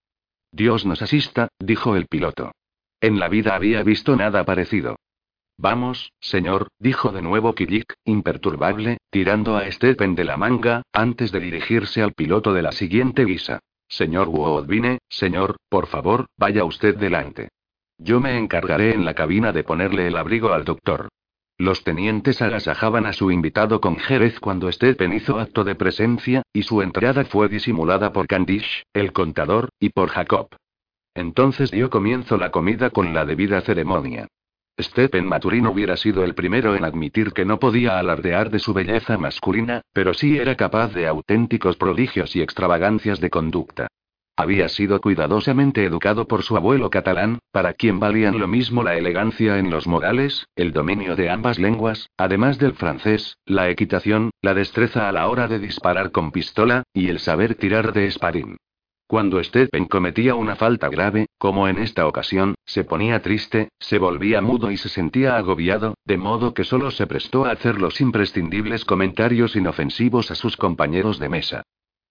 Dios 0.51 0.85
nos 0.85 1.01
asista, 1.01 1.49
dijo 1.59 1.95
el 1.95 2.07
piloto. 2.07 2.51
En 3.01 3.19
la 3.19 3.27
vida 3.27 3.55
había 3.55 3.83
visto 3.83 4.15
nada 4.15 4.43
parecido. 4.45 4.97
Vamos, 5.57 6.11
señor, 6.19 6.69
dijo 6.79 7.11
de 7.11 7.21
nuevo 7.21 7.53
Kijik, 7.53 7.93
imperturbable, 8.05 8.97
tirando 9.11 9.57
a 9.57 9.71
Stephen 9.71 10.15
de 10.15 10.23
la 10.23 10.37
manga, 10.37 10.81
antes 10.91 11.31
de 11.31 11.39
dirigirse 11.39 12.01
al 12.01 12.13
piloto 12.13 12.53
de 12.53 12.63
la 12.63 12.71
siguiente 12.71 13.25
guisa. 13.25 13.59
Señor 13.87 14.29
Woodbine, 14.29 14.99
señor, 15.09 15.57
por 15.69 15.87
favor, 15.87 16.25
vaya 16.37 16.65
usted 16.65 16.97
delante. 16.97 17.49
Yo 17.99 18.19
me 18.19 18.37
encargaré 18.37 18.93
en 18.93 19.05
la 19.05 19.13
cabina 19.13 19.51
de 19.51 19.63
ponerle 19.63 20.07
el 20.07 20.17
abrigo 20.17 20.51
al 20.53 20.65
doctor. 20.65 21.09
Los 21.63 21.85
tenientes 21.85 22.41
agasajaban 22.41 23.05
a 23.05 23.13
su 23.13 23.31
invitado 23.31 23.79
con 23.79 23.95
Jerez 23.95 24.37
cuando 24.41 24.69
Stephen 24.69 25.13
hizo 25.13 25.39
acto 25.39 25.63
de 25.63 25.75
presencia, 25.75 26.41
y 26.51 26.63
su 26.63 26.81
entrada 26.81 27.23
fue 27.23 27.47
disimulada 27.47 28.11
por 28.11 28.27
Candish, 28.27 28.83
el 28.91 29.13
contador, 29.13 29.69
y 29.79 29.87
por 29.87 30.09
Jacob. 30.09 30.49
Entonces 31.15 31.71
dio 31.71 31.89
comienzo 31.89 32.35
la 32.35 32.51
comida 32.51 32.89
con 32.89 33.13
la 33.13 33.23
debida 33.23 33.61
ceremonia. 33.61 34.27
Stephen 34.77 35.25
Maturin 35.25 35.65
hubiera 35.65 35.95
sido 35.95 36.25
el 36.25 36.35
primero 36.35 36.75
en 36.75 36.83
admitir 36.83 37.31
que 37.31 37.45
no 37.45 37.59
podía 37.59 37.97
alardear 37.97 38.49
de 38.49 38.59
su 38.59 38.73
belleza 38.73 39.17
masculina, 39.17 39.83
pero 39.93 40.13
sí 40.13 40.37
era 40.37 40.55
capaz 40.55 40.93
de 40.93 41.07
auténticos 41.07 41.77
prodigios 41.77 42.35
y 42.35 42.41
extravagancias 42.41 43.21
de 43.21 43.29
conducta. 43.29 43.87
Había 44.35 44.67
sido 44.67 44.99
cuidadosamente 44.99 45.85
educado 45.85 46.27
por 46.27 46.41
su 46.41 46.57
abuelo 46.57 46.89
catalán, 46.89 47.37
para 47.51 47.73
quien 47.73 47.99
valían 47.99 48.39
lo 48.39 48.47
mismo 48.47 48.81
la 48.81 48.97
elegancia 48.97 49.59
en 49.59 49.69
los 49.69 49.85
modales, 49.85 50.47
el 50.55 50.73
dominio 50.73 51.15
de 51.15 51.29
ambas 51.29 51.59
lenguas, 51.59 52.09
además 52.17 52.57
del 52.57 52.73
francés, 52.73 53.37
la 53.45 53.69
equitación, 53.69 54.31
la 54.41 54.55
destreza 54.55 55.07
a 55.07 55.11
la 55.11 55.29
hora 55.29 55.47
de 55.47 55.59
disparar 55.59 56.11
con 56.11 56.31
pistola, 56.31 56.81
y 56.93 57.09
el 57.09 57.19
saber 57.19 57.53
tirar 57.53 57.93
de 57.93 58.07
espadín. 58.07 58.57
Cuando 59.05 59.43
Stephen 59.43 59.85
cometía 59.85 60.33
una 60.33 60.55
falta 60.55 60.89
grave, 60.89 61.27
como 61.37 61.67
en 61.67 61.77
esta 61.77 62.07
ocasión, 62.07 62.55
se 62.65 62.83
ponía 62.83 63.21
triste, 63.21 63.69
se 63.77 63.99
volvía 63.99 64.41
mudo 64.41 64.71
y 64.71 64.77
se 64.77 64.89
sentía 64.89 65.37
agobiado, 65.37 65.93
de 66.05 66.17
modo 66.17 66.55
que 66.55 66.63
solo 66.63 66.89
se 66.89 67.05
prestó 67.05 67.45
a 67.45 67.51
hacer 67.51 67.79
los 67.79 68.01
imprescindibles 68.01 68.83
comentarios 68.83 69.55
inofensivos 69.55 70.31
a 70.31 70.35
sus 70.35 70.57
compañeros 70.57 71.19
de 71.19 71.29
mesa. 71.29 71.63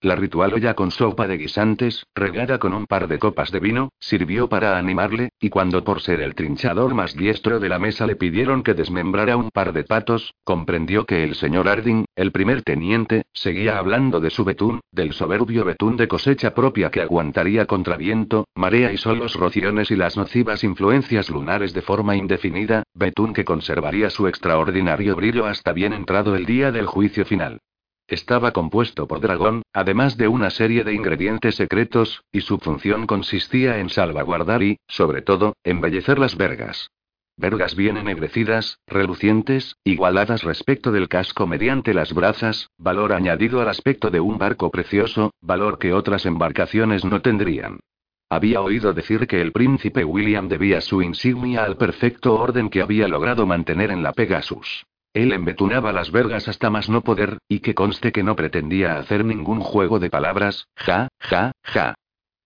La 0.02 0.16
ritual 0.16 0.52
olla 0.52 0.74
con 0.74 0.90
sopa 0.90 1.28
de 1.28 1.38
guisantes, 1.38 2.04
regada 2.12 2.58
con 2.58 2.74
un 2.74 2.86
par 2.86 3.06
de 3.06 3.20
copas 3.20 3.52
de 3.52 3.60
vino, 3.60 3.92
sirvió 4.00 4.48
para 4.48 4.76
animarle, 4.76 5.28
y 5.40 5.48
cuando 5.48 5.84
por 5.84 6.00
ser 6.00 6.20
el 6.20 6.34
trinchador 6.34 6.92
más 6.92 7.14
diestro 7.14 7.60
de 7.60 7.68
la 7.68 7.78
mesa 7.78 8.04
le 8.04 8.16
pidieron 8.16 8.64
que 8.64 8.74
desmembrara 8.74 9.36
un 9.36 9.50
par 9.50 9.72
de 9.72 9.84
patos, 9.84 10.34
comprendió 10.42 11.06
que 11.06 11.22
el 11.22 11.36
señor 11.36 11.68
Harding, 11.68 12.06
el 12.16 12.32
primer 12.32 12.62
teniente, 12.62 13.26
seguía 13.32 13.78
hablando 13.78 14.18
de 14.18 14.30
su 14.30 14.44
betún, 14.44 14.80
del 14.90 15.12
soberbio 15.12 15.64
betún 15.64 15.96
de 15.96 16.08
cosecha 16.08 16.52
propia 16.52 16.90
que 16.90 17.02
aguantaría 17.02 17.66
contra 17.66 17.96
viento, 17.96 18.48
marea 18.56 18.92
y 18.92 18.96
solos 18.96 19.36
rociones 19.36 19.92
y 19.92 19.94
las 19.94 20.16
nocivas 20.16 20.64
influencias 20.64 21.30
lunares 21.30 21.74
de 21.74 21.82
forma 21.82 22.16
indefinida, 22.16 22.82
betún 22.92 23.32
que 23.32 23.44
conservaría 23.44 24.10
su 24.10 24.26
extraordinario 24.26 25.14
brillo 25.14 25.46
hasta 25.46 25.72
bien 25.72 25.92
entrado 25.92 26.34
el 26.34 26.44
día 26.44 26.72
del 26.72 26.86
juicio 26.86 27.24
final. 27.24 27.60
Estaba 28.08 28.52
compuesto 28.52 29.06
por 29.06 29.20
dragón, 29.20 29.62
además 29.72 30.16
de 30.16 30.28
una 30.28 30.50
serie 30.50 30.84
de 30.84 30.92
ingredientes 30.92 31.54
secretos, 31.54 32.22
y 32.32 32.42
su 32.42 32.58
función 32.58 33.06
consistía 33.06 33.78
en 33.78 33.88
salvaguardar 33.88 34.62
y, 34.62 34.78
sobre 34.86 35.22
todo, 35.22 35.54
embellecer 35.64 36.18
las 36.18 36.36
vergas. 36.36 36.90
Vergas 37.36 37.74
bien 37.74 37.96
ennegrecidas, 37.96 38.78
relucientes, 38.86 39.76
igualadas 39.84 40.42
respecto 40.42 40.92
del 40.92 41.08
casco 41.08 41.46
mediante 41.46 41.94
las 41.94 42.12
brazas, 42.12 42.68
valor 42.76 43.14
añadido 43.14 43.62
al 43.62 43.68
aspecto 43.68 44.10
de 44.10 44.20
un 44.20 44.36
barco 44.36 44.70
precioso, 44.70 45.32
valor 45.40 45.78
que 45.78 45.94
otras 45.94 46.26
embarcaciones 46.26 47.04
no 47.04 47.22
tendrían. 47.22 47.80
Había 48.28 48.60
oído 48.60 48.92
decir 48.92 49.26
que 49.26 49.40
el 49.40 49.52
príncipe 49.52 50.04
William 50.04 50.48
debía 50.48 50.80
su 50.80 51.02
insignia 51.02 51.64
al 51.64 51.76
perfecto 51.76 52.34
orden 52.34 52.68
que 52.70 52.82
había 52.82 53.08
logrado 53.08 53.46
mantener 53.46 53.90
en 53.90 54.02
la 54.02 54.12
Pegasus. 54.12 54.84
Él 55.14 55.32
embetunaba 55.32 55.92
las 55.92 56.10
vergas 56.10 56.48
hasta 56.48 56.70
más 56.70 56.88
no 56.88 57.02
poder, 57.02 57.38
y 57.46 57.60
que 57.60 57.74
conste 57.74 58.12
que 58.12 58.22
no 58.22 58.34
pretendía 58.34 58.96
hacer 58.96 59.26
ningún 59.26 59.60
juego 59.60 59.98
de 59.98 60.08
palabras, 60.08 60.68
ja, 60.74 61.08
ja, 61.20 61.52
ja. 61.62 61.94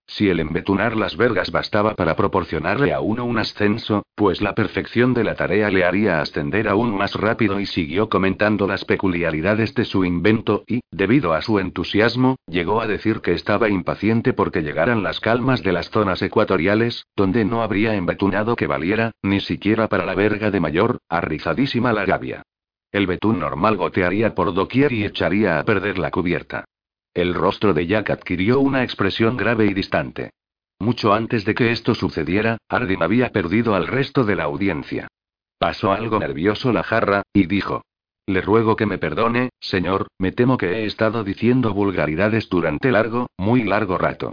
Si 0.08 0.28
el 0.28 0.38
embetunar 0.38 0.96
las 0.96 1.16
vergas 1.16 1.50
bastaba 1.50 1.94
para 1.94 2.14
proporcionarle 2.14 2.92
a 2.92 3.00
uno 3.00 3.24
un 3.24 3.38
ascenso, 3.38 4.04
pues 4.14 4.40
la 4.40 4.54
perfección 4.54 5.14
de 5.14 5.24
la 5.24 5.34
tarea 5.34 5.68
le 5.70 5.84
haría 5.84 6.20
ascender 6.20 6.68
aún 6.68 6.96
más 6.96 7.14
rápido 7.14 7.58
y 7.58 7.66
siguió 7.66 8.08
comentando 8.08 8.68
las 8.68 8.84
peculiaridades 8.84 9.74
de 9.74 9.84
su 9.84 10.04
invento 10.04 10.62
y, 10.66 10.80
debido 10.92 11.34
a 11.34 11.42
su 11.42 11.58
entusiasmo, 11.58 12.36
llegó 12.48 12.80
a 12.80 12.86
decir 12.86 13.20
que 13.20 13.32
estaba 13.32 13.68
impaciente 13.68 14.32
porque 14.32 14.62
llegaran 14.62 15.02
las 15.02 15.18
calmas 15.18 15.62
de 15.64 15.72
las 15.72 15.90
zonas 15.90 16.22
ecuatoriales, 16.22 17.06
donde 17.16 17.44
no 17.44 17.62
habría 17.62 17.94
embetunado 17.94 18.54
que 18.54 18.68
valiera, 18.68 19.10
ni 19.22 19.40
siquiera 19.40 19.88
para 19.88 20.04
la 20.04 20.14
verga 20.14 20.52
de 20.52 20.60
mayor, 20.60 20.98
arrizadísima 21.08 21.92
la 21.92 22.04
gavia. 22.04 22.42
El 22.96 23.06
betún 23.06 23.38
normal 23.40 23.76
gotearía 23.76 24.34
por 24.34 24.54
doquier 24.54 24.90
y 24.90 25.04
echaría 25.04 25.58
a 25.58 25.64
perder 25.64 25.98
la 25.98 26.10
cubierta. 26.10 26.64
El 27.12 27.34
rostro 27.34 27.74
de 27.74 27.86
Jack 27.86 28.08
adquirió 28.08 28.58
una 28.58 28.84
expresión 28.84 29.36
grave 29.36 29.66
y 29.66 29.74
distante. 29.74 30.30
Mucho 30.78 31.12
antes 31.12 31.44
de 31.44 31.54
que 31.54 31.72
esto 31.72 31.94
sucediera, 31.94 32.56
Hardin 32.70 33.02
había 33.02 33.32
perdido 33.32 33.74
al 33.74 33.86
resto 33.86 34.24
de 34.24 34.36
la 34.36 34.44
audiencia. 34.44 35.08
Pasó 35.58 35.92
algo 35.92 36.18
nervioso 36.20 36.72
la 36.72 36.82
jarra, 36.82 37.20
y 37.34 37.44
dijo. 37.44 37.82
Le 38.26 38.40
ruego 38.40 38.76
que 38.76 38.86
me 38.86 38.96
perdone, 38.96 39.50
señor, 39.60 40.06
me 40.18 40.32
temo 40.32 40.56
que 40.56 40.78
he 40.78 40.86
estado 40.86 41.22
diciendo 41.22 41.74
vulgaridades 41.74 42.48
durante 42.48 42.90
largo, 42.90 43.26
muy 43.36 43.64
largo 43.64 43.98
rato. 43.98 44.32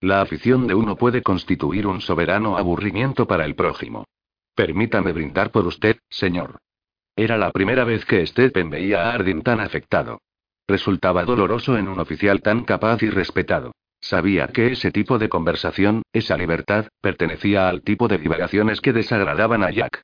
La 0.00 0.20
afición 0.20 0.68
de 0.68 0.76
uno 0.76 0.94
puede 0.94 1.20
constituir 1.20 1.88
un 1.88 2.00
soberano 2.00 2.58
aburrimiento 2.58 3.26
para 3.26 3.44
el 3.44 3.56
prójimo. 3.56 4.04
Permítame 4.54 5.10
brindar 5.10 5.50
por 5.50 5.66
usted, 5.66 5.98
señor. 6.08 6.60
Era 7.16 7.38
la 7.38 7.52
primera 7.52 7.84
vez 7.84 8.04
que 8.04 8.26
Stephen 8.26 8.70
veía 8.70 9.08
a 9.08 9.12
Hardin 9.12 9.42
tan 9.42 9.60
afectado. 9.60 10.20
Resultaba 10.66 11.24
doloroso 11.24 11.78
en 11.78 11.86
un 11.86 12.00
oficial 12.00 12.42
tan 12.42 12.64
capaz 12.64 13.02
y 13.02 13.10
respetado. 13.10 13.72
Sabía 14.00 14.48
que 14.48 14.72
ese 14.72 14.90
tipo 14.90 15.18
de 15.18 15.28
conversación, 15.28 16.02
esa 16.12 16.36
libertad, 16.36 16.88
pertenecía 17.00 17.68
al 17.68 17.82
tipo 17.82 18.08
de 18.08 18.18
divagaciones 18.18 18.80
que 18.80 18.92
desagradaban 18.92 19.62
a 19.62 19.70
Jack. 19.70 20.02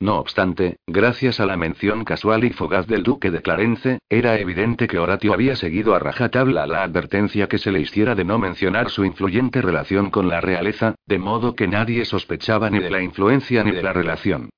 No 0.00 0.18
obstante, 0.18 0.76
gracias 0.86 1.38
a 1.40 1.46
la 1.46 1.56
mención 1.56 2.04
casual 2.04 2.44
y 2.44 2.50
fugaz 2.50 2.86
del 2.86 3.02
duque 3.02 3.30
de 3.30 3.42
Clarence, 3.42 3.98
era 4.08 4.38
evidente 4.38 4.86
que 4.86 4.98
Horatio 4.98 5.32
había 5.32 5.54
seguido 5.54 5.94
a 5.94 5.98
rajatabla 5.98 6.66
la 6.66 6.82
advertencia 6.82 7.48
que 7.48 7.58
se 7.58 7.72
le 7.72 7.80
hiciera 7.80 8.14
de 8.14 8.24
no 8.24 8.38
mencionar 8.38 8.90
su 8.90 9.04
influyente 9.04 9.62
relación 9.62 10.10
con 10.10 10.28
la 10.28 10.40
realeza, 10.40 10.94
de 11.06 11.18
modo 11.18 11.54
que 11.54 11.68
nadie 11.68 12.04
sospechaba 12.04 12.70
ni 12.70 12.78
de 12.78 12.90
la 12.90 13.02
influencia 13.02 13.62
ni 13.64 13.72
de 13.72 13.82
la 13.82 13.92
relación. 13.92 14.50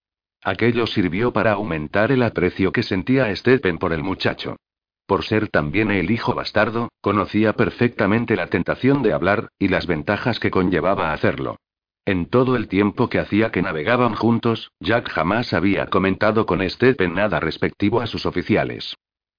Aquello 0.45 0.87
sirvió 0.87 1.33
para 1.33 1.53
aumentar 1.53 2.13
el 2.13 2.23
aprecio 2.23 2.71
que 2.71 2.83
sentía 2.83 3.35
Stephen 3.35 3.79
por 3.79 3.95
el 3.95 4.03
muchacho. 4.03 4.57
Por 5.07 5.25
ser 5.25 5.49
también 5.49 5.91
el 5.91 6.11
hijo 6.11 6.35
bastardo, 6.35 6.91
conocía 7.01 7.55
perfectamente 7.55 8.37
la 8.37 8.49
tentación 8.49 9.03
de 9.03 9.15
hablar, 9.15 9.49
y 9.59 9.69
las 9.69 9.87
ventajas 9.87 10.39
que 10.39 10.51
conllevaba 10.51 11.15
hacerlo. 11.15 11.57
En 12.05 12.27
todo 12.27 12.57
el 12.57 12.69
tiempo 12.69 13.09
que 13.09 13.19
hacía 13.19 13.51
que 13.51 13.63
navegaban 13.63 14.15
juntos, 14.15 14.71
Jack 14.81 15.09
jamás 15.09 15.55
había 15.55 15.87
comentado 15.87 16.45
con 16.45 16.69
Stephen 16.69 17.15
nada 17.15 17.41
respectivo 17.41 18.03
a 18.03 18.07
sus 18.07 18.27
oficiales. 18.27 18.95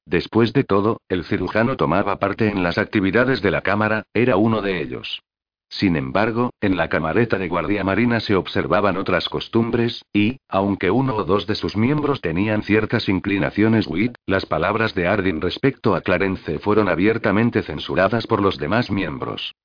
Después 0.07 0.53
de 0.53 0.64
todo, 0.64 1.02
el 1.07 1.23
cirujano 1.23 1.77
tomaba 1.77 2.18
parte 2.18 2.49
en 2.49 2.64
las 2.64 2.80
actividades 2.80 3.44
de 3.44 3.52
la 3.52 3.61
cámara, 3.61 4.03
era 4.14 4.38
uno 4.38 4.64
de 4.64 4.82
ellos. 4.82 5.22
Sin 5.70 5.96
embargo, 5.96 6.52
en 6.62 6.78
la 6.78 6.90
camareta 6.90 7.38
de 7.38 7.48
guardia 7.48 7.84
marina 7.84 8.20
se 8.20 8.36
observaban 8.36 8.98
otras 8.98 9.28
costumbres, 9.30 10.06
y, 10.14 10.38
aunque 10.48 10.92
uno 10.92 11.16
o 11.16 11.24
dos 11.24 11.48
de 11.48 11.56
sus 11.56 11.76
miembros 11.76 12.22
tenían 12.22 12.64
ciertas 12.64 13.10
inclinaciones 13.10 13.88
Witt, 13.88 14.16
las 14.26 14.46
palabras 14.46 14.94
de 14.96 15.08
Ardin 15.08 15.42
respecto 15.42 15.96
a 15.96 16.02
Clarence 16.02 16.60
fueron 16.60 16.88
abiertamente 16.88 17.62
censuradas 17.62 18.28
por 18.28 18.42
los 18.42 18.58
demás 18.58 18.92
miembros. 18.92 19.56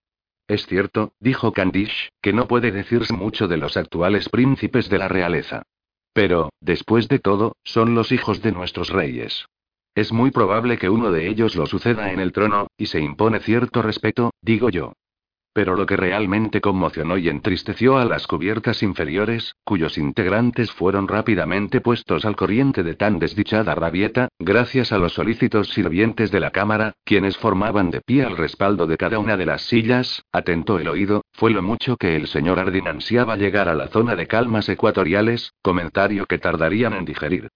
Es 0.48 0.66
cierto, 0.66 1.12
dijo 1.20 1.52
Candish, 1.52 2.08
que 2.20 2.32
no 2.32 2.48
puede 2.48 2.72
decirse 2.72 3.12
mucho 3.12 3.46
de 3.46 3.56
los 3.56 3.76
actuales 3.76 4.28
príncipes 4.28 4.88
de 4.88 4.98
la 4.98 5.06
realeza. 5.06 5.62
Pero, 6.12 6.50
después 6.60 7.06
de 7.06 7.20
todo, 7.20 7.56
son 7.62 7.94
los 7.94 8.10
hijos 8.10 8.42
de 8.42 8.50
nuestros 8.50 8.88
reyes. 8.90 9.46
Es 9.94 10.12
muy 10.12 10.32
probable 10.32 10.76
que 10.76 10.90
uno 10.90 11.12
de 11.12 11.28
ellos 11.28 11.54
lo 11.54 11.66
suceda 11.66 12.10
en 12.10 12.18
el 12.18 12.32
trono, 12.32 12.66
y 12.76 12.86
se 12.86 13.00
impone 13.00 13.38
cierto 13.38 13.82
respeto, 13.82 14.32
digo 14.42 14.70
yo. 14.70 14.94
Pero 15.52 15.74
lo 15.74 15.84
que 15.84 15.96
realmente 15.96 16.60
conmocionó 16.60 17.18
y 17.18 17.28
entristeció 17.28 17.98
a 17.98 18.04
las 18.04 18.28
cubiertas 18.28 18.82
inferiores, 18.84 19.56
cuyos 19.64 19.98
integrantes 19.98 20.70
fueron 20.70 21.08
rápidamente 21.08 21.80
puestos 21.80 22.24
al 22.24 22.36
corriente 22.36 22.84
de 22.84 22.94
tan 22.94 23.18
desdichada 23.18 23.74
rabieta, 23.74 24.28
gracias 24.38 24.92
a 24.92 24.98
los 24.98 25.14
solícitos 25.14 25.70
sirvientes 25.70 26.30
de 26.30 26.38
la 26.38 26.50
cámara, 26.50 26.92
quienes 27.04 27.36
formaban 27.36 27.90
de 27.90 28.00
pie 28.00 28.24
al 28.24 28.36
respaldo 28.36 28.86
de 28.86 28.96
cada 28.96 29.18
una 29.18 29.36
de 29.36 29.46
las 29.46 29.62
sillas, 29.62 30.22
atentó 30.30 30.78
el 30.78 30.88
oído, 30.88 31.22
fue 31.32 31.50
lo 31.50 31.62
mucho 31.62 31.96
que 31.96 32.14
el 32.14 32.28
señor 32.28 32.60
Ardin 32.60 32.86
ansiaba 32.86 33.36
llegar 33.36 33.68
a 33.68 33.74
la 33.74 33.88
zona 33.88 34.14
de 34.14 34.28
calmas 34.28 34.68
ecuatoriales, 34.68 35.52
comentario 35.62 36.26
que 36.26 36.38
tardarían 36.38 36.92
en 36.92 37.04
digerir. 37.04 37.48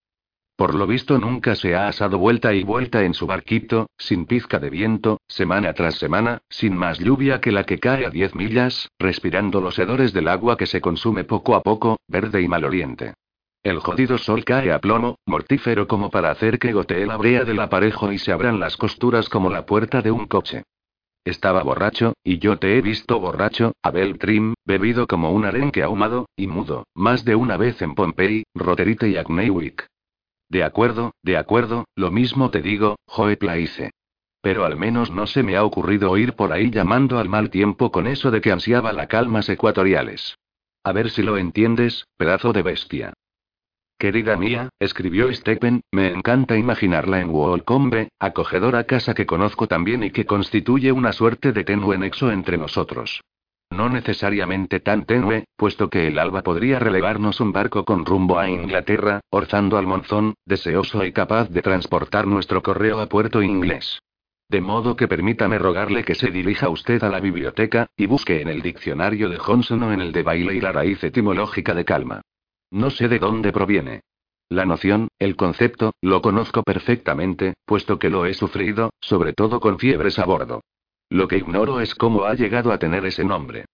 Por 0.56 0.76
lo 0.76 0.86
visto 0.86 1.18
nunca 1.18 1.56
se 1.56 1.74
ha 1.74 1.88
asado 1.88 2.18
vuelta 2.18 2.54
y 2.54 2.62
vuelta 2.62 3.02
en 3.02 3.14
su 3.14 3.26
barquito, 3.26 3.88
sin 3.98 4.24
pizca 4.24 4.60
de 4.60 4.70
viento, 4.70 5.20
semana 5.26 5.72
tras 5.72 5.96
semana, 5.96 6.42
sin 6.48 6.76
más 6.76 7.00
lluvia 7.00 7.40
que 7.40 7.50
la 7.50 7.64
que 7.64 7.80
cae 7.80 8.06
a 8.06 8.10
diez 8.10 8.36
millas, 8.36 8.88
respirando 8.98 9.60
los 9.60 9.78
hedores 9.80 10.12
del 10.12 10.28
agua 10.28 10.56
que 10.56 10.66
se 10.66 10.80
consume 10.80 11.24
poco 11.24 11.56
a 11.56 11.62
poco, 11.62 11.98
verde 12.06 12.40
y 12.40 12.46
maloliente. 12.46 13.14
El 13.64 13.80
jodido 13.80 14.16
sol 14.18 14.44
cae 14.44 14.70
a 14.70 14.78
plomo, 14.78 15.16
mortífero 15.26 15.88
como 15.88 16.10
para 16.10 16.30
hacer 16.30 16.58
que 16.60 16.72
gotee 16.72 17.06
la 17.06 17.16
brea 17.16 17.44
del 17.44 17.58
aparejo 17.58 18.12
y 18.12 18.18
se 18.18 18.30
abran 18.30 18.60
las 18.60 18.76
costuras 18.76 19.28
como 19.28 19.50
la 19.50 19.66
puerta 19.66 20.02
de 20.02 20.12
un 20.12 20.26
coche. 20.26 20.62
Estaba 21.24 21.62
borracho, 21.62 22.12
y 22.22 22.38
yo 22.38 22.58
te 22.58 22.76
he 22.76 22.82
visto 22.82 23.18
borracho, 23.18 23.72
Abel 23.82 24.18
Trim, 24.18 24.54
bebido 24.66 25.06
como 25.06 25.32
un 25.32 25.46
arenque 25.46 25.82
ahumado, 25.82 26.28
y 26.36 26.46
mudo, 26.46 26.86
más 26.94 27.24
de 27.24 27.34
una 27.34 27.56
vez 27.56 27.80
en 27.80 27.94
Pompey, 27.94 28.44
Roterite 28.54 29.08
y 29.08 29.16
Acneywick. 29.16 29.88
De 30.54 30.62
acuerdo, 30.62 31.16
de 31.24 31.36
acuerdo, 31.36 31.88
lo 31.96 32.12
mismo 32.12 32.52
te 32.52 32.62
digo, 32.62 32.94
Joe 33.06 33.36
Place. 33.36 33.90
Pero 34.40 34.64
al 34.64 34.76
menos 34.76 35.10
no 35.10 35.26
se 35.26 35.42
me 35.42 35.56
ha 35.56 35.64
ocurrido 35.64 36.12
oír 36.12 36.34
por 36.34 36.52
ahí 36.52 36.70
llamando 36.70 37.18
al 37.18 37.28
mal 37.28 37.50
tiempo 37.50 37.90
con 37.90 38.06
eso 38.06 38.30
de 38.30 38.40
que 38.40 38.52
ansiaba 38.52 38.92
las 38.92 39.08
calmas 39.08 39.48
ecuatoriales. 39.48 40.38
A 40.84 40.92
ver 40.92 41.10
si 41.10 41.24
lo 41.24 41.38
entiendes, 41.38 42.06
pedazo 42.16 42.52
de 42.52 42.62
bestia. 42.62 43.12
Querida 43.98 44.36
mía, 44.36 44.68
escribió 44.78 45.34
Stephen, 45.34 45.80
me 45.90 46.12
encanta 46.12 46.56
imaginarla 46.56 47.18
en 47.18 47.32
Wolcombe, 47.32 48.10
acogedora 48.20 48.84
casa 48.84 49.12
que 49.12 49.26
conozco 49.26 49.66
también 49.66 50.04
y 50.04 50.12
que 50.12 50.24
constituye 50.24 50.92
una 50.92 51.12
suerte 51.12 51.50
de 51.50 51.64
tenue 51.64 51.98
nexo 51.98 52.30
entre 52.30 52.58
nosotros. 52.58 53.24
No 53.74 53.88
necesariamente 53.88 54.78
tan 54.78 55.04
tenue, 55.04 55.46
puesto 55.56 55.90
que 55.90 56.06
el 56.06 56.20
alba 56.20 56.42
podría 56.42 56.78
relevarnos 56.78 57.40
un 57.40 57.50
barco 57.50 57.84
con 57.84 58.06
rumbo 58.06 58.38
a 58.38 58.48
Inglaterra, 58.48 59.18
orzando 59.30 59.76
al 59.78 59.86
monzón, 59.88 60.34
deseoso 60.46 61.04
y 61.04 61.10
capaz 61.10 61.48
de 61.50 61.60
transportar 61.60 62.28
nuestro 62.28 62.62
correo 62.62 63.00
a 63.00 63.08
puerto 63.08 63.42
inglés. 63.42 63.98
De 64.48 64.60
modo 64.60 64.94
que 64.94 65.08
permítame 65.08 65.58
rogarle 65.58 66.04
que 66.04 66.14
se 66.14 66.30
dirija 66.30 66.68
usted 66.68 67.02
a 67.02 67.08
la 67.08 67.18
biblioteca, 67.18 67.88
y 67.96 68.06
busque 68.06 68.40
en 68.40 68.46
el 68.46 68.62
diccionario 68.62 69.28
de 69.28 69.38
Johnson 69.38 69.82
o 69.82 69.92
en 69.92 70.00
el 70.00 70.12
de 70.12 70.22
Bailey 70.22 70.60
la 70.60 70.70
raíz 70.70 71.02
etimológica 71.02 71.74
de 71.74 71.84
calma. 71.84 72.20
No 72.70 72.90
sé 72.90 73.08
de 73.08 73.18
dónde 73.18 73.50
proviene. 73.50 74.02
La 74.50 74.66
noción, 74.66 75.08
el 75.18 75.34
concepto, 75.34 75.94
lo 76.00 76.22
conozco 76.22 76.62
perfectamente, 76.62 77.54
puesto 77.64 77.98
que 77.98 78.10
lo 78.10 78.24
he 78.24 78.34
sufrido, 78.34 78.90
sobre 79.00 79.32
todo 79.32 79.58
con 79.58 79.80
fiebres 79.80 80.20
a 80.20 80.26
bordo. 80.26 80.60
Lo 81.10 81.28
que 81.28 81.38
ignoro 81.38 81.80
es 81.80 81.94
cómo 81.94 82.24
ha 82.24 82.34
llegado 82.34 82.72
a 82.72 82.78
tener 82.78 83.04
ese 83.06 83.24
nombre. 83.24 83.66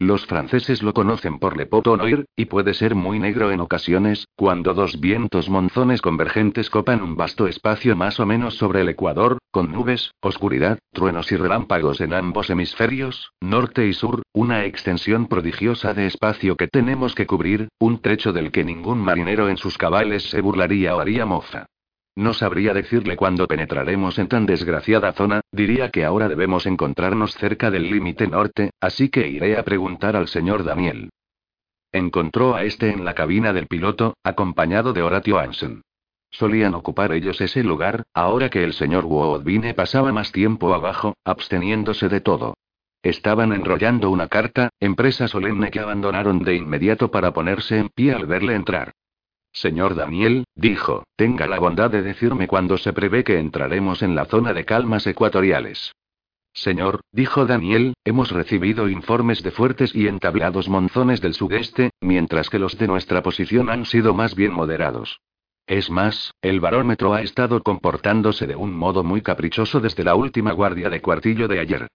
Los 0.00 0.26
franceses 0.26 0.80
lo 0.84 0.94
conocen 0.94 1.40
por 1.40 1.56
Le 1.56 1.66
Potonoir, 1.66 2.24
y 2.36 2.44
puede 2.44 2.72
ser 2.72 2.94
muy 2.94 3.18
negro 3.18 3.50
en 3.50 3.58
ocasiones, 3.58 4.28
cuando 4.36 4.72
dos 4.72 5.00
vientos 5.00 5.50
monzones 5.50 6.00
convergentes 6.00 6.70
copan 6.70 7.02
un 7.02 7.16
vasto 7.16 7.48
espacio 7.48 7.96
más 7.96 8.20
o 8.20 8.26
menos 8.26 8.54
sobre 8.54 8.82
el 8.82 8.90
Ecuador, 8.90 9.38
con 9.50 9.72
nubes, 9.72 10.12
oscuridad, 10.20 10.78
truenos 10.92 11.32
y 11.32 11.36
relámpagos 11.36 12.00
en 12.00 12.14
ambos 12.14 12.48
hemisferios, 12.48 13.32
norte 13.40 13.88
y 13.88 13.92
sur, 13.92 14.22
una 14.32 14.66
extensión 14.66 15.26
prodigiosa 15.26 15.94
de 15.94 16.06
espacio 16.06 16.56
que 16.56 16.68
tenemos 16.68 17.16
que 17.16 17.26
cubrir, 17.26 17.66
un 17.80 18.00
trecho 18.00 18.32
del 18.32 18.52
que 18.52 18.62
ningún 18.62 19.00
marinero 19.00 19.48
en 19.48 19.56
sus 19.56 19.76
cabales 19.76 20.30
se 20.30 20.40
burlaría 20.40 20.94
o 20.94 21.00
haría 21.00 21.26
mofa. 21.26 21.66
No 22.18 22.34
sabría 22.34 22.74
decirle 22.74 23.14
cuándo 23.14 23.46
penetraremos 23.46 24.18
en 24.18 24.26
tan 24.26 24.44
desgraciada 24.44 25.12
zona, 25.12 25.40
diría 25.52 25.90
que 25.90 26.04
ahora 26.04 26.28
debemos 26.28 26.66
encontrarnos 26.66 27.34
cerca 27.34 27.70
del 27.70 27.88
límite 27.88 28.26
norte, 28.26 28.72
así 28.80 29.08
que 29.08 29.28
iré 29.28 29.56
a 29.56 29.62
preguntar 29.62 30.16
al 30.16 30.26
señor 30.26 30.64
Daniel. 30.64 31.10
Encontró 31.92 32.56
a 32.56 32.64
este 32.64 32.90
en 32.90 33.04
la 33.04 33.14
cabina 33.14 33.52
del 33.52 33.68
piloto, 33.68 34.16
acompañado 34.24 34.92
de 34.92 35.02
Horatio 35.02 35.38
Anson. 35.38 35.82
Solían 36.28 36.74
ocupar 36.74 37.12
ellos 37.12 37.40
ese 37.40 37.62
lugar, 37.62 38.02
ahora 38.12 38.50
que 38.50 38.64
el 38.64 38.72
señor 38.72 39.04
Woodbine 39.04 39.72
pasaba 39.74 40.10
más 40.10 40.32
tiempo 40.32 40.74
abajo, 40.74 41.14
absteniéndose 41.24 42.08
de 42.08 42.20
todo. 42.20 42.54
Estaban 43.00 43.52
enrollando 43.52 44.10
una 44.10 44.26
carta, 44.26 44.70
empresa 44.80 45.28
solemne 45.28 45.70
que 45.70 45.78
abandonaron 45.78 46.40
de 46.40 46.56
inmediato 46.56 47.12
para 47.12 47.32
ponerse 47.32 47.78
en 47.78 47.90
pie 47.90 48.12
al 48.12 48.26
verle 48.26 48.56
entrar. 48.56 48.90
Señor 49.58 49.96
Daniel, 49.96 50.44
dijo, 50.54 51.02
tenga 51.16 51.48
la 51.48 51.58
bondad 51.58 51.90
de 51.90 52.02
decirme 52.02 52.46
cuándo 52.46 52.78
se 52.78 52.92
prevé 52.92 53.24
que 53.24 53.40
entraremos 53.40 54.02
en 54.02 54.14
la 54.14 54.24
zona 54.26 54.52
de 54.52 54.64
calmas 54.64 55.04
ecuatoriales. 55.08 55.96
Señor, 56.52 57.00
dijo 57.10 57.44
Daniel, 57.44 57.94
hemos 58.04 58.30
recibido 58.30 58.88
informes 58.88 59.42
de 59.42 59.50
fuertes 59.50 59.96
y 59.96 60.06
entablados 60.06 60.68
monzones 60.68 61.20
del 61.20 61.34
sudeste, 61.34 61.90
mientras 62.00 62.50
que 62.50 62.60
los 62.60 62.78
de 62.78 62.86
nuestra 62.86 63.20
posición 63.24 63.68
han 63.68 63.84
sido 63.84 64.14
más 64.14 64.36
bien 64.36 64.52
moderados. 64.52 65.18
Es 65.66 65.90
más, 65.90 66.34
el 66.40 66.60
barómetro 66.60 67.12
ha 67.14 67.22
estado 67.22 67.60
comportándose 67.60 68.46
de 68.46 68.54
un 68.54 68.72
modo 68.72 69.02
muy 69.02 69.22
caprichoso 69.22 69.80
desde 69.80 70.04
la 70.04 70.14
última 70.14 70.52
guardia 70.52 70.88
de 70.88 71.02
cuartillo 71.02 71.48
de 71.48 71.58
ayer. 71.58 71.88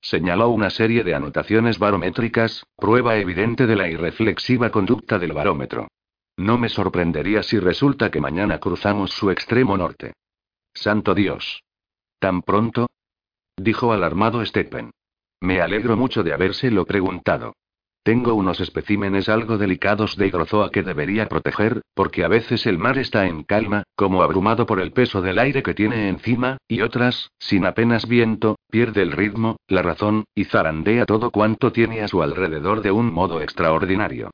Señaló 0.00 0.50
una 0.50 0.70
serie 0.70 1.02
de 1.02 1.16
anotaciones 1.16 1.80
barométricas, 1.80 2.62
prueba 2.76 3.16
evidente 3.16 3.66
de 3.66 3.74
la 3.74 3.88
irreflexiva 3.88 4.70
conducta 4.70 5.18
del 5.18 5.32
barómetro. 5.32 5.88
No 6.40 6.56
me 6.56 6.70
sorprendería 6.70 7.42
si 7.42 7.58
resulta 7.58 8.10
que 8.10 8.18
mañana 8.18 8.60
cruzamos 8.60 9.10
su 9.10 9.30
extremo 9.30 9.76
norte. 9.76 10.14
Santo 10.72 11.14
Dios. 11.14 11.62
¿Tan 12.18 12.40
pronto? 12.40 12.86
dijo 13.58 13.92
alarmado 13.92 14.42
Stephen. 14.46 14.90
Me 15.42 15.60
alegro 15.60 15.98
mucho 15.98 16.22
de 16.22 16.32
habérselo 16.32 16.86
preguntado. 16.86 17.52
Tengo 18.02 18.32
unos 18.32 18.58
especímenes 18.60 19.28
algo 19.28 19.58
delicados 19.58 20.16
de 20.16 20.28
hidrozoa 20.28 20.70
que 20.70 20.82
debería 20.82 21.28
proteger, 21.28 21.82
porque 21.92 22.24
a 22.24 22.28
veces 22.28 22.64
el 22.64 22.78
mar 22.78 22.96
está 22.96 23.26
en 23.26 23.42
calma, 23.42 23.82
como 23.94 24.22
abrumado 24.22 24.64
por 24.64 24.80
el 24.80 24.92
peso 24.92 25.20
del 25.20 25.38
aire 25.38 25.62
que 25.62 25.74
tiene 25.74 26.08
encima, 26.08 26.56
y 26.66 26.80
otras, 26.80 27.28
sin 27.38 27.66
apenas 27.66 28.08
viento, 28.08 28.56
pierde 28.70 29.02
el 29.02 29.12
ritmo, 29.12 29.56
la 29.68 29.82
razón, 29.82 30.24
y 30.34 30.46
zarandea 30.46 31.04
todo 31.04 31.30
cuanto 31.30 31.70
tiene 31.70 32.00
a 32.00 32.08
su 32.08 32.22
alrededor 32.22 32.80
de 32.80 32.92
un 32.92 33.12
modo 33.12 33.42
extraordinario. 33.42 34.30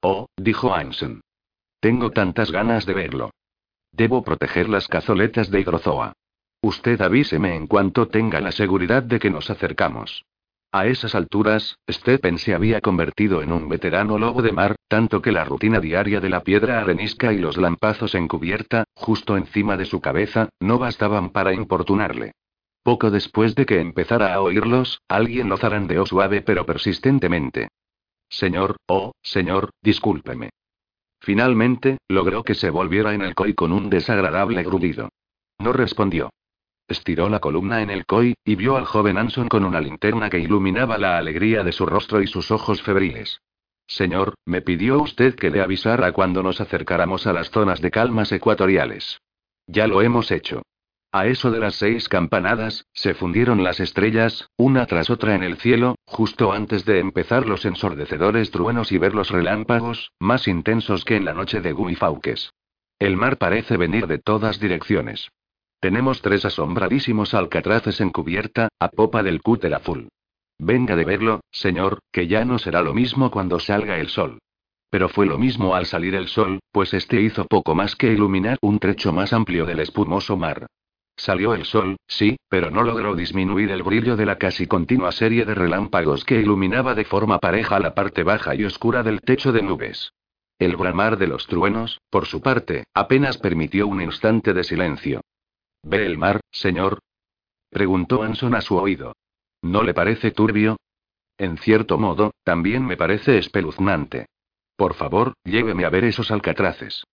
Oh, 0.00 0.26
dijo 0.36 0.72
Anson. 0.72 1.20
Tengo 1.80 2.10
tantas 2.10 2.52
ganas 2.52 2.84
de 2.84 2.94
verlo. 2.94 3.30
Debo 3.90 4.22
proteger 4.22 4.68
las 4.68 4.86
cazoletas 4.86 5.50
de 5.50 5.60
hidrozoa. 5.60 6.12
Usted 6.62 7.00
avíseme 7.00 7.56
en 7.56 7.66
cuanto 7.66 8.08
tenga 8.08 8.40
la 8.40 8.52
seguridad 8.52 9.02
de 9.02 9.18
que 9.18 9.30
nos 9.30 9.48
acercamos. 9.48 10.26
A 10.72 10.86
esas 10.86 11.14
alturas, 11.14 11.78
Stephen 11.90 12.38
se 12.38 12.54
había 12.54 12.80
convertido 12.80 13.42
en 13.42 13.50
un 13.50 13.68
veterano 13.68 14.18
lobo 14.18 14.42
de 14.42 14.52
mar, 14.52 14.76
tanto 14.86 15.20
que 15.20 15.32
la 15.32 15.44
rutina 15.44 15.80
diaria 15.80 16.20
de 16.20 16.28
la 16.28 16.44
piedra 16.44 16.80
arenisca 16.80 17.32
y 17.32 17.38
los 17.38 17.56
lampazos 17.56 18.14
en 18.14 18.28
cubierta, 18.28 18.84
justo 18.94 19.36
encima 19.36 19.76
de 19.76 19.86
su 19.86 20.00
cabeza, 20.00 20.50
no 20.60 20.78
bastaban 20.78 21.30
para 21.30 21.54
importunarle. 21.54 22.34
Poco 22.84 23.10
después 23.10 23.54
de 23.54 23.66
que 23.66 23.80
empezara 23.80 24.32
a 24.32 24.40
oírlos, 24.40 25.00
alguien 25.08 25.48
lo 25.48 25.56
zarandeó 25.56 26.06
suave 26.06 26.42
pero 26.42 26.64
persistentemente. 26.66 27.68
Señor, 28.28 28.76
oh, 28.86 29.12
señor, 29.22 29.70
discúlpeme. 29.82 30.50
Finalmente, 31.20 31.98
logró 32.08 32.42
que 32.42 32.54
se 32.54 32.70
volviera 32.70 33.14
en 33.14 33.22
el 33.22 33.34
COI 33.34 33.54
con 33.54 33.72
un 33.72 33.90
desagradable 33.90 34.62
grudido. 34.62 35.10
No 35.58 35.72
respondió. 35.72 36.30
Estiró 36.88 37.28
la 37.28 37.38
columna 37.38 37.82
en 37.82 37.90
el 37.90 38.06
COI, 38.06 38.34
y 38.44 38.56
vio 38.56 38.76
al 38.76 38.86
joven 38.86 39.18
Anson 39.18 39.48
con 39.48 39.64
una 39.64 39.80
linterna 39.80 40.30
que 40.30 40.38
iluminaba 40.38 40.98
la 40.98 41.18
alegría 41.18 41.62
de 41.62 41.72
su 41.72 41.86
rostro 41.86 42.22
y 42.22 42.26
sus 42.26 42.50
ojos 42.50 42.82
febriles. 42.82 43.40
Señor, 43.86 44.34
me 44.46 44.62
pidió 44.62 45.00
usted 45.00 45.34
que 45.34 45.50
le 45.50 45.60
avisara 45.60 46.12
cuando 46.12 46.42
nos 46.42 46.60
acercáramos 46.60 47.26
a 47.26 47.32
las 47.32 47.50
zonas 47.50 47.80
de 47.80 47.90
calmas 47.90 48.32
ecuatoriales. 48.32 49.20
Ya 49.66 49.86
lo 49.86 50.00
hemos 50.00 50.30
hecho. 50.30 50.62
A 51.12 51.26
eso 51.26 51.50
de 51.50 51.58
las 51.58 51.74
seis 51.74 52.08
campanadas, 52.08 52.86
se 52.92 53.14
fundieron 53.14 53.64
las 53.64 53.80
estrellas, 53.80 54.48
una 54.56 54.86
tras 54.86 55.10
otra 55.10 55.34
en 55.34 55.42
el 55.42 55.56
cielo, 55.56 55.96
justo 56.04 56.52
antes 56.52 56.84
de 56.84 57.00
empezar 57.00 57.46
los 57.46 57.64
ensordecedores 57.64 58.52
truenos 58.52 58.92
y 58.92 58.98
ver 58.98 59.12
los 59.12 59.30
relámpagos, 59.30 60.12
más 60.20 60.46
intensos 60.46 61.04
que 61.04 61.16
en 61.16 61.24
la 61.24 61.34
noche 61.34 61.60
de 61.60 61.72
Guifauques. 61.72 62.52
El 63.00 63.16
mar 63.16 63.38
parece 63.38 63.76
venir 63.76 64.06
de 64.06 64.18
todas 64.18 64.60
direcciones. 64.60 65.32
Tenemos 65.80 66.22
tres 66.22 66.44
asombradísimos 66.44 67.34
alcatraces 67.34 68.00
en 68.00 68.10
cubierta, 68.10 68.68
a 68.78 68.88
popa 68.88 69.24
del 69.24 69.42
cúter 69.42 69.74
azul. 69.74 70.10
Venga 70.58 70.94
de 70.94 71.04
verlo, 71.04 71.40
señor, 71.50 71.98
que 72.12 72.28
ya 72.28 72.44
no 72.44 72.60
será 72.60 72.82
lo 72.82 72.94
mismo 72.94 73.32
cuando 73.32 73.58
salga 73.58 73.98
el 73.98 74.10
sol. 74.10 74.38
Pero 74.90 75.08
fue 75.08 75.26
lo 75.26 75.38
mismo 75.38 75.74
al 75.74 75.86
salir 75.86 76.14
el 76.14 76.28
sol, 76.28 76.60
pues 76.70 76.94
este 76.94 77.20
hizo 77.20 77.46
poco 77.46 77.74
más 77.74 77.96
que 77.96 78.12
iluminar 78.12 78.58
un 78.60 78.78
trecho 78.78 79.12
más 79.12 79.32
amplio 79.32 79.66
del 79.66 79.80
espumoso 79.80 80.36
mar. 80.36 80.68
Salió 81.20 81.52
el 81.52 81.66
sol, 81.66 81.98
sí, 82.06 82.38
pero 82.48 82.70
no 82.70 82.82
logró 82.82 83.14
disminuir 83.14 83.70
el 83.72 83.82
brillo 83.82 84.16
de 84.16 84.24
la 84.24 84.38
casi 84.38 84.66
continua 84.66 85.12
serie 85.12 85.44
de 85.44 85.54
relámpagos 85.54 86.24
que 86.24 86.40
iluminaba 86.40 86.94
de 86.94 87.04
forma 87.04 87.38
pareja 87.38 87.78
la 87.78 87.94
parte 87.94 88.22
baja 88.22 88.54
y 88.54 88.64
oscura 88.64 89.02
del 89.02 89.20
techo 89.20 89.52
de 89.52 89.60
nubes. 89.60 90.14
El 90.58 90.76
bramar 90.76 91.18
de 91.18 91.26
los 91.26 91.46
truenos, 91.46 92.00
por 92.08 92.24
su 92.24 92.40
parte, 92.40 92.84
apenas 92.94 93.36
permitió 93.36 93.86
un 93.86 94.00
instante 94.00 94.54
de 94.54 94.64
silencio. 94.64 95.20
¿Ve 95.82 96.06
el 96.06 96.16
mar, 96.16 96.40
señor? 96.50 97.00
preguntó 97.68 98.22
Anson 98.22 98.54
a 98.54 98.62
su 98.62 98.76
oído. 98.76 99.12
¿No 99.60 99.82
le 99.82 99.92
parece 99.92 100.30
turbio? 100.30 100.78
En 101.36 101.58
cierto 101.58 101.98
modo, 101.98 102.32
también 102.44 102.86
me 102.86 102.96
parece 102.96 103.36
espeluznante. 103.36 104.24
Por 104.74 104.94
favor, 104.94 105.34
lléveme 105.44 105.84
a 105.84 105.90
ver 105.90 106.04
esos 106.04 106.30
alcatraces. 106.30 107.04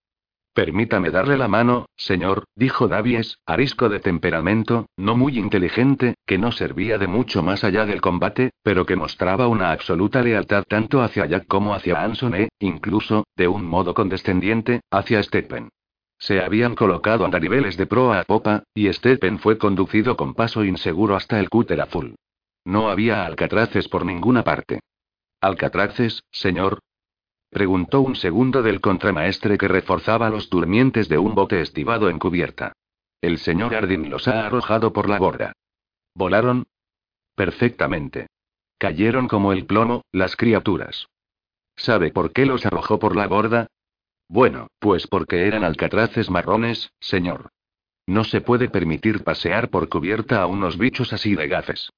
Permítame 0.57 1.11
darle 1.11 1.37
la 1.37 1.47
mano, 1.47 1.85
señor, 1.95 2.45
dijo 2.55 2.87
Davies, 2.87 3.37
arisco 3.45 3.89
de 3.89 3.99
temperamento, 3.99 4.87
no 4.97 5.15
muy 5.15 5.37
inteligente, 5.37 6.15
que 6.25 6.39
no 6.39 6.51
servía 6.51 6.97
de 6.97 7.05
mucho 7.05 7.43
más 7.43 7.63
allá 7.63 7.85
del 7.85 8.01
combate, 8.01 8.49
pero 8.63 8.83
que 8.83 8.95
mostraba 8.95 9.47
una 9.47 9.71
absoluta 9.71 10.23
lealtad 10.23 10.63
tanto 10.67 11.03
hacia 11.03 11.27
Jack 11.27 11.45
como 11.45 11.75
hacia 11.75 12.01
Anson 12.01 12.33
e, 12.33 12.49
incluso, 12.57 13.27
de 13.35 13.47
un 13.47 13.67
modo 13.67 13.93
condescendiente, 13.93 14.81
hacia 14.89 15.21
Stephen. 15.21 15.69
Se 16.17 16.41
habían 16.41 16.73
colocado 16.73 17.23
andariveles 17.23 17.77
de 17.77 17.85
proa 17.85 18.21
a 18.21 18.23
popa, 18.23 18.63
y 18.73 18.91
Stephen 18.91 19.37
fue 19.37 19.59
conducido 19.59 20.17
con 20.17 20.33
paso 20.33 20.63
inseguro 20.63 21.15
hasta 21.15 21.39
el 21.39 21.51
cúter 21.51 21.81
azul. 21.81 22.15
No 22.65 22.89
había 22.89 23.27
alcatraces 23.27 23.87
por 23.89 24.07
ninguna 24.07 24.43
parte. 24.43 24.79
¿Alcatraces, 25.39 26.23
señor? 26.31 26.79
Preguntó 27.49 28.01
un 28.01 28.15
segundo 28.15 28.61
del 28.61 28.81
contramaestre 28.81 29.57
que 29.57 29.67
reforzaba 29.67 30.29
los 30.29 30.49
durmientes 30.49 31.07
de 31.07 31.17
un 31.17 31.33
bote 31.33 31.61
estivado 31.61 32.09
en 32.09 32.19
cubierta. 32.19 32.73
El 33.21 33.39
señor 33.39 33.73
Ardin 33.73 34.09
los 34.09 34.27
ha 34.27 34.45
arrojado 34.45 34.93
por 34.93 35.09
la 35.09 35.17
borda. 35.17 35.53
¿Volaron? 36.13 36.67
Perfectamente. 37.35 38.27
Cayeron 38.77 39.27
como 39.27 39.53
el 39.53 39.65
plomo, 39.65 40.03
las 40.11 40.35
criaturas. 40.35 41.07
¿Sabe 41.75 42.11
por 42.11 42.33
qué 42.33 42.45
los 42.45 42.65
arrojó 42.65 42.99
por 42.99 43.15
la 43.15 43.27
borda? 43.27 43.67
Bueno, 44.27 44.67
pues 44.79 45.07
porque 45.07 45.47
eran 45.47 45.63
alcatraces 45.63 46.29
marrones, 46.29 46.91
señor. 46.99 47.49
No 48.05 48.23
se 48.23 48.41
puede 48.41 48.69
permitir 48.69 49.23
pasear 49.23 49.69
por 49.69 49.89
cubierta 49.89 50.41
a 50.41 50.47
unos 50.47 50.77
bichos 50.77 51.13
así 51.13 51.35
de 51.35 51.47
gafes. 51.47 51.91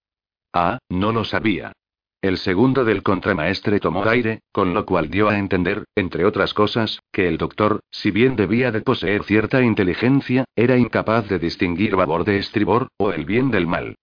Ah, 0.53 0.79
no 0.89 1.11
lo 1.11 1.23
sabía. 1.23 1.73
El 2.21 2.37
segundo 2.37 2.83
del 2.83 3.01
contramaestre 3.01 3.79
tomó 3.79 4.03
aire, 4.03 4.41
con 4.51 4.73
lo 4.73 4.85
cual 4.85 5.09
dio 5.09 5.29
a 5.29 5.37
entender, 5.37 5.85
entre 5.95 6.25
otras 6.25 6.53
cosas, 6.53 6.99
que 7.13 7.29
el 7.29 7.37
doctor, 7.37 7.79
si 7.91 8.11
bien 8.11 8.35
debía 8.35 8.71
de 8.71 8.81
poseer 8.81 9.23
cierta 9.23 9.61
inteligencia, 9.61 10.43
era 10.53 10.77
incapaz 10.77 11.29
de 11.29 11.39
distinguir 11.39 11.95
babor 11.95 12.25
de 12.25 12.37
estribor, 12.37 12.89
o 12.97 13.13
el 13.13 13.23
bien 13.23 13.51
del 13.51 13.67
mal. 13.67 13.95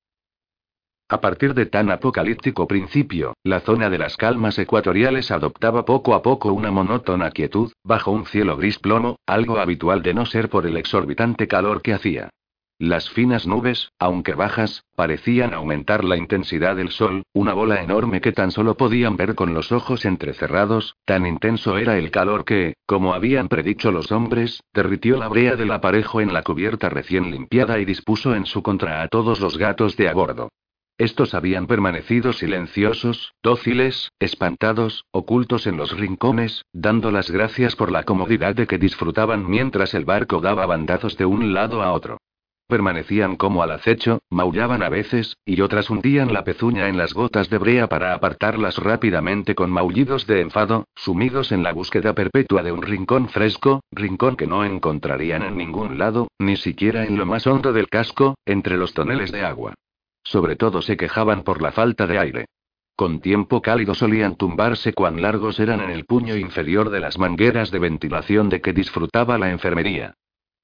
A 1.10 1.20
partir 1.20 1.52
de 1.52 1.66
tan 1.66 1.90
apocalíptico 1.90 2.66
principio, 2.66 3.34
la 3.44 3.60
zona 3.60 3.90
de 3.90 3.98
las 3.98 4.16
calmas 4.16 4.59
ecuatoriales 4.59 5.30
adoptaba 5.30 5.84
poco 5.84 6.14
a 6.14 6.22
poco 6.22 6.55
una 6.55 6.70
monótona 6.70 7.30
quietud, 7.30 7.70
bajo 7.84 8.12
un 8.12 8.24
cielo 8.24 8.56
gris 8.56 8.78
plomo, 8.78 9.16
algo 9.26 9.59
habitual 9.59 10.02
de 10.02 10.14
no 10.14 10.24
ser 10.24 10.48
por 10.48 10.66
el 10.66 10.78
exorbitante 10.78 11.47
calor 11.47 11.82
que 11.82 11.93
hacía. 11.93 12.30
Las 12.78 13.09
finas 13.09 13.47
nubes, 13.47 13.93
aunque 13.98 14.35
bajas, 14.35 14.85
parecían 14.94 15.55
aumentar 15.55 16.05
la 16.05 16.19
intensidad 16.19 16.77
del 16.77 16.90
sol, 16.90 17.23
una 17.32 17.55
bola 17.55 17.81
enorme 17.82 18.20
que 18.20 18.32
tan 18.32 18.51
solo 18.51 18.77
podían 18.77 19.16
ver 19.16 19.35
con 19.35 19.55
los 19.55 19.73
ojos 19.73 20.05
entrecerrados, 20.05 20.94
tan 21.07 21.24
intenso 21.24 21.78
era 21.78 21.97
el 21.97 22.11
calor 22.11 22.44
que, 22.44 22.74
como 22.85 23.15
habían 23.15 23.48
predicho 23.48 23.93
los 23.93 24.12
hombres, 24.12 24.62
derritió 24.74 25.16
la 25.16 25.28
brea 25.28 25.57
del 25.57 25.73
aparejo 25.73 26.20
en 26.20 26.35
la 26.35 26.43
cubierta 26.43 26.90
recién 26.90 27.31
limpiada 27.31 27.78
y 27.78 27.86
dispuso 27.86 28.35
en 28.35 28.44
su 28.44 28.62
contra 28.62 29.01
a 29.01 29.09
todos 29.09 29.40
los 29.40 29.57
gatos 29.57 29.97
de 29.97 30.11
a 30.11 30.12
bordo. 30.12 30.51
Estos 30.98 31.32
habían 31.32 31.66
permanecido 31.66 32.35
silenciosos, 32.35 33.32
dóciles, 33.43 34.11
espantados, 34.19 35.07
ocultos 35.12 35.66
en 35.66 35.78
los 35.78 35.97
rincones, 35.97 36.66
dando 36.74 37.11
las 37.11 37.31
gracias 37.31 37.74
por 37.74 37.90
la 37.90 38.03
comodidad 38.03 38.55
de 38.55 38.66
que 38.66 38.77
disfrutaban 38.77 39.48
mientras 39.48 39.94
el 39.94 40.05
barco 40.05 40.43
daba 40.43 40.66
bandazos 40.66 41.16
de 41.16 41.24
un 41.24 41.55
lado 41.55 41.82
a 41.82 41.93
otro. 41.93 42.19
Permanecían 42.68 43.36
como 43.36 43.62
al 43.62 43.70
acecho, 43.70 44.18
maullaban 44.28 44.82
a 44.82 44.88
veces, 44.88 45.36
y 45.44 45.60
otras 45.60 45.88
hundían 45.88 46.32
la 46.32 46.43
pezuña 46.43 46.88
en 46.88 46.97
las 46.97 47.14
gotas 47.14 47.48
de 47.48 47.59
brea 47.59 47.86
para 47.86 48.12
apartarlas 48.12 48.78
rápidamente 48.78 49.55
con 49.55 49.70
maullidos 49.70 50.26
de 50.26 50.40
enfado, 50.40 50.88
sumidos 50.97 51.52
en 51.52 51.62
la 51.62 51.72
búsqueda 51.72 52.12
perpetua 52.12 52.64
de 52.64 52.72
un 52.72 52.82
rincón 52.82 53.28
fresco, 53.28 53.84
rincón 53.93 54.36
que 54.36 54.48
no 54.48 54.64
encontrarían 54.64 55.44
en 55.44 55.56
ningún 55.56 55.97
lado, 55.97 56.26
ni 56.40 56.56
siquiera 56.56 57.05
en 57.05 57.16
lo 57.16 57.24
más 57.24 57.47
hondo 57.47 57.72
del 57.72 57.88
casco, 57.88 58.34
entre 58.44 58.76
los 58.76 58.94
toneles 58.94 59.30
de 59.30 59.44
agua. 59.44 59.74
Sobre 60.24 60.56
todo 60.56 60.82
se 60.82 60.97
quejaban 60.97 61.44
por 61.44 61.62
la 61.62 61.70
falta 61.70 62.09
de 62.09 62.18
aire. 62.18 62.47
Con 62.97 63.20
tiempo 63.20 63.62
cálido 63.62 63.94
solían 63.94 64.34
tumbarse 64.34 64.93
cuán 64.93 65.22
largos 65.22 65.60
eran 65.60 65.80
en 65.82 65.90
el 65.90 66.05
puño 66.05 66.34
inferior 66.34 66.90
de 66.90 66.98
las 66.98 67.16
mangueras 67.16 67.70
de 67.70 67.78
ventilación 67.78 68.48
de 68.48 68.60
que 68.60 68.72
disfrutaba 68.72 69.38
la 69.38 69.52
enfermería. 69.52 70.14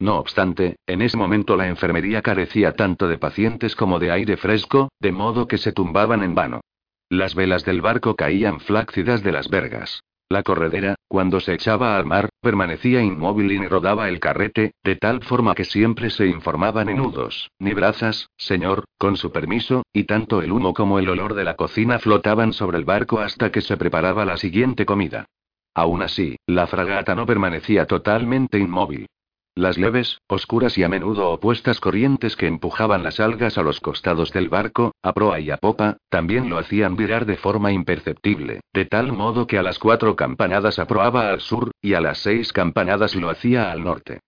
No 0.02 0.18
obstante, 0.18 0.80
en 0.88 1.00
ese 1.00 1.16
momento 1.16 1.56
la 1.56 1.68
enfermería 1.68 2.22
carecía 2.22 2.72
tanto 2.72 3.06
de 3.06 3.18
pacientes 3.18 3.76
como 3.76 4.00
de 4.00 4.10
aire 4.10 4.36
fresco, 4.36 4.88
de 4.98 5.12
modo 5.12 5.46
que 5.46 5.58
se 5.58 5.70
tumbaban 5.70 6.24
en 6.24 6.34
vano. 6.34 6.60
Las 7.08 7.36
velas 7.36 7.64
del 7.64 7.82
barco 7.82 8.16
caían 8.16 8.58
flácidas 8.58 9.22
de 9.22 9.30
las 9.30 9.48
vergas. 9.48 10.02
La 10.28 10.42
corredera, 10.42 10.96
cuando 11.06 11.38
se 11.38 11.54
echaba 11.54 11.96
al 11.96 12.04
mar, 12.04 12.30
permanecía 12.40 13.00
inmóvil 13.00 13.52
y 13.52 13.64
rodaba 13.68 14.08
el 14.08 14.18
carrete, 14.18 14.72
de 14.82 14.96
tal 14.96 15.22
forma 15.22 15.54
que 15.54 15.64
siempre 15.64 16.10
se 16.10 16.26
informaban 16.26 16.88
en 16.88 16.96
nudos, 16.96 17.52
ni 17.60 17.72
brazas, 17.72 18.28
señor, 18.36 18.86
con 18.98 19.16
su 19.16 19.30
permiso, 19.30 19.84
y 19.92 20.02
tanto 20.02 20.42
el 20.42 20.50
humo 20.50 20.74
como 20.74 20.98
el 20.98 21.08
olor 21.10 21.34
de 21.34 21.44
la 21.44 21.54
cocina 21.54 22.00
flotaban 22.00 22.52
sobre 22.52 22.78
el 22.78 22.84
barco 22.84 23.20
hasta 23.20 23.52
que 23.52 23.60
se 23.60 23.76
preparaba 23.76 24.24
la 24.24 24.36
siguiente 24.36 24.84
comida. 24.84 25.26
Aún 25.74 26.02
así, 26.02 26.34
la 26.46 26.66
fragata 26.66 27.14
no 27.14 27.24
permanecía 27.24 27.86
totalmente 27.86 28.58
inmóvil. 28.58 29.06
Las 29.54 29.76
leves, 29.76 30.18
oscuras 30.28 30.78
y 30.78 30.82
a 30.82 30.88
menudo 30.88 31.28
opuestas 31.28 31.78
corrientes 31.78 32.36
que 32.36 32.46
empujaban 32.46 33.02
las 33.02 33.20
algas 33.20 33.58
a 33.58 33.62
los 33.62 33.80
costados 33.80 34.32
del 34.32 34.48
barco, 34.48 34.92
a 35.02 35.12
proa 35.12 35.40
y 35.40 35.50
a 35.50 35.58
popa, 35.58 35.98
también 36.08 36.48
lo 36.48 36.56
hacían 36.56 36.96
virar 36.96 37.26
de 37.26 37.36
forma 37.36 37.70
imperceptible, 37.70 38.60
de 38.72 38.86
tal 38.86 39.12
modo 39.12 39.46
que 39.46 39.58
a 39.58 39.62
las 39.62 39.78
cuatro 39.78 40.16
campanadas 40.16 40.78
aproaba 40.78 41.28
al 41.28 41.40
sur, 41.40 41.70
y 41.82 41.92
a 41.92 42.00
las 42.00 42.18
seis 42.18 42.50
campanadas 42.50 43.14
lo 43.14 43.28
hacía 43.28 43.70
al 43.70 43.84
norte. 43.84 44.20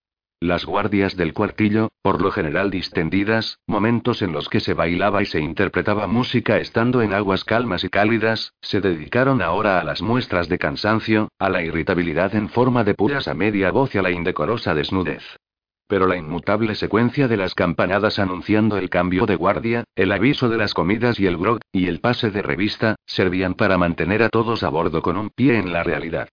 Las 0.45 0.67
guardias 0.67 1.17
del 1.17 1.33
cuartillo, 1.33 1.89
por 2.03 2.21
lo 2.21 2.31
general 2.31 2.71
distendidas, 2.71 3.61
momentos 3.67 4.21
en 4.21 4.33
los 4.33 4.51
que 4.51 4.61
se 4.61 4.75
bailaba 4.75 5.23
y 5.23 5.25
se 5.25 5.41
interpretaba 5.41 6.07
música 6.07 6.59
estando 6.59 7.01
en 7.01 7.15
aguas 7.15 7.45
calmas 7.45 7.83
y 7.83 7.89
cálidas, 7.89 8.53
se 8.61 8.83
dedicaron 8.83 9.41
ahora 9.41 9.81
a 9.81 9.85
las 9.85 10.03
muestras 10.03 10.51
de 10.51 10.59
cansancio, 10.59 11.31
a 11.39 11.49
la 11.49 11.63
irritabilidad 11.63 12.35
en 12.35 12.51
forma 12.51 12.85
de 12.85 12.93
puras 12.93 13.27
a 13.27 13.33
media 13.33 13.71
voz 13.71 13.95
y 13.95 13.99
a 13.99 14.03
la 14.03 14.11
indecorosa 14.11 14.75
desnudez. 14.75 15.23
Pero 15.89 16.07
la 16.07 16.19
inmutable 16.19 16.75
secuencia 16.75 17.27
de 17.27 17.39
las 17.39 17.55
campanadas 17.55 18.19
anunciando 18.19 18.77
el 18.77 18.91
cambio 18.91 19.25
de 19.25 19.37
guardia, 19.37 19.85
el 19.97 20.13
aviso 20.13 20.51
de 20.51 20.59
las 20.59 20.75
comidas 20.75 21.19
y 21.19 21.25
el 21.25 21.39
grog, 21.39 21.61
y 21.73 21.87
el 21.87 22.01
pase 22.01 22.31
de 22.31 22.43
revista, 22.43 22.97
servían 23.07 23.55
para 23.55 23.79
mantener 23.79 24.23
a 24.23 24.29
todos 24.29 24.63
a 24.63 24.69
bordo 24.69 25.01
con 25.01 25.17
un 25.17 25.31
pie 25.31 25.57
en 25.57 25.73
la 25.73 25.83
realidad. 25.83 26.29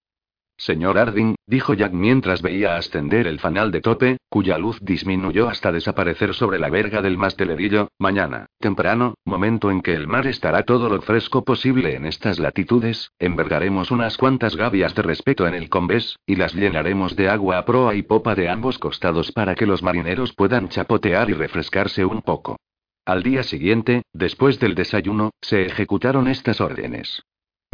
Señor 0.61 0.99
Arding, 0.99 1.33
dijo 1.47 1.73
Jack 1.73 1.91
mientras 1.91 2.43
veía 2.43 2.75
ascender 2.75 3.25
el 3.25 3.39
fanal 3.39 3.71
de 3.71 3.81
tope, 3.81 4.17
cuya 4.29 4.59
luz 4.59 4.77
disminuyó 4.79 5.49
hasta 5.49 5.71
desaparecer 5.71 6.35
sobre 6.35 6.59
la 6.59 6.69
verga 6.69 7.01
del 7.01 7.17
mastelerillo, 7.17 7.87
mañana, 7.97 8.45
temprano, 8.59 9.15
momento 9.25 9.71
en 9.71 9.81
que 9.81 9.95
el 9.95 10.05
mar 10.05 10.27
estará 10.27 10.61
todo 10.61 10.87
lo 10.87 11.01
fresco 11.01 11.43
posible 11.43 11.95
en 11.95 12.05
estas 12.05 12.37
latitudes, 12.37 13.09
envergaremos 13.17 13.89
unas 13.89 14.17
cuantas 14.17 14.55
gavias 14.55 14.93
de 14.93 15.01
respeto 15.01 15.47
en 15.47 15.55
el 15.55 15.67
combés, 15.67 16.17
y 16.27 16.35
las 16.35 16.53
llenaremos 16.53 17.15
de 17.15 17.29
agua 17.29 17.57
a 17.57 17.65
proa 17.65 17.95
y 17.95 18.03
popa 18.03 18.35
de 18.35 18.47
ambos 18.47 18.77
costados 18.77 19.31
para 19.31 19.55
que 19.55 19.65
los 19.65 19.81
marineros 19.81 20.33
puedan 20.33 20.69
chapotear 20.69 21.31
y 21.31 21.33
refrescarse 21.33 22.05
un 22.05 22.21
poco. 22.21 22.57
Al 23.03 23.23
día 23.23 23.41
siguiente, 23.41 24.03
después 24.13 24.59
del 24.59 24.75
desayuno, 24.75 25.31
se 25.41 25.65
ejecutaron 25.65 26.27
estas 26.27 26.61
órdenes. 26.61 27.23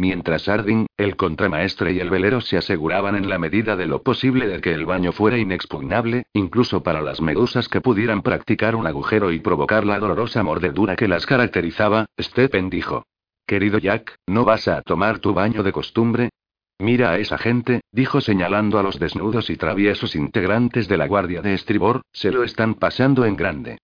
Mientras 0.00 0.44
Harding, 0.44 0.86
el 0.96 1.16
contramaestre 1.16 1.92
y 1.92 1.98
el 1.98 2.08
velero 2.08 2.40
se 2.40 2.56
aseguraban 2.56 3.16
en 3.16 3.28
la 3.28 3.40
medida 3.40 3.74
de 3.74 3.86
lo 3.86 4.04
posible 4.04 4.46
de 4.46 4.60
que 4.60 4.72
el 4.72 4.86
baño 4.86 5.10
fuera 5.10 5.38
inexpugnable, 5.38 6.26
incluso 6.34 6.84
para 6.84 7.02
las 7.02 7.20
medusas 7.20 7.68
que 7.68 7.80
pudieran 7.80 8.22
practicar 8.22 8.76
un 8.76 8.86
agujero 8.86 9.32
y 9.32 9.40
provocar 9.40 9.84
la 9.84 9.98
dolorosa 9.98 10.44
mordedura 10.44 10.94
que 10.94 11.08
las 11.08 11.26
caracterizaba, 11.26 12.06
Stephen 12.20 12.70
dijo. 12.70 13.06
Querido 13.44 13.78
Jack, 13.78 14.14
¿no 14.28 14.44
vas 14.44 14.68
a 14.68 14.82
tomar 14.82 15.18
tu 15.18 15.34
baño 15.34 15.64
de 15.64 15.72
costumbre? 15.72 16.30
Mira 16.78 17.10
a 17.10 17.18
esa 17.18 17.36
gente, 17.36 17.80
dijo 17.90 18.20
señalando 18.20 18.78
a 18.78 18.84
los 18.84 19.00
desnudos 19.00 19.50
y 19.50 19.56
traviesos 19.56 20.14
integrantes 20.14 20.86
de 20.86 20.96
la 20.96 21.08
guardia 21.08 21.42
de 21.42 21.54
estribor, 21.54 22.02
se 22.12 22.30
lo 22.30 22.44
están 22.44 22.74
pasando 22.74 23.24
en 23.24 23.34
grande. 23.34 23.78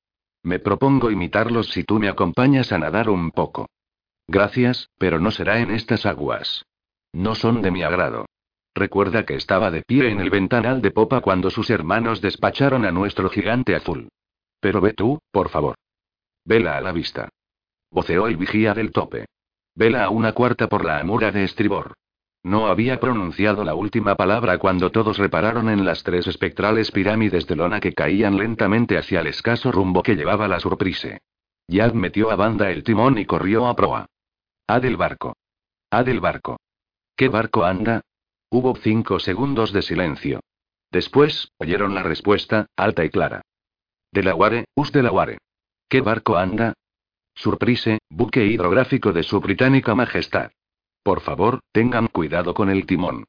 Me 0.45 0.61
propongo 0.61 1.11
imitarlos 1.11 1.71
si 1.71 1.83
tú 1.83 1.99
me 1.99 2.09
acompañas 2.09 2.71
a 2.71 2.79
nadar 2.79 3.11
un 3.11 3.33
poco. 3.33 3.67
Gracias, 4.27 4.91
pero 4.99 5.21
no 5.21 5.31
será 5.31 5.61
en 5.61 5.71
estas 5.71 6.07
aguas. 6.07 6.65
No 7.13 7.35
son 7.35 7.63
de 7.63 7.71
mi 7.71 7.83
agrado. 7.83 8.27
Recuerda 8.75 9.25
que 9.25 9.35
estaba 9.35 9.71
de 9.71 9.83
pie 9.83 10.11
en 10.11 10.21
el 10.21 10.31
ventanal 10.31 10.83
de 10.83 10.91
popa 10.91 11.21
cuando 11.21 11.51
sus 11.51 11.71
hermanos 11.71 12.21
despacharon 12.21 12.85
a 12.85 12.91
nuestro 12.91 13.31
gigante 13.31 13.77
azul. 13.77 14.09
Pero 14.61 14.81
ve 14.81 14.95
tú, 14.95 15.21
por 15.31 15.49
favor. 15.49 15.77
Vela 16.45 16.77
a 16.77 16.81
la 16.81 16.91
vista. 16.91 17.29
Voceó 17.91 18.27
el 18.27 18.37
vigía 18.37 18.75
del 18.75 18.91
tope. 18.91 19.27
Vela 19.77 20.05
a 20.05 20.11
una 20.11 20.33
cuarta 20.33 20.69
por 20.69 20.85
la 20.85 20.99
amura 20.99 21.31
de 21.31 21.45
estribor. 21.45 21.95
No 22.43 22.67
había 22.67 23.01
pronunciado 23.01 23.65
la 23.65 23.75
última 23.75 24.17
palabra 24.17 24.59
cuando 24.59 24.91
todos 24.91 25.19
repararon 25.19 25.71
en 25.71 25.85
las 25.85 26.03
tres 26.03 26.27
espectrales 26.27 26.91
pirámides 26.91 27.47
de 27.47 27.57
lona 27.57 27.81
que 27.81 27.95
caían 27.95 28.37
lentamente 28.37 28.99
hacia 28.99 29.21
el 29.21 29.29
escaso 29.29 29.73
rumbo 29.73 30.03
que 30.03 30.17
llevaba 30.17 30.49
la 30.49 30.61
surprise. 30.61 31.21
Yad 31.69 31.95
metió 31.95 32.31
a 32.31 32.37
banda 32.37 32.71
el 32.71 32.83
timón 32.83 33.17
y 33.19 33.25
corrió 33.25 33.67
a 33.67 33.75
proa. 33.75 34.07
A 34.67 34.81
del 34.81 34.97
barco. 34.97 35.37
A 35.91 36.03
del 36.03 36.21
barco. 36.21 36.57
¿Qué 37.17 37.29
barco 37.29 37.65
anda? 37.65 38.01
Hubo 38.51 38.75
cinco 38.77 39.19
segundos 39.21 39.75
de 39.75 39.83
silencio. 39.83 40.41
Después, 40.91 41.53
oyeron 41.59 41.95
la 41.95 42.03
respuesta, 42.03 42.67
alta 42.75 43.05
y 43.05 43.11
clara. 43.11 43.43
Delaware, 44.11 44.65
us 44.75 44.91
Delaware. 44.91 45.37
¿Qué 45.89 46.01
barco 46.01 46.39
anda? 46.39 46.73
Surprise, 47.35 47.99
buque 48.09 48.47
hidrográfico 48.47 49.13
de 49.13 49.23
su 49.23 49.39
británica 49.41 49.95
majestad. 49.95 50.51
Por 51.03 51.21
favor, 51.21 51.61
tengan 51.71 52.07
cuidado 52.07 52.55
con 52.55 52.71
el 52.71 52.87
timón. 52.87 53.25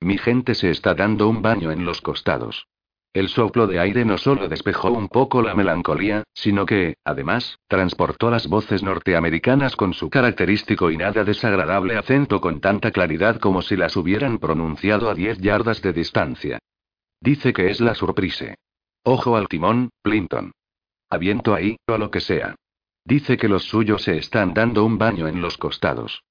Mi 0.00 0.18
gente 0.18 0.56
se 0.56 0.70
está 0.70 0.94
dando 0.94 1.28
un 1.28 1.40
baño 1.40 1.70
en 1.70 1.84
los 1.84 2.00
costados. 2.00 2.66
El 3.12 3.28
soplo 3.28 3.66
de 3.66 3.80
aire 3.80 4.04
no 4.04 4.18
solo 4.18 4.48
despejó 4.48 4.92
un 4.92 5.08
poco 5.08 5.42
la 5.42 5.56
melancolía, 5.56 6.22
sino 6.32 6.64
que, 6.64 6.94
además, 7.04 7.58
transportó 7.66 8.30
las 8.30 8.46
voces 8.46 8.84
norteamericanas 8.84 9.74
con 9.74 9.94
su 9.94 10.10
característico 10.10 10.92
y 10.92 10.96
nada 10.96 11.24
desagradable 11.24 11.96
acento 11.96 12.40
con 12.40 12.60
tanta 12.60 12.92
claridad 12.92 13.40
como 13.40 13.62
si 13.62 13.76
las 13.76 13.96
hubieran 13.96 14.38
pronunciado 14.38 15.10
a 15.10 15.14
diez 15.14 15.38
yardas 15.38 15.82
de 15.82 15.92
distancia. 15.92 16.58
Dice 17.20 17.52
que 17.52 17.70
es 17.70 17.80
la 17.80 17.96
surprise. 17.96 18.54
Ojo 19.02 19.36
al 19.36 19.48
timón, 19.48 19.90
Plinton. 20.02 20.52
Aviento 21.10 21.52
ahí, 21.54 21.76
o 21.88 21.98
lo 21.98 22.12
que 22.12 22.20
sea. 22.20 22.54
Dice 23.04 23.36
que 23.36 23.48
los 23.48 23.64
suyos 23.64 24.02
se 24.04 24.18
están 24.18 24.54
dando 24.54 24.84
un 24.84 24.98
baño 24.98 25.26
en 25.26 25.40
los 25.40 25.58
costados. 25.58 26.22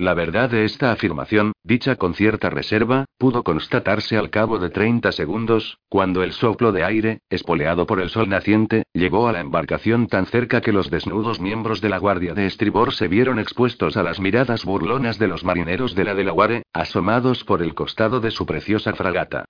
La 0.00 0.14
verdad 0.14 0.48
de 0.48 0.64
esta 0.64 0.92
afirmación, 0.92 1.54
dicha 1.64 1.96
con 1.96 2.14
cierta 2.14 2.50
reserva, 2.50 3.06
pudo 3.18 3.42
constatarse 3.42 4.16
al 4.16 4.30
cabo 4.30 4.60
de 4.60 4.70
30 4.70 5.10
segundos, 5.10 5.78
cuando 5.88 6.22
el 6.22 6.32
soplo 6.32 6.70
de 6.70 6.84
aire, 6.84 7.18
espoleado 7.30 7.84
por 7.84 8.00
el 8.00 8.08
sol 8.08 8.28
naciente, 8.28 8.84
llegó 8.92 9.26
a 9.26 9.32
la 9.32 9.40
embarcación 9.40 10.06
tan 10.06 10.26
cerca 10.26 10.60
que 10.60 10.70
los 10.70 10.88
desnudos 10.88 11.40
miembros 11.40 11.80
de 11.80 11.88
la 11.88 11.98
guardia 11.98 12.32
de 12.32 12.46
estribor 12.46 12.94
se 12.94 13.08
vieron 13.08 13.40
expuestos 13.40 13.96
a 13.96 14.04
las 14.04 14.20
miradas 14.20 14.64
burlonas 14.64 15.18
de 15.18 15.26
los 15.26 15.42
marineros 15.42 15.96
de 15.96 16.04
la 16.04 16.14
Delaware, 16.14 16.62
asomados 16.72 17.42
por 17.42 17.60
el 17.60 17.74
costado 17.74 18.20
de 18.20 18.30
su 18.30 18.46
preciosa 18.46 18.92
fragata. 18.92 19.46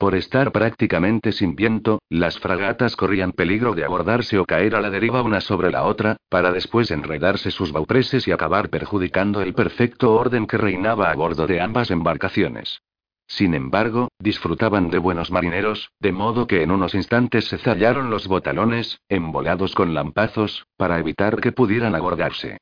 Por 0.00 0.14
estar 0.14 0.50
prácticamente 0.50 1.30
sin 1.30 1.54
viento, 1.54 2.00
las 2.08 2.38
fragatas 2.38 2.96
corrían 2.96 3.32
peligro 3.32 3.74
de 3.74 3.84
abordarse 3.84 4.38
o 4.38 4.46
caer 4.46 4.74
a 4.74 4.80
la 4.80 4.88
deriva 4.88 5.20
una 5.20 5.42
sobre 5.42 5.70
la 5.70 5.82
otra, 5.82 6.16
para 6.30 6.52
después 6.52 6.90
enredarse 6.90 7.50
sus 7.50 7.70
baupreses 7.70 8.26
y 8.26 8.32
acabar 8.32 8.70
perjudicando 8.70 9.42
el 9.42 9.52
perfecto 9.52 10.14
orden 10.14 10.46
que 10.46 10.56
reinaba 10.56 11.10
a 11.10 11.14
bordo 11.14 11.46
de 11.46 11.60
ambas 11.60 11.90
embarcaciones. 11.90 12.80
Sin 13.26 13.52
embargo, 13.52 14.08
disfrutaban 14.18 14.88
de 14.88 14.96
buenos 14.96 15.30
marineros, 15.30 15.90
de 16.00 16.12
modo 16.12 16.46
que 16.46 16.62
en 16.62 16.70
unos 16.70 16.94
instantes 16.94 17.48
se 17.48 17.58
zallaron 17.58 18.08
los 18.08 18.26
botalones, 18.26 19.02
embolados 19.10 19.74
con 19.74 19.92
lampazos, 19.92 20.64
para 20.78 20.98
evitar 20.98 21.42
que 21.42 21.52
pudieran 21.52 21.94
abordarse. 21.94 22.56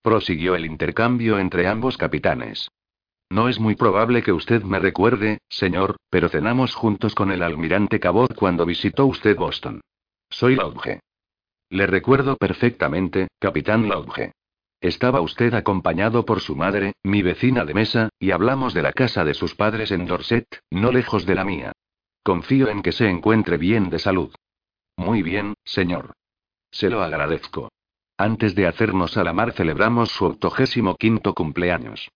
Prosiguió 0.00 0.54
el 0.54 0.64
intercambio 0.64 1.40
entre 1.40 1.66
ambos 1.66 1.96
capitanes. 1.96 2.68
No 3.30 3.48
es 3.48 3.58
muy 3.58 3.74
probable 3.74 4.22
que 4.22 4.32
usted 4.32 4.62
me 4.62 4.78
recuerde, 4.78 5.38
señor, 5.48 5.96
pero 6.10 6.28
cenamos 6.28 6.74
juntos 6.74 7.14
con 7.14 7.32
el 7.32 7.42
almirante 7.42 7.98
Cabot 7.98 8.34
cuando 8.34 8.66
visitó 8.66 9.06
usted 9.06 9.36
Boston. 9.36 9.80
Soy 10.30 10.54
Lodge. 10.56 11.00
Le 11.70 11.86
recuerdo 11.86 12.36
perfectamente, 12.36 13.28
capitán 13.38 13.88
Lodge. 13.88 14.32
Estaba 14.80 15.20
usted 15.22 15.54
acompañado 15.54 16.26
por 16.26 16.40
su 16.40 16.56
madre, 16.56 16.92
mi 17.02 17.22
vecina 17.22 17.64
de 17.64 17.72
mesa, 17.72 18.10
y 18.18 18.32
hablamos 18.32 18.74
de 18.74 18.82
la 18.82 18.92
casa 18.92 19.24
de 19.24 19.32
sus 19.32 19.54
padres 19.54 19.90
en 19.90 20.06
Dorset, 20.06 20.60
no 20.70 20.92
lejos 20.92 21.24
de 21.24 21.34
la 21.34 21.44
mía. 21.44 21.72
Confío 22.22 22.68
en 22.68 22.82
que 22.82 22.92
se 22.92 23.08
encuentre 23.08 23.56
bien 23.56 23.88
de 23.90 23.98
salud. 23.98 24.34
Muy 24.96 25.22
bien, 25.22 25.54
señor. 25.64 26.12
Se 26.70 26.90
lo 26.90 27.02
agradezco. 27.02 27.70
Antes 28.18 28.54
de 28.54 28.66
hacernos 28.66 29.16
a 29.16 29.24
la 29.24 29.32
mar 29.32 29.52
celebramos 29.52 30.10
su 30.10 30.26
octogésimo 30.26 30.96
quinto 30.96 31.34
cumpleaños. 31.34 32.10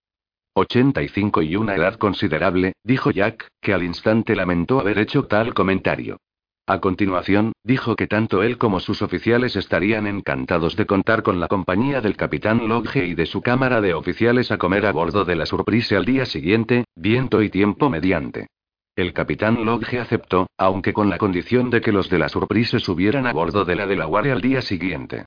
85 0.59 1.43
y 1.43 1.57
una 1.57 1.75
edad 1.75 1.97
considerable, 1.97 2.75
dijo 2.85 3.11
Jack, 3.11 3.49
que 3.61 3.73
al 3.73 3.83
instante 3.83 4.37
lamentó 4.37 4.81
haber 4.81 4.99
hecho 4.99 5.25
tal 5.25 5.55
comentario. 5.55 6.19
A 6.67 6.81
continuación, 6.81 7.53
dijo 7.65 7.97
que 7.97 8.07
tanto 8.07 8.43
él 8.43 8.59
como 8.59 8.79
sus 8.79 9.01
oficiales 9.01 9.57
estarían 9.57 10.07
encantados 10.07 10.77
de 10.77 10.85
contar 10.85 11.23
con 11.23 11.41
la 11.41 11.49
compañía 11.49 12.03
del 12.03 12.15
capitán 12.15 12.69
Lodge 12.69 13.07
y 13.07 13.15
de 13.15 13.25
su 13.25 13.41
cámara 13.41 13.81
de 13.81 13.95
oficiales 13.95 14.53
a 14.53 14.59
comer 14.59 14.85
a 14.85 14.93
bordo 14.93 15.25
de 15.25 15.35
la 15.35 15.47
Surprise 15.47 15.97
al 15.97 16.05
día 16.05 16.27
siguiente, 16.27 16.85
viento 16.95 17.41
y 17.41 17.49
tiempo 17.49 17.89
mediante. 17.89 18.49
El 18.95 19.15
capitán 19.15 19.65
Lodge 19.65 19.99
aceptó, 19.99 20.49
aunque 20.59 20.93
con 20.93 21.09
la 21.09 21.17
condición 21.17 21.71
de 21.71 21.81
que 21.81 21.93
los 21.93 22.11
de 22.11 22.19
la 22.19 22.29
Surprise 22.29 22.81
subieran 22.81 23.27
a 23.27 23.33
bordo 23.33 23.65
de 23.65 23.75
la 23.75 23.87
Delaware 23.87 24.33
al 24.33 24.43
día 24.43 24.61
siguiente. 24.61 25.25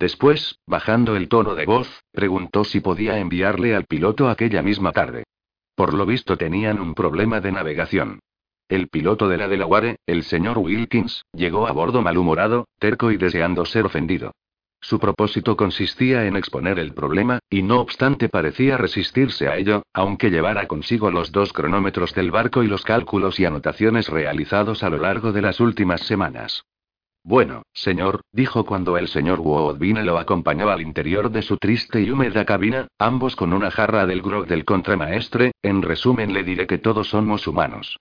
Después, 0.00 0.58
bajando 0.66 1.14
el 1.14 1.28
tono 1.28 1.54
de 1.54 1.66
voz, 1.66 2.02
preguntó 2.10 2.64
si 2.64 2.80
podía 2.80 3.18
enviarle 3.18 3.76
al 3.76 3.84
piloto 3.84 4.30
aquella 4.30 4.62
misma 4.62 4.92
tarde. 4.92 5.24
Por 5.74 5.92
lo 5.92 6.06
visto 6.06 6.38
tenían 6.38 6.80
un 6.80 6.94
problema 6.94 7.42
de 7.42 7.52
navegación. 7.52 8.20
El 8.66 8.88
piloto 8.88 9.28
de 9.28 9.36
la 9.36 9.46
Delaware, 9.46 9.98
el 10.06 10.22
señor 10.22 10.56
Wilkins, 10.56 11.26
llegó 11.34 11.66
a 11.66 11.72
bordo 11.72 12.00
malhumorado, 12.00 12.66
terco 12.78 13.10
y 13.10 13.18
deseando 13.18 13.66
ser 13.66 13.84
ofendido. 13.84 14.32
Su 14.80 14.98
propósito 14.98 15.54
consistía 15.54 16.24
en 16.24 16.34
exponer 16.36 16.78
el 16.78 16.94
problema, 16.94 17.40
y 17.50 17.62
no 17.62 17.80
obstante 17.80 18.30
parecía 18.30 18.78
resistirse 18.78 19.48
a 19.48 19.58
ello, 19.58 19.82
aunque 19.92 20.30
llevara 20.30 20.66
consigo 20.66 21.10
los 21.10 21.30
dos 21.30 21.52
cronómetros 21.52 22.14
del 22.14 22.30
barco 22.30 22.62
y 22.62 22.68
los 22.68 22.84
cálculos 22.84 23.38
y 23.38 23.44
anotaciones 23.44 24.08
realizados 24.08 24.82
a 24.82 24.88
lo 24.88 24.96
largo 24.96 25.32
de 25.32 25.42
las 25.42 25.60
últimas 25.60 26.00
semanas. 26.00 26.64
Bueno, 27.22 27.62
señor, 27.74 28.22
dijo 28.32 28.64
cuando 28.64 28.96
el 28.96 29.08
señor 29.08 29.40
Woodbine 29.40 30.02
lo 30.04 30.18
acompañaba 30.18 30.72
al 30.72 30.80
interior 30.80 31.30
de 31.30 31.42
su 31.42 31.58
triste 31.58 32.00
y 32.00 32.10
húmeda 32.10 32.46
cabina, 32.46 32.88
ambos 32.98 33.36
con 33.36 33.52
una 33.52 33.70
jarra 33.70 34.06
del 34.06 34.22
grog 34.22 34.46
del 34.46 34.64
contramaestre, 34.64 35.52
en 35.62 35.82
resumen 35.82 36.32
le 36.32 36.44
diré 36.44 36.66
que 36.66 36.78
todos 36.78 37.10
somos 37.10 37.46
humanos. 37.46 37.98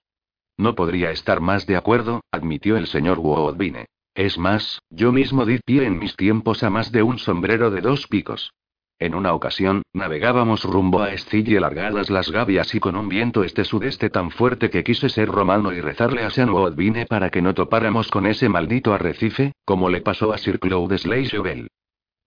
No 0.58 0.74
podría 0.74 1.12
estar 1.12 1.42
más 1.42 1.66
de 1.68 1.76
acuerdo, 1.76 2.22
admitió 2.32 2.78
el 2.78 2.88
señor 2.88 3.20
Woodbine. 3.20 3.86
Es 4.16 4.38
más, 4.38 4.82
yo 4.90 5.12
mismo 5.12 5.46
di 5.46 5.60
pie 5.66 5.86
en 5.86 6.00
mis 6.00 6.16
tiempos 6.16 6.64
a 6.64 6.70
más 6.70 6.92
de 6.92 7.04
un 7.04 7.20
sombrero 7.20 7.72
de 7.72 7.82
dos 7.82 8.08
picos. 8.08 8.54
En 9.00 9.16
una 9.16 9.34
ocasión, 9.34 9.84
navegábamos 9.94 10.66
rumbo 10.66 11.02
a 11.02 11.14
Escilla 11.14 11.54
y 11.54 11.60
largadas 11.60 12.10
las 12.10 12.30
gavias 12.32 12.76
y 12.76 12.82
con 12.82 12.98
un 12.98 13.08
viento 13.08 13.46
este-sudeste 13.46 14.10
tan 14.10 14.30
fuerte 14.30 14.70
que 14.70 14.84
quise 14.84 15.08
ser 15.08 15.30
romano 15.30 15.72
y 15.72 15.80
rezarle 15.80 16.24
a 16.24 16.30
San 16.30 16.50
Woodbine 16.50 17.06
para 17.06 17.30
que 17.30 17.42
no 17.42 17.54
topáramos 17.54 18.10
con 18.10 18.26
ese 18.26 18.50
maldito 18.50 18.94
arrecife, 18.94 19.54
como 19.64 19.90
le 19.90 20.02
pasó 20.02 20.34
a 20.34 20.38
Sir 20.38 20.60
Claude 20.60 20.98
Bell. 21.42 21.70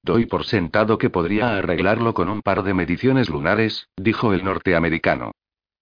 Doy 0.02 0.24
por 0.24 0.44
sentado 0.46 0.96
que 0.96 1.10
podría 1.10 1.58
arreglarlo 1.58 2.14
con 2.14 2.30
un 2.30 2.40
par 2.40 2.62
de 2.62 2.72
mediciones 2.72 3.28
lunares, 3.28 3.90
dijo 3.98 4.32
el 4.32 4.42
norteamericano. 4.42 5.32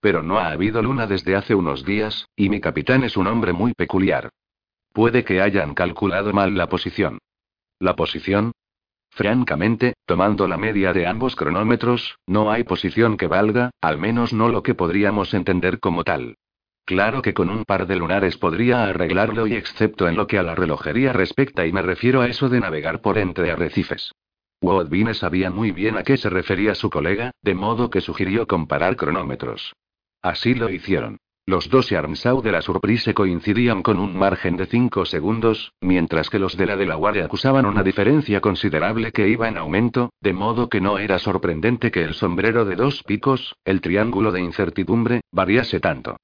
Pero 0.01 0.25
no 0.25 0.41
ha 0.41 0.49
habido 0.49 0.83
luna 0.83 1.07
desde 1.07 1.37
hace 1.37 1.55
unos 1.55 1.85
días, 1.85 2.27
y 2.35 2.49
mi 2.49 2.61
capitán 2.61 3.05
es 3.05 3.17
un 3.17 3.29
hombre 3.29 3.53
muy 3.53 3.75
peculiar. 3.75 4.31
Puede 4.93 5.23
que 5.23 5.41
hayan 5.41 5.75
calculado 5.75 6.33
mal 6.33 6.57
la 6.57 6.69
posición. 6.69 7.19
¿La 7.79 7.95
posición? 7.95 8.53
Francamente, 9.11 9.95
tomando 10.07 10.49
la 10.49 10.57
media 10.57 10.93
de 10.93 11.07
ambos 11.07 11.37
cronómetros, 11.37 12.17
no 12.27 12.51
hay 12.51 12.65
posición 12.65 13.17
que 13.17 13.27
valga, 13.27 13.71
al 13.81 13.99
menos 13.99 14.33
no 14.33 14.49
lo 14.49 14.63
que 14.63 14.75
podríamos 14.75 15.35
entender 15.35 15.81
como 15.81 16.05
tal. 16.05 16.37
Claro 16.85 17.23
que 17.23 17.35
con 17.35 17.51
un 17.51 17.65
par 17.65 17.87
de 17.87 17.97
lunares 17.97 18.37
podría 18.37 18.85
arreglarlo 18.85 19.47
y 19.47 19.55
excepto 19.55 20.09
en 20.09 20.17
lo 20.17 20.27
que 20.27 20.39
a 20.39 20.43
la 20.43 20.55
relojería 20.55 21.13
respecta 21.13 21.67
y 21.67 21.73
me 21.73 21.83
refiero 21.83 22.21
a 22.21 22.27
eso 22.27 22.49
de 22.49 22.61
navegar 22.61 23.01
por 23.01 23.19
entre 23.19 23.51
arrecifes. 23.51 24.13
Woodbine 24.63 25.15
sabía 25.15 25.51
muy 25.51 25.71
bien 25.71 25.97
a 25.97 26.03
qué 26.03 26.17
se 26.17 26.29
refería 26.29 26.75
su 26.75 26.91
colega, 26.91 27.31
de 27.43 27.55
modo 27.55 27.91
que 27.91 28.01
sugirió 28.01 28.47
comparar 28.47 28.97
cronómetros. 28.97 29.75
Así 30.21 30.55
lo 30.55 30.69
hicieron. 30.69 31.19
Los 31.47 31.69
dos 31.69 31.89
Yarmsau 31.91 32.43
de 32.43 32.53
la 32.53 32.63
Surprise 32.63 33.13
coincidían 33.13 33.83
con 33.83 33.99
un 33.99 34.17
margen 34.17 34.57
de 34.57 34.67
5 34.67 35.05
segundos, 35.05 35.73
mientras 35.81 36.31
que 36.31 36.39
los 36.39 36.57
de 36.57 36.67
la 36.67 36.77
Delaware 36.77 37.23
acusaban 37.23 37.67
una 37.67 37.83
diferencia 37.83 38.41
considerable 38.41 39.11
que 39.11 39.29
iba 39.29 39.49
en 39.49 39.59
aumento, 39.59 40.11
de 40.21 40.33
modo 40.33 40.69
que 40.69 40.81
no 40.81 40.99
era 40.99 41.19
sorprendente 41.19 41.91
que 41.91 42.05
el 42.05 42.15
sombrero 42.15 42.65
de 42.65 42.77
dos 42.77 43.03
picos, 43.03 43.57
el 43.65 43.81
triángulo 43.81 44.33
de 44.33 44.43
incertidumbre, 44.43 45.23
variase 45.33 45.81
tanto. 45.81 46.17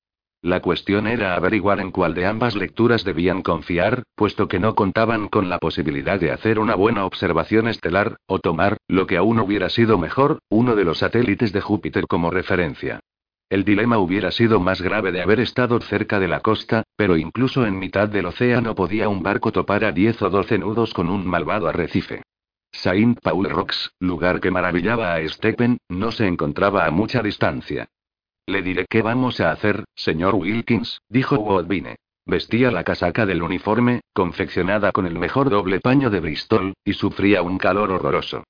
La 0.43 0.61
cuestión 0.61 1.09
era 1.09 1.35
averiguar 1.35 1.81
en 1.81 1.91
cuál 1.91 2.15
de 2.15 2.27
ambas 2.27 2.55
lecturas 2.55 3.03
debían 3.03 3.43
confiar, 3.43 4.05
puesto 4.15 4.47
que 4.47 4.61
no 4.61 4.77
contaban 4.77 5.27
con 5.27 5.49
la 5.49 5.59
posibilidad 5.59 6.21
de 6.21 6.31
hacer 6.31 6.61
una 6.61 6.77
buena 6.77 7.05
observación 7.05 7.67
estelar, 7.67 8.19
o 8.27 8.39
tomar, 8.39 8.77
lo 8.87 9.09
que 9.09 9.17
aún 9.17 9.41
hubiera 9.41 9.71
sido 9.71 9.99
mejor, 9.99 10.39
uno 10.51 10.77
de 10.77 10.85
los 10.85 10.99
satélites 10.99 11.53
de 11.53 11.63
Júpiter 11.63 12.07
como 12.07 12.31
referencia. 12.31 13.01
El 13.49 13.65
dilema 13.65 13.99
hubiera 13.99 14.33
sido 14.33 14.59
más 14.59 14.83
grave 14.83 15.13
de 15.13 15.23
haber 15.23 15.39
estado 15.39 15.81
cerca 15.81 16.19
de 16.19 16.27
la 16.27 16.41
costa, 16.41 16.83
pero 16.97 17.17
incluso 17.17 17.65
en 17.65 17.79
mitad 17.79 18.09
del 18.09 18.27
océano 18.27 18.75
podía 18.75 19.09
un 19.09 19.23
barco 19.23 19.53
topar 19.53 19.85
a 19.85 19.93
10 19.93 20.23
o 20.23 20.31
12 20.31 20.59
nudos 20.59 20.93
con 20.93 21.09
un 21.09 21.25
malvado 21.25 21.69
arrecife. 21.69 22.23
Saint 22.73 23.21
Paul 23.21 23.49
Rocks, 23.49 23.93
lugar 24.01 24.41
que 24.41 24.51
maravillaba 24.51 25.15
a 25.15 25.29
Stephen, 25.29 25.79
no 25.89 26.11
se 26.11 26.27
encontraba 26.27 26.87
a 26.87 26.91
mucha 26.91 27.23
distancia. 27.23 27.89
Le 28.47 28.63
diré 28.63 28.87
qué 28.89 29.03
vamos 29.03 29.41
a 29.41 29.53
hacer, 29.53 29.85
señor 29.95 30.35
Wilkins, 30.35 31.01
dijo 31.09 31.37
Woodbine. 31.37 31.97
Vestía 32.27 32.73
la 32.73 32.83
casaca 32.83 33.27
del 33.27 33.43
uniforme, 33.43 34.01
confeccionada 34.13 34.91
con 34.91 35.07
el 35.07 35.17
mejor 35.17 35.51
doble 35.51 35.79
paño 35.79 36.11
de 36.11 36.19
Bristol, 36.19 36.75
y 36.85 36.95
sufría 36.95 37.43
un 37.43 37.59
calor 37.59 37.93
horroroso. 37.93 38.43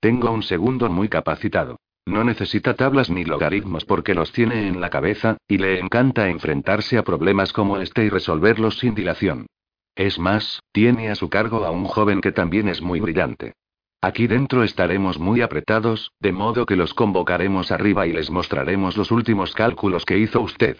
Tengo 0.00 0.30
un 0.30 0.42
segundo 0.42 0.90
muy 0.90 1.08
capacitado. 1.08 1.78
No 2.06 2.24
necesita 2.24 2.74
tablas 2.74 3.10
ni 3.10 3.24
logaritmos 3.24 3.84
porque 3.84 4.14
los 4.14 4.32
tiene 4.32 4.66
en 4.66 4.80
la 4.80 4.90
cabeza, 4.90 5.36
y 5.46 5.58
le 5.58 5.78
encanta 5.78 6.28
enfrentarse 6.28 6.98
a 6.98 7.04
problemas 7.04 7.52
como 7.52 7.78
este 7.78 8.04
y 8.04 8.08
resolverlos 8.08 8.78
sin 8.78 8.94
dilación. 8.94 9.46
Es 9.94 10.18
más, 10.18 10.60
tiene 10.72 11.10
a 11.10 11.14
su 11.14 11.28
cargo 11.28 11.64
a 11.64 11.70
un 11.70 11.84
joven 11.84 12.20
que 12.20 12.32
también 12.32 12.68
es 12.68 12.82
muy 12.82 13.00
brillante. 13.00 13.54
Aquí 14.00 14.26
dentro 14.26 14.64
estaremos 14.64 15.20
muy 15.20 15.42
apretados, 15.42 16.10
de 16.18 16.32
modo 16.32 16.66
que 16.66 16.74
los 16.74 16.92
convocaremos 16.92 17.70
arriba 17.70 18.06
y 18.06 18.12
les 18.12 18.30
mostraremos 18.30 18.96
los 18.96 19.12
últimos 19.12 19.54
cálculos 19.54 20.04
que 20.04 20.18
hizo 20.18 20.40
usted. 20.40 20.78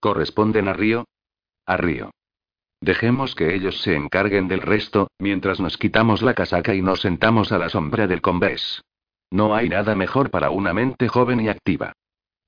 ¿Corresponden 0.00 0.68
a 0.68 0.74
Río? 0.74 1.06
A 1.64 1.78
Río. 1.78 2.10
Dejemos 2.80 3.34
que 3.34 3.54
ellos 3.54 3.80
se 3.80 3.96
encarguen 3.96 4.48
del 4.48 4.60
resto, 4.60 5.08
mientras 5.18 5.60
nos 5.60 5.78
quitamos 5.78 6.20
la 6.20 6.34
casaca 6.34 6.74
y 6.74 6.82
nos 6.82 7.00
sentamos 7.00 7.52
a 7.52 7.58
la 7.58 7.70
sombra 7.70 8.06
del 8.06 8.20
convés. 8.20 8.82
No 9.30 9.54
hay 9.54 9.68
nada 9.68 9.94
mejor 9.94 10.30
para 10.30 10.50
una 10.50 10.72
mente 10.72 11.08
joven 11.08 11.40
y 11.40 11.48
activa. 11.48 11.92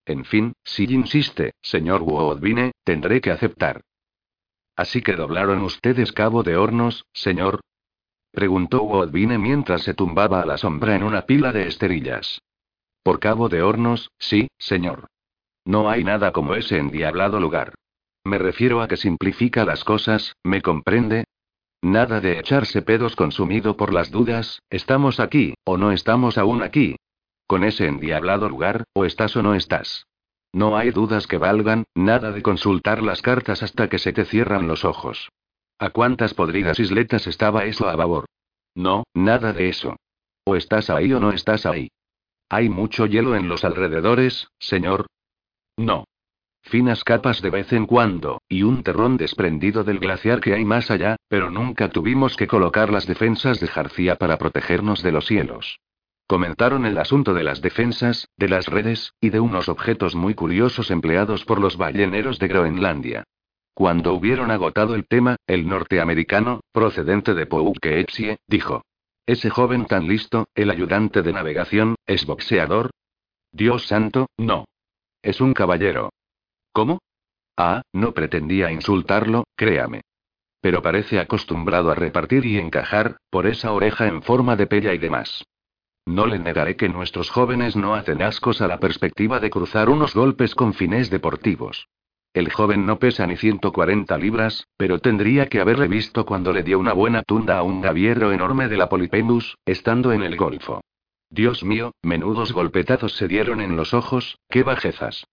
En 0.07 0.25
fin, 0.25 0.55
si 0.65 0.85
insiste, 0.85 1.53
señor 1.61 2.03
Woodbine, 2.03 2.73
tendré 2.85 3.21
que 3.21 3.31
aceptar. 3.31 3.83
Así 4.77 5.03
que 5.03 5.15
doblaron 5.15 5.63
ustedes 5.63 6.13
cabo 6.13 6.43
de 6.43 6.57
hornos, 6.57 7.05
señor. 7.13 7.61
Preguntó 8.33 8.83
Woodbine 8.83 9.39
mientras 9.39 9.83
se 9.83 9.95
tumbaba 9.95 10.41
a 10.41 10.47
la 10.47 10.57
sombra 10.57 10.95
en 10.95 11.03
una 11.03 11.23
pila 11.27 11.53
de 11.53 11.67
esterillas. 11.67 12.41
Por 13.03 13.19
cabo 13.19 13.49
de 13.49 13.63
hornos, 13.63 14.11
sí, 14.19 14.49
señor. 14.59 15.09
No 15.65 15.91
hay 15.91 16.05
nada 16.05 16.33
como 16.33 16.55
ese 16.55 16.79
endiablado 16.79 17.41
lugar. 17.41 17.75
Me 18.25 18.39
refiero 18.39 18.83
a 18.83 18.89
que 18.89 18.97
simplifica 18.97 19.65
las 19.65 19.85
cosas, 19.85 20.35
¿me 20.43 20.63
comprende? 20.63 21.25
Nada 21.83 22.21
de 22.21 22.39
echarse 22.39 22.83
pedos 22.83 23.17
consumido 23.17 23.77
por 23.77 23.93
las 23.93 24.11
dudas, 24.11 24.61
estamos 24.69 25.19
aquí, 25.19 25.55
o 25.65 25.79
no 25.79 25.93
estamos 25.93 26.37
aún 26.37 26.63
aquí. 26.63 26.97
Con 27.47 27.65
ese 27.65 27.87
endiablado 27.87 28.49
lugar, 28.49 28.85
o 28.93 29.05
estás 29.05 29.35
o 29.37 29.43
no 29.43 29.55
estás. 29.55 30.07
No 30.53 30.77
hay 30.77 30.91
dudas 30.91 31.27
que 31.27 31.39
valgan, 31.39 31.85
nada 31.95 32.33
de 32.33 32.43
consultar 32.43 33.03
las 33.03 33.23
cartas 33.23 33.63
hasta 33.63 33.89
que 33.89 33.99
se 33.99 34.13
te 34.13 34.25
cierran 34.25 34.69
los 34.69 34.85
ojos. 34.85 35.31
¿A 35.79 35.91
cuántas 35.91 36.35
podridas 36.35 36.79
isletas 36.79 37.27
estaba 37.27 37.65
eso 37.65 37.89
a 37.89 37.97
babor? 37.97 38.27
No, 38.75 39.05
nada 39.15 39.53
de 39.53 39.69
eso. 39.69 39.97
O 40.45 40.57
estás 40.57 40.91
ahí 40.91 41.13
o 41.13 41.21
no 41.21 41.33
estás 41.33 41.65
ahí. 41.65 41.89
¿Hay 42.51 42.69
mucho 42.69 43.07
hielo 43.07 43.37
en 43.37 43.49
los 43.49 43.65
alrededores, 43.65 44.49
señor? 44.59 45.07
No. 45.77 46.05
Finas 46.71 47.03
capas 47.03 47.43
de 47.43 47.51
vez 47.51 47.73
en 47.73 47.85
cuando, 47.85 48.43
y 48.49 48.63
un 48.63 48.85
terrón 48.85 49.17
desprendido 49.17 49.83
del 49.83 49.99
glaciar 49.99 50.41
que 50.41 50.55
hay 50.55 50.65
más 50.65 50.89
allá, 50.93 51.17
pero 51.27 51.51
nunca 51.51 51.89
tuvimos 51.89 52.37
que 52.37 52.47
colocar 52.47 52.93
las 52.93 53.09
defensas 53.09 53.59
de 53.59 53.67
Jarcía 53.67 54.15
para 54.15 54.39
protegernos 54.39 55.03
de 55.03 55.11
los 55.11 55.27
cielos. 55.27 55.81
Comentaron 56.29 56.87
el 56.87 56.97
asunto 56.99 57.35
de 57.35 57.43
las 57.43 57.61
defensas, 57.61 58.29
de 58.37 58.49
las 58.49 58.67
redes, 58.67 59.15
y 59.21 59.31
de 59.31 59.41
unos 59.41 59.69
objetos 59.69 60.15
muy 60.15 60.35
curiosos 60.35 60.93
empleados 60.93 61.45
por 61.45 61.61
los 61.61 61.77
balleneros 61.77 62.39
de 62.39 62.47
Groenlandia. 62.47 63.25
Cuando 63.75 64.15
hubieron 64.15 64.53
agotado 64.53 64.95
el 64.95 65.09
tema, 65.09 65.39
el 65.49 65.67
norteamericano, 65.67 66.61
procedente 66.71 67.35
de 67.35 67.47
Poughkeepsie, 67.47 68.39
dijo. 68.47 68.85
Ese 69.27 69.51
joven 69.51 69.87
tan 69.87 70.07
listo, 70.07 70.47
el 70.55 70.71
ayudante 70.71 71.23
de 71.23 71.33
navegación, 71.33 71.97
¿es 72.07 72.25
boxeador? 72.27 72.91
Dios 73.51 73.89
santo, 73.89 74.29
no. 74.37 74.67
Es 75.21 75.41
un 75.41 75.53
caballero. 75.53 76.11
¿Cómo? 76.73 77.01
Ah, 77.57 77.83
no 77.93 78.13
pretendía 78.13 78.71
insultarlo, 78.71 79.45
créame. 79.57 80.03
Pero 80.61 80.83
parece 80.83 81.19
acostumbrado 81.19 81.91
a 81.91 81.95
repartir 81.95 82.47
y 82.47 82.59
encajar, 82.59 83.17
por 83.31 83.47
esa 83.47 83.73
oreja 83.73 84.07
en 84.07 84.23
forma 84.23 84.57
de 84.57 84.67
pella 84.67 84.95
y 84.95 84.99
demás. 84.99 85.45
No 86.07 86.27
le 86.27 86.39
negaré 86.39 86.77
que 86.77 86.89
nuestros 86.89 87.31
jóvenes 87.31 87.77
no 87.77 87.95
hacen 87.95 88.23
ascos 88.23 88.61
a 88.61 88.69
la 88.69 88.79
perspectiva 88.79 89.41
de 89.41 89.51
cruzar 89.51 89.89
unos 89.89 90.15
golpes 90.15 90.55
con 90.55 90.75
fines 90.75 91.11
deportivos. 91.11 91.89
El 92.33 92.53
joven 92.53 92.87
no 92.87 92.99
pesa 92.99 93.27
ni 93.27 93.37
140 93.37 94.17
libras, 94.17 94.67
pero 94.77 95.01
tendría 95.01 95.47
que 95.47 95.61
haberle 95.61 95.89
visto 95.89 96.25
cuando 96.25 96.53
le 96.53 96.63
dio 96.63 96.79
una 96.79 96.93
buena 96.93 97.23
tunda 97.23 97.59
a 97.59 97.63
un 97.63 97.81
gaviero 97.81 98.33
enorme 98.33 98.69
de 98.69 98.77
la 98.77 98.89
Polyphemus, 98.89 99.57
estando 99.65 100.13
en 100.13 100.23
el 100.23 100.37
golfo. 100.37 100.81
Dios 101.29 101.65
mío, 101.65 101.93
menudos 102.03 102.53
golpetazos 102.53 103.17
se 103.17 103.29
dieron 103.29 103.61
en 103.61 103.77
los 103.77 103.95
ojos, 103.95 104.39
qué 104.49 104.63
bajezas. 104.63 105.25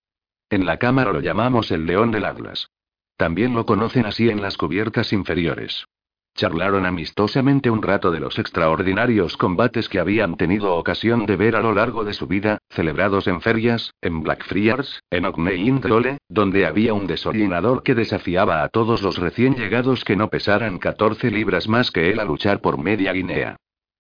En 0.50 0.66
la 0.66 0.78
cámara 0.78 1.12
lo 1.12 1.20
llamamos 1.20 1.72
el 1.72 1.86
león 1.86 2.12
del 2.12 2.24
Atlas. 2.24 2.70
También 3.18 3.54
lo 3.54 3.66
conocen 3.66 4.06
así 4.06 4.30
en 4.30 4.42
las 4.42 4.56
cubiertas 4.56 5.12
inferiores. 5.12 5.88
Charlaron 6.36 6.86
amistosamente 6.86 7.70
un 7.70 7.82
rato 7.82 8.12
de 8.12 8.22
los 8.22 8.40
extraordinarios 8.40 9.36
combates 9.36 9.90
que 9.90 10.00
habían 10.00 10.38
tenido 10.38 10.76
ocasión 10.76 11.26
de 11.26 11.36
ver 11.36 11.56
a 11.58 11.62
lo 11.62 11.74
largo 11.74 12.06
de 12.06 12.14
su 12.14 12.28
vida, 12.28 12.60
celebrados 12.70 13.28
en 13.28 13.42
ferias, 13.42 13.94
en 14.02 14.24
Blackfriars, 14.24 15.02
en 15.10 15.26
Indrole, 15.26 16.20
donde 16.30 16.66
había 16.66 16.94
un 16.94 17.08
desollinador 17.08 17.84
que 17.84 17.96
desafiaba 17.96 18.64
a 18.64 18.70
todos 18.70 19.02
los 19.02 19.18
recién 19.18 19.56
llegados 19.56 20.06
que 20.06 20.16
no 20.16 20.30
pesaran 20.30 20.78
14 20.78 21.30
libras 21.32 21.68
más 21.68 21.92
que 21.92 22.12
él 22.12 22.20
a 22.20 22.24
luchar 22.24 22.62
por 22.62 22.78
media 22.78 23.12
Guinea. 23.12 23.58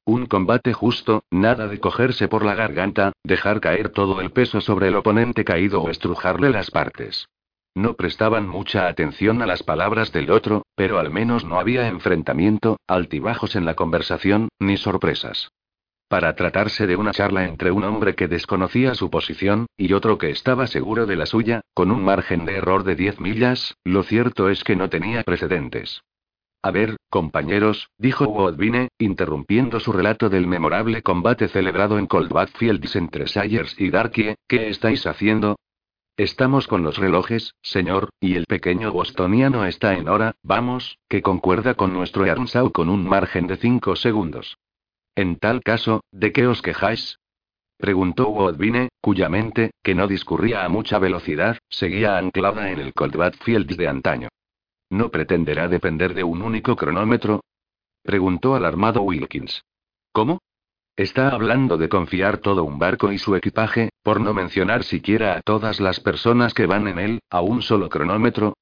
Un 0.07 0.25
combate 0.25 0.71
justo, 0.71 1.25
nada 1.31 1.67
de 1.67 1.81
cogerse 1.81 2.29
por 2.29 2.45
la 2.45 2.55
garganta, 2.55 3.11
dejar 3.25 3.59
caer 3.59 3.89
todo 3.89 4.21
el 4.21 4.31
peso 4.31 4.61
sobre 4.61 4.87
el 4.87 4.95
oponente 4.95 5.43
caído 5.43 5.81
o 5.81 5.89
estrujarle 5.89 6.49
las 6.49 6.71
partes. 6.71 7.27
No 7.75 7.95
prestaban 7.95 8.47
mucha 8.47 8.87
atención 8.87 9.41
a 9.41 9.45
las 9.45 9.63
palabras 9.63 10.13
del 10.13 10.31
otro, 10.31 10.65
pero 10.75 10.97
al 10.99 11.11
menos 11.11 11.43
no 11.43 11.59
había 11.59 11.89
enfrentamiento, 11.89 12.77
altibajos 12.87 13.57
en 13.57 13.65
la 13.65 13.73
conversación, 13.73 14.47
ni 14.59 14.77
sorpresas. 14.77 15.49
Para 16.07 16.37
tratarse 16.37 16.87
de 16.87 16.95
una 16.95 17.11
charla 17.11 17.43
entre 17.43 17.71
un 17.71 17.83
hombre 17.83 18.15
que 18.15 18.29
desconocía 18.29 18.95
su 18.95 19.09
posición, 19.09 19.65
y 19.75 19.91
otro 19.91 20.17
que 20.17 20.29
estaba 20.29 20.67
seguro 20.67 21.05
de 21.05 21.17
la 21.17 21.25
suya, 21.25 21.59
con 21.73 21.91
un 21.91 22.01
margen 22.01 22.45
de 22.45 22.55
error 22.55 22.85
de 22.85 22.95
10 22.95 23.19
millas, 23.19 23.75
lo 23.83 24.03
cierto 24.03 24.47
es 24.47 24.63
que 24.63 24.77
no 24.77 24.89
tenía 24.89 25.23
precedentes. 25.23 26.01
A 26.67 26.71
ver, 26.71 26.97
compañeros, 27.09 27.91
dijo 27.97 28.25
Woodbine, 28.25 28.89
interrumpiendo 28.99 29.79
su 29.79 29.93
relato 29.93 30.27
del 30.27 30.47
memorable 30.47 31.01
combate 31.01 31.47
celebrado 31.47 31.97
en 31.97 32.07
Cold 32.07 32.29
Fields 32.57 32.97
entre 32.97 33.25
Sayers 33.29 33.79
y 33.79 33.89
Darkie, 33.89 34.35
¿qué 34.49 34.67
estáis 34.67 35.07
haciendo? 35.07 35.55
Estamos 36.17 36.67
con 36.67 36.83
los 36.83 36.97
relojes, 36.97 37.53
señor, 37.61 38.09
y 38.19 38.35
el 38.35 38.47
pequeño 38.47 38.91
bostoniano 38.91 39.65
está 39.65 39.93
en 39.93 40.09
hora, 40.09 40.35
vamos, 40.43 40.99
que 41.07 41.21
concuerda 41.21 41.75
con 41.75 41.93
nuestro 41.93 42.25
Earnshaw 42.25 42.73
con 42.73 42.89
un 42.89 43.07
margen 43.07 43.47
de 43.47 43.55
cinco 43.55 43.95
segundos. 43.95 44.57
En 45.15 45.37
tal 45.37 45.63
caso, 45.63 46.01
¿de 46.11 46.33
qué 46.33 46.47
os 46.47 46.61
quejáis? 46.61 47.17
Preguntó 47.77 48.27
Woodbine, 48.27 48.89
cuya 48.99 49.29
mente, 49.29 49.71
que 49.81 49.95
no 49.95 50.05
discurría 50.05 50.65
a 50.65 50.67
mucha 50.67 50.99
velocidad, 50.99 51.59
seguía 51.69 52.17
anclada 52.17 52.71
en 52.71 52.79
el 52.79 52.93
Cold 52.93 53.35
Fields 53.41 53.77
de 53.77 53.87
antaño. 53.87 54.27
¿No 54.89 55.09
pretenderá 55.09 55.67
depender 55.67 56.13
de 56.13 56.23
un 56.23 56.41
único 56.41 56.75
cronómetro? 56.75 57.41
Preguntó 58.03 58.55
alarmado 58.55 59.01
Wilkins. 59.01 59.63
¿Cómo? 60.13 60.39
Está 60.95 61.29
hablando 61.29 61.77
de 61.77 61.89
confiar 61.89 62.37
todo 62.39 62.63
un 62.63 62.79
barco 62.79 63.11
y 63.11 63.17
su 63.17 63.35
equipaje, 63.35 63.89
por 64.01 64.21
no 64.21 64.33
mencionar 64.33 64.83
siquiera 64.83 65.37
a 65.37 65.41
todas 65.41 65.79
las 65.79 65.99
personas 65.99 66.53
que 66.53 66.65
van 66.65 66.87
en 66.87 66.99
él, 66.99 67.19
a 67.29 67.41
un 67.41 67.61
solo 67.61 67.89
cronómetro. 67.89 68.53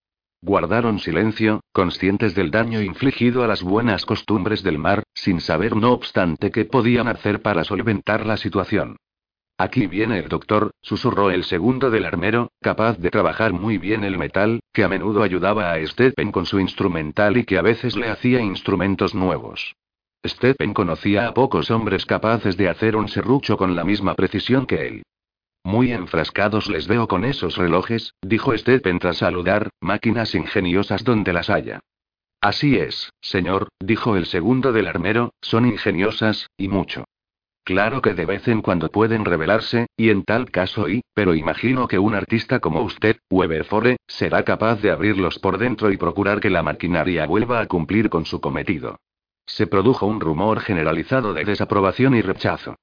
Guardaron 0.42 1.00
silencio, 1.00 1.62
conscientes 1.72 2.36
del 2.36 2.52
daño 2.52 2.82
infligido 2.82 3.44
a 3.44 3.48
las 3.48 3.64
buenas 3.64 4.06
costumbres 4.06 4.64
del 4.64 4.80
mar, 4.80 5.04
sin 5.14 5.40
saber 5.40 5.76
no 5.76 5.94
obstante 5.94 6.52
qué 6.52 6.66
podían 6.66 7.08
hacer 7.08 7.42
para 7.42 7.64
solventar 7.64 8.26
la 8.26 8.36
situación. 8.36 8.98
Aquí 9.58 9.88
viene 9.88 10.20
el 10.20 10.28
doctor, 10.28 10.72
susurró 10.82 11.32
el 11.32 11.46
segundo 11.46 11.90
del 11.90 12.06
armero, 12.06 12.52
capaz 12.62 12.98
de 12.98 13.10
trabajar 13.10 13.54
muy 13.54 13.78
bien 13.78 14.04
el 14.04 14.18
metal, 14.18 14.60
que 14.74 14.84
a 14.84 14.90
menudo 14.90 15.24
ayudaba 15.24 15.72
a 15.72 15.88
Stephen 15.88 16.34
con 16.34 16.46
su 16.46 16.60
instrumental 16.60 17.38
y 17.38 17.46
que 17.46 17.58
a 17.58 17.62
veces 17.62 17.96
le 17.96 18.10
hacía 18.10 18.42
instrumentos 18.42 19.16
nuevos. 19.16 19.76
Stephen 20.28 20.74
conocía 20.74 21.28
a 21.28 21.34
pocos 21.34 21.72
hombres 21.72 22.06
capaces 22.06 22.58
de 22.58 22.68
hacer 22.68 22.98
un 22.98 23.08
serrucho 23.08 23.56
con 23.56 23.76
la 23.76 23.86
misma 23.86 24.16
precisión 24.16 24.66
que 24.66 24.88
él. 24.88 25.04
Muy 25.64 25.94
enfrascados 25.94 26.70
les 26.70 26.88
veo 26.88 27.08
con 27.08 27.24
esos 27.24 27.56
relojes, 27.56 28.14
dijo 28.22 28.56
Stephen 28.58 29.00
tras 29.00 29.18
saludar, 29.18 29.70
máquinas 29.80 30.36
ingeniosas 30.36 31.04
donde 31.06 31.32
las 31.32 31.50
haya. 31.50 31.80
Así 32.42 32.76
es, 32.76 33.12
señor, 33.22 33.70
dijo 33.80 34.18
el 34.18 34.26
segundo 34.26 34.74
del 34.74 34.88
armero, 34.88 35.34
son 35.42 35.66
ingeniosas, 35.66 36.48
y 36.58 36.68
mucho. 36.68 37.06
Claro 37.66 38.00
que 38.04 38.14
de 38.14 38.28
vez 38.28 38.48
en 38.48 38.62
cuando 38.62 38.90
pueden 38.90 39.26
revelarse, 39.26 39.88
y 39.98 40.12
en 40.12 40.24
tal 40.24 40.52
caso 40.52 40.88
y, 40.88 41.02
pero 41.16 41.34
imagino 41.34 41.88
que 41.88 41.98
un 41.98 42.14
artista 42.14 42.60
como 42.60 42.82
usted, 42.82 43.18
Weberfore, 43.32 43.98
será 44.08 44.44
capaz 44.44 44.84
de 44.84 44.92
abrirlos 44.92 45.40
por 45.40 45.58
dentro 45.58 45.92
y 45.92 45.98
procurar 45.98 46.40
que 46.40 46.52
la 46.52 46.62
maquinaria 46.62 47.26
vuelva 47.26 47.60
a 47.62 47.66
cumplir 47.66 48.12
con 48.12 48.26
su 48.26 48.40
cometido. 48.40 49.00
Se 49.48 49.66
produjo 49.66 50.06
un 50.06 50.22
rumor 50.22 50.60
generalizado 50.60 51.34
de 51.34 51.44
desaprobación 51.44 52.16
y 52.16 52.22
rechazo. 52.22 52.76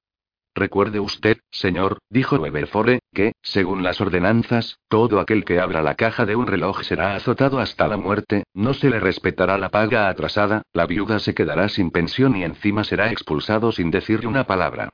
Recuerde 0.55 0.99
usted, 0.99 1.39
señor, 1.49 1.97
dijo 2.09 2.35
Weberfore, 2.35 2.99
que, 3.11 3.31
según 3.41 3.81
las 3.81 3.99
ordenanzas, 4.01 4.77
todo 4.87 5.19
aquel 5.19 5.45
que 5.45 5.59
abra 5.59 5.81
la 5.81 5.95
caja 5.95 6.27
de 6.27 6.35
un 6.35 6.45
reloj 6.45 6.83
será 6.83 7.15
azotado 7.15 7.59
hasta 7.59 7.87
la 7.87 7.97
muerte, 7.97 8.43
no 8.53 8.75
se 8.75 8.91
le 8.91 8.99
respetará 8.99 9.57
la 9.57 9.69
paga 9.69 10.09
atrasada, 10.09 10.61
la 10.71 10.85
viuda 10.85 11.17
se 11.17 11.33
quedará 11.33 11.69
sin 11.69 11.89
pensión 11.89 12.35
y 12.35 12.43
encima 12.43 12.83
será 12.83 13.11
expulsado 13.11 13.71
sin 13.71 13.89
decirle 13.89 14.27
una 14.27 14.45
palabra. 14.45 14.93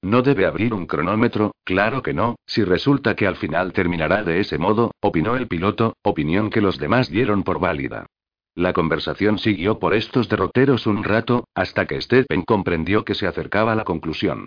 No 0.00 0.22
debe 0.22 0.46
abrir 0.46 0.72
un 0.72 0.86
cronómetro, 0.86 1.54
claro 1.64 2.02
que 2.02 2.14
no, 2.14 2.36
si 2.46 2.64
resulta 2.64 3.14
que 3.14 3.26
al 3.26 3.36
final 3.36 3.72
terminará 3.72 4.22
de 4.22 4.40
ese 4.40 4.56
modo, 4.56 4.92
opinó 5.00 5.36
el 5.36 5.48
piloto, 5.48 5.96
opinión 6.02 6.48
que 6.48 6.62
los 6.62 6.78
demás 6.78 7.10
dieron 7.10 7.42
por 7.42 7.58
válida. 7.58 8.06
La 8.54 8.72
conversación 8.72 9.38
siguió 9.38 9.78
por 9.78 9.94
estos 9.94 10.28
derroteros 10.28 10.86
un 10.86 11.04
rato, 11.04 11.48
hasta 11.54 11.86
que 11.86 12.00
Stephen 12.00 12.42
comprendió 12.42 13.04
que 13.04 13.14
se 13.14 13.26
acercaba 13.26 13.72
a 13.72 13.74
la 13.74 13.84
conclusión. 13.84 14.46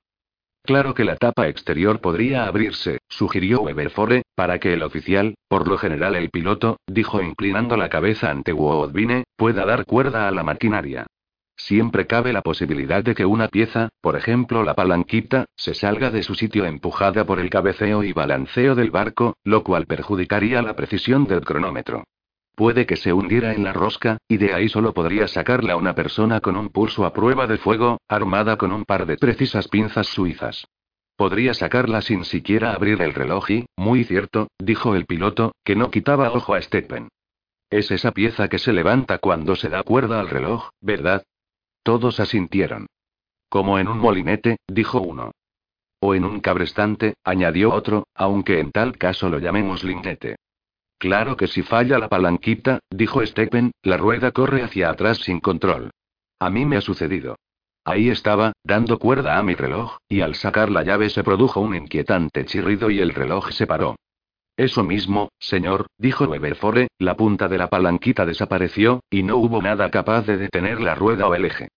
Claro 0.68 0.94
que 0.94 1.06
la 1.06 1.16
tapa 1.16 1.48
exterior 1.48 2.02
podría 2.02 2.46
abrirse, 2.46 2.98
sugirió 3.08 3.62
Weberfore, 3.62 4.24
para 4.36 4.60
que 4.60 4.74
el 4.74 4.84
oficial, 4.84 5.36
por 5.48 5.66
lo 5.66 5.78
general 5.78 6.18
el 6.18 6.30
piloto, 6.30 6.76
dijo 6.86 7.22
inclinando 7.22 7.78
la 7.78 7.88
cabeza 7.88 8.32
ante 8.32 8.52
Woodbine, 8.52 9.24
pueda 9.38 9.66
dar 9.66 9.86
cuerda 9.86 10.28
a 10.28 10.32
la 10.32 10.44
maquinaria. 10.44 11.08
Siempre 11.56 12.06
cabe 12.06 12.34
la 12.34 12.42
posibilidad 12.42 13.02
de 13.02 13.16
que 13.16 13.26
una 13.26 13.48
pieza, 13.48 13.88
por 14.02 14.18
ejemplo 14.18 14.62
la 14.66 14.74
palanquita, 14.74 15.46
se 15.56 15.74
salga 15.74 16.12
de 16.12 16.22
su 16.22 16.36
sitio 16.36 16.66
empujada 16.66 17.26
por 17.26 17.40
el 17.40 17.50
cabeceo 17.50 18.04
y 18.04 18.12
balanceo 18.12 18.76
del 18.76 18.92
barco, 18.92 19.38
lo 19.46 19.64
cual 19.64 19.86
perjudicaría 19.86 20.62
la 20.62 20.76
precisión 20.76 21.28
del 21.28 21.46
cronómetro. 21.46 22.04
Puede 22.58 22.88
que 22.88 22.96
se 22.96 23.14
hundiera 23.14 23.54
en 23.54 23.64
la 23.64 23.72
rosca, 23.72 24.18
y 24.28 24.38
de 24.38 24.52
ahí 24.52 24.68
solo 24.68 24.92
podría 24.92 25.28
sacarla 25.28 25.78
una 25.78 25.94
persona 25.94 26.42
con 26.42 26.58
un 26.58 26.70
pulso 26.70 27.06
a 27.06 27.14
prueba 27.14 27.46
de 27.46 27.60
fuego, 27.60 28.00
armada 28.08 28.58
con 28.58 28.72
un 28.72 28.84
par 28.84 29.06
de 29.06 29.16
precisas 29.16 29.68
pinzas 29.68 30.08
suizas. 30.08 30.66
Podría 31.16 31.54
sacarla 31.54 32.02
sin 32.02 32.26
siquiera 32.26 32.74
abrir 32.74 33.00
el 33.04 33.14
reloj 33.14 33.52
y, 33.52 33.66
muy 33.76 34.06
cierto, 34.06 34.48
dijo 34.58 34.96
el 34.96 35.06
piloto, 35.06 35.52
que 35.64 35.76
no 35.76 35.92
quitaba 35.92 36.32
ojo 36.32 36.56
a 36.56 36.62
Stephen. 36.64 37.10
Es 37.70 37.92
esa 37.92 38.12
pieza 38.12 38.48
que 38.48 38.58
se 38.58 38.74
levanta 38.74 39.20
cuando 39.20 39.56
se 39.56 39.70
da 39.70 39.84
cuerda 39.84 40.20
al 40.20 40.28
reloj, 40.28 40.70
¿verdad? 40.82 41.22
Todos 41.84 42.20
asintieron. 42.20 42.88
Como 43.50 43.78
en 43.78 43.88
un 43.88 44.00
molinete, 44.00 44.58
dijo 44.68 45.00
uno. 45.00 45.30
O 46.00 46.16
en 46.16 46.26
un 46.26 46.40
cabrestante, 46.40 47.14
añadió 47.24 47.72
otro, 47.72 48.08
aunque 48.16 48.60
en 48.60 48.72
tal 48.72 48.98
caso 48.98 49.30
lo 49.30 49.38
llamemos 49.38 49.84
linete. 49.84 50.38
Claro 50.98 51.38
que 51.38 51.48
si 51.48 51.62
falla 51.62 52.00
la 52.00 52.10
palanquita, 52.10 52.80
dijo 52.90 53.24
Stephen, 53.26 53.72
la 53.84 53.98
rueda 53.98 54.32
corre 54.32 54.64
hacia 54.64 54.90
atrás 54.90 55.20
sin 55.20 55.40
control. 55.40 55.92
A 56.40 56.50
mí 56.50 56.66
me 56.66 56.78
ha 56.78 56.82
sucedido. 56.82 57.36
Ahí 57.86 58.10
estaba, 58.10 58.54
dando 58.64 59.00
cuerda 59.00 59.38
a 59.38 59.44
mi 59.44 59.56
reloj, 59.56 59.98
y 60.10 60.22
al 60.22 60.36
sacar 60.36 60.70
la 60.70 60.84
llave 60.84 61.10
se 61.10 61.24
produjo 61.24 61.62
un 61.62 61.76
inquietante 61.76 62.46
chirrido 62.46 62.90
y 62.90 63.00
el 63.00 63.14
reloj 63.14 63.52
se 63.52 63.66
paró. 63.66 63.96
Eso 64.58 64.84
mismo, 64.84 65.30
señor, 65.40 65.86
dijo 65.98 66.26
Weberfore, 66.26 66.88
la 66.98 67.16
punta 67.16 67.48
de 67.48 67.60
la 67.60 67.70
palanquita 67.70 68.26
desapareció, 68.26 69.02
y 69.10 69.22
no 69.22 69.38
hubo 69.38 69.62
nada 69.62 69.92
capaz 69.92 70.26
de 70.26 70.38
detener 70.38 70.82
la 70.82 70.96
rueda 70.96 71.28
o 71.28 71.36
el 71.36 71.46
eje. 71.46 71.70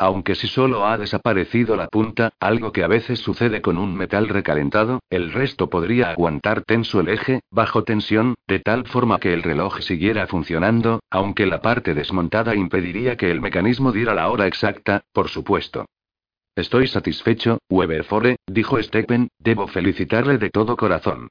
Aunque 0.00 0.36
si 0.36 0.46
solo 0.46 0.86
ha 0.86 0.96
desaparecido 0.96 1.74
la 1.74 1.88
punta, 1.88 2.30
algo 2.38 2.70
que 2.70 2.84
a 2.84 2.86
veces 2.86 3.18
sucede 3.18 3.60
con 3.60 3.76
un 3.76 3.96
metal 3.96 4.28
recalentado, 4.28 5.00
el 5.10 5.32
resto 5.32 5.68
podría 5.68 6.10
aguantar 6.10 6.62
tenso 6.62 7.00
el 7.00 7.08
eje, 7.08 7.40
bajo 7.50 7.82
tensión, 7.82 8.36
de 8.46 8.60
tal 8.60 8.86
forma 8.86 9.18
que 9.18 9.32
el 9.34 9.42
reloj 9.42 9.80
siguiera 9.80 10.28
funcionando, 10.28 11.00
aunque 11.10 11.46
la 11.46 11.60
parte 11.60 11.94
desmontada 11.94 12.54
impediría 12.54 13.16
que 13.16 13.32
el 13.32 13.40
mecanismo 13.40 13.90
diera 13.90 14.14
la 14.14 14.30
hora 14.30 14.46
exacta, 14.46 15.02
por 15.12 15.28
supuesto. 15.28 15.86
Estoy 16.54 16.86
satisfecho, 16.86 17.58
Weberfore, 17.68 18.36
dijo 18.46 18.80
Stephen, 18.80 19.28
debo 19.38 19.66
felicitarle 19.66 20.38
de 20.38 20.50
todo 20.50 20.76
corazón. 20.76 21.28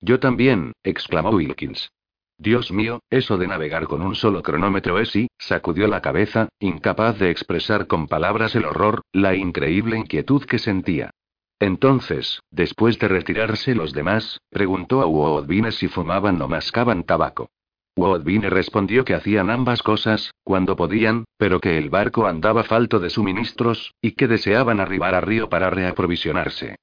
Yo 0.00 0.18
también, 0.18 0.72
exclamó 0.82 1.30
Wilkins. 1.30 1.90
Dios 2.38 2.70
mío, 2.70 3.00
eso 3.10 3.36
de 3.36 3.48
navegar 3.48 3.88
con 3.88 4.00
un 4.00 4.14
solo 4.14 4.42
cronómetro 4.42 5.00
es 5.00 5.14
y, 5.16 5.28
sacudió 5.38 5.88
la 5.88 6.00
cabeza, 6.00 6.48
incapaz 6.60 7.18
de 7.18 7.30
expresar 7.30 7.88
con 7.88 8.06
palabras 8.06 8.54
el 8.54 8.64
horror, 8.64 9.02
la 9.12 9.34
increíble 9.34 9.98
inquietud 9.98 10.44
que 10.44 10.60
sentía. 10.60 11.10
Entonces, 11.58 12.40
después 12.52 13.00
de 13.00 13.08
retirarse 13.08 13.74
los 13.74 13.92
demás, 13.92 14.40
preguntó 14.50 15.02
a 15.02 15.06
Woodbine 15.06 15.72
si 15.72 15.88
fumaban 15.88 16.40
o 16.40 16.46
mascaban 16.46 17.02
tabaco. 17.02 17.50
Woodbine 17.96 18.48
respondió 18.48 19.04
que 19.04 19.14
hacían 19.14 19.50
ambas 19.50 19.82
cosas, 19.82 20.30
cuando 20.44 20.76
podían, 20.76 21.24
pero 21.36 21.58
que 21.58 21.76
el 21.76 21.90
barco 21.90 22.28
andaba 22.28 22.62
falto 22.62 23.00
de 23.00 23.10
suministros, 23.10 23.94
y 24.00 24.12
que 24.12 24.28
deseaban 24.28 24.78
arribar 24.78 25.16
a 25.16 25.20
Río 25.20 25.48
para 25.48 25.70
reaprovisionarse. 25.70 26.76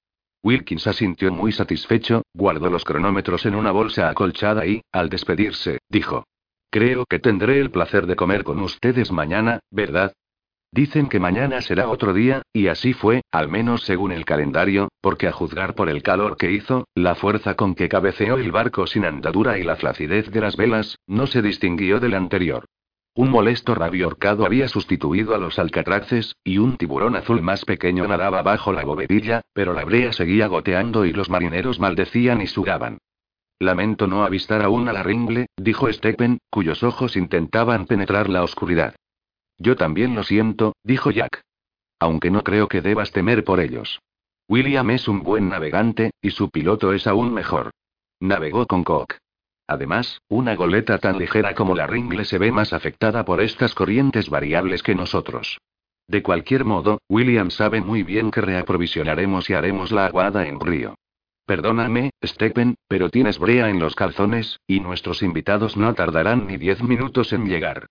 Wilkins 0.45 0.85
asintió 0.85 1.31
muy 1.31 1.51
satisfecho, 1.51 2.21
guardó 2.31 2.69
los 2.69 2.83
cronómetros 2.83 3.47
en 3.47 3.55
una 3.55 3.71
bolsa 3.71 4.09
acolchada 4.09 4.63
y, 4.67 4.83
al 4.91 5.09
despedirse, 5.09 5.79
dijo. 5.89 6.23
Creo 6.69 7.05
que 7.09 7.17
tendré 7.17 7.59
el 7.59 7.71
placer 7.71 8.05
de 8.05 8.15
comer 8.15 8.43
con 8.43 8.59
ustedes 8.59 9.11
mañana, 9.11 9.59
¿verdad? 9.71 10.13
Dicen 10.71 11.09
que 11.09 11.19
mañana 11.19 11.61
será 11.61 11.89
otro 11.89 12.13
día, 12.13 12.43
y 12.53 12.67
así 12.67 12.93
fue, 12.93 13.23
al 13.31 13.49
menos 13.49 13.81
según 13.85 14.11
el 14.11 14.23
calendario, 14.23 14.89
porque 15.01 15.27
a 15.27 15.31
juzgar 15.31 15.73
por 15.73 15.89
el 15.89 16.03
calor 16.03 16.37
que 16.37 16.51
hizo, 16.51 16.85
la 16.93 17.15
fuerza 17.15 17.55
con 17.55 17.73
que 17.73 17.89
cabeceó 17.89 18.37
el 18.37 18.51
barco 18.51 18.85
sin 18.85 19.05
andadura 19.05 19.57
y 19.57 19.63
la 19.63 19.77
flacidez 19.77 20.29
de 20.29 20.41
las 20.41 20.57
velas, 20.57 20.99
no 21.07 21.25
se 21.25 21.41
distinguió 21.41 21.99
del 21.99 22.13
anterior. 22.13 22.65
Un 23.17 23.31
molesto 23.31 23.75
rabiorcado 23.75 24.45
había 24.45 24.67
sustituido 24.67 25.33
a 25.33 25.37
los 25.37 25.57
alcatraces, 25.57 26.35
y 26.43 26.57
un 26.57 26.75
tiburón 26.75 27.15
azul 27.15 27.41
más 27.41 27.63
pequeño 27.63 28.05
nadaba 28.05 28.41
bajo 28.41 28.73
la 28.73 28.83
bovedilla, 28.83 29.41
pero 29.53 29.73
la 29.73 29.85
brea 29.85 30.11
seguía 30.11 30.47
goteando 30.47 31.05
y 31.05 31.13
los 31.13 31.29
marineros 31.29 31.79
maldecían 31.79 32.41
y 32.41 32.47
sudaban. 32.47 32.97
Lamento 33.57 34.07
no 34.07 34.25
avistar 34.25 34.61
aún 34.61 34.89
a 34.89 34.93
la 34.93 35.01
ringle, 35.01 35.47
dijo 35.55 35.91
Stephen, 35.93 36.39
cuyos 36.49 36.83
ojos 36.83 37.15
intentaban 37.15 37.85
penetrar 37.85 38.27
la 38.29 38.43
oscuridad. 38.43 38.95
Yo 39.57 39.77
también 39.77 40.13
lo 40.13 40.23
siento, 40.23 40.75
dijo 40.83 41.09
Jack. 41.09 41.41
Aunque 41.99 42.29
no 42.31 42.43
creo 42.43 42.67
que 42.67 42.81
debas 42.81 43.13
temer 43.13 43.45
por 43.45 43.61
ellos. 43.61 44.01
William 44.49 44.89
es 44.89 45.07
un 45.07 45.23
buen 45.23 45.47
navegante, 45.47 46.11
y 46.21 46.31
su 46.31 46.49
piloto 46.49 46.91
es 46.91 47.07
aún 47.07 47.33
mejor. 47.33 47.71
Navegó 48.19 48.67
con 48.67 48.83
Cook. 48.83 49.15
Además, 49.67 50.21
una 50.27 50.55
goleta 50.55 50.99
tan 50.99 51.17
ligera 51.17 51.55
como 51.55 51.75
la 51.75 51.87
Ringle 51.87 52.25
se 52.25 52.37
ve 52.37 52.51
más 52.51 52.73
afectada 52.73 53.25
por 53.25 53.41
estas 53.41 53.73
corrientes 53.73 54.29
variables 54.29 54.83
que 54.83 54.95
nosotros. 54.95 55.59
De 56.07 56.21
cualquier 56.21 56.65
modo, 56.65 56.99
William 57.09 57.49
sabe 57.49 57.81
muy 57.81 58.03
bien 58.03 58.29
que 58.29 58.41
reaprovisionaremos 58.41 59.49
y 59.49 59.53
haremos 59.53 59.91
la 59.91 60.05
aguada 60.05 60.47
en 60.47 60.59
río. 60.59 60.95
Perdóname, 61.47 62.11
Stephen, 62.23 62.75
pero 62.87 63.09
tienes 63.09 63.39
brea 63.39 63.69
en 63.69 63.79
los 63.79 63.95
calzones, 63.95 64.59
y 64.67 64.79
nuestros 64.79 65.23
invitados 65.23 65.77
no 65.77 65.93
tardarán 65.93 66.47
ni 66.47 66.57
diez 66.57 66.81
minutos 66.83 67.33
en 67.33 67.45
llegar. 67.45 67.87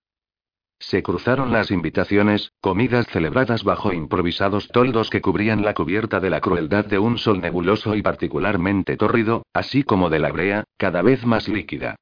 Se 0.79 1.01
cruzaron 1.01 1.51
las 1.51 1.71
invitaciones, 1.71 2.51
comidas 2.61 3.07
celebradas 3.07 3.63
bajo 3.63 3.93
improvisados 3.93 4.67
toldos 4.67 5.09
que 5.09 5.21
cubrían 5.21 5.63
la 5.63 5.73
cubierta 5.73 6.19
de 6.19 6.29
la 6.29 6.41
crueldad 6.41 6.85
de 6.85 6.99
un 6.99 7.17
sol 7.17 7.41
nebuloso 7.41 7.95
y 7.95 8.01
particularmente 8.01 8.97
tórrido, 8.97 9.45
así 9.53 9.83
como 9.83 10.09
de 10.09 10.19
la 10.19 10.31
brea, 10.31 10.63
cada 10.77 11.01
vez 11.01 11.25
más 11.25 11.47
líquida. 11.47 11.95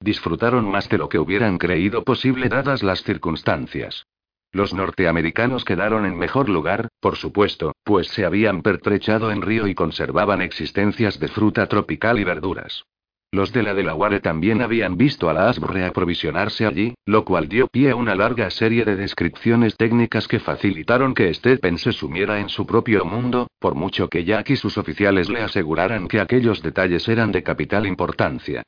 Disfrutaron 0.00 0.70
más 0.70 0.88
de 0.88 0.98
lo 0.98 1.08
que 1.08 1.18
hubieran 1.18 1.58
creído 1.58 2.04
posible 2.04 2.48
dadas 2.48 2.82
las 2.82 3.02
circunstancias. 3.02 4.06
Los 4.52 4.74
norteamericanos 4.74 5.64
quedaron 5.64 6.06
en 6.06 6.18
mejor 6.18 6.48
lugar, 6.48 6.88
por 7.00 7.16
supuesto, 7.16 7.72
pues 7.84 8.08
se 8.08 8.24
habían 8.24 8.62
pertrechado 8.62 9.30
en 9.30 9.42
río 9.42 9.68
y 9.68 9.74
conservaban 9.74 10.40
existencias 10.42 11.20
de 11.20 11.28
fruta 11.28 11.66
tropical 11.66 12.18
y 12.18 12.24
verduras. 12.24 12.84
Los 13.32 13.52
de 13.52 13.62
la 13.62 13.74
Delaware 13.74 14.18
también 14.18 14.60
habían 14.60 14.96
visto 14.96 15.30
a 15.30 15.32
la 15.32 15.48
Asbury 15.48 15.82
aprovisionarse 15.82 16.66
allí, 16.66 16.94
lo 17.06 17.24
cual 17.24 17.48
dio 17.48 17.68
pie 17.68 17.90
a 17.90 17.94
una 17.94 18.16
larga 18.16 18.50
serie 18.50 18.84
de 18.84 18.96
descripciones 18.96 19.76
técnicas 19.76 20.26
que 20.26 20.40
facilitaron 20.40 21.14
que 21.14 21.32
Stephen 21.32 21.78
se 21.78 21.92
sumiera 21.92 22.40
en 22.40 22.48
su 22.48 22.66
propio 22.66 23.04
mundo, 23.04 23.46
por 23.60 23.76
mucho 23.76 24.08
que 24.08 24.24
Jack 24.24 24.50
y 24.50 24.56
sus 24.56 24.76
oficiales 24.78 25.30
le 25.30 25.42
aseguraran 25.42 26.08
que 26.08 26.18
aquellos 26.18 26.60
detalles 26.60 27.08
eran 27.08 27.30
de 27.30 27.44
capital 27.44 27.86
importancia. 27.86 28.64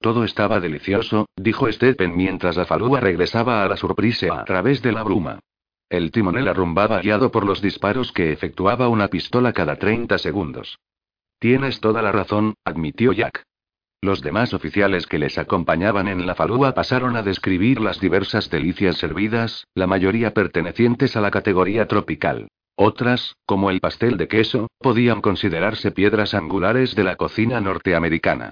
Todo 0.00 0.24
estaba 0.24 0.58
delicioso, 0.58 1.26
dijo 1.36 1.70
Stephen 1.70 2.16
mientras 2.16 2.56
la 2.56 2.64
falúa 2.64 3.00
regresaba 3.00 3.62
a 3.62 3.68
la 3.68 3.76
surprise 3.76 4.30
a 4.30 4.44
través 4.44 4.80
de 4.80 4.92
la 4.92 5.02
bruma. 5.02 5.40
El 5.90 6.10
timonel 6.10 6.48
arrumbaba 6.48 7.02
guiado 7.02 7.30
por 7.30 7.44
los 7.44 7.60
disparos 7.60 8.12
que 8.12 8.32
efectuaba 8.32 8.88
una 8.88 9.08
pistola 9.08 9.52
cada 9.52 9.76
30 9.76 10.16
segundos. 10.16 10.78
Tienes 11.46 11.78
toda 11.78 12.02
la 12.02 12.10
razón, 12.10 12.54
admitió 12.64 13.12
Jack. 13.12 13.44
Los 14.02 14.20
demás 14.20 14.52
oficiales 14.52 15.06
que 15.06 15.20
les 15.20 15.38
acompañaban 15.38 16.08
en 16.08 16.26
la 16.26 16.34
falúa 16.34 16.74
pasaron 16.74 17.14
a 17.14 17.22
describir 17.22 17.80
las 17.80 18.00
diversas 18.00 18.50
delicias 18.50 18.96
servidas, 18.96 19.64
la 19.72 19.86
mayoría 19.86 20.34
pertenecientes 20.34 21.16
a 21.16 21.20
la 21.20 21.30
categoría 21.30 21.86
tropical. 21.86 22.48
Otras, 22.74 23.36
como 23.46 23.70
el 23.70 23.78
pastel 23.78 24.16
de 24.16 24.26
queso, 24.26 24.66
podían 24.80 25.20
considerarse 25.20 25.92
piedras 25.92 26.34
angulares 26.34 26.96
de 26.96 27.04
la 27.04 27.14
cocina 27.14 27.60
norteamericana. 27.60 28.50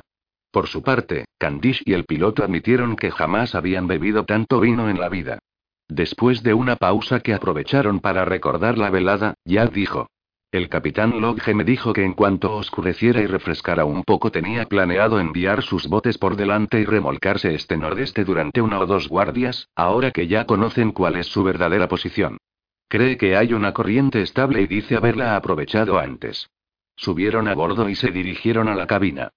Por 0.52 0.68
su 0.68 0.84
parte, 0.84 1.24
Candice 1.36 1.82
y 1.84 1.94
el 1.94 2.04
piloto 2.04 2.44
admitieron 2.44 2.94
que 2.94 3.10
jamás 3.10 3.56
habían 3.56 3.88
bebido 3.88 4.24
tanto 4.24 4.60
vino 4.60 4.88
en 4.88 5.00
la 5.00 5.08
vida. 5.08 5.40
Después 5.88 6.44
de 6.44 6.54
una 6.54 6.76
pausa 6.76 7.18
que 7.18 7.34
aprovecharon 7.34 7.98
para 7.98 8.24
recordar 8.24 8.78
la 8.78 8.90
velada, 8.90 9.34
Jack 9.44 9.72
dijo. 9.72 10.06
El 10.54 10.68
capitán 10.68 11.20
Lodge 11.20 11.52
me 11.52 11.64
dijo 11.64 11.92
que 11.92 12.04
en 12.04 12.12
cuanto 12.12 12.54
oscureciera 12.54 13.20
y 13.20 13.26
refrescara 13.26 13.84
un 13.84 14.04
poco 14.04 14.30
tenía 14.30 14.66
planeado 14.66 15.18
enviar 15.18 15.64
sus 15.64 15.88
botes 15.88 16.16
por 16.16 16.36
delante 16.36 16.78
y 16.78 16.84
remolcarse 16.84 17.52
este 17.56 17.76
nordeste 17.76 18.24
durante 18.24 18.60
una 18.60 18.78
o 18.78 18.86
dos 18.86 19.08
guardias, 19.08 19.68
ahora 19.74 20.12
que 20.12 20.28
ya 20.28 20.46
conocen 20.46 20.92
cuál 20.92 21.16
es 21.16 21.26
su 21.26 21.42
verdadera 21.42 21.88
posición. 21.88 22.38
Cree 22.86 23.16
que 23.16 23.36
hay 23.36 23.52
una 23.52 23.72
corriente 23.72 24.22
estable 24.22 24.62
y 24.62 24.68
dice 24.68 24.94
haberla 24.94 25.34
aprovechado 25.34 25.98
antes. 25.98 26.48
Subieron 26.94 27.48
a 27.48 27.54
bordo 27.56 27.88
y 27.88 27.96
se 27.96 28.12
dirigieron 28.12 28.68
a 28.68 28.76
la 28.76 28.86
cabina. 28.86 29.30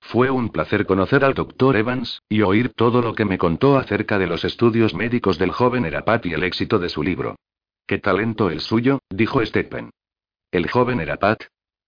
Fue 0.00 0.30
un 0.30 0.48
placer 0.48 0.86
conocer 0.86 1.26
al 1.26 1.34
doctor 1.34 1.76
Evans, 1.76 2.22
y 2.30 2.40
oír 2.40 2.72
todo 2.74 3.02
lo 3.02 3.14
que 3.14 3.26
me 3.26 3.36
contó 3.36 3.76
acerca 3.76 4.18
de 4.18 4.28
los 4.28 4.46
estudios 4.46 4.94
médicos 4.94 5.36
del 5.36 5.50
joven 5.50 5.84
Erapat 5.84 6.24
y 6.24 6.32
el 6.32 6.42
éxito 6.42 6.78
de 6.78 6.88
su 6.88 7.02
libro. 7.02 7.36
Qué 7.86 7.98
talento 7.98 8.48
el 8.48 8.60
suyo, 8.60 9.00
dijo 9.10 9.44
Stephen. 9.44 9.90
¿El 10.54 10.70
joven 10.70 11.00
Erapat? 11.00 11.42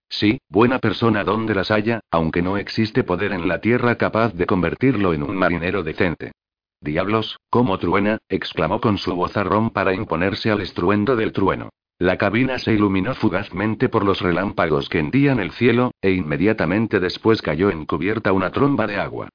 Sí, 0.09 0.41
buena 0.49 0.81
persona 0.81 1.23
donde 1.23 1.55
las 1.55 1.71
haya, 1.71 2.01
aunque 2.11 2.43
no 2.43 2.57
existe 2.57 3.05
poder 3.05 3.31
en 3.31 3.47
la 3.47 3.61
tierra 3.61 3.95
capaz 3.95 4.35
de 4.35 4.45
convertirlo 4.45 5.15
en 5.15 5.23
un 5.23 5.37
marinero 5.37 5.85
decente. 5.85 6.33
Diablos, 6.81 7.39
cómo 7.49 7.79
truena, 7.79 8.19
exclamó 8.29 8.81
con 8.81 8.99
su 8.99 9.15
vozarrón 9.15 9.71
para 9.71 9.95
imponerse 9.95 10.51
al 10.51 10.63
estruendo 10.63 11.15
del 11.15 11.33
trueno. 11.33 11.69
La 12.01 12.19
cabina 12.19 12.59
se 12.59 12.73
iluminó 12.73 13.15
fugazmente 13.15 13.89
por 13.89 14.05
los 14.05 14.21
relámpagos 14.21 14.89
que 14.89 14.99
hendían 14.99 15.39
el 15.39 15.53
cielo, 15.53 15.93
e 16.03 16.11
inmediatamente 16.11 16.99
después 16.99 17.43
cayó 17.43 17.71
en 17.71 17.87
cubierta 17.87 18.33
una 18.33 18.51
tromba 18.51 18.89
de 18.89 18.97
agua. 18.97 19.29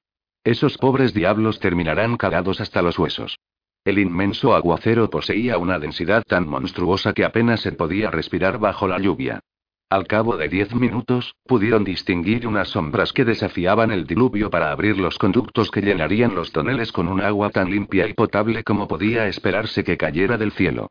Esos 0.44 0.76
pobres 0.76 1.14
diablos 1.14 1.58
terminarán 1.58 2.18
cagados 2.18 2.60
hasta 2.60 2.82
los 2.82 2.98
huesos. 2.98 3.38
El 3.84 3.98
inmenso 3.98 4.54
aguacero 4.54 5.10
poseía 5.10 5.58
una 5.58 5.80
densidad 5.80 6.22
tan 6.22 6.46
monstruosa 6.46 7.12
que 7.12 7.24
apenas 7.24 7.60
se 7.60 7.72
podía 7.72 8.12
respirar 8.12 8.58
bajo 8.58 8.86
la 8.86 9.00
lluvia. 9.00 9.40
Al 9.90 10.06
cabo 10.06 10.36
de 10.36 10.48
diez 10.48 10.72
minutos, 10.72 11.34
pudieron 11.44 11.82
distinguir 11.82 12.46
unas 12.46 12.68
sombras 12.68 13.12
que 13.12 13.24
desafiaban 13.24 13.90
el 13.90 14.06
diluvio 14.06 14.50
para 14.50 14.70
abrir 14.70 14.98
los 14.98 15.18
conductos 15.18 15.70
que 15.70 15.82
llenarían 15.82 16.34
los 16.34 16.52
toneles 16.52 16.92
con 16.92 17.08
un 17.08 17.20
agua 17.20 17.50
tan 17.50 17.70
limpia 17.70 18.06
y 18.06 18.14
potable 18.14 18.62
como 18.62 18.86
podía 18.86 19.26
esperarse 19.26 19.82
que 19.82 19.96
cayera 19.96 20.38
del 20.38 20.52
cielo. 20.52 20.88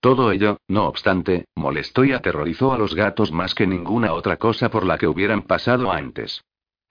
Todo 0.00 0.30
ello, 0.30 0.58
no 0.68 0.86
obstante, 0.86 1.46
molestó 1.56 2.04
y 2.04 2.12
aterrorizó 2.12 2.74
a 2.74 2.78
los 2.78 2.94
gatos 2.94 3.32
más 3.32 3.54
que 3.54 3.66
ninguna 3.66 4.12
otra 4.12 4.36
cosa 4.36 4.70
por 4.70 4.84
la 4.84 4.98
que 4.98 5.08
hubieran 5.08 5.42
pasado 5.42 5.90
antes. 5.90 6.44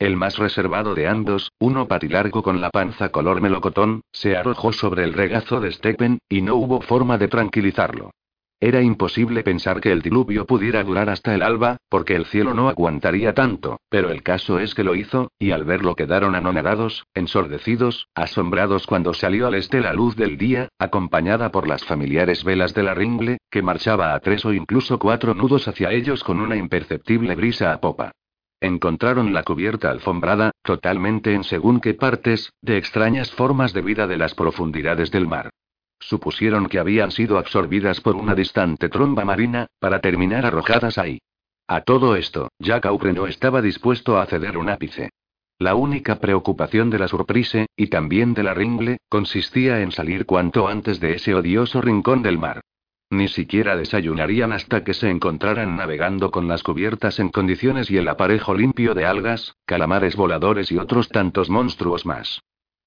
El 0.03 0.17
más 0.17 0.37
reservado 0.37 0.95
de 0.95 1.07
ambos, 1.07 1.53
uno 1.59 1.87
patilargo 1.87 2.43
con 2.43 2.59
la 2.59 2.71
panza 2.71 3.07
color 3.07 3.39
melocotón, 3.39 4.01
se 4.11 4.35
arrojó 4.35 4.73
sobre 4.73 5.05
el 5.05 5.13
regazo 5.13 5.61
de 5.61 5.71
Stephen, 5.71 6.19
y 6.27 6.41
no 6.41 6.55
hubo 6.55 6.81
forma 6.81 7.17
de 7.17 7.29
tranquilizarlo. 7.29 8.11
Era 8.59 8.81
imposible 8.81 9.43
pensar 9.43 9.79
que 9.79 9.93
el 9.93 10.01
diluvio 10.01 10.45
pudiera 10.45 10.83
durar 10.83 11.09
hasta 11.09 11.33
el 11.33 11.41
alba, 11.41 11.77
porque 11.87 12.17
el 12.17 12.25
cielo 12.25 12.53
no 12.53 12.67
aguantaría 12.67 13.33
tanto, 13.33 13.79
pero 13.87 14.09
el 14.09 14.23
caso 14.23 14.59
es 14.59 14.75
que 14.75 14.83
lo 14.83 14.93
hizo, 14.93 15.31
y 15.39 15.51
al 15.51 15.63
verlo 15.63 15.95
quedaron 15.95 16.35
anonadados, 16.35 17.05
ensordecidos, 17.13 18.09
asombrados 18.13 18.87
cuando 18.87 19.13
salió 19.13 19.47
al 19.47 19.55
este 19.55 19.79
la 19.79 19.93
luz 19.93 20.17
del 20.17 20.37
día, 20.37 20.67
acompañada 20.79 21.49
por 21.49 21.65
las 21.65 21.85
familiares 21.85 22.43
velas 22.43 22.73
de 22.73 22.83
la 22.83 22.93
ringle, 22.93 23.37
que 23.49 23.61
marchaba 23.61 24.13
a 24.13 24.19
tres 24.19 24.43
o 24.43 24.51
incluso 24.51 24.99
cuatro 24.99 25.33
nudos 25.33 25.69
hacia 25.69 25.91
ellos 25.93 26.25
con 26.25 26.41
una 26.41 26.57
imperceptible 26.57 27.35
brisa 27.35 27.71
a 27.71 27.79
popa. 27.79 28.11
Encontraron 28.63 29.33
la 29.33 29.43
cubierta 29.43 29.91
alfombrada, 29.91 30.53
totalmente 30.61 31.33
en 31.33 31.43
según 31.43 31.81
qué 31.81 31.95
partes, 31.95 32.53
de 32.61 32.77
extrañas 32.77 33.29
formas 33.29 33.73
de 33.73 33.81
vida 33.81 34.07
de 34.07 34.15
las 34.15 34.35
profundidades 34.35 35.11
del 35.11 35.27
mar. 35.27 35.49
Supusieron 35.99 36.67
que 36.67 36.79
habían 36.79 37.11
sido 37.11 37.37
absorbidas 37.37 37.99
por 37.99 38.15
una 38.15 38.35
distante 38.35 38.87
tromba 38.87 39.25
marina, 39.25 39.67
para 39.79 39.99
terminar 39.99 40.45
arrojadas 40.45 40.97
ahí. 40.97 41.19
A 41.67 41.81
todo 41.81 42.15
esto, 42.15 42.51
Jack 42.57 42.85
Aubrey 42.85 43.11
no 43.13 43.27
estaba 43.27 43.61
dispuesto 43.61 44.17
a 44.17 44.25
ceder 44.27 44.57
un 44.57 44.69
ápice. 44.69 45.09
La 45.59 45.75
única 45.75 46.19
preocupación 46.19 46.89
de 46.89 46.99
la 46.99 47.09
surprise, 47.09 47.65
y 47.75 47.87
también 47.87 48.33
de 48.33 48.43
la 48.43 48.53
ringle, 48.53 48.99
consistía 49.09 49.81
en 49.81 49.91
salir 49.91 50.25
cuanto 50.25 50.69
antes 50.69 51.01
de 51.01 51.15
ese 51.15 51.35
odioso 51.35 51.81
rincón 51.81 52.23
del 52.23 52.37
mar. 52.37 52.61
Ni 53.13 53.27
siquiera 53.27 53.75
desayunarían 53.75 54.53
hasta 54.53 54.83
que 54.83 54.95
se 54.95 55.07
encontraran 55.07 55.75
navegando 55.75 56.31
con 56.31 56.47
las 56.47 56.63
cubiertas 56.63 57.19
en 57.19 57.29
condiciones 57.29 57.91
y 57.91 57.97
el 57.97 58.07
aparejo 58.07 58.55
limpio 58.55 58.95
de 58.95 59.05
algas, 59.05 59.55
calamares 59.67 60.15
voladores 60.15 60.71
y 60.71 60.79
otros 60.79 61.09
tantos 61.09 61.47
monstruos 61.47 62.07
más. 62.07 62.41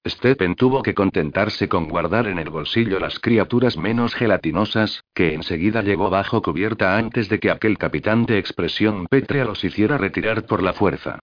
Stephen 0.05 0.55
tuvo 0.55 0.83
que 0.83 0.93
contentarse 0.93 1.69
con 1.69 1.87
guardar 1.87 2.27
en 2.27 2.39
el 2.39 2.49
bolsillo 2.49 2.99
las 2.99 3.19
criaturas 3.19 3.77
menos 3.77 4.15
gelatinosas, 4.15 5.01
que 5.13 5.33
enseguida 5.33 5.81
llegó 5.81 6.09
bajo 6.09 6.41
cubierta 6.41 6.97
antes 6.97 7.29
de 7.29 7.39
que 7.39 7.49
aquel 7.49 7.77
capitán 7.77 8.25
de 8.25 8.37
expresión 8.37 9.07
pétrea 9.09 9.45
los 9.45 9.63
hiciera 9.63 9.97
retirar 9.97 10.45
por 10.45 10.61
la 10.61 10.73
fuerza. 10.73 11.19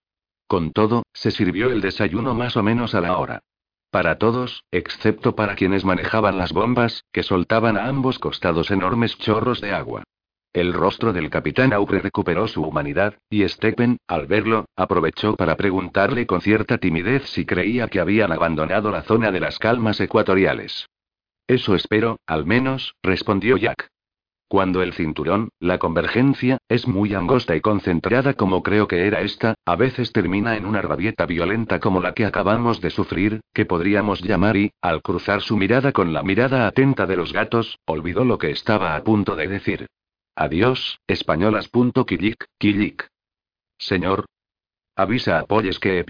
Con 0.46 0.72
todo, 0.72 1.02
se 1.12 1.30
sirvió 1.30 1.70
el 1.70 1.82
desayuno 1.82 2.34
más 2.34 2.56
o 2.56 2.62
menos 2.62 2.94
a 2.94 3.02
la 3.02 3.18
hora. 3.18 3.42
Para 3.94 4.18
todos, 4.18 4.64
excepto 4.72 5.36
para 5.36 5.54
quienes 5.54 5.84
manejaban 5.84 6.36
las 6.36 6.52
bombas, 6.52 7.04
que 7.12 7.22
soltaban 7.22 7.76
a 7.76 7.86
ambos 7.86 8.18
costados 8.18 8.72
enormes 8.72 9.16
chorros 9.18 9.60
de 9.60 9.72
agua. 9.72 10.02
El 10.52 10.72
rostro 10.72 11.12
del 11.12 11.30
capitán 11.30 11.72
Aubrey 11.72 12.00
recuperó 12.00 12.48
su 12.48 12.62
humanidad, 12.64 13.14
y 13.30 13.48
Stephen, 13.48 13.98
al 14.08 14.26
verlo, 14.26 14.64
aprovechó 14.74 15.36
para 15.36 15.56
preguntarle 15.56 16.26
con 16.26 16.40
cierta 16.40 16.78
timidez 16.78 17.28
si 17.28 17.46
creía 17.46 17.86
que 17.86 18.00
habían 18.00 18.32
abandonado 18.32 18.90
la 18.90 19.02
zona 19.02 19.30
de 19.30 19.38
las 19.38 19.60
calmas 19.60 20.00
ecuatoriales. 20.00 20.88
Eso 21.46 21.76
espero, 21.76 22.16
al 22.26 22.46
menos, 22.46 22.96
respondió 23.00 23.56
Jack. 23.58 23.93
Cuando 24.48 24.82
el 24.82 24.92
cinturón, 24.92 25.48
la 25.58 25.78
convergencia, 25.78 26.58
es 26.68 26.86
muy 26.86 27.14
angosta 27.14 27.56
y 27.56 27.60
concentrada 27.60 28.34
como 28.34 28.62
creo 28.62 28.86
que 28.86 29.06
era 29.06 29.22
esta, 29.22 29.54
a 29.64 29.76
veces 29.76 30.12
termina 30.12 30.56
en 30.56 30.66
una 30.66 30.82
rabieta 30.82 31.26
violenta 31.26 31.80
como 31.80 32.00
la 32.00 32.12
que 32.12 32.26
acabamos 32.26 32.80
de 32.80 32.90
sufrir, 32.90 33.40
que 33.52 33.64
podríamos 33.64 34.22
llamar 34.22 34.56
y, 34.56 34.70
al 34.80 35.02
cruzar 35.02 35.40
su 35.40 35.56
mirada 35.56 35.92
con 35.92 36.12
la 36.12 36.22
mirada 36.22 36.66
atenta 36.66 37.06
de 37.06 37.16
los 37.16 37.32
gatos, 37.32 37.78
olvidó 37.86 38.24
lo 38.24 38.38
que 38.38 38.50
estaba 38.50 38.94
a 38.94 39.02
punto 39.02 39.34
de 39.34 39.48
decir. 39.48 39.86
Adiós, 40.36 40.98
españolas. 41.06 41.70
Killik, 42.06 42.44
Killik. 42.58 43.08
Señor. 43.78 44.26
Avisa 44.96 45.38
a 45.38 45.44
Polles 45.44 45.78
que 45.78 46.04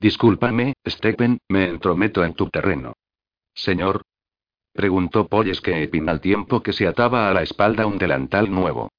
Discúlpame, 0.00 0.74
Stephen, 0.86 1.38
me 1.48 1.68
entrometo 1.68 2.24
en 2.24 2.34
tu 2.34 2.48
terreno. 2.48 2.94
Señor, 3.54 4.02
Preguntó 4.72 5.26
Polleskeepin 5.28 6.08
al 6.08 6.20
tiempo 6.20 6.62
que 6.62 6.72
se 6.72 6.86
ataba 6.86 7.28
a 7.28 7.34
la 7.34 7.42
espalda 7.42 7.86
un 7.86 7.98
delantal 7.98 8.50
nuevo. 8.50 8.90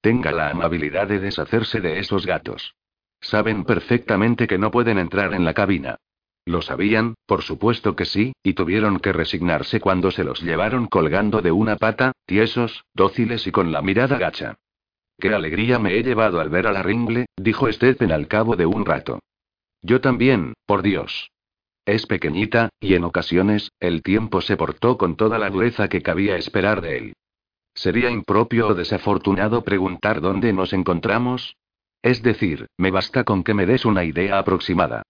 Tenga 0.00 0.32
la 0.32 0.50
amabilidad 0.50 1.08
de 1.08 1.18
deshacerse 1.18 1.80
de 1.80 1.98
esos 1.98 2.26
gatos. 2.26 2.74
Saben 3.20 3.64
perfectamente 3.64 4.46
que 4.46 4.58
no 4.58 4.70
pueden 4.70 4.98
entrar 4.98 5.34
en 5.34 5.44
la 5.44 5.52
cabina. 5.52 5.96
Lo 6.46 6.62
sabían, 6.62 7.14
por 7.26 7.42
supuesto 7.42 7.94
que 7.94 8.06
sí, 8.06 8.32
y 8.42 8.54
tuvieron 8.54 8.98
que 8.98 9.12
resignarse 9.12 9.78
cuando 9.78 10.10
se 10.10 10.24
los 10.24 10.40
llevaron 10.40 10.86
colgando 10.86 11.42
de 11.42 11.52
una 11.52 11.76
pata, 11.76 12.12
tiesos, 12.24 12.84
dóciles 12.94 13.46
y 13.46 13.52
con 13.52 13.72
la 13.72 13.82
mirada 13.82 14.18
gacha. 14.18 14.56
Qué 15.18 15.34
alegría 15.34 15.78
me 15.78 15.98
he 15.98 16.02
llevado 16.02 16.40
al 16.40 16.48
ver 16.48 16.66
a 16.66 16.72
la 16.72 16.82
Ringle, 16.82 17.26
dijo 17.36 17.70
Stephen 17.70 18.10
al 18.10 18.26
cabo 18.26 18.56
de 18.56 18.64
un 18.64 18.86
rato. 18.86 19.20
Yo 19.82 20.00
también, 20.00 20.54
por 20.64 20.80
Dios. 20.80 21.30
Es 21.84 22.06
pequeñita, 22.06 22.68
y 22.80 22.94
en 22.94 23.04
ocasiones, 23.04 23.72
el 23.80 24.02
tiempo 24.02 24.40
se 24.40 24.56
portó 24.56 24.98
con 24.98 25.16
toda 25.16 25.38
la 25.38 25.50
dureza 25.50 25.88
que 25.88 26.02
cabía 26.02 26.36
esperar 26.36 26.80
de 26.80 26.98
él. 26.98 27.12
¿Sería 27.74 28.10
impropio 28.10 28.68
o 28.68 28.74
desafortunado 28.74 29.64
preguntar 29.64 30.20
dónde 30.20 30.52
nos 30.52 30.72
encontramos? 30.72 31.56
Es 32.02 32.22
decir, 32.22 32.66
me 32.76 32.90
basta 32.90 33.24
con 33.24 33.44
que 33.44 33.54
me 33.54 33.66
des 33.66 33.84
una 33.84 34.04
idea 34.04 34.38
aproximada. 34.38 35.02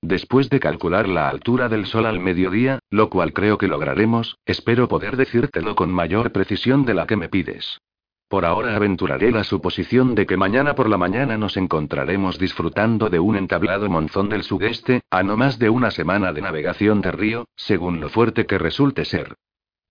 Después 0.00 0.48
de 0.48 0.60
calcular 0.60 1.08
la 1.08 1.28
altura 1.28 1.68
del 1.68 1.86
sol 1.86 2.06
al 2.06 2.20
mediodía, 2.20 2.78
lo 2.90 3.10
cual 3.10 3.32
creo 3.32 3.58
que 3.58 3.66
lograremos, 3.66 4.36
espero 4.46 4.88
poder 4.88 5.16
decírtelo 5.16 5.74
con 5.74 5.90
mayor 5.90 6.30
precisión 6.30 6.84
de 6.84 6.94
la 6.94 7.06
que 7.06 7.16
me 7.16 7.28
pides. 7.28 7.80
Por 8.28 8.44
ahora 8.44 8.76
aventuraré 8.76 9.30
la 9.30 9.42
suposición 9.42 10.14
de 10.14 10.26
que 10.26 10.36
mañana 10.36 10.74
por 10.74 10.90
la 10.90 10.98
mañana 10.98 11.38
nos 11.38 11.56
encontraremos 11.56 12.38
disfrutando 12.38 13.08
de 13.08 13.18
un 13.18 13.36
entablado 13.36 13.88
monzón 13.88 14.28
del 14.28 14.42
sudeste, 14.42 15.00
a 15.10 15.22
no 15.22 15.38
más 15.38 15.58
de 15.58 15.70
una 15.70 15.90
semana 15.90 16.34
de 16.34 16.42
navegación 16.42 17.00
de 17.00 17.10
río, 17.10 17.46
según 17.56 18.00
lo 18.00 18.10
fuerte 18.10 18.44
que 18.44 18.58
resulte 18.58 19.06
ser. 19.06 19.34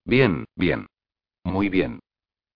Bien, 0.06 0.46
bien. 0.56 0.86
Muy 1.44 1.70
bien. 1.70 2.00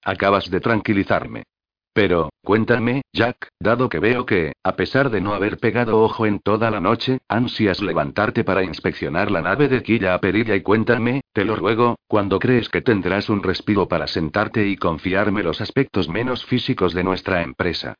Acabas 0.03 0.51
de 0.51 0.59
tranquilizarme. 0.59 1.43
Pero, 1.93 2.29
cuéntame, 2.41 3.01
Jack, 3.11 3.49
dado 3.59 3.89
que 3.89 3.99
veo 3.99 4.25
que, 4.25 4.53
a 4.63 4.77
pesar 4.77 5.09
de 5.09 5.19
no 5.19 5.33
haber 5.33 5.57
pegado 5.57 5.99
ojo 6.01 6.25
en 6.25 6.39
toda 6.39 6.71
la 6.71 6.79
noche, 6.79 7.19
ansias 7.27 7.81
levantarte 7.81 8.45
para 8.45 8.63
inspeccionar 8.63 9.29
la 9.29 9.41
nave 9.41 9.67
de 9.67 9.83
Quilla 9.83 10.13
a 10.13 10.19
Perilla 10.19 10.55
y 10.55 10.61
cuéntame, 10.61 11.21
te 11.33 11.43
lo 11.43 11.57
ruego, 11.57 11.97
cuando 12.07 12.39
crees 12.39 12.69
que 12.69 12.81
tendrás 12.81 13.29
un 13.29 13.43
respiro 13.43 13.89
para 13.89 14.07
sentarte 14.07 14.67
y 14.67 14.77
confiarme 14.77 15.43
los 15.43 15.59
aspectos 15.59 16.07
menos 16.07 16.45
físicos 16.45 16.93
de 16.93 17.03
nuestra 17.03 17.41
empresa. 17.41 17.95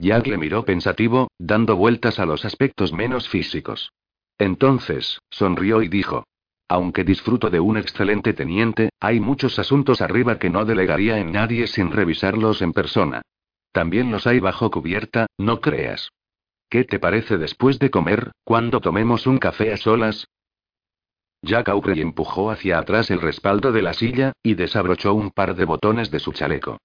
Jack 0.00 0.26
le 0.26 0.38
miró 0.38 0.64
pensativo, 0.64 1.28
dando 1.38 1.76
vueltas 1.76 2.18
a 2.18 2.26
los 2.26 2.44
aspectos 2.44 2.92
menos 2.92 3.28
físicos. 3.28 3.92
Entonces, 4.38 5.20
sonrió 5.30 5.82
y 5.82 5.88
dijo. 5.88 6.24
Aunque 6.68 7.04
disfruto 7.04 7.48
de 7.48 7.60
un 7.60 7.76
excelente 7.76 8.32
teniente, 8.32 8.90
hay 8.98 9.20
muchos 9.20 9.60
asuntos 9.60 10.00
arriba 10.00 10.40
que 10.40 10.50
no 10.50 10.64
delegaría 10.64 11.18
en 11.18 11.30
nadie 11.30 11.68
sin 11.68 11.92
revisarlos 11.92 12.60
en 12.60 12.72
persona. 12.72 13.22
También 13.76 14.10
los 14.10 14.26
hay 14.26 14.40
bajo 14.40 14.70
cubierta, 14.70 15.26
no 15.36 15.60
creas. 15.60 16.10
¿Qué 16.70 16.84
te 16.84 16.98
parece 16.98 17.36
después 17.36 17.78
de 17.78 17.90
comer, 17.90 18.32
cuando 18.42 18.80
tomemos 18.80 19.26
un 19.26 19.36
café 19.36 19.70
a 19.70 19.76
solas? 19.76 20.28
Jack 21.42 21.68
Aubrey 21.68 22.00
empujó 22.00 22.50
hacia 22.50 22.78
atrás 22.78 23.10
el 23.10 23.20
respaldo 23.20 23.72
de 23.72 23.82
la 23.82 23.92
silla, 23.92 24.32
y 24.42 24.54
desabrochó 24.54 25.12
un 25.12 25.30
par 25.30 25.54
de 25.56 25.66
botones 25.66 26.10
de 26.10 26.20
su 26.20 26.32
chaleco. 26.32 26.78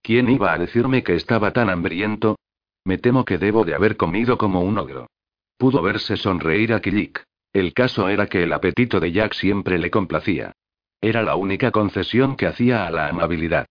¿Quién 0.00 0.30
iba 0.30 0.52
a 0.52 0.58
decirme 0.58 1.02
que 1.02 1.16
estaba 1.16 1.52
tan 1.52 1.70
hambriento? 1.70 2.38
Me 2.84 2.98
temo 2.98 3.24
que 3.24 3.38
debo 3.38 3.64
de 3.64 3.74
haber 3.74 3.96
comido 3.96 4.38
como 4.38 4.60
un 4.60 4.78
ogro. 4.78 5.08
Pudo 5.56 5.82
verse 5.82 6.16
sonreír 6.16 6.72
a 6.72 6.80
Kilik. 6.80 7.20
El 7.52 7.74
caso 7.74 8.08
era 8.08 8.28
que 8.28 8.44
el 8.44 8.52
apetito 8.52 9.00
de 9.00 9.10
Jack 9.10 9.34
siempre 9.34 9.76
le 9.76 9.90
complacía. 9.90 10.52
Era 11.00 11.24
la 11.24 11.34
única 11.34 11.72
concesión 11.72 12.36
que 12.36 12.46
hacía 12.46 12.86
a 12.86 12.92
la 12.92 13.08
amabilidad. 13.08 13.66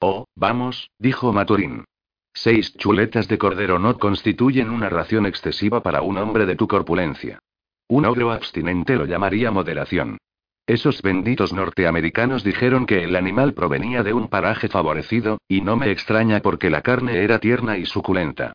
Oh, 0.00 0.24
vamos, 0.34 0.90
dijo 0.98 1.32
Maturín. 1.32 1.84
Seis 2.32 2.76
chuletas 2.76 3.28
de 3.28 3.38
cordero 3.38 3.78
no 3.78 3.98
constituyen 3.98 4.70
una 4.70 4.88
ración 4.88 5.26
excesiva 5.26 5.82
para 5.82 6.02
un 6.02 6.16
hombre 6.18 6.46
de 6.46 6.56
tu 6.56 6.68
corpulencia. 6.68 7.38
Un 7.88 8.06
ogro 8.06 8.30
abstinente 8.30 8.96
lo 8.96 9.04
llamaría 9.04 9.50
moderación. 9.50 10.18
Esos 10.66 11.02
benditos 11.02 11.52
norteamericanos 11.52 12.44
dijeron 12.44 12.86
que 12.86 13.02
el 13.02 13.16
animal 13.16 13.54
provenía 13.54 14.04
de 14.04 14.12
un 14.12 14.28
paraje 14.28 14.68
favorecido, 14.68 15.38
y 15.48 15.62
no 15.62 15.76
me 15.76 15.90
extraña 15.90 16.40
porque 16.40 16.70
la 16.70 16.82
carne 16.82 17.24
era 17.24 17.40
tierna 17.40 17.76
y 17.76 17.86
suculenta. 17.86 18.52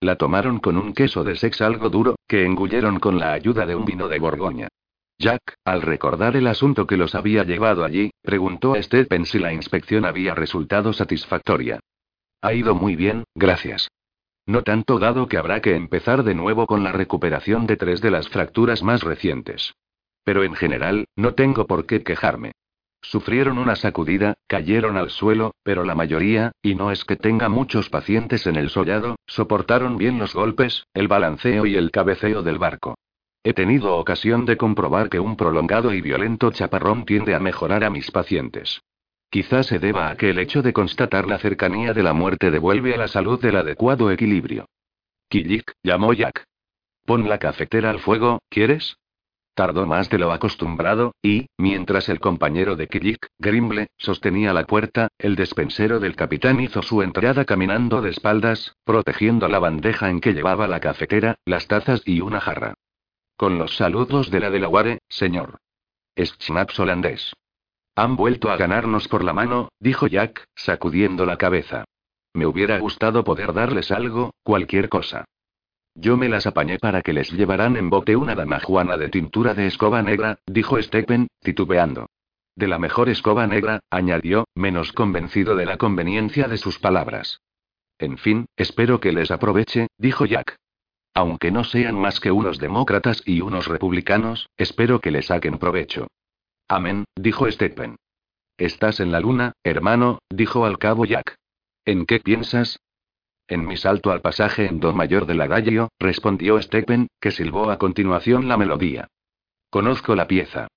La 0.00 0.16
tomaron 0.16 0.60
con 0.60 0.78
un 0.78 0.94
queso 0.94 1.24
de 1.24 1.36
sex 1.36 1.60
algo 1.60 1.90
duro, 1.90 2.16
que 2.26 2.46
engulleron 2.46 2.98
con 2.98 3.18
la 3.18 3.32
ayuda 3.32 3.66
de 3.66 3.76
un 3.76 3.84
vino 3.84 4.08
de 4.08 4.18
Borgoña. 4.18 4.68
Jack, 5.18 5.56
al 5.64 5.82
recordar 5.82 6.36
el 6.36 6.46
asunto 6.46 6.86
que 6.86 6.96
los 6.96 7.14
había 7.14 7.42
llevado 7.44 7.84
allí, 7.84 8.12
preguntó 8.22 8.74
a 8.74 8.82
Stephen 8.82 9.26
si 9.26 9.38
la 9.38 9.52
inspección 9.52 10.04
había 10.04 10.34
resultado 10.34 10.92
satisfactoria. 10.92 11.80
Ha 12.40 12.52
ido 12.52 12.74
muy 12.74 12.94
bien, 12.94 13.24
gracias. 13.34 13.88
No 14.46 14.62
tanto 14.62 14.98
dado 14.98 15.26
que 15.26 15.36
habrá 15.36 15.60
que 15.60 15.74
empezar 15.74 16.22
de 16.22 16.34
nuevo 16.34 16.66
con 16.66 16.84
la 16.84 16.92
recuperación 16.92 17.66
de 17.66 17.76
tres 17.76 18.00
de 18.00 18.10
las 18.10 18.28
fracturas 18.28 18.82
más 18.82 19.02
recientes. 19.02 19.74
Pero 20.24 20.44
en 20.44 20.54
general, 20.54 21.06
no 21.16 21.34
tengo 21.34 21.66
por 21.66 21.86
qué 21.86 22.02
quejarme. 22.02 22.52
Sufrieron 23.02 23.58
una 23.58 23.76
sacudida, 23.76 24.34
cayeron 24.46 24.96
al 24.96 25.10
suelo, 25.10 25.54
pero 25.62 25.84
la 25.84 25.94
mayoría, 25.94 26.52
y 26.62 26.74
no 26.74 26.90
es 26.90 27.04
que 27.04 27.16
tenga 27.16 27.48
muchos 27.48 27.90
pacientes 27.90 28.46
en 28.46 28.56
el 28.56 28.70
sollado, 28.70 29.16
soportaron 29.26 29.98
bien 29.98 30.18
los 30.18 30.34
golpes, 30.34 30.84
el 30.94 31.08
balanceo 31.08 31.66
y 31.66 31.76
el 31.76 31.90
cabeceo 31.90 32.42
del 32.42 32.58
barco. 32.58 32.96
He 33.44 33.54
tenido 33.54 33.96
ocasión 33.96 34.46
de 34.46 34.56
comprobar 34.56 35.08
que 35.08 35.20
un 35.20 35.36
prolongado 35.36 35.92
y 35.92 36.00
violento 36.00 36.50
chaparrón 36.50 37.04
tiende 37.04 37.34
a 37.34 37.40
mejorar 37.40 37.84
a 37.84 37.90
mis 37.90 38.10
pacientes. 38.10 38.80
Quizás 39.30 39.66
se 39.66 39.78
deba 39.78 40.10
a 40.10 40.16
que 40.16 40.30
el 40.30 40.38
hecho 40.38 40.62
de 40.62 40.72
constatar 40.72 41.26
la 41.26 41.38
cercanía 41.38 41.92
de 41.92 42.02
la 42.02 42.14
muerte 42.14 42.50
devuelve 42.50 42.94
a 42.94 42.96
la 42.96 43.08
salud 43.08 43.40
del 43.40 43.56
adecuado 43.56 44.10
equilibrio. 44.10 44.66
Killik, 45.28 45.72
llamó 45.82 46.14
Jack. 46.14 46.44
Pon 47.04 47.28
la 47.28 47.38
cafetera 47.38 47.90
al 47.90 48.00
fuego, 48.00 48.40
¿quieres? 48.48 48.96
Tardó 49.54 49.86
más 49.86 50.08
de 50.08 50.18
lo 50.18 50.32
acostumbrado, 50.32 51.14
y, 51.20 51.48
mientras 51.58 52.08
el 52.08 52.20
compañero 52.20 52.76
de 52.76 52.86
Killik, 52.86 53.26
Grimble, 53.38 53.88
sostenía 53.98 54.52
la 54.52 54.64
puerta, 54.64 55.08
el 55.18 55.36
despensero 55.36 56.00
del 56.00 56.16
capitán 56.16 56.60
hizo 56.60 56.80
su 56.80 57.02
entrada 57.02 57.44
caminando 57.44 58.00
de 58.00 58.10
espaldas, 58.10 58.76
protegiendo 58.84 59.48
la 59.48 59.58
bandeja 59.58 60.08
en 60.08 60.20
que 60.20 60.32
llevaba 60.32 60.68
la 60.68 60.80
cafetera, 60.80 61.34
las 61.44 61.66
tazas 61.66 62.02
y 62.06 62.20
una 62.20 62.40
jarra. 62.40 62.74
Con 63.36 63.58
los 63.58 63.76
saludos 63.76 64.30
de 64.30 64.40
la 64.40 64.50
Delaware, 64.50 65.00
señor. 65.08 65.58
Schnaps 66.16 66.78
holandés. 66.78 67.34
Han 67.98 68.14
vuelto 68.14 68.52
a 68.52 68.56
ganarnos 68.56 69.08
por 69.08 69.24
la 69.24 69.32
mano, 69.32 69.70
dijo 69.80 70.06
Jack, 70.06 70.44
sacudiendo 70.54 71.26
la 71.26 71.36
cabeza. 71.36 71.84
Me 72.32 72.46
hubiera 72.46 72.78
gustado 72.78 73.24
poder 73.24 73.52
darles 73.52 73.90
algo, 73.90 74.30
cualquier 74.44 74.88
cosa. 74.88 75.24
Yo 75.96 76.16
me 76.16 76.28
las 76.28 76.46
apañé 76.46 76.78
para 76.78 77.02
que 77.02 77.12
les 77.12 77.32
llevaran 77.32 77.76
en 77.76 77.90
bote 77.90 78.14
una 78.14 78.36
damajuana 78.36 78.96
de 78.96 79.08
tintura 79.08 79.52
de 79.52 79.66
escoba 79.66 80.00
negra, 80.00 80.38
dijo 80.46 80.80
Stephen, 80.80 81.26
titubeando. 81.40 82.06
De 82.54 82.68
la 82.68 82.78
mejor 82.78 83.08
escoba 83.08 83.48
negra, 83.48 83.80
añadió, 83.90 84.46
menos 84.54 84.92
convencido 84.92 85.56
de 85.56 85.66
la 85.66 85.76
conveniencia 85.76 86.46
de 86.46 86.58
sus 86.58 86.78
palabras. 86.78 87.40
En 87.98 88.16
fin, 88.16 88.46
espero 88.56 89.00
que 89.00 89.10
les 89.10 89.32
aproveche, 89.32 89.88
dijo 89.98 90.24
Jack. 90.24 90.54
Aunque 91.14 91.50
no 91.50 91.64
sean 91.64 91.96
más 91.96 92.20
que 92.20 92.30
unos 92.30 92.60
demócratas 92.60 93.24
y 93.26 93.40
unos 93.40 93.66
republicanos, 93.66 94.50
espero 94.56 95.00
que 95.00 95.10
les 95.10 95.26
saquen 95.26 95.58
provecho. 95.58 96.06
Amén, 96.68 97.04
dijo 97.16 97.50
Stephen. 97.50 97.96
Estás 98.58 99.00
en 99.00 99.10
la 99.10 99.20
luna, 99.20 99.52
hermano, 99.64 100.18
dijo 100.28 100.66
al 100.66 100.78
cabo 100.78 101.06
Jack. 101.06 101.36
¿En 101.86 102.04
qué 102.04 102.20
piensas? 102.20 102.78
En 103.46 103.66
mi 103.66 103.78
salto 103.78 104.10
al 104.10 104.20
pasaje 104.20 104.66
en 104.66 104.78
Do 104.78 104.92
mayor 104.92 105.24
de 105.24 105.34
la 105.34 105.46
Gallio, 105.46 105.88
respondió 105.98 106.60
Stephen, 106.60 107.08
que 107.18 107.30
silbó 107.30 107.70
a 107.70 107.78
continuación 107.78 108.48
la 108.48 108.58
melodía. 108.58 109.08
Conozco 109.70 110.14
la 110.14 110.26
pieza. 110.26 110.68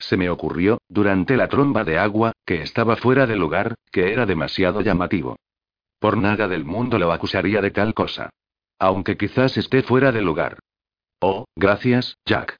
Se 0.00 0.16
me 0.16 0.28
ocurrió, 0.28 0.78
durante 0.88 1.36
la 1.36 1.48
tromba 1.48 1.84
de 1.84 1.98
agua, 1.98 2.32
que 2.44 2.62
estaba 2.62 2.96
fuera 2.96 3.26
de 3.26 3.36
lugar, 3.36 3.76
que 3.92 4.12
era 4.12 4.26
demasiado 4.26 4.80
llamativo. 4.80 5.36
Por 6.00 6.16
nada 6.16 6.48
del 6.48 6.64
mundo 6.64 6.98
lo 6.98 7.12
acusaría 7.12 7.60
de 7.60 7.70
tal 7.70 7.94
cosa. 7.94 8.30
Aunque 8.80 9.16
quizás 9.16 9.56
esté 9.56 9.82
fuera 9.82 10.10
de 10.10 10.22
lugar. 10.22 10.58
Oh, 11.20 11.44
gracias, 11.54 12.16
Jack. 12.24 12.56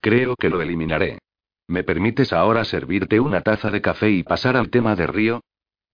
Creo 0.00 0.36
que 0.36 0.48
lo 0.48 0.60
eliminaré. 0.60 1.18
¿Me 1.66 1.84
permites 1.84 2.32
ahora 2.32 2.64
servirte 2.64 3.20
una 3.20 3.40
taza 3.40 3.70
de 3.70 3.80
café 3.80 4.10
y 4.10 4.22
pasar 4.22 4.56
al 4.56 4.70
tema 4.70 4.96
de 4.96 5.06
Río? 5.06 5.40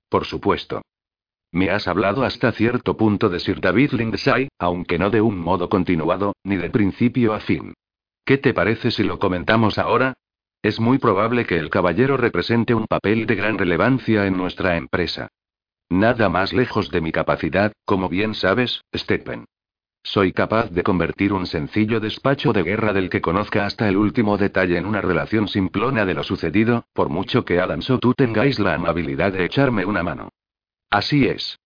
Por 0.09 0.25
supuesto. 0.25 0.83
Me 1.51 1.71
has 1.71 1.89
hablado 1.89 2.25
hasta 2.25 2.53
cierto 2.53 2.97
punto 2.97 3.29
de 3.29 3.41
Sir 3.41 3.61
David 3.61 3.93
Lindsay, 3.93 4.49
aunque 4.59 4.99
no 4.99 5.11
de 5.11 5.21
un 5.21 5.39
modo 5.39 5.69
continuado, 5.69 6.35
ni 6.45 6.57
de 6.57 6.71
principio 6.71 7.33
a 7.33 7.41
fin. 7.41 7.75
¿Qué 8.25 8.37
te 8.37 8.53
parece 8.53 8.91
si 8.91 9.03
lo 9.03 9.19
comentamos 9.19 9.79
ahora? 9.79 10.15
Es 10.63 10.81
muy 10.81 10.99
probable 10.99 11.47
que 11.47 11.57
el 11.57 11.71
caballero 11.71 12.17
represente 12.17 12.75
un 12.75 12.87
papel 12.87 13.27
de 13.27 13.37
gran 13.37 13.57
relevancia 13.57 14.27
en 14.27 14.37
nuestra 14.37 14.77
empresa. 14.77 15.29
Nada 15.89 16.29
más 16.29 16.53
lejos 16.53 16.91
de 16.91 17.01
mi 17.01 17.13
capacidad, 17.13 17.73
como 17.87 18.09
bien 18.11 18.35
sabes, 18.35 18.83
Stephen. 18.95 19.47
Soy 20.11 20.33
capaz 20.33 20.71
de 20.71 20.83
convertir 20.83 21.35
un 21.35 21.47
sencillo 21.47 22.01
despacho 22.01 22.55
de 22.55 22.63
guerra 22.63 22.95
del 22.95 23.11
que 23.11 23.21
conozca 23.21 23.67
hasta 23.67 23.91
el 23.91 23.99
último 23.99 24.39
detalle 24.39 24.79
en 24.79 24.87
una 24.87 25.03
relación 25.03 25.49
simplona 25.49 26.07
de 26.07 26.15
lo 26.15 26.23
sucedido, 26.23 26.87
por 26.95 27.11
mucho 27.11 27.45
que 27.45 27.61
Adams 27.61 27.91
o 27.91 27.99
tú 27.99 28.15
tengáis 28.15 28.59
la 28.59 28.73
amabilidad 28.73 29.35
de 29.35 29.45
echarme 29.45 29.85
una 29.85 30.03
mano. 30.03 30.31
Así 30.89 31.27
es. 31.27 31.59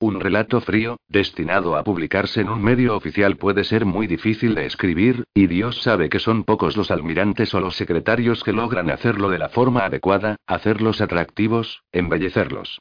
Un 0.00 0.18
relato 0.18 0.60
frío, 0.60 0.96
destinado 1.06 1.76
a 1.76 1.84
publicarse 1.84 2.40
en 2.40 2.48
un 2.48 2.60
medio 2.60 2.96
oficial 2.96 3.36
puede 3.36 3.62
ser 3.62 3.84
muy 3.84 4.08
difícil 4.08 4.56
de 4.56 4.66
escribir, 4.66 5.22
y 5.32 5.46
Dios 5.46 5.80
sabe 5.80 6.08
que 6.08 6.18
son 6.18 6.42
pocos 6.42 6.76
los 6.76 6.90
almirantes 6.90 7.54
o 7.54 7.60
los 7.60 7.76
secretarios 7.76 8.42
que 8.42 8.52
logran 8.52 8.90
hacerlo 8.90 9.30
de 9.30 9.38
la 9.38 9.50
forma 9.50 9.84
adecuada, 9.84 10.34
hacerlos 10.48 11.00
atractivos, 11.00 11.84
embellecerlos. 11.92 12.80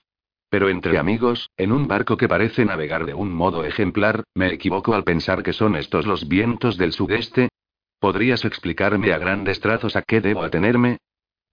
Pero 0.54 0.70
entre 0.70 1.00
amigos, 1.00 1.50
en 1.58 1.72
un 1.72 1.88
barco 1.88 2.16
que 2.16 2.28
parece 2.28 2.64
navegar 2.64 3.08
de 3.08 3.16
un 3.16 3.34
modo 3.34 3.66
ejemplar, 3.66 4.24
¿me 4.36 4.54
equivoco 4.54 4.94
al 4.94 5.04
pensar 5.04 5.42
que 5.42 5.52
son 5.52 5.76
estos 5.76 6.06
los 6.06 6.28
vientos 6.28 6.78
del 6.78 6.94
sudeste? 6.94 7.50
¿Podrías 8.00 8.46
explicarme 8.46 9.14
a 9.14 9.18
grandes 9.18 9.60
trazos 9.62 9.96
a 9.96 10.04
qué 10.04 10.22
debo 10.22 10.44
atenerme? 10.44 11.00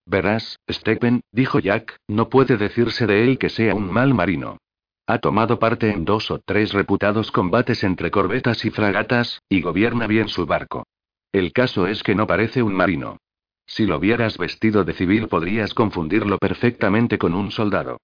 Verás, 0.04 0.58
Stephen, 0.70 1.22
dijo 1.32 1.60
Jack, 1.60 1.96
no 2.08 2.28
puede 2.28 2.58
decirse 2.58 3.06
de 3.06 3.24
él 3.24 3.38
que 3.38 3.48
sea 3.48 3.74
un 3.74 3.90
mal 3.90 4.12
marino. 4.12 4.58
Ha 5.06 5.18
tomado 5.18 5.58
parte 5.58 5.88
en 5.88 6.04
dos 6.04 6.30
o 6.30 6.38
tres 6.44 6.74
reputados 6.74 7.30
combates 7.30 7.82
entre 7.84 8.10
corbetas 8.10 8.66
y 8.66 8.70
fragatas, 8.70 9.40
y 9.48 9.62
gobierna 9.62 10.08
bien 10.08 10.28
su 10.28 10.44
barco. 10.44 10.84
El 11.32 11.54
caso 11.54 11.86
es 11.86 12.02
que 12.02 12.14
no 12.14 12.26
parece 12.26 12.62
un 12.62 12.74
marino. 12.74 13.16
Si 13.64 13.86
lo 13.86 13.98
vieras 13.98 14.36
vestido 14.36 14.84
de 14.84 14.92
civil 14.92 15.28
podrías 15.28 15.72
confundirlo 15.72 16.36
perfectamente 16.36 17.16
con 17.16 17.32
un 17.32 17.50
soldado. 17.50 17.96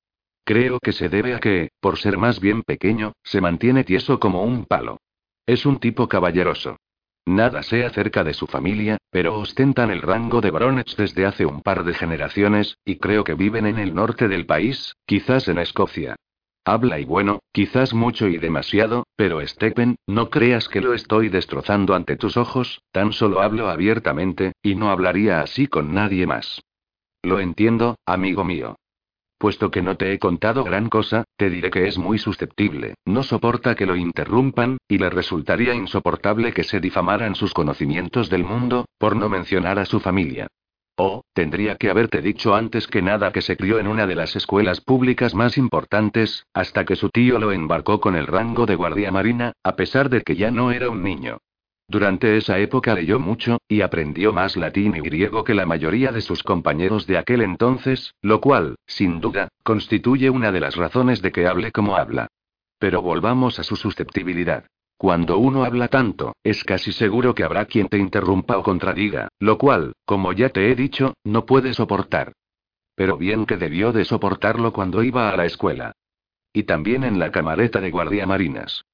Creo 0.47 0.79
que 0.79 0.93
se 0.93 1.09
debe 1.09 1.35
a 1.35 1.41
que, 1.41 1.71
por 1.81 1.99
ser 1.99 2.19
más 2.19 2.39
bien 2.39 2.63
pequeño, 2.63 3.15
se 3.25 3.41
mantiene 3.41 3.83
tieso 3.83 4.21
como 4.21 4.45
un 4.45 4.65
palo. 4.65 5.01
Es 5.45 5.67
un 5.67 5.81
tipo 5.81 6.07
caballeroso. 6.09 6.77
Nada 7.27 7.65
sé 7.65 7.85
acerca 7.85 8.23
de 8.23 8.33
su 8.33 8.47
familia, 8.47 8.99
pero 9.11 9.41
ostentan 9.41 9.91
el 9.91 10.03
rango 10.03 10.41
de 10.41 10.53
baronets 10.53 10.97
desde 10.97 11.27
hace 11.27 11.47
un 11.47 11.63
par 11.63 11.83
de 11.83 11.95
generaciones, 11.95 12.79
y 12.85 12.99
creo 12.99 13.25
que 13.25 13.35
viven 13.35 13.67
en 13.67 13.81
el 13.81 13.93
norte 13.93 14.29
del 14.29 14.47
país, 14.47 14.95
quizás 15.05 15.49
en 15.49 15.59
Escocia. 15.59 16.15
Habla 16.65 17.01
y 17.01 17.05
bueno, 17.05 17.41
quizás 17.51 17.93
mucho 17.93 18.29
y 18.29 18.39
demasiado, 18.39 19.05
pero 19.17 19.45
Stephen, 19.45 19.97
no 20.07 20.31
creas 20.31 20.69
que 20.69 20.81
lo 20.81 20.95
estoy 20.95 21.29
destrozando 21.29 21.97
ante 21.97 22.17
tus 22.17 22.37
ojos, 22.37 22.83
tan 22.93 23.13
solo 23.13 23.41
hablo 23.41 23.69
abiertamente, 23.69 24.53
y 24.63 24.77
no 24.77 24.91
hablaría 24.91 25.41
así 25.41 25.67
con 25.67 25.93
nadie 25.93 26.25
más. 26.29 26.63
Lo 27.23 27.41
entiendo, 27.41 27.97
amigo 28.07 28.45
mío. 28.45 28.77
Puesto 29.39 29.71
que 29.71 29.83
no 29.83 29.97
te 29.97 30.13
he 30.13 30.19
contado 30.19 30.65
gran 30.65 30.89
cosa, 30.89 31.25
te 31.37 31.51
diré 31.51 31.71
que 31.71 31.87
es 31.87 31.99
muy 31.99 32.19
susceptible, 32.19 32.95
no 33.05 33.23
soporta 33.23 33.75
que 33.75 33.85
lo 33.85 33.95
interrumpan, 33.95 34.79
y 34.89 34.97
le 34.97 35.11
resultaría 35.11 35.75
insoportable 35.75 36.53
que 36.53 36.65
se 36.65 36.81
difamaran 36.81 37.35
sus 37.35 37.53
conocimientos 37.53 38.31
del 38.31 38.45
mundo, 38.45 38.87
por 38.99 39.15
no 39.15 39.29
mencionar 39.29 39.79
a 39.79 39.85
su 39.85 40.01
familia. 40.01 40.49
Oh, 40.99 41.23
tendría 41.35 41.77
que 41.77 41.91
haberte 41.91 42.23
dicho 42.23 42.55
antes 42.55 42.87
que 42.87 43.03
nada 43.03 43.31
que 43.31 43.43
se 43.43 43.59
crió 43.59 43.79
en 43.79 43.87
una 43.87 44.07
de 44.07 44.15
las 44.15 44.35
escuelas 44.35 44.81
públicas 44.81 45.35
más 45.35 45.59
importantes, 45.59 46.47
hasta 46.55 46.87
que 46.87 46.97
su 46.97 47.11
tío 47.11 47.39
lo 47.39 47.53
embarcó 47.53 48.01
con 48.01 48.17
el 48.17 48.27
rango 48.27 48.65
de 48.65 48.77
guardia 48.77 49.13
marina, 49.13 49.53
a 49.63 49.77
pesar 49.77 50.09
de 50.09 50.23
que 50.23 50.37
ya 50.37 50.51
no 50.51 50.73
era 50.73 50.89
un 50.89 51.03
niño. 51.03 51.37
Durante 51.89 52.37
esa 52.37 52.59
época 52.59 52.95
leyó 52.95 53.21
mucho, 53.21 53.59
y 53.69 53.81
aprendió 53.81 54.33
más 54.33 54.57
latín 54.57 54.97
y 54.97 55.01
griego 55.01 55.45
que 55.45 55.55
la 55.55 55.67
mayoría 55.67 56.11
de 56.11 56.21
sus 56.21 56.43
compañeros 56.43 57.07
de 57.07 57.17
aquel 57.17 57.43
entonces, 57.43 58.13
lo 58.23 58.41
cual, 58.41 58.75
sin 58.87 59.21
duda, 59.21 59.49
constituye 59.63 60.29
una 60.31 60.51
de 60.51 60.61
las 60.61 60.75
razones 60.75 61.23
de 61.23 61.31
que 61.31 61.47
hable 61.47 61.71
como 61.71 61.97
habla. 61.97 62.27
Pero 62.79 63.03
volvamos 63.03 63.61
a 63.61 63.63
su 63.63 63.77
susceptibilidad. 63.77 64.67
Cuando 64.99 65.39
uno 65.39 65.65
habla 65.65 65.89
tanto, 65.89 66.35
es 66.43 66.65
casi 66.65 66.93
seguro 66.93 67.35
que 67.35 67.45
habrá 67.45 67.67
quien 67.67 67.89
te 67.89 67.99
interrumpa 67.99 68.57
o 68.59 68.63
contradiga, 68.63 69.29
lo 69.39 69.59
cual, 69.59 69.93
como 70.05 70.33
ya 70.33 70.49
te 70.49 70.71
he 70.71 70.75
dicho, 70.75 71.15
no 71.23 71.47
puede 71.47 71.75
soportar. 71.75 72.33
Pero 72.95 73.17
bien 73.19 73.47
que 73.47 73.59
debió 73.59 73.93
de 73.93 74.05
soportarlo 74.07 74.73
cuando 74.73 75.03
iba 75.03 75.31
a 75.31 75.37
la 75.37 75.45
escuela. 75.45 75.93
Y 76.53 76.63
también 76.63 77.05
en 77.05 77.19
la 77.19 77.31
camareta 77.31 77.81
de 77.81 77.91
guardia 77.91 78.27
marinas. 78.27 78.85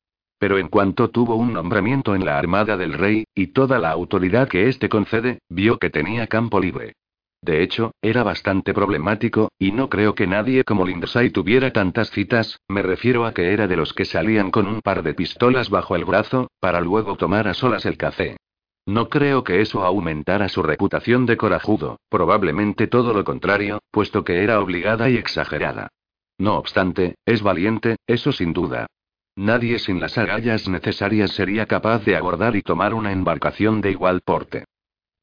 Pero 0.42 0.58
en 0.58 0.66
cuanto 0.66 1.08
tuvo 1.08 1.36
un 1.36 1.52
nombramiento 1.52 2.16
en 2.16 2.24
la 2.24 2.36
armada 2.36 2.76
del 2.76 2.94
rey, 2.94 3.22
y 3.32 3.52
toda 3.52 3.78
la 3.78 3.92
autoridad 3.92 4.48
que 4.48 4.66
éste 4.66 4.88
concede, 4.88 5.38
vio 5.48 5.78
que 5.78 5.88
tenía 5.88 6.26
campo 6.26 6.58
libre. 6.58 6.94
De 7.40 7.62
hecho, 7.62 7.92
era 8.02 8.24
bastante 8.24 8.74
problemático, 8.74 9.52
y 9.56 9.70
no 9.70 9.88
creo 9.88 10.16
que 10.16 10.26
nadie 10.26 10.64
como 10.64 10.84
Lindsay 10.84 11.30
tuviera 11.30 11.72
tantas 11.72 12.10
citas, 12.10 12.58
me 12.66 12.82
refiero 12.82 13.24
a 13.24 13.32
que 13.32 13.52
era 13.52 13.68
de 13.68 13.76
los 13.76 13.92
que 13.92 14.04
salían 14.04 14.50
con 14.50 14.66
un 14.66 14.80
par 14.80 15.04
de 15.04 15.14
pistolas 15.14 15.70
bajo 15.70 15.94
el 15.94 16.04
brazo, 16.04 16.50
para 16.58 16.80
luego 16.80 17.14
tomar 17.14 17.46
a 17.46 17.54
solas 17.54 17.86
el 17.86 17.96
café. 17.96 18.36
No 18.84 19.08
creo 19.10 19.44
que 19.44 19.60
eso 19.60 19.84
aumentara 19.84 20.48
su 20.48 20.64
reputación 20.64 21.24
de 21.24 21.36
corajudo, 21.36 22.00
probablemente 22.08 22.88
todo 22.88 23.14
lo 23.14 23.22
contrario, 23.22 23.78
puesto 23.92 24.24
que 24.24 24.42
era 24.42 24.58
obligada 24.58 25.08
y 25.08 25.18
exagerada. 25.18 25.90
No 26.36 26.56
obstante, 26.56 27.14
es 27.26 27.44
valiente, 27.44 27.94
eso 28.08 28.32
sin 28.32 28.52
duda. 28.52 28.88
Nadie 29.36 29.78
sin 29.78 29.98
las 29.98 30.18
agallas 30.18 30.68
necesarias 30.68 31.30
sería 31.30 31.66
capaz 31.66 32.04
de 32.04 32.16
abordar 32.16 32.54
y 32.54 32.62
tomar 32.62 32.92
una 32.92 33.12
embarcación 33.12 33.80
de 33.80 33.90
igual 33.90 34.20
porte. 34.20 34.64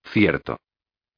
Cierto. 0.03 0.57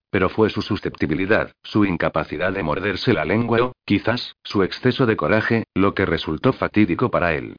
Pero 0.10 0.28
fue 0.28 0.50
su 0.50 0.62
susceptibilidad, 0.62 1.54
su 1.64 1.86
incapacidad 1.86 2.52
de 2.52 2.64
morderse 2.64 3.14
la 3.14 3.24
lengua 3.24 3.64
o, 3.64 3.72
quizás, 3.86 4.36
su 4.44 4.64
exceso 4.64 5.06
de 5.06 5.16
coraje, 5.16 5.64
lo 5.74 5.94
que 5.94 6.06
resultó 6.06 6.52
fatídico 6.52 7.10
para 7.10 7.34
él. 7.34 7.56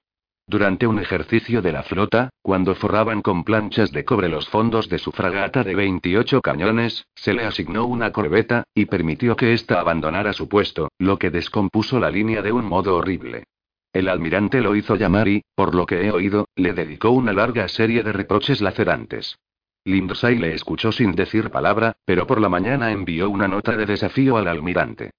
Durante 0.47 0.87
un 0.87 0.99
ejercicio 0.99 1.63
de 1.63 1.73
la 1.73 1.83
flota, 1.83 2.29
cuando 2.43 2.75
forraban 2.75 3.23
con 3.23 3.43
planchas 3.43 3.91
de 3.91 4.05
cobre 4.05 4.29
los 4.29 4.49
fondos 4.51 4.91
de 4.91 4.99
su 4.99 5.13
fragata 5.13 5.65
de 5.65 5.75
28 5.75 6.43
cañones, 6.43 7.07
se 7.15 7.33
le 7.33 7.45
asignó 7.45 7.87
una 7.87 8.13
corbeta, 8.13 8.65
y 8.75 8.85
permitió 8.85 9.35
que 9.35 9.55
ésta 9.55 9.81
abandonara 9.81 10.35
su 10.35 10.51
puesto, 10.51 10.91
lo 10.99 11.19
que 11.19 11.31
descompuso 11.31 11.99
la 11.99 12.11
línea 12.11 12.43
de 12.43 12.53
un 12.53 12.67
modo 12.67 12.97
horrible. 12.97 13.45
El 13.93 14.09
almirante 14.09 14.63
lo 14.63 14.75
hizo 14.75 14.97
llamar 14.97 15.29
y, 15.29 15.45
por 15.55 15.75
lo 15.75 15.85
que 15.85 16.07
he 16.07 16.11
oído, 16.11 16.49
le 16.57 16.73
dedicó 16.73 17.11
una 17.11 17.33
larga 17.33 17.69
serie 17.69 18.03
de 18.03 18.13
reproches 18.13 18.63
lacerantes. 18.63 19.39
Lindsay 19.85 20.39
le 20.39 20.55
escuchó 20.55 20.93
sin 20.93 21.13
decir 21.13 21.51
palabra, 21.51 21.97
pero 22.05 22.27
por 22.27 22.41
la 22.41 22.49
mañana 22.49 22.93
envió 22.93 23.29
una 23.29 23.49
nota 23.49 23.77
de 23.77 23.85
desafío 23.85 24.37
al 24.39 24.49
almirante. 24.49 25.11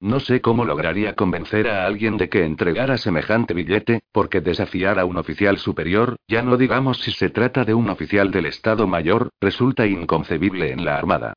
No 0.00 0.18
sé 0.18 0.40
cómo 0.40 0.64
lograría 0.64 1.14
convencer 1.14 1.68
a 1.68 1.86
alguien 1.86 2.16
de 2.16 2.28
que 2.28 2.44
entregara 2.44 2.98
semejante 2.98 3.54
billete, 3.54 4.02
porque 4.12 4.40
desafiar 4.40 4.98
a 4.98 5.04
un 5.04 5.16
oficial 5.16 5.58
superior, 5.58 6.16
ya 6.26 6.42
no 6.42 6.56
digamos 6.56 6.98
si 6.98 7.12
se 7.12 7.30
trata 7.30 7.64
de 7.64 7.74
un 7.74 7.90
oficial 7.90 8.30
del 8.30 8.46
Estado 8.46 8.86
Mayor, 8.86 9.30
resulta 9.40 9.86
inconcebible 9.86 10.72
en 10.72 10.84
la 10.84 10.96
Armada. 10.96 11.34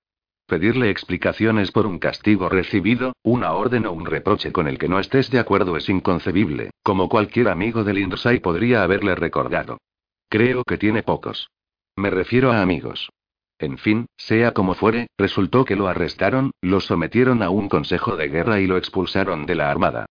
Pedirle 0.47 0.91
explicaciones 0.91 1.71
por 1.71 1.87
un 1.87 1.97
castigo 1.97 2.49
recibido, 2.49 3.13
una 3.23 3.53
orden 3.53 3.87
o 3.87 3.91
un 3.91 4.05
reproche 4.05 4.51
con 4.51 4.67
el 4.67 4.77
que 4.77 4.87
no 4.87 4.99
estés 4.99 5.31
de 5.31 5.39
acuerdo 5.39 5.75
es 5.75 5.89
inconcebible, 5.89 6.69
como 6.83 7.09
cualquier 7.09 7.49
amigo 7.49 7.83
de 7.83 7.95
Lindsay 7.95 8.39
podría 8.39 8.83
haberle 8.83 9.15
recordado. 9.15 9.79
Creo 10.29 10.63
que 10.63 10.77
tiene 10.77 11.01
pocos. 11.01 11.49
Me 11.95 12.11
refiero 12.11 12.51
a 12.51 12.61
amigos. 12.61 13.09
En 13.57 13.79
fin, 13.79 14.05
sea 14.17 14.51
como 14.51 14.75
fuere, 14.75 15.07
resultó 15.17 15.65
que 15.65 15.75
lo 15.75 15.87
arrestaron, 15.87 16.51
lo 16.61 16.79
sometieron 16.79 17.41
a 17.41 17.49
un 17.49 17.67
consejo 17.67 18.15
de 18.15 18.27
guerra 18.27 18.59
y 18.59 18.67
lo 18.67 18.77
expulsaron 18.77 19.47
de 19.47 19.55
la 19.55 19.71
armada. 19.71 20.05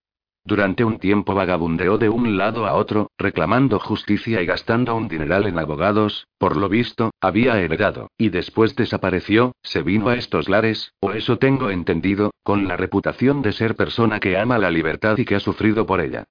Durante 0.46 0.84
un 0.84 0.98
tiempo 0.98 1.34
vagabundeó 1.34 1.96
de 1.96 2.10
un 2.10 2.36
lado 2.36 2.66
a 2.66 2.74
otro, 2.74 3.10
reclamando 3.16 3.78
justicia 3.78 4.42
y 4.42 4.46
gastando 4.46 4.94
un 4.94 5.08
dineral 5.08 5.46
en 5.46 5.58
abogados, 5.58 6.26
por 6.36 6.58
lo 6.58 6.68
visto, 6.68 7.12
había 7.18 7.58
heredado, 7.58 8.10
y 8.18 8.28
después 8.28 8.76
desapareció, 8.76 9.52
se 9.62 9.80
vino 9.80 10.08
a 10.08 10.16
estos 10.16 10.50
lares, 10.50 10.92
o 11.00 11.12
eso 11.12 11.38
tengo 11.38 11.70
entendido, 11.70 12.32
con 12.42 12.68
la 12.68 12.76
reputación 12.76 13.40
de 13.40 13.52
ser 13.52 13.74
persona 13.74 14.20
que 14.20 14.36
ama 14.36 14.58
la 14.58 14.70
libertad 14.70 15.16
y 15.16 15.24
que 15.24 15.36
ha 15.36 15.40
sufrido 15.40 15.86
por 15.86 16.02
ella. 16.02 16.24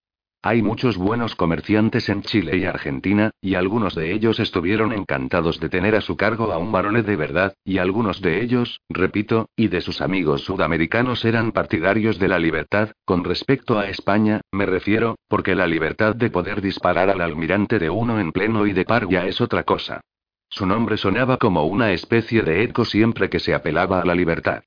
Hay 0.46 0.62
muchos 0.62 0.98
buenos 0.98 1.38
comerciantes 1.38 2.10
en 2.10 2.22
Chile 2.22 2.58
y 2.58 2.66
Argentina, 2.66 3.32
y 3.40 3.56
algunos 3.56 3.96
de 3.96 4.12
ellos 4.12 4.42
estuvieron 4.42 4.92
encantados 4.92 5.62
de 5.62 5.70
tener 5.70 5.96
a 5.96 6.02
su 6.02 6.18
cargo 6.18 6.52
a 6.52 6.58
un 6.58 6.70
baronet 6.70 7.06
de 7.06 7.16
verdad, 7.16 7.54
y 7.64 7.78
algunos 7.78 8.20
de 8.20 8.44
ellos, 8.44 8.82
repito, 8.90 9.48
y 9.56 9.70
de 9.70 9.80
sus 9.80 10.02
amigos 10.02 10.42
sudamericanos 10.42 11.24
eran 11.24 11.54
partidarios 11.54 12.20
de 12.20 12.28
la 12.28 12.40
libertad, 12.40 12.92
con 13.06 13.24
respecto 13.24 13.80
a 13.80 13.88
España, 13.88 14.42
me 14.52 14.66
refiero, 14.66 15.16
porque 15.30 15.56
la 15.56 15.66
libertad 15.66 16.14
de 16.14 16.30
poder 16.30 16.62
disparar 16.62 17.10
al 17.10 17.22
almirante 17.22 17.80
de 17.80 17.90
uno 17.90 18.20
en 18.20 18.34
pleno 18.34 18.68
y 18.68 18.74
de 18.74 18.84
par 18.84 19.08
ya 19.08 19.26
es 19.26 19.40
otra 19.40 19.64
cosa. 19.64 20.02
Su 20.50 20.66
nombre 20.66 20.98
sonaba 20.98 21.38
como 21.38 21.64
una 21.64 21.94
especie 21.94 22.42
de 22.42 22.64
eco 22.64 22.84
siempre 22.84 23.30
que 23.30 23.40
se 23.40 23.54
apelaba 23.54 24.02
a 24.02 24.06
la 24.06 24.14
libertad. 24.14 24.64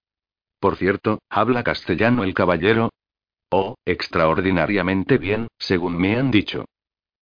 Por 0.59 0.77
cierto, 0.77 1.19
¿habla 1.29 1.63
castellano 1.63 2.25
el 2.25 2.33
caballero? 2.33 2.89
Oh, 3.51 3.77
extraordinariamente 3.87 5.19
bien, 5.19 5.47
según 5.59 5.97
me 5.97 6.17
han 6.17 6.31
dicho. 6.31 6.65